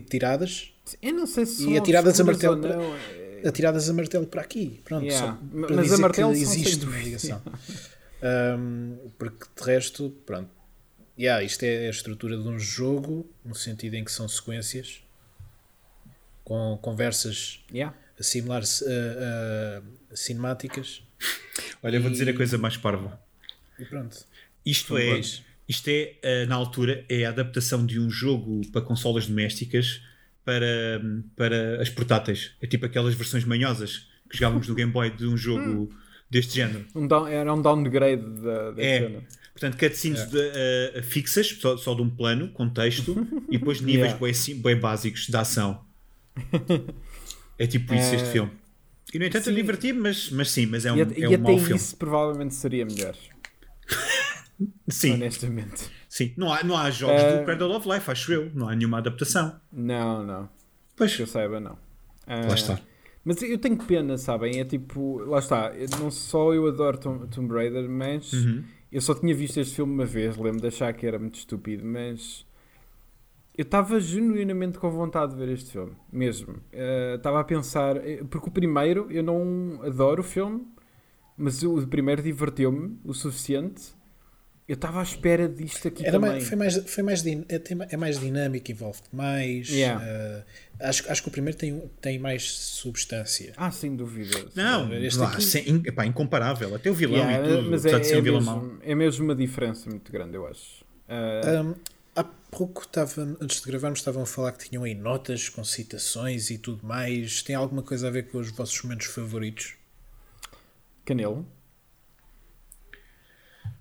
tipo 0.00 0.10
tiradas, 0.10 0.72
Eu 1.02 1.12
não 1.14 1.26
sei 1.26 1.44
se 1.46 1.62
E 1.62 1.64
são 1.64 1.76
atiradas 1.76 2.20
a 2.20 2.24
martelo 2.24 2.54
ou 2.54 2.62
não, 2.62 2.94
é- 2.96 3.48
atiradas 3.48 3.90
a 3.90 3.92
martelo 3.92 4.26
para 4.26 4.40
aqui. 4.42 4.80
Pronto, 4.84 5.04
Yeah. 5.04 5.26
só 5.26 5.32
para 5.60 5.68
mas 5.76 5.78
a 5.78 5.82
dizer 5.82 5.96
martelo 5.98 6.32
que 6.32 6.40
existe 6.40 6.84
uma 6.84 6.98
ligação. 6.98 7.42
Ahm, 8.22 8.96
porque 9.18 9.46
de 9.56 9.62
resto, 9.64 10.10
pronto. 10.24 10.50
Yeah, 11.18 11.42
isto 11.42 11.62
é 11.64 11.86
a 11.86 11.90
estrutura 11.90 12.36
de 12.36 12.46
um 12.48 12.58
jogo, 12.58 13.28
no 13.44 13.54
sentido 13.54 13.94
em 13.94 14.04
que 14.04 14.12
são 14.12 14.28
sequências 14.28 15.02
com 16.44 16.78
conversas 16.80 17.60
Yeah. 17.72 17.96
similares 18.20 18.82
a, 18.82 19.82
a 20.12 20.16
cinemáticas 20.16 21.02
Olha, 21.82 21.98
vou 22.00 22.10
dizer 22.10 22.28
a 22.28 22.34
coisa 22.34 22.56
mais 22.58 22.76
parva. 22.76 23.20
e 23.78 23.84
pronto. 23.84 24.16
Isto 24.64 24.96
é. 24.98 25.20
Isto 25.68 25.88
é, 25.88 26.14
eh, 26.22 26.46
na 26.46 26.54
altura, 26.54 27.04
é 27.08 27.24
a 27.26 27.30
adaptação 27.30 27.84
de 27.84 27.98
um 27.98 28.08
jogo 28.10 28.60
para 28.72 28.80
consolas 28.82 29.26
domésticas 29.26 30.00
para, 30.44 31.00
para 31.34 31.82
as 31.82 31.90
portáteis. 31.90 32.52
É 32.62 32.66
tipo 32.66 32.86
aquelas 32.86 33.14
versões 33.14 33.44
manhosas 33.44 34.06
que 34.30 34.36
jogávamos 34.36 34.68
no 34.68 34.74
Game 34.74 34.92
Boy 34.92 35.10
de 35.10 35.26
um 35.26 35.36
jogo 35.36 35.92
deste 36.30 36.54
género. 36.54 36.84
Um 36.94 37.06
down, 37.06 37.26
era 37.26 37.52
um 37.52 37.60
downgrade 37.62 38.22
da, 38.42 38.70
da 38.72 38.82
É. 38.82 39.20
Portanto, 39.52 39.78
cutscenes 39.78 40.26
de, 40.30 40.36
uh, 40.38 41.02
fixas, 41.02 41.46
só, 41.48 41.78
só 41.78 41.94
de 41.94 42.02
um 42.02 42.10
plano, 42.10 42.48
com 42.50 42.68
texto, 42.68 43.26
e 43.50 43.56
depois 43.58 43.80
níveis 43.80 44.12
Yeah. 44.12 44.20
bem, 44.52 44.60
bem 44.62 44.76
básicos 44.78 45.26
de 45.26 45.36
ação. 45.36 45.80
É 47.58 47.66
tipo 47.66 47.94
isso 47.94 48.14
este 48.14 48.26
É. 48.28 48.32
filme. 48.32 48.50
E 49.14 49.18
no 49.18 49.24
entanto, 49.24 49.48
eu 49.48 49.54
Sim. 49.54 49.60
diverti-me, 49.62 49.98
mas, 49.98 50.28
mas 50.30 50.50
sim, 50.50 50.66
mas 50.66 50.84
é 50.84 50.92
um, 50.92 50.96
e, 50.98 51.00
é 51.00 51.04
e 51.20 51.26
um 51.26 51.28
até 51.28 51.38
mau 51.38 51.56
filme. 51.58 51.76
isso 51.76 51.96
provavelmente 51.96 52.52
seria 52.54 52.84
melhor, 52.84 53.16
Sim, 54.88 55.14
honestamente. 55.14 55.90
sim. 56.08 56.32
Não 56.36 56.52
há, 56.52 56.62
não 56.64 56.76
há 56.76 56.90
jogos 56.90 57.20
É. 57.22 57.38
do 57.38 57.44
Cradle 57.44 57.76
of 57.76 57.88
Life, 57.88 58.10
acho 58.10 58.32
eu. 58.32 58.50
Não 58.54 58.68
há 58.68 58.74
nenhuma 58.74 58.98
adaptação. 58.98 59.60
Não, 59.72 60.24
não. 60.24 60.48
Pois, 60.96 61.14
Que 61.14 61.22
eu 61.22 61.26
saiba, 61.26 61.60
não. 61.60 61.76
Ah, 62.26 62.40
lá 62.48 62.54
está. 62.54 62.80
Mas 63.24 63.42
eu 63.42 63.58
tenho 63.58 63.76
pena, 63.76 64.16
sabem? 64.16 64.58
É 64.60 64.64
tipo, 64.64 65.18
lá 65.24 65.38
está. 65.40 65.72
Não 66.00 66.10
só 66.10 66.54
eu 66.54 66.66
adoro 66.66 66.96
Tom- 66.96 67.26
Tomb 67.26 67.52
Raider, 67.52 67.88
mas 67.88 68.32
Uhum. 68.32 68.62
eu 68.90 69.00
só 69.00 69.14
tinha 69.14 69.34
visto 69.34 69.58
este 69.58 69.74
filme 69.76 69.92
uma 69.92 70.06
vez. 70.06 70.36
Lembro 70.36 70.60
de 70.60 70.68
achar 70.68 70.92
que 70.94 71.04
era 71.06 71.18
muito 71.18 71.34
estúpido, 71.38 71.84
mas 71.84 72.46
eu 73.58 73.62
estava 73.62 73.98
genuinamente 74.00 74.78
com 74.78 74.90
vontade 74.90 75.32
de 75.32 75.38
ver 75.38 75.48
este 75.52 75.72
filme, 75.72 75.92
mesmo. 76.12 76.56
Eh, 76.72 77.14
Estava 77.16 77.40
a 77.40 77.44
pensar, 77.44 77.96
eh, 77.96 78.22
porque 78.30 78.48
o 78.48 78.52
primeiro 78.52 79.06
eu 79.10 79.22
não 79.22 79.80
adoro 79.82 80.20
o 80.20 80.24
filme, 80.24 80.66
mas 81.36 81.62
o 81.62 81.74
o 81.78 81.86
primeiro 81.86 82.22
diverteu-me 82.22 82.98
o 83.04 83.12
suficiente. 83.12 83.95
Eu 84.68 84.74
estava 84.74 84.98
à 84.98 85.02
espera 85.04 85.48
disto 85.48 85.86
aqui 85.86 86.02
Era 86.02 86.12
também. 86.12 86.30
mais, 86.32 86.48
foi 86.48 86.56
mais, 86.56 86.76
foi 86.90 87.02
mais, 87.04 87.24
é, 87.24 87.40
é 87.90 87.96
mais 87.96 88.18
dinâmico, 88.18 88.68
envolve 88.68 88.98
mais. 89.12 89.68
Yeah. 89.68 90.04
eh, 90.04 90.42
acho, 90.80 91.08
acho 91.10 91.22
que 91.22 91.28
o 91.28 91.30
primeiro 91.30 91.56
tem, 91.56 91.80
tem 92.00 92.18
mais 92.18 92.50
substância. 92.50 93.52
Ah, 93.56 93.70
sem 93.70 93.94
dúvida. 93.94 94.44
Não, 94.56 94.92
Este 94.92 95.20
lá, 95.20 95.28
aqui- 95.28 95.42
sem- 95.42 95.82
epá, 95.86 96.04
incomparável. 96.04 96.74
Até 96.74 96.90
o 96.90 96.94
vilão 96.94 97.16
Yeah, 97.16 97.46
e 97.46 97.56
tudo. 97.56 97.70
mas 97.70 97.86
é, 97.86 97.96
de 97.98 98.06
ser 98.08 98.14
é 98.16 98.18
um 98.18 98.22
mesmo, 98.22 98.78
é 98.82 98.94
mesmo 98.96 99.24
uma 99.24 99.36
diferença 99.36 99.88
muito 99.88 100.10
grande, 100.10 100.34
eu 100.34 100.44
acho. 100.48 100.84
Ah, 101.08 101.62
Um, 101.62 101.74
há 102.16 102.24
pouco 102.24 102.82
estava, 102.82 103.22
antes 103.40 103.60
de 103.60 103.66
gravarmos, 103.68 104.00
estavam 104.00 104.24
a 104.24 104.26
falar 104.26 104.50
que 104.50 104.68
tinham 104.68 104.82
aí 104.82 104.96
notas 104.96 105.48
com 105.48 105.62
citações 105.62 106.50
e 106.50 106.58
tudo 106.58 106.84
mais. 106.84 107.40
Tem 107.40 107.54
alguma 107.54 107.84
coisa 107.84 108.08
a 108.08 108.10
ver 108.10 108.24
com 108.24 108.38
os 108.38 108.50
vossos 108.50 108.82
momentos 108.82 109.06
favoritos? 109.06 109.74
Canelo. 111.04 111.46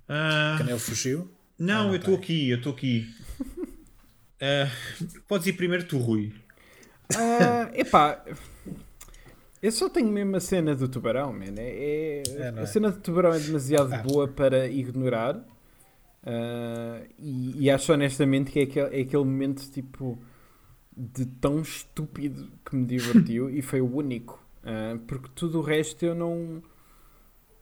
Ah, 0.08 0.56
Canel 0.58 0.80
fugiu? 0.80 1.30
não, 1.58 1.76
Ah, 1.76 1.84
eu 1.84 1.88
não 1.88 1.96
estou 1.96 2.14
tem. 2.16 2.24
aqui, 2.24 2.50
eu 2.50 2.58
estou 2.58 2.74
aqui. 2.74 3.08
Ah, 4.42 4.70
podes 5.28 5.48
ir 5.48 5.54
primeiro 5.54 5.86
tu, 5.88 5.98
Rui. 5.98 6.34
Ah, 7.16 7.70
epá, 7.74 8.24
eu 9.62 9.72
só 9.72 9.90
tenho 9.90 10.10
mesmo 10.10 10.36
a 10.36 10.40
cena 10.40 10.76
do 10.76 10.88
tubarão, 10.88 11.32
man. 11.34 11.56
É, 11.58 12.24
é- 12.28 12.38
É, 12.38 12.50
a 12.50 12.62
é? 12.62 12.66
cena 12.66 12.92
do 12.92 13.00
tubarão 13.00 13.34
é 13.34 13.40
demasiado 13.40 13.94
Ah. 13.94 13.98
boa 14.00 14.28
para 14.28 14.68
ignorar. 14.68 15.44
Ah, 16.24 17.02
e, 17.18 17.64
e 17.66 17.70
acho 17.70 17.92
honestamente 17.94 18.52
que 18.52 18.60
é 18.60 18.64
aquele, 18.64 18.98
é 18.98 19.02
aquele 19.02 19.24
momento 19.24 19.70
tipo 19.72 20.20
de 20.98 21.26
tão 21.26 21.62
estúpido 21.62 22.52
que 22.66 22.76
me 22.76 22.86
divertiu 22.86 23.50
e 23.56 23.62
foi 23.62 23.82
o 23.82 23.96
único. 23.96 24.44
Ah, 24.64 24.98
porque 25.08 25.30
tudo 25.36 25.60
o 25.60 25.62
resto 25.62 26.06
eu 26.06 26.14
não. 26.16 26.62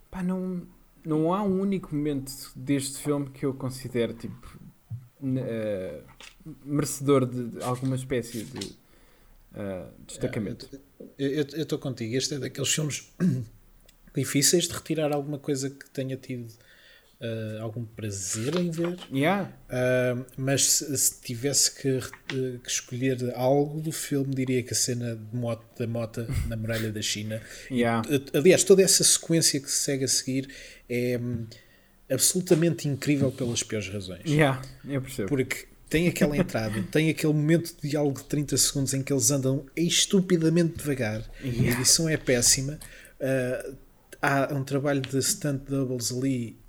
Pá, 0.10 0.24
não. 0.24 0.64
Não 1.06 1.34
há 1.34 1.44
um 1.44 1.60
único 1.62 1.94
momento 1.94 2.32
deste 2.56 3.00
filme 3.00 3.30
que 3.30 3.46
eu 3.46 3.54
considero 3.54 4.14
tipo. 4.14 4.60
ah, 5.22 6.02
merecedor 6.64 7.26
de, 7.26 7.64
alguma 7.64 7.96
espécie 7.96 8.44
de 8.44 8.76
ah, 9.54 9.90
destacamento. 10.08 10.70
Eu 11.18 11.44
estou 11.44 11.80
contigo. 11.80 12.16
Este 12.16 12.36
é 12.36 12.40
daqueles 12.40 12.74
filmes 12.74 13.14
difíceis 14.16 14.68
de 14.68 14.74
retirar 14.74 15.14
alguma 15.14 15.40
coisa 15.40 15.70
que 15.70 15.90
tenha 15.90 16.18
tido 16.18 16.54
ah, 17.24 17.62
algum 17.62 17.86
prazer 17.86 18.54
em 18.60 18.70
ver. 18.70 18.98
Yeah. 19.12 19.50
Ah, 19.70 20.18
mas 20.36 20.66
se, 20.66 20.98
se 20.98 21.22
tivesse 21.22 21.74
que, 21.74 21.88
eh, 21.88 22.60
que 22.62 22.70
escolher 22.70 23.34
algo 23.36 23.80
do 23.80 23.94
filme, 23.94 24.36
diria 24.36 24.62
que 24.62 24.74
a 24.74 24.76
cena 24.76 25.16
de 25.16 25.36
moto, 25.38 25.64
da 25.80 25.88
mota 25.88 26.28
na 26.48 26.58
muralha 26.58 26.92
da 26.92 27.02
China. 27.02 27.42
Yeah. 27.72 28.02
Aliás, 28.34 28.66
toda 28.66 28.82
essa 28.82 29.06
sequência 29.06 29.60
que 29.62 29.72
se 29.72 29.78
segue 29.78 30.04
a 30.04 30.08
seguir 30.08 30.50
é 30.90 31.18
hum, 31.18 31.48
absolutamente 32.12 32.90
incrível 32.90 33.32
pelas 33.32 33.64
piores 33.64 33.88
razões. 33.88 34.26
Yeah, 34.26 34.62
eu 34.86 35.02
percebo. 35.02 35.30
Porque 35.30 35.68
tem 35.90 36.10
aquela 36.10 36.36
entrada, 36.36 36.84
tem 36.92 37.10
aquele 37.10 37.34
momento 37.34 37.74
de 37.82 37.90
diálogo 37.90 38.20
de 38.20 38.26
30 38.26 38.58
segundos 38.58 38.94
em 38.94 39.02
que 39.02 39.14
eles 39.14 39.32
andam 39.32 39.66
estupidamente 39.78 40.78
devagar. 40.78 41.22
A 41.42 41.48
Yeah. 41.48 41.72
edição 41.72 42.10
é 42.10 42.18
péssima. 42.18 42.78
Uh, 43.18 43.78
há 44.22 44.54
um 44.54 44.64
trabalho 44.64 45.02
de 45.02 45.22
stunt 45.24 45.64
doubles 45.70 46.12
ali 46.12 46.62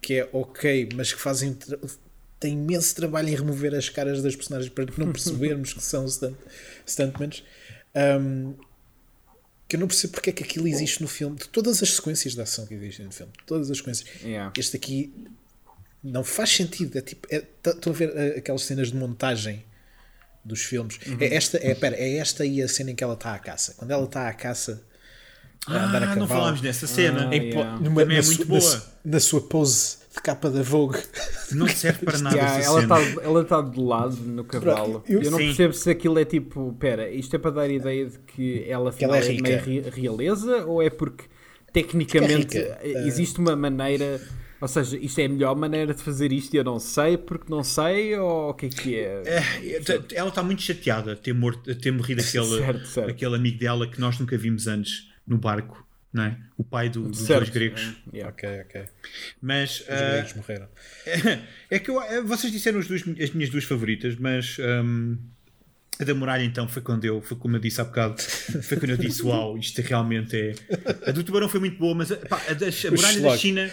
que 0.00 0.14
é 0.14 0.28
ok, 0.32 0.88
mas 0.94 1.12
que 1.12 1.20
fazem. 1.20 1.56
Tem 2.40 2.52
imenso 2.52 2.94
trabalho 2.94 3.28
em 3.28 3.34
remover 3.34 3.74
as 3.74 3.88
caras 3.88 4.22
das 4.22 4.36
personagens 4.36 4.72
para 4.72 4.86
não 4.96 5.10
percebermos 5.12 5.72
que 5.72 5.82
são 5.82 6.06
stunt, 6.06 6.36
stuntmans. 6.86 7.42
Um, 7.94 8.54
que 9.68 9.76
eu 9.76 9.80
não 9.80 9.86
percebo 9.88 10.14
porque 10.14 10.30
é 10.30 10.32
que 10.32 10.42
aquilo 10.44 10.66
existe 10.68 11.02
no 11.02 11.08
filme. 11.08 11.36
De 11.36 11.48
todas 11.48 11.82
as 11.82 11.94
sequências 11.94 12.34
de 12.34 12.40
ação 12.40 12.64
que 12.66 12.74
existem 12.74 13.04
no 13.06 13.12
filme, 13.12 13.32
todas 13.44 13.70
as 13.70 13.78
sequências, 13.78 14.08
Yeah. 14.22 14.52
este 14.56 14.76
aqui 14.76 15.12
não 16.02 16.22
faz 16.24 16.50
sentido. 16.50 16.96
É 16.96 17.00
tipo, 17.02 17.26
é- 17.30 17.40
tá- 17.62 17.72
estão 17.72 17.92
a 17.92 17.96
ver 17.96 18.12
eh, 18.16 18.38
aquelas 18.38 18.62
cenas 18.62 18.88
de 18.92 18.96
montagem 18.96 19.64
dos 20.44 20.62
filmes. 20.62 20.98
Uhum. 21.06 21.18
É 21.20 21.34
esta, 21.34 21.58
é, 21.58 21.74
pera, 21.74 21.96
é 21.96 22.16
esta 22.16 22.44
aí 22.44 22.62
a 22.62 22.68
cena 22.68 22.92
em 22.92 22.94
que 22.94 23.04
ela 23.04 23.14
está 23.14 23.34
à 23.34 23.38
caça. 23.38 23.74
Quando 23.76 23.90
ela 23.90 24.04
está 24.04 24.28
à 24.28 24.32
caça 24.32 24.82
Ah, 25.68 25.90
cavalo, 26.00 26.20
não 26.20 26.28
falámos 26.28 26.60
dessa 26.60 26.86
cena. 26.86 27.28
Ah, 27.30 27.34
em 27.36 27.42
yeah. 27.50 27.72
numa- 27.80 28.00
Também 28.02 28.16
é 28.18 28.20
na, 28.20 28.26
muito 28.26 28.36
sua, 28.36 28.44
na 28.44 28.48
boa. 28.48 28.60
su- 28.60 28.82
na 29.04 29.20
sua 29.20 29.40
pose 29.42 29.98
de 30.14 30.22
capa 30.22 30.50
da 30.50 30.62
Vogue. 30.62 30.98
Não 31.52 31.68
serve 31.68 32.04
para 32.04 32.18
nada 32.22 32.36
Yeah, 32.36 32.58
essa 32.58 32.68
ela 32.70 32.80
cena. 32.80 33.00
está 33.00 33.22
ela 33.22 33.44
tá 33.44 33.60
de 33.62 33.80
lado 33.80 34.16
no 34.16 34.44
cavalo. 34.44 35.02
eu- 35.08 35.22
Eu, 35.22 35.30
não 35.30 35.38
Sim. 35.38 35.46
percebo 35.46 35.72
se 35.74 35.90
aquilo 35.90 36.18
é 36.18 36.24
tipo, 36.24 36.74
pera, 36.78 37.08
isto 37.10 37.34
é 37.36 37.38
para 37.38 37.50
dar 37.52 37.62
a 37.62 37.68
ideia 37.68 38.06
de 38.06 38.18
que 38.20 38.64
ela, 38.68 38.92
Que 38.92 39.04
ela 39.04 39.16
é 39.18 39.20
meio 39.20 39.36
rica. 39.36 39.58
ri- 39.60 39.84
realeza 39.94 40.64
ou 40.66 40.82
é 40.82 40.90
porque 40.90 41.24
tecnicamente 41.72 42.58
rica. 42.58 42.78
eh, 42.82 43.06
existe 43.06 43.38
uma 43.38 43.54
maneira, 43.54 44.20
ou 44.60 44.66
seja, 44.68 44.96
isto 44.98 45.18
é 45.20 45.26
a 45.26 45.28
melhor 45.28 45.54
maneira 45.54 45.94
de 45.94 46.02
fazer 46.02 46.32
isto 46.32 46.54
e 46.54 46.56
eu 46.56 46.64
não 46.64 46.78
sei 46.80 47.16
porque 47.16 47.44
não 47.48 47.62
sei 47.62 48.16
ou 48.16 48.50
o 48.50 48.54
que 48.54 48.66
é 48.66 48.68
que 48.68 48.96
é? 48.96 49.22
É, 49.26 49.80
t- 49.80 50.14
ela 50.16 50.28
está 50.30 50.42
muito 50.42 50.62
chateada 50.62 51.14
de 51.14 51.20
ter, 51.20 51.32
morto, 51.34 51.62
de 51.72 51.74
ter 51.78 51.92
morrido 51.92 52.20
aquele, 52.26 52.58
Certo, 52.58 52.86
certo. 52.86 53.10
aquele 53.10 53.36
amigo 53.36 53.58
dela 53.58 53.86
que 53.86 54.00
nós 54.00 54.18
nunca 54.18 54.36
vimos 54.36 54.66
antes 54.66 55.06
no 55.28 55.38
barco, 55.38 55.86
não 56.12 56.24
é? 56.24 56.36
O 56.56 56.64
pai 56.64 56.88
do- 56.88 57.08
dos 57.08 57.18
Certo. 57.20 57.40
dois 57.40 57.50
gregos. 57.50 57.82
Yeah. 58.12 58.32
ok, 58.32 58.60
ok. 58.62 58.84
Mas 59.40 59.80
Os 59.80 59.86
ah, 59.90 60.10
gregos 60.12 60.34
morreram. 60.34 60.68
é 61.70 61.78
que 61.78 61.90
eu- 61.90 62.02
eh, 62.02 62.22
vocês 62.22 62.52
disseram 62.52 62.78
as, 62.80 62.88
minhas 63.34 63.50
duas 63.50 63.64
favoritas, 63.64 64.16
mas 64.16 64.56
hum, 64.58 65.16
a 66.00 66.04
da 66.04 66.14
muralha 66.14 66.44
então 66.44 66.66
foi 66.68 66.80
quando 66.80 67.04
eu, 67.04 67.20
foi 67.20 67.36
como 67.36 67.56
eu 67.56 67.60
disse 67.60 67.80
há 67.80 67.84
bocado, 67.84 68.20
foi 68.62 68.76
quando 68.78 68.90
eu 68.90 68.96
disse 68.96 69.22
uau, 69.22 69.58
isto 69.58 69.80
realmente 69.82 70.36
é. 70.36 70.54
A 71.06 71.10
do 71.12 71.22
tubarão 71.24 71.48
foi 71.48 71.60
muito 71.60 71.76
boa, 71.78 71.94
mas 71.94 72.10
pá, 72.28 72.40
a, 72.48 72.54
das- 72.54 72.84
a 72.84 72.90
muralha 72.90 73.20
da. 73.20 73.36
China 73.36 73.70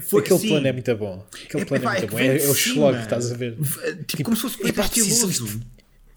foi 0.00 0.22
Aquele 0.22 0.38
sim, 0.40 0.48
plano 0.48 0.66
é 0.68 0.72
muito 0.72 0.96
bom. 0.96 1.26
Aquele 1.44 1.62
É, 1.62 1.66
plano 1.66 1.84
pá, 1.84 1.94
é 1.94 1.96
é 1.96 2.00
muito 2.00 2.10
bom. 2.12 2.18
É, 2.18 2.26
é 2.38 2.48
o 2.48 2.52
slog, 2.52 2.98
estás 2.98 3.30
a 3.32 3.36
ver. 3.36 3.56
tipo, 4.06 4.22
como 4.24 4.36
se 4.36 4.42
fosse 4.42 4.58
estiloso. 4.62 5.60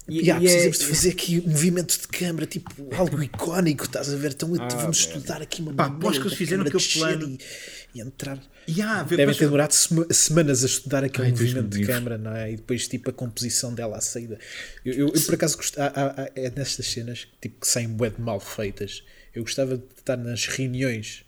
E- 0.08 0.22
e 0.22 0.30
é- 0.30 0.34
precisamos 0.38 0.78
de 0.78 0.84
fazer 0.86 1.10
aqui 1.10 1.42
um 1.44 1.50
movimento 1.50 2.00
de 2.00 2.08
câmara, 2.08 2.46
tipo 2.46 2.72
algo 2.94 3.20
icónico, 3.22 3.84
estás 3.84 4.12
a 4.12 4.16
ver? 4.16 4.32
Então 4.32 4.52
Ah, 4.58 4.68
vamos 4.68 4.98
estudar 4.98 5.42
aqui 5.42 5.60
uma 5.60 5.74
Pá, 5.74 5.88
maneira 5.88 6.14
que 6.20 6.26
eles 6.26 6.38
fizeram 6.38 6.62
aquele 6.64 6.82
plano. 6.94 7.28
E, 7.28 7.38
e 7.98 8.00
entrar. 8.00 8.38
Yeah, 8.68 9.02
Devem 9.02 9.34
ter 9.34 9.44
demorado 9.46 9.72
sema- 9.72 10.06
semanas 10.12 10.62
a 10.62 10.66
estudar 10.66 11.02
aquele 11.04 11.26
Ai, 11.26 11.30
movimento 11.32 11.74
me 11.74 11.80
de 11.82 11.86
câmara, 11.86 12.18
não 12.18 12.34
é? 12.36 12.52
E 12.52 12.56
depois, 12.56 12.86
tipo, 12.86 13.08
a 13.08 13.12
composição 13.12 13.72
dela 13.74 13.96
à 13.96 14.00
saída. 14.00 14.38
Eu, 14.84 14.92
eu, 14.94 15.06
eu, 15.14 15.22
por 15.24 15.34
acaso, 15.34 15.56
gost- 15.56 15.78
há- 15.78 15.86
há- 15.94 16.22
há- 16.24 16.30
é 16.34 16.50
nestas 16.50 16.86
cenas 16.86 17.26
tipo, 17.40 17.60
que 17.60 17.66
saem 17.68 17.88
bué 17.88 18.10
de 18.10 18.20
mal 18.20 18.38
feitas. 18.40 19.02
Eu 19.34 19.42
gostava 19.42 19.76
de 19.78 19.84
estar 19.98 20.16
nas 20.18 20.46
reuniões 20.46 21.22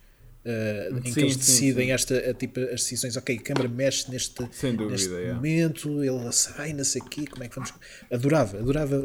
uh, 0.44 0.98
em 0.98 1.02
que 1.02 1.12
Sim, 1.12 1.20
eles 1.20 1.32
sim, 1.34 1.38
decidem 1.40 1.86
sim. 1.86 1.92
Esta, 1.92 2.30
a, 2.30 2.34
tipo, 2.34 2.60
as 2.60 2.66
decisões. 2.82 3.16
Ok, 3.16 3.36
a 3.36 3.42
câmara 3.42 3.68
mexe 3.68 4.10
neste, 4.10 4.34
dúvida, 4.76 4.84
neste 4.90 5.08
yeah. 5.10 5.34
momento, 5.34 6.02
ele 6.02 6.32
sai, 6.32 6.72
não 6.72 6.84
sei 6.84 7.02
o 7.02 7.04
quê, 7.06 7.24
como 7.26 7.44
é 7.44 7.48
que 7.48 7.54
vamos. 7.54 7.72
Adorava, 8.10 8.58
adorava 8.58 8.96
uh, 8.98 9.04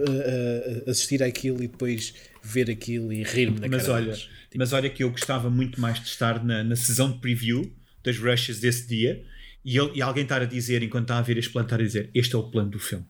uh, 0.88 0.90
assistir 0.90 1.22
àquilo 1.24 1.64
e 1.64 1.68
depois 1.68 2.14
ver 2.44 2.70
aquilo 2.70 3.12
e 3.12 3.24
rir-me 3.24 3.60
na 3.60 3.68
Mas 3.68 3.84
cara 3.84 3.94
olha, 3.94 4.06
deles. 4.06 4.30
mas 4.56 4.74
olha 4.74 4.90
que 4.90 5.04
eu 5.04 5.10
gostava 5.12 5.50
muito 5.50 5.80
mais 5.82 6.00
de 6.00 6.08
estar 6.08 6.44
na, 6.44 6.64
na 6.64 6.76
sessão 6.76 7.12
de 7.12 7.20
preview 7.20 7.72
das 8.04 8.18
rushes 8.20 8.60
desse 8.60 8.88
dia 8.88 9.24
e, 9.64 9.78
ele- 9.78 9.92
e 9.96 10.02
alguém 10.02 10.24
estar 10.24 10.42
a 10.42 10.46
dizer, 10.46 10.84
enquanto 10.84 11.06
está 11.06 11.18
a 11.18 11.22
ver 11.22 11.38
este 11.38 11.52
plano, 11.52 11.66
estar 11.66 11.80
a 11.80 11.84
dizer: 11.84 12.10
Este 12.14 12.36
é 12.36 12.38
o 12.38 12.44
plano 12.44 12.70
do 12.70 12.80
filme. 12.80 13.06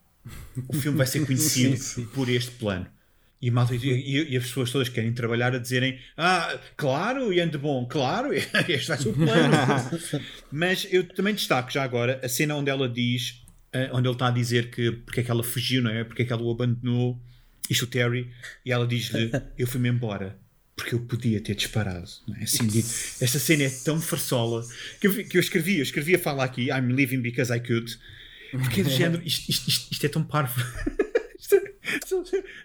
O 0.70 0.74
filme 0.74 0.98
vai 0.98 1.06
ser 1.08 1.24
conhecido 1.28 1.76
Sim, 1.78 1.78
sim. 1.78 2.06
por 2.08 2.30
este 2.30 2.52
plano. 2.52 2.88
E, 3.46 3.52
malta- 3.52 3.76
e- 3.76 4.28
e- 4.32 4.38
as 4.38 4.46
pessoas 4.46 4.72
todas 4.72 4.90
querem 4.90 5.14
trabalhar 5.14 5.54
a 5.54 5.60
dizerem: 5.60 6.00
Ah, 6.18 6.58
claro, 6.76 7.32
e 7.32 7.40
ande 7.40 7.58
bom, 7.58 7.86
claro, 7.86 8.34
este 8.68 8.88
vai 8.88 8.98
ser 8.98 9.10
o 9.10 9.14
plano. 9.14 9.54
Mas 10.52 10.88
eu 10.92 11.04
também 11.08 11.34
destaco 11.36 11.72
já 11.72 11.84
agora 11.84 12.20
a 12.24 12.30
cena 12.30 12.56
onde 12.56 12.70
ela 12.72 12.90
diz, 12.90 13.44
eh, 13.72 13.90
onde 13.94 14.08
ele 14.08 14.16
está 14.16 14.28
a 14.28 14.32
dizer 14.32 14.72
que 14.72 14.92
porque 14.92 15.20
é 15.20 15.24
que 15.24 15.30
ela 15.32 15.44
fugiu, 15.44 15.82
não 15.84 15.92
é? 15.92 16.04
Porque 16.04 16.24
é 16.24 16.26
que 16.26 16.34
ela 16.34 16.42
o 16.42 16.52
abandonou, 16.52 17.22
isto 17.70 17.84
o 17.84 17.88
Terry, 17.88 18.32
e 18.66 18.72
ela 18.72 18.88
diz-lhe: 18.88 19.32
Eu 19.58 19.68
fui-me 19.68 19.90
embora. 19.90 20.38
porque 20.76 20.96
eu 20.96 21.00
podia 21.00 21.40
ter 21.40 21.56
disparado. 21.56 22.10
Não 22.28 22.36
é? 22.38 22.44
assim, 22.44 22.68
esta 23.22 23.38
cena 23.40 23.64
é 23.64 23.70
tão 23.70 24.02
farsola 24.02 24.66
que 25.00 25.08
eu, 25.08 25.24
que 25.26 25.38
eu 25.38 25.42
escrevi, 25.42 25.78
eu 25.78 25.84
escrevi 25.84 26.16
a 26.16 26.20
fala 26.20 26.44
aqui, 26.44 26.70
I'm 26.70 26.92
living 26.94 27.22
because 27.22 27.54
I 27.56 27.60
could. 27.60 27.96
Porque 28.52 28.82
é 28.82 28.84
do 28.84 28.90
género, 28.90 29.22
isto, 29.26 29.50
isto, 29.52 29.68
isto, 29.70 29.92
isto 29.92 30.06
é 30.06 30.10
tão 30.10 30.24
parvo. 30.24 30.60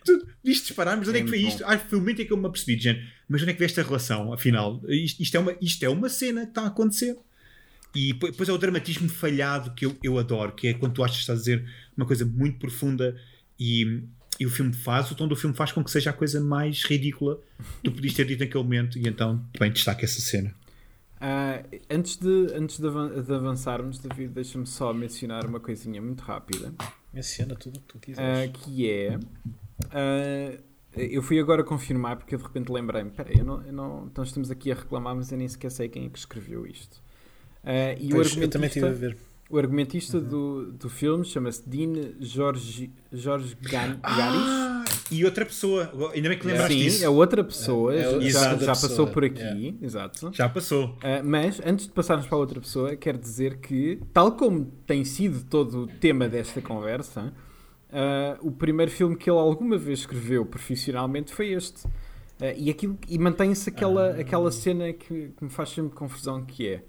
Tu- 0.05 0.27
isto 0.45 0.67
disparar, 0.69 0.97
mas 0.97 1.09
onde 1.09 1.19
é 1.19 1.23
que 1.23 1.27
É 1.27 1.31
foi 1.31 1.39
muito 1.41 1.53
isto? 1.55 1.65
Ah, 1.67 1.79
foi 1.79 1.99
o 1.99 2.01
momento 2.01 2.23
em 2.23 2.27
que 2.27 2.33
eu 2.33 2.37
me 2.37 2.47
apercebi, 2.47 2.79
género, 2.81 3.07
mas 3.29 3.43
onde 3.43 3.51
é 3.51 3.53
que 3.55 3.59
veio 3.59 3.67
esta 3.69 3.83
relação, 3.83 4.33
afinal? 4.33 4.81
Isto, 4.89 5.23
isto 5.23 5.37
é, 5.37 5.41
uma, 5.41 5.57
isto 5.61 5.83
é 5.85 5.89
uma 5.89 6.09
cena 6.09 6.43
que 6.43 6.49
está 6.51 6.63
a 6.63 6.67
acontecer. 6.69 7.17
E 7.95 8.13
depois 8.13 8.49
é 8.49 8.53
o 8.53 8.59
dramatismo 8.59 9.09
falhado 9.09 9.73
que 9.75 9.85
eu, 9.85 9.97
eu 10.03 10.19
adoro, 10.19 10.53
que 10.53 10.69
é 10.69 10.75
quando 10.75 10.95
tu 10.95 11.03
achas 11.03 11.17
que 11.17 11.23
estás 11.23 11.41
a 11.41 11.43
dizer 11.43 11.69
uma 11.97 12.07
coisa 12.07 12.25
muito 12.25 12.59
profunda 12.59 13.21
e, 13.59 14.03
e 14.39 14.47
o 14.47 14.51
filme 14.51 14.73
faz, 14.73 15.11
o 15.11 15.15
tom 15.17 15.27
do 15.27 15.35
filme 15.35 15.57
faz 15.57 15.73
com 15.73 15.83
que 15.83 15.91
seja 15.91 16.11
a 16.11 16.13
coisa 16.13 16.41
mais 16.41 16.85
ridícula 16.85 17.41
que 17.83 17.91
tu 17.91 17.93
podias 17.93 18.15
ter 18.15 18.25
dito 18.27 18.41
naquele 18.41 18.63
momento, 18.63 18.97
e 18.97 19.09
então, 19.09 19.45
bem, 19.59 19.73
destaca 19.73 20.05
essa 20.05 20.21
cena. 20.21 20.55
Ah, 21.21 21.63
antes 21.91 22.17
de, 22.17 22.47
antes 22.55 22.79
de 22.79 22.87
avançarmos, 22.87 23.99
David, 23.99 24.33
deixa-me 24.33 24.67
só 24.67 24.95
mencionar 24.95 25.45
uma 25.45 25.59
coisinha 25.61 26.01
muito 26.01 26.21
rápida. 26.23 26.73
Menciona 27.13 27.55
tudo 27.55 27.79
o 27.79 27.81
que 27.81 27.87
tu 27.87 27.99
quiseres. 27.99 28.51
que 28.53 28.91
é. 28.91 29.19
ah, 29.91 30.59
eu 30.97 31.23
fui 31.23 31.39
agora 31.39 31.63
confirmar 31.63 32.17
porque 32.17 32.35
eu 32.35 32.39
de 32.39 32.45
repente 32.45 32.71
lembrei-me: 32.71 33.11
peraí, 33.11 33.39
eu 33.39 33.45
não, 33.45 33.63
eu 33.63 33.73
não, 33.73 34.07
então 34.07 34.25
estamos 34.25 34.51
aqui 34.51 34.73
a 34.73 34.75
reclamar, 34.75 35.15
mas 35.15 35.31
eu 35.31 35.39
nem 35.39 35.49
sequer 35.49 35.71
sei 35.71 35.89
quem 35.89 36.07
é 36.07 36.09
que 36.09 36.19
escreveu 36.19 36.67
isto. 36.67 37.03
Ah, 37.63 37.93
e 37.99 38.09
Pois, 38.11 38.35
o 38.37 38.41
eu 38.41 38.49
também 38.49 38.69
estive 38.69 38.87
a 38.87 38.89
argumentista, 38.89 38.93
ver. 38.93 39.30
O 39.51 39.59
argumentista 39.59 40.21
do, 40.21 40.73
do 40.73 40.89
filme 40.89 41.25
chama-se 41.25 41.69
Dean 41.69 42.13
Jorge, 42.21 42.91
Jorge 43.13 43.57
Gan- 43.61 43.99
Garis. 44.01 44.41
Ah, 44.47 44.85
e 45.11 45.25
outra 45.25 45.45
pessoa, 45.45 45.91
ainda 46.15 46.29
bem 46.29 46.39
que 46.39 46.47
lembraste 46.47 46.73
Sim, 46.73 46.79
disso. 46.85 47.05
é 47.05 47.09
outra 47.09 47.43
pessoa, 47.43 47.93
É- 47.95 47.99
é 47.99 48.31
já, 48.31 48.41
já 48.41 48.57
pessoa, 48.59 48.69
passou 48.69 49.07
por 49.09 49.25
aqui, 49.25 49.41
yeah. 49.41 49.77
exato. 49.83 50.31
Já 50.33 50.49
passou. 50.49 50.91
Uh, 50.99 51.25
mas, 51.25 51.61
antes 51.67 51.87
de 51.89 51.93
passarmos 51.93 52.27
para 52.27 52.39
outra 52.39 52.61
pessoa, 52.61 52.95
quero 52.95 53.19
dizer 53.19 53.57
que, 53.59 53.99
tal 54.13 54.33
como 54.33 54.67
tem 54.87 55.05
sido 55.05 55.43
todo 55.45 55.83
o 55.83 55.87
tema 55.89 56.29
desta 56.29 56.63
conversa, 56.63 57.33
uh, 57.91 58.47
o 58.47 58.53
primeiro 58.53 58.91
filme 58.93 59.17
que 59.17 59.29
ele 59.29 59.39
alguma 59.39 59.77
vez 59.77 60.01
escreveu 60.01 60.47
profissionalmente 60.47 61.35
foi 61.35 61.49
este. 61.53 61.87
Uh, 61.87 62.55
e 62.57 62.71
aquilo, 62.71 62.97
e 63.09 63.19
mantém-se 63.19 63.69
aquela, 63.69 64.11
aquela 64.11 64.53
cena 64.53 64.93
que, 64.93 65.33
que 65.37 65.45
me 65.45 65.51
faz 65.51 65.71
sempre 65.71 65.95
confusão, 65.97 66.45
que 66.45 66.69
é... 66.69 66.85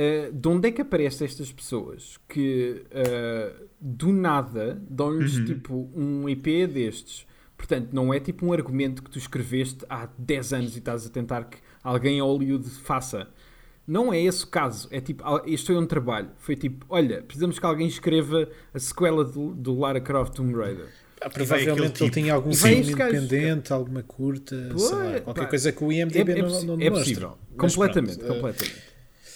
uh, 0.00 0.32
de 0.32 0.48
onde 0.48 0.68
é 0.68 0.72
que 0.72 0.80
aparecem 0.82 1.24
estas 1.26 1.52
pessoas 1.52 2.18
que 2.28 2.82
uh, 2.86 3.64
do 3.80 4.12
nada 4.12 4.80
dão-lhes 4.88 5.36
Uhum. 5.36 5.44
tipo 5.44 5.90
um 5.94 6.28
IP 6.28 6.66
destes? 6.66 7.26
Portanto, 7.56 7.88
não 7.92 8.12
é 8.14 8.18
tipo 8.18 8.46
um 8.46 8.52
argumento 8.52 9.02
que 9.02 9.10
tu 9.10 9.18
escreveste 9.18 9.84
há 9.88 10.08
10 10.18 10.52
anos 10.54 10.74
e 10.76 10.78
estás 10.78 11.06
a 11.06 11.10
tentar 11.10 11.44
que 11.44 11.58
alguém 11.84 12.16
em 12.18 12.22
Hollywood 12.22 12.68
faça. 12.70 13.28
Não 13.86 14.12
é 14.12 14.20
esse 14.22 14.44
o 14.44 14.46
caso. 14.46 14.88
É 14.90 15.00
tipo, 15.00 15.22
este 15.46 15.66
foi 15.66 15.76
um 15.76 15.84
trabalho. 15.86 16.30
Foi 16.38 16.54
tipo, 16.56 16.86
olha, 16.88 17.22
precisamos 17.22 17.58
que 17.58 17.66
alguém 17.66 17.86
escreva 17.86 18.48
a 18.72 18.78
sequela 18.78 19.24
do, 19.24 19.52
do 19.54 19.78
Lara 19.78 20.00
Croft 20.00 20.34
Tomb 20.36 20.54
Raider. 20.54 20.86
Ah, 21.20 21.28
provavelmente 21.28 21.92
tipo. 21.94 22.04
ele 22.04 22.10
tinha 22.12 22.32
algum 22.32 22.50
vai 22.50 22.76
filme 22.82 22.92
independente, 22.92 23.72
alguma 23.74 24.02
curta, 24.02 24.56
sei 24.78 24.96
lá, 24.96 25.20
qualquer 25.20 25.42
pá, 25.42 25.46
coisa 25.48 25.70
que 25.72 25.84
o 25.84 25.92
É, 25.92 25.96
IMDB 25.96 26.32
é 26.32 26.36
não, 26.42 26.48
possi- 26.48 26.66
não 26.66 26.80
é 26.80 26.90
possível. 26.90 27.38
Mas 27.56 27.74
completamente, 27.74 28.18
pronto, 28.20 28.64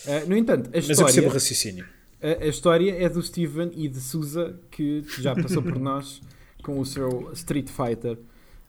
eh. 0.06 0.22
Ah, 0.22 0.26
no 0.26 0.36
entanto, 0.36 0.68
a 0.68 0.76
Mas 0.76 0.88
eu 0.88 0.96
percebo 0.96 1.04
o 1.04 1.08
história, 1.08 1.28
raciocínio. 1.32 1.86
a, 2.22 2.44
a 2.44 2.46
história 2.48 2.92
é 3.04 3.08
do 3.08 3.22
Steven 3.22 3.70
e 3.74 3.88
de 3.88 4.00
Souza, 4.00 4.58
que 4.70 5.02
já 5.20 5.34
passou 5.34 5.62
por 5.62 5.78
nós 5.80 6.20
com 6.62 6.78
o 6.78 6.84
seu 6.86 7.30
Street 7.34 7.68
Fighter, 7.68 8.18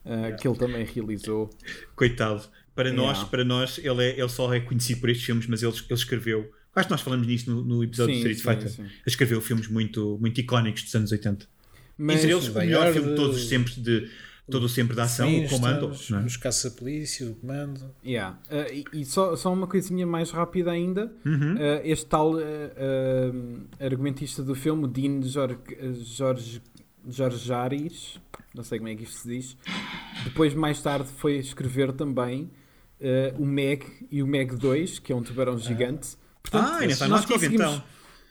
ah, 0.04 0.32
que 0.32 0.46
ele 0.46 0.56
também 0.58 0.84
realizou. 0.84 1.50
Coitado. 1.94 2.42
Para 2.74 2.90
Yeah. 2.90 3.02
nós, 3.20 3.24
para 3.28 3.42
nós 3.42 3.78
ele, 3.78 4.02
é, 4.04 4.20
ele 4.20 4.28
só 4.28 4.52
é 4.52 4.60
conhecido 4.60 5.00
por 5.00 5.08
estes 5.08 5.24
filmes, 5.24 5.46
mas 5.46 5.62
ele, 5.62 5.72
ele 5.72 5.94
escreveu. 5.94 6.50
Acho 6.74 6.88
que 6.88 6.92
nós 6.92 7.00
falamos 7.00 7.26
nisto 7.26 7.50
no, 7.50 7.64
no 7.64 7.82
episódio 7.82 8.14
Sim, 8.14 8.22
do 8.22 8.28
Street 8.30 8.36
sim, 8.36 8.42
Fighter. 8.62 8.68
sim. 8.70 8.82
Ele 8.82 9.02
escreveu 9.06 9.40
filmes 9.40 9.66
muito, 9.66 10.18
muito 10.20 10.38
icónicos 10.38 10.82
dos 10.82 10.94
anos 10.94 11.10
80. 11.10 11.46
Mas, 11.96 12.16
Entre 12.18 12.32
eles, 12.32 12.48
o 12.48 12.52
melhor 12.54 12.92
filme 12.92 13.08
de 13.10 13.16
todos 13.16 13.36
os 13.38 13.48
sempre 13.48 13.72
de 13.80 14.10
todo 14.50 14.64
o 14.64 14.68
sempre 14.68 14.94
da 14.94 15.04
ação, 15.04 15.28
o 15.28 15.48
Comando. 15.48 15.92
Não 16.10 16.20
é? 16.20 16.24
Os 16.24 16.36
caça-polícia, 16.36 17.28
o 17.28 17.34
comando. 17.34 17.90
Yeah. 18.04 18.38
Ah, 18.50 18.66
e 18.72 18.84
e 18.92 19.04
só, 19.04 19.34
só 19.36 19.52
uma 19.52 19.66
coisinha 19.66 20.06
mais 20.06 20.30
rápida 20.30 20.70
ainda. 20.70 21.12
Uhum. 21.24 21.56
Ah, 21.58 21.80
este 21.84 22.06
tal 22.06 22.34
ah, 22.36 23.84
argumentista 23.84 24.42
do 24.42 24.54
filme, 24.54 24.84
o 24.84 24.86
Dean 24.86 25.22
Jorge, 25.22 25.58
Jorge, 26.16 26.62
Jorge 27.08 27.52
Aris, 27.52 28.20
não 28.54 28.62
sei 28.62 28.78
como 28.78 28.88
é 28.88 28.94
que 28.94 29.02
isto 29.02 29.18
se 29.18 29.28
diz, 29.28 29.56
depois 30.24 30.54
mais 30.54 30.80
tarde 30.80 31.08
foi 31.16 31.36
escrever 31.36 31.92
também 31.92 32.50
o 33.38 33.44
Meg 33.44 33.84
e 34.10 34.22
o 34.22 34.26
Meg 34.26 34.56
2, 34.56 35.00
que 35.00 35.12
é 35.12 35.16
um 35.16 35.22
tubarão 35.22 35.58
gigante. 35.58 36.16
Portanto, 36.42 36.64
Ah, 36.70 36.78
ainda 36.78 36.92
está 36.92 37.04
no 37.06 37.10
nós 37.10 37.24
ativo 37.24 37.34
conseguimos, 37.34 37.66
então. 37.66 37.82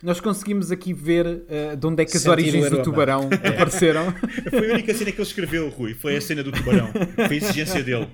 Nós 0.04 0.20
conseguimos 0.20 0.72
aqui 0.72 0.94
ver 0.94 1.26
ah, 1.72 1.76
de 1.76 1.88
onde 1.88 2.04
é 2.04 2.06
que 2.06 2.16
as 2.16 2.24
Sentir 2.24 2.32
origens 2.32 2.70
do 2.70 2.84
tubarão 2.84 3.30
apareceram. 3.44 4.14
Foi 4.50 4.70
a 4.72 4.74
única 4.74 4.94
cena 4.94 5.12
que 5.12 5.18
ele 5.18 5.28
escreveu, 5.28 5.70
Rui. 5.70 5.94
Foi 5.94 6.16
a 6.16 6.22
cena 6.22 6.44
do 6.44 6.52
tubarão. 6.52 6.92
Foi 7.16 7.26
a 7.26 7.34
exigência 7.36 7.84
dele. 7.84 8.08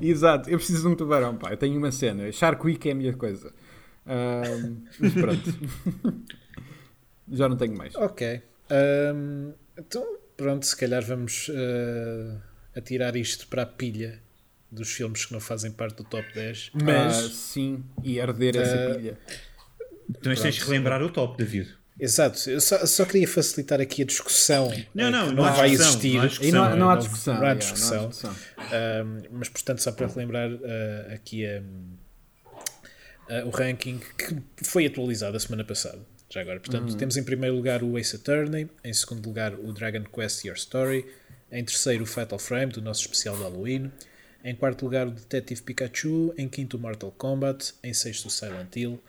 Exato, 0.00 0.50
eu 0.50 0.58
preciso 0.58 0.82
de 0.82 0.88
um 0.88 0.94
tubarão, 0.96 1.36
pá. 1.36 1.50
Eu 1.50 1.56
tenho 1.56 1.76
uma 1.78 1.90
cena. 1.92 2.30
Shark 2.32 2.64
Week 2.66 2.88
é 2.88 2.92
a 2.92 2.94
minha 2.94 3.12
coisa. 3.12 3.52
Ah, 4.06 4.42
mas 4.98 5.12
pronto. 5.12 5.54
Já 7.30 7.48
não 7.48 7.56
tenho 7.56 7.76
mais. 7.76 7.94
Ok. 7.94 8.40
Ahm, 8.70 9.52
então, 9.78 10.16
pronto, 10.36 10.64
se 10.66 10.76
calhar 10.76 11.02
vamos 11.04 11.50
ah, 11.54 12.40
atirar 12.76 13.16
isto 13.16 13.46
para 13.48 13.62
a 13.62 13.66
pilha 13.66 14.20
dos 14.70 14.90
filmes 14.90 15.24
que 15.24 15.32
não 15.32 15.40
fazem 15.40 15.70
parte 15.70 15.96
do 15.96 16.04
top 16.04 16.26
10. 16.34 16.70
Ah, 16.74 16.78
Mas, 16.84 17.16
sim, 17.34 17.82
e 18.02 18.20
arder 18.20 18.56
essa 18.56 18.74
Ah, 18.74 18.94
pilha. 18.94 19.18
Então 20.10 20.34
tens 20.34 20.58
que 20.58 20.64
relembrar 20.64 21.02
o 21.02 21.10
top, 21.10 21.36
David. 21.38 21.68
exato, 22.00 22.48
eu 22.48 22.60
só, 22.60 22.84
só 22.86 23.04
queria 23.04 23.28
facilitar 23.28 23.80
aqui 23.80 24.02
a 24.02 24.04
discussão. 24.06 24.70
Não, 24.94 25.10
não, 25.10 25.32
não 25.32 25.44
há 25.44 25.50
vai 25.50 25.70
discussão, 25.70 25.90
existir. 26.00 26.14
não 26.14 26.22
há 26.22 26.26
discussão, 26.26 26.52
não, 26.52 26.64
há- 26.64 26.76
não 26.76 26.90
há 26.90 26.94
não- 26.94 27.00
discussão. 27.02 27.34
não 27.34 27.40
há 27.40 27.44
yeah, 27.44 27.60
discussão. 27.60 28.08
discussão. 28.08 28.36
Um, 28.58 29.22
mas 29.38 29.48
portanto, 29.48 29.78
só 29.82 29.92
para 29.92 30.06
relembrar 30.06 30.50
uh, 30.50 31.14
aqui 31.14 31.44
um, 31.46 31.96
uh, 33.28 33.46
o 33.46 33.50
ranking 33.50 34.00
que 34.16 34.64
foi 34.64 34.86
atualizado 34.86 35.36
a 35.36 35.40
semana 35.40 35.64
passada. 35.64 35.98
Já 36.30 36.42
agora, 36.42 36.60
portanto, 36.60 36.94
temos 36.96 37.16
em 37.16 37.22
primeiro 37.24 37.56
lugar 37.56 37.82
o 37.82 37.98
Ace 37.98 38.16
Attorney, 38.16 38.68
em 38.84 38.92
segundo 38.92 39.26
lugar 39.26 39.54
o 39.54 39.72
Dragon 39.72 40.04
Quest 40.04 40.44
Your 40.44 40.56
Story, 40.56 41.06
em 41.50 41.64
terceiro 41.64 42.04
o 42.04 42.06
Fatal 42.06 42.38
Frame, 42.38 42.70
do 42.72 42.82
nosso 42.82 43.00
especial 43.00 43.34
de 43.36 43.42
Halloween, 43.44 43.90
em 44.44 44.54
quarto 44.54 44.84
lugar 44.84 45.06
o 45.06 45.10
Detective 45.10 45.62
Pikachu, 45.62 46.34
em 46.36 46.46
quinto 46.46 46.76
o 46.76 46.80
Mortal 46.80 47.10
Kombat, 47.12 47.72
em 47.82 47.94
sexto 47.94 48.26
o 48.26 48.30
Silent 48.30 48.76
Hill, 48.76 49.02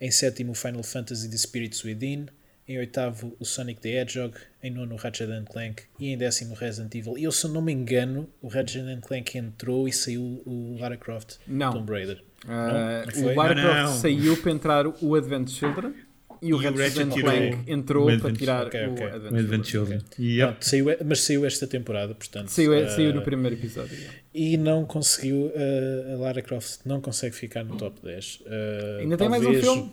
em 0.00 0.10
sétimo 0.10 0.52
o 0.52 0.54
Final 0.54 0.82
Fantasy 0.82 1.28
The 1.30 1.36
Spirits 1.36 1.82
Within, 1.84 2.26
em 2.66 2.78
oitavo 2.78 3.36
o 3.40 3.44
Sonic 3.44 3.80
the 3.80 3.88
Hedgehog, 4.00 4.34
em 4.62 4.70
nono 4.70 4.94
o 4.94 4.98
Ratchet 4.98 5.30
and 5.30 5.44
Clank 5.44 5.82
e 5.98 6.08
em 6.08 6.16
décimo 6.16 6.52
o 6.54 6.56
Resident 6.56 6.94
Evil. 6.94 7.18
E 7.18 7.24
eu, 7.24 7.32
se 7.32 7.44
eu 7.46 7.50
não 7.50 7.60
me 7.60 7.72
engano, 7.72 8.28
o 8.40 8.48
Ratchet 8.48 8.82
and 8.82 9.00
Clank 9.00 9.36
entrou 9.36 9.88
e 9.88 9.92
saiu 9.92 10.22
o 10.46 10.76
Lara 10.78 10.96
Croft 10.96 11.36
Não. 11.46 11.72
Tomb 11.72 11.90
Raider. 11.90 12.22
Ah, 12.46 13.04
Não 13.16 13.24
o 13.26 13.34
Lara 13.34 13.54
Croft 13.60 13.76
não. 13.82 13.98
saiu 14.00 14.36
para 14.40 14.50
entrar 14.52 14.86
o 14.86 15.14
Advent 15.16 15.48
Children 15.48 15.94
e 16.42 16.46
o 16.46 16.48
E 16.48 16.54
o 16.54 16.56
Ratchet 16.56 17.04
Ratchet 17.04 17.20
Clank 17.22 17.70
entrou 17.70 18.02
o 18.02 18.06
para 18.06 18.14
Advent- 18.16 18.38
tirar 18.38 18.66
ok, 18.66 18.80
ok. 18.88 19.04
o 19.04 19.08
O 19.10 19.14
Advent, 19.14 19.38
Advent 19.40 19.64
Children. 19.66 19.98
Children. 20.00 20.26
Yep. 20.26 20.48
Pronto, 20.52 20.64
saiu, 20.66 20.86
mas 21.04 21.20
saiu 21.22 21.46
esta 21.46 21.66
temporada, 21.66 22.14
portanto. 22.14 22.48
Saiu, 22.48 22.72
uh, 22.72 22.88
saiu 22.90 23.14
no 23.14 23.22
primeiro 23.22 23.56
episódio. 23.56 23.96
E 24.34 24.56
não 24.56 24.84
conseguiu, 24.84 25.46
uh, 25.54 26.14
a 26.14 26.16
Lara 26.18 26.42
Croft 26.42 26.80
não 26.86 27.00
consegue 27.00 27.34
ficar 27.34 27.64
no 27.64 27.76
top 27.76 28.00
10. 28.02 28.40
Uh, 28.40 29.00
Ainda 29.00 29.16
tem 29.16 29.28
mais 29.28 29.42
um 29.42 29.46
talvez- 29.46 29.64
filme? 29.64 29.92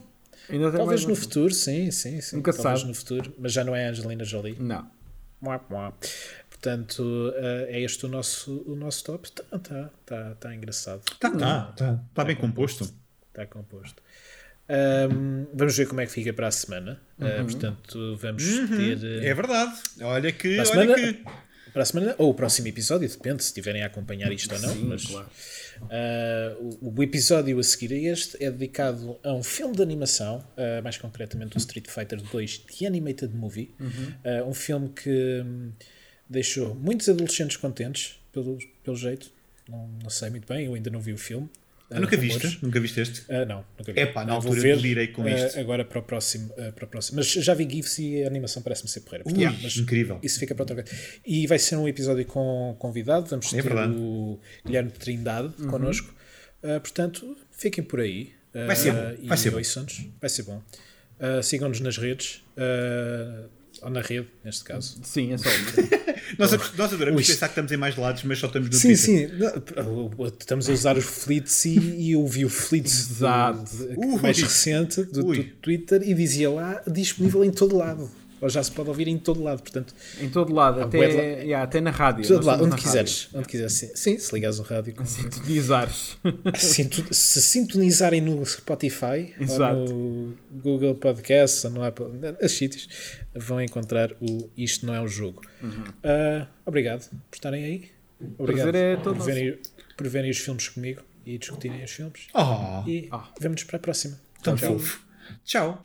Ainda 0.49 0.69
tem 0.69 0.77
Talvez 0.77 0.87
mais 0.87 1.05
no 1.05 1.11
um 1.11 1.15
filme. 1.15 1.21
futuro, 1.27 1.53
sim, 1.53 1.91
sim, 1.91 2.21
sim. 2.21 2.35
Nunca 2.37 2.53
talvez 2.53 2.79
sabe. 2.79 2.89
no 2.89 2.95
futuro, 2.95 3.33
mas 3.37 3.51
já 3.51 3.63
não 3.65 3.75
é 3.75 3.87
a 3.87 3.89
Angelina 3.89 4.23
Jolie. 4.23 4.55
Não. 4.59 4.89
Mua, 5.41 5.61
mua. 5.69 5.93
Portanto, 6.49 6.99
uh, 7.03 7.33
é 7.67 7.81
este 7.81 8.05
o 8.05 8.09
nosso, 8.09 8.63
o 8.65 8.75
nosso 8.75 9.03
top. 9.03 9.27
Está 9.27 9.43
tá, 9.59 9.89
tá, 10.05 10.35
tá 10.39 10.55
engraçado. 10.55 11.01
Tá, 11.19 11.29
tá, 11.29 11.63
tá, 11.75 12.03
tá 12.13 12.23
bem 12.23 12.35
composto. 12.35 12.89
Está 13.29 13.45
composto. 13.45 14.01
Um, 14.69 15.45
vamos 15.53 15.77
ver 15.77 15.87
como 15.87 16.01
é 16.01 16.05
que 16.05 16.11
fica 16.11 16.33
para 16.33 16.47
a 16.47 16.51
semana. 16.51 16.99
Uh, 17.17 17.43
portanto, 17.45 18.17
vamos 18.17 18.43
ter. 18.43 18.97
uh, 18.97 19.23
É 19.25 19.33
verdade. 19.33 19.73
Olha 20.01 20.31
que. 20.31 20.55
Para 20.55 20.63
a 20.63 20.69
Olha 20.71 20.85
semana, 20.95 20.95
que. 21.13 21.23
para 21.73 21.81
a 21.83 21.85
semana 21.85 22.15
ou 22.17 22.29
o 22.31 22.33
próximo 22.33 22.67
episódio, 22.67 23.07
depende 23.07 23.43
se 23.43 23.49
estiverem 23.49 23.83
a 23.83 23.85
acompanhar 23.87 24.31
isto 24.31 24.53
ou 24.53 24.59
não. 24.61 24.73
Sim, 24.73 24.83
mas 24.85 25.05
claro. 25.05 25.29
uh, 25.83 26.77
o, 26.81 26.99
o 26.99 27.03
episódio 27.03 27.57
a 27.59 27.63
seguir 27.63 27.93
a 27.93 28.11
este 28.11 28.43
é 28.43 28.51
dedicado 28.51 29.17
a 29.23 29.33
um 29.33 29.41
filme 29.43 29.75
de 29.75 29.81
animação, 29.81 30.39
uh, 30.57 30.83
mais 30.83 30.97
concretamente 30.97 31.55
o 31.55 31.59
Street 31.59 31.87
Fighter 31.87 32.21
2 32.21 32.57
The 32.57 32.87
Animated 32.87 33.33
Movie. 33.35 33.73
Uh, 33.79 34.49
um 34.49 34.53
filme 34.53 34.89
que 34.89 35.41
hum, 35.45 35.71
deixou 36.29 36.75
muitos 36.75 37.07
adolescentes 37.07 37.55
contentes, 37.57 38.19
pelo, 38.33 38.57
pelo 38.83 38.97
jeito. 38.97 39.31
Não, 39.69 39.87
não 40.03 40.09
sei 40.09 40.29
muito 40.29 40.47
bem, 40.51 40.65
eu 40.65 40.73
ainda 40.73 40.89
não 40.89 40.99
vi 40.99 41.13
o 41.13 41.17
filme. 41.17 41.49
Ah, 41.89 41.99
nunca 42.01 42.17
viste? 42.17 42.59
Nunca 42.61 42.79
viste 42.81 42.99
este? 42.99 43.21
Uh, 43.31 43.45
não, 43.47 43.63
nunca 43.79 43.93
vi. 43.93 43.99
Epá, 44.01 44.25
na 44.25 44.33
Uh, 44.33 44.35
altura 44.35 44.53
vou 44.53 44.61
ver 44.61 44.75
delirei 44.75 45.07
com 45.07 45.21
uh, 45.23 45.29
isto. 45.29 45.57
agora 45.59 45.85
para 45.85 45.99
o, 45.99 46.03
próximo, 46.03 46.51
uh, 46.57 46.73
para 46.73 46.83
o 46.85 46.87
próximo. 46.87 47.15
Mas 47.17 47.27
já 47.31 47.53
vi 47.53 47.67
GIFs 47.69 47.99
e 47.99 48.23
a 48.23 48.27
animação 48.27 48.61
parece-me 48.61 48.89
ser 48.89 49.01
porreira. 49.01 49.23
Portanto, 49.23 49.41
Ui, 49.53 49.59
mas 49.63 49.77
incrível. 49.77 50.19
Isso 50.21 50.37
fica 50.39 50.53
para 50.53 50.63
outra 50.63 50.75
vez. 50.75 51.19
E 51.25 51.47
vai 51.47 51.57
ser 51.59 51.77
um 51.77 51.87
episódio 51.87 52.25
com 52.25 52.75
convidado. 52.77 53.27
Vamos 53.29 53.47
É 53.53 53.57
ter 53.57 53.61
verdade. 53.63 53.93
o 53.95 54.37
Guilherme 54.65 54.91
Trindade 54.91 55.53
connosco. 55.69 56.13
Uh, 56.63 56.79
portanto, 56.81 57.37
fiquem 57.51 57.83
por 57.83 58.01
aí. 58.01 58.33
Uh, 58.53 58.65
Vai 58.67 58.75
ser 58.75 58.91
bom, 58.91 59.27
vai 59.27 59.37
ser 59.37 59.51
bom. 59.51 59.61
Vai 60.19 60.29
ser 60.29 60.43
bom. 60.43 60.61
Uh, 61.19 61.41
Sigam-nos 61.43 61.79
nas 61.79 61.97
redes. 61.97 62.41
Ou 63.87 63.93
na 63.93 64.01
rede, 64.01 64.27
neste 64.43 64.63
caso. 64.65 64.97
Sim, 65.03 65.33
é 65.33 65.37
só. 65.37 65.49
Nós, 66.37 66.51
nós 66.75 66.93
adoramos 66.93 67.21
Ui. 67.21 67.25
pensar 67.25 67.47
que 67.47 67.51
estamos 67.53 67.71
em 67.71 67.77
mais 67.77 67.95
lados, 67.95 68.21
mas 68.23 68.37
só 68.37 68.47
estamos 68.47 68.67
no 68.69 68.75
Sim, 68.75 68.89
Twitter. 68.97 69.29
sim. 69.29 70.27
Estamos 70.37 70.69
a 70.69 70.73
usar 70.73 70.97
os 70.97 71.05
fleets 71.05 71.63
e, 71.63 71.79
e 71.79 72.11
eu 72.11 72.27
vi 72.27 72.43
o 72.43 72.49
Exato. 72.73 73.59
do- 73.77 73.87
de- 73.87 73.97
Ui. 73.97 74.21
mais 74.21 74.37
recente 74.41 75.03
do, 75.03 75.23
do. 75.23 75.43
Twitter 75.61 76.01
e 76.03 76.13
dizia 76.13 76.49
lá 76.51 76.81
disponível 76.85 77.45
em 77.45 77.49
todo 77.51 77.77
lado. 77.77 78.11
Ou 78.39 78.49
já 78.49 78.61
se 78.63 78.71
pode 78.71 78.87
ouvir 78.89 79.07
em 79.07 79.17
todo 79.17 79.41
lado, 79.41 79.61
portanto, 79.63 79.95
Em 80.21 80.29
todo 80.29 80.53
lado, 80.53 80.81
até, 80.81 80.97
la- 80.99 81.13
yeah, 81.41 81.63
até 81.63 81.81
na 81.81 81.89
rádio. 81.91 82.27
todo 82.27 82.45
lado, 82.45 82.59
onde 82.61 82.69
na 82.69 82.75
rádio. 82.75 82.83
quiseres. 82.85 83.29
Onde 83.33 83.47
quiseres. 83.47 83.73
Sim, 83.73 83.89
sim, 83.95 84.17
se 84.19 84.33
ligares 84.35 84.59
o 84.59 84.61
rádio. 84.63 84.93
com- 84.93 85.05
Sintonizares. 85.05 86.17
Sinto- 86.57 87.13
se 87.13 87.41
sintonizarem 87.41 88.21
no 88.21 88.45
Spotify 88.45 89.33
no 89.39 90.33
Google 90.51 90.95
Podcasts 90.95 91.65
ou 91.65 91.71
no 91.71 91.83
Apple, 91.83 92.05
nos 92.41 92.51
sítios, 92.51 92.87
vão 93.35 93.61
encontrar 93.61 94.11
o 94.21 94.49
Isto 94.55 94.85
Não 94.85 94.93
É 94.93 95.01
um 95.01 95.07
Jogo. 95.07 95.41
Ah, 96.03 96.47
obrigado 96.65 97.09
por 97.29 97.35
estarem 97.35 97.63
aí. 97.63 97.89
Obrigado 98.37 98.71
Prazer 98.71 98.75
é 98.75 98.95
todo 98.97 99.17
por, 99.17 99.25
verem, 99.25 99.57
por 99.97 100.07
verem 100.07 100.31
os 100.31 100.37
filmes 100.37 100.69
comigo 100.69 101.01
e 101.25 101.37
discutirem 101.37 101.83
os 101.83 101.91
filmes. 101.91 102.27
Oh, 102.33 102.87
E 102.87 103.07
Ah. 103.11 103.27
vemo-nos 103.39 103.63
para 103.63 103.77
a 103.77 103.79
próxima. 103.79 104.19
tão 104.43 104.55
fofo. 104.57 105.01
Tchau. 105.45 105.79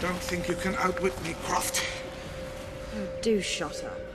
Don't 0.00 0.18
think 0.18 0.48
you 0.48 0.54
can 0.54 0.74
outwit 0.76 1.20
me, 1.22 1.34
Croft. 1.44 1.82
Oh, 2.96 3.08
do 3.22 3.40
shut 3.40 3.84
up. 3.84 4.09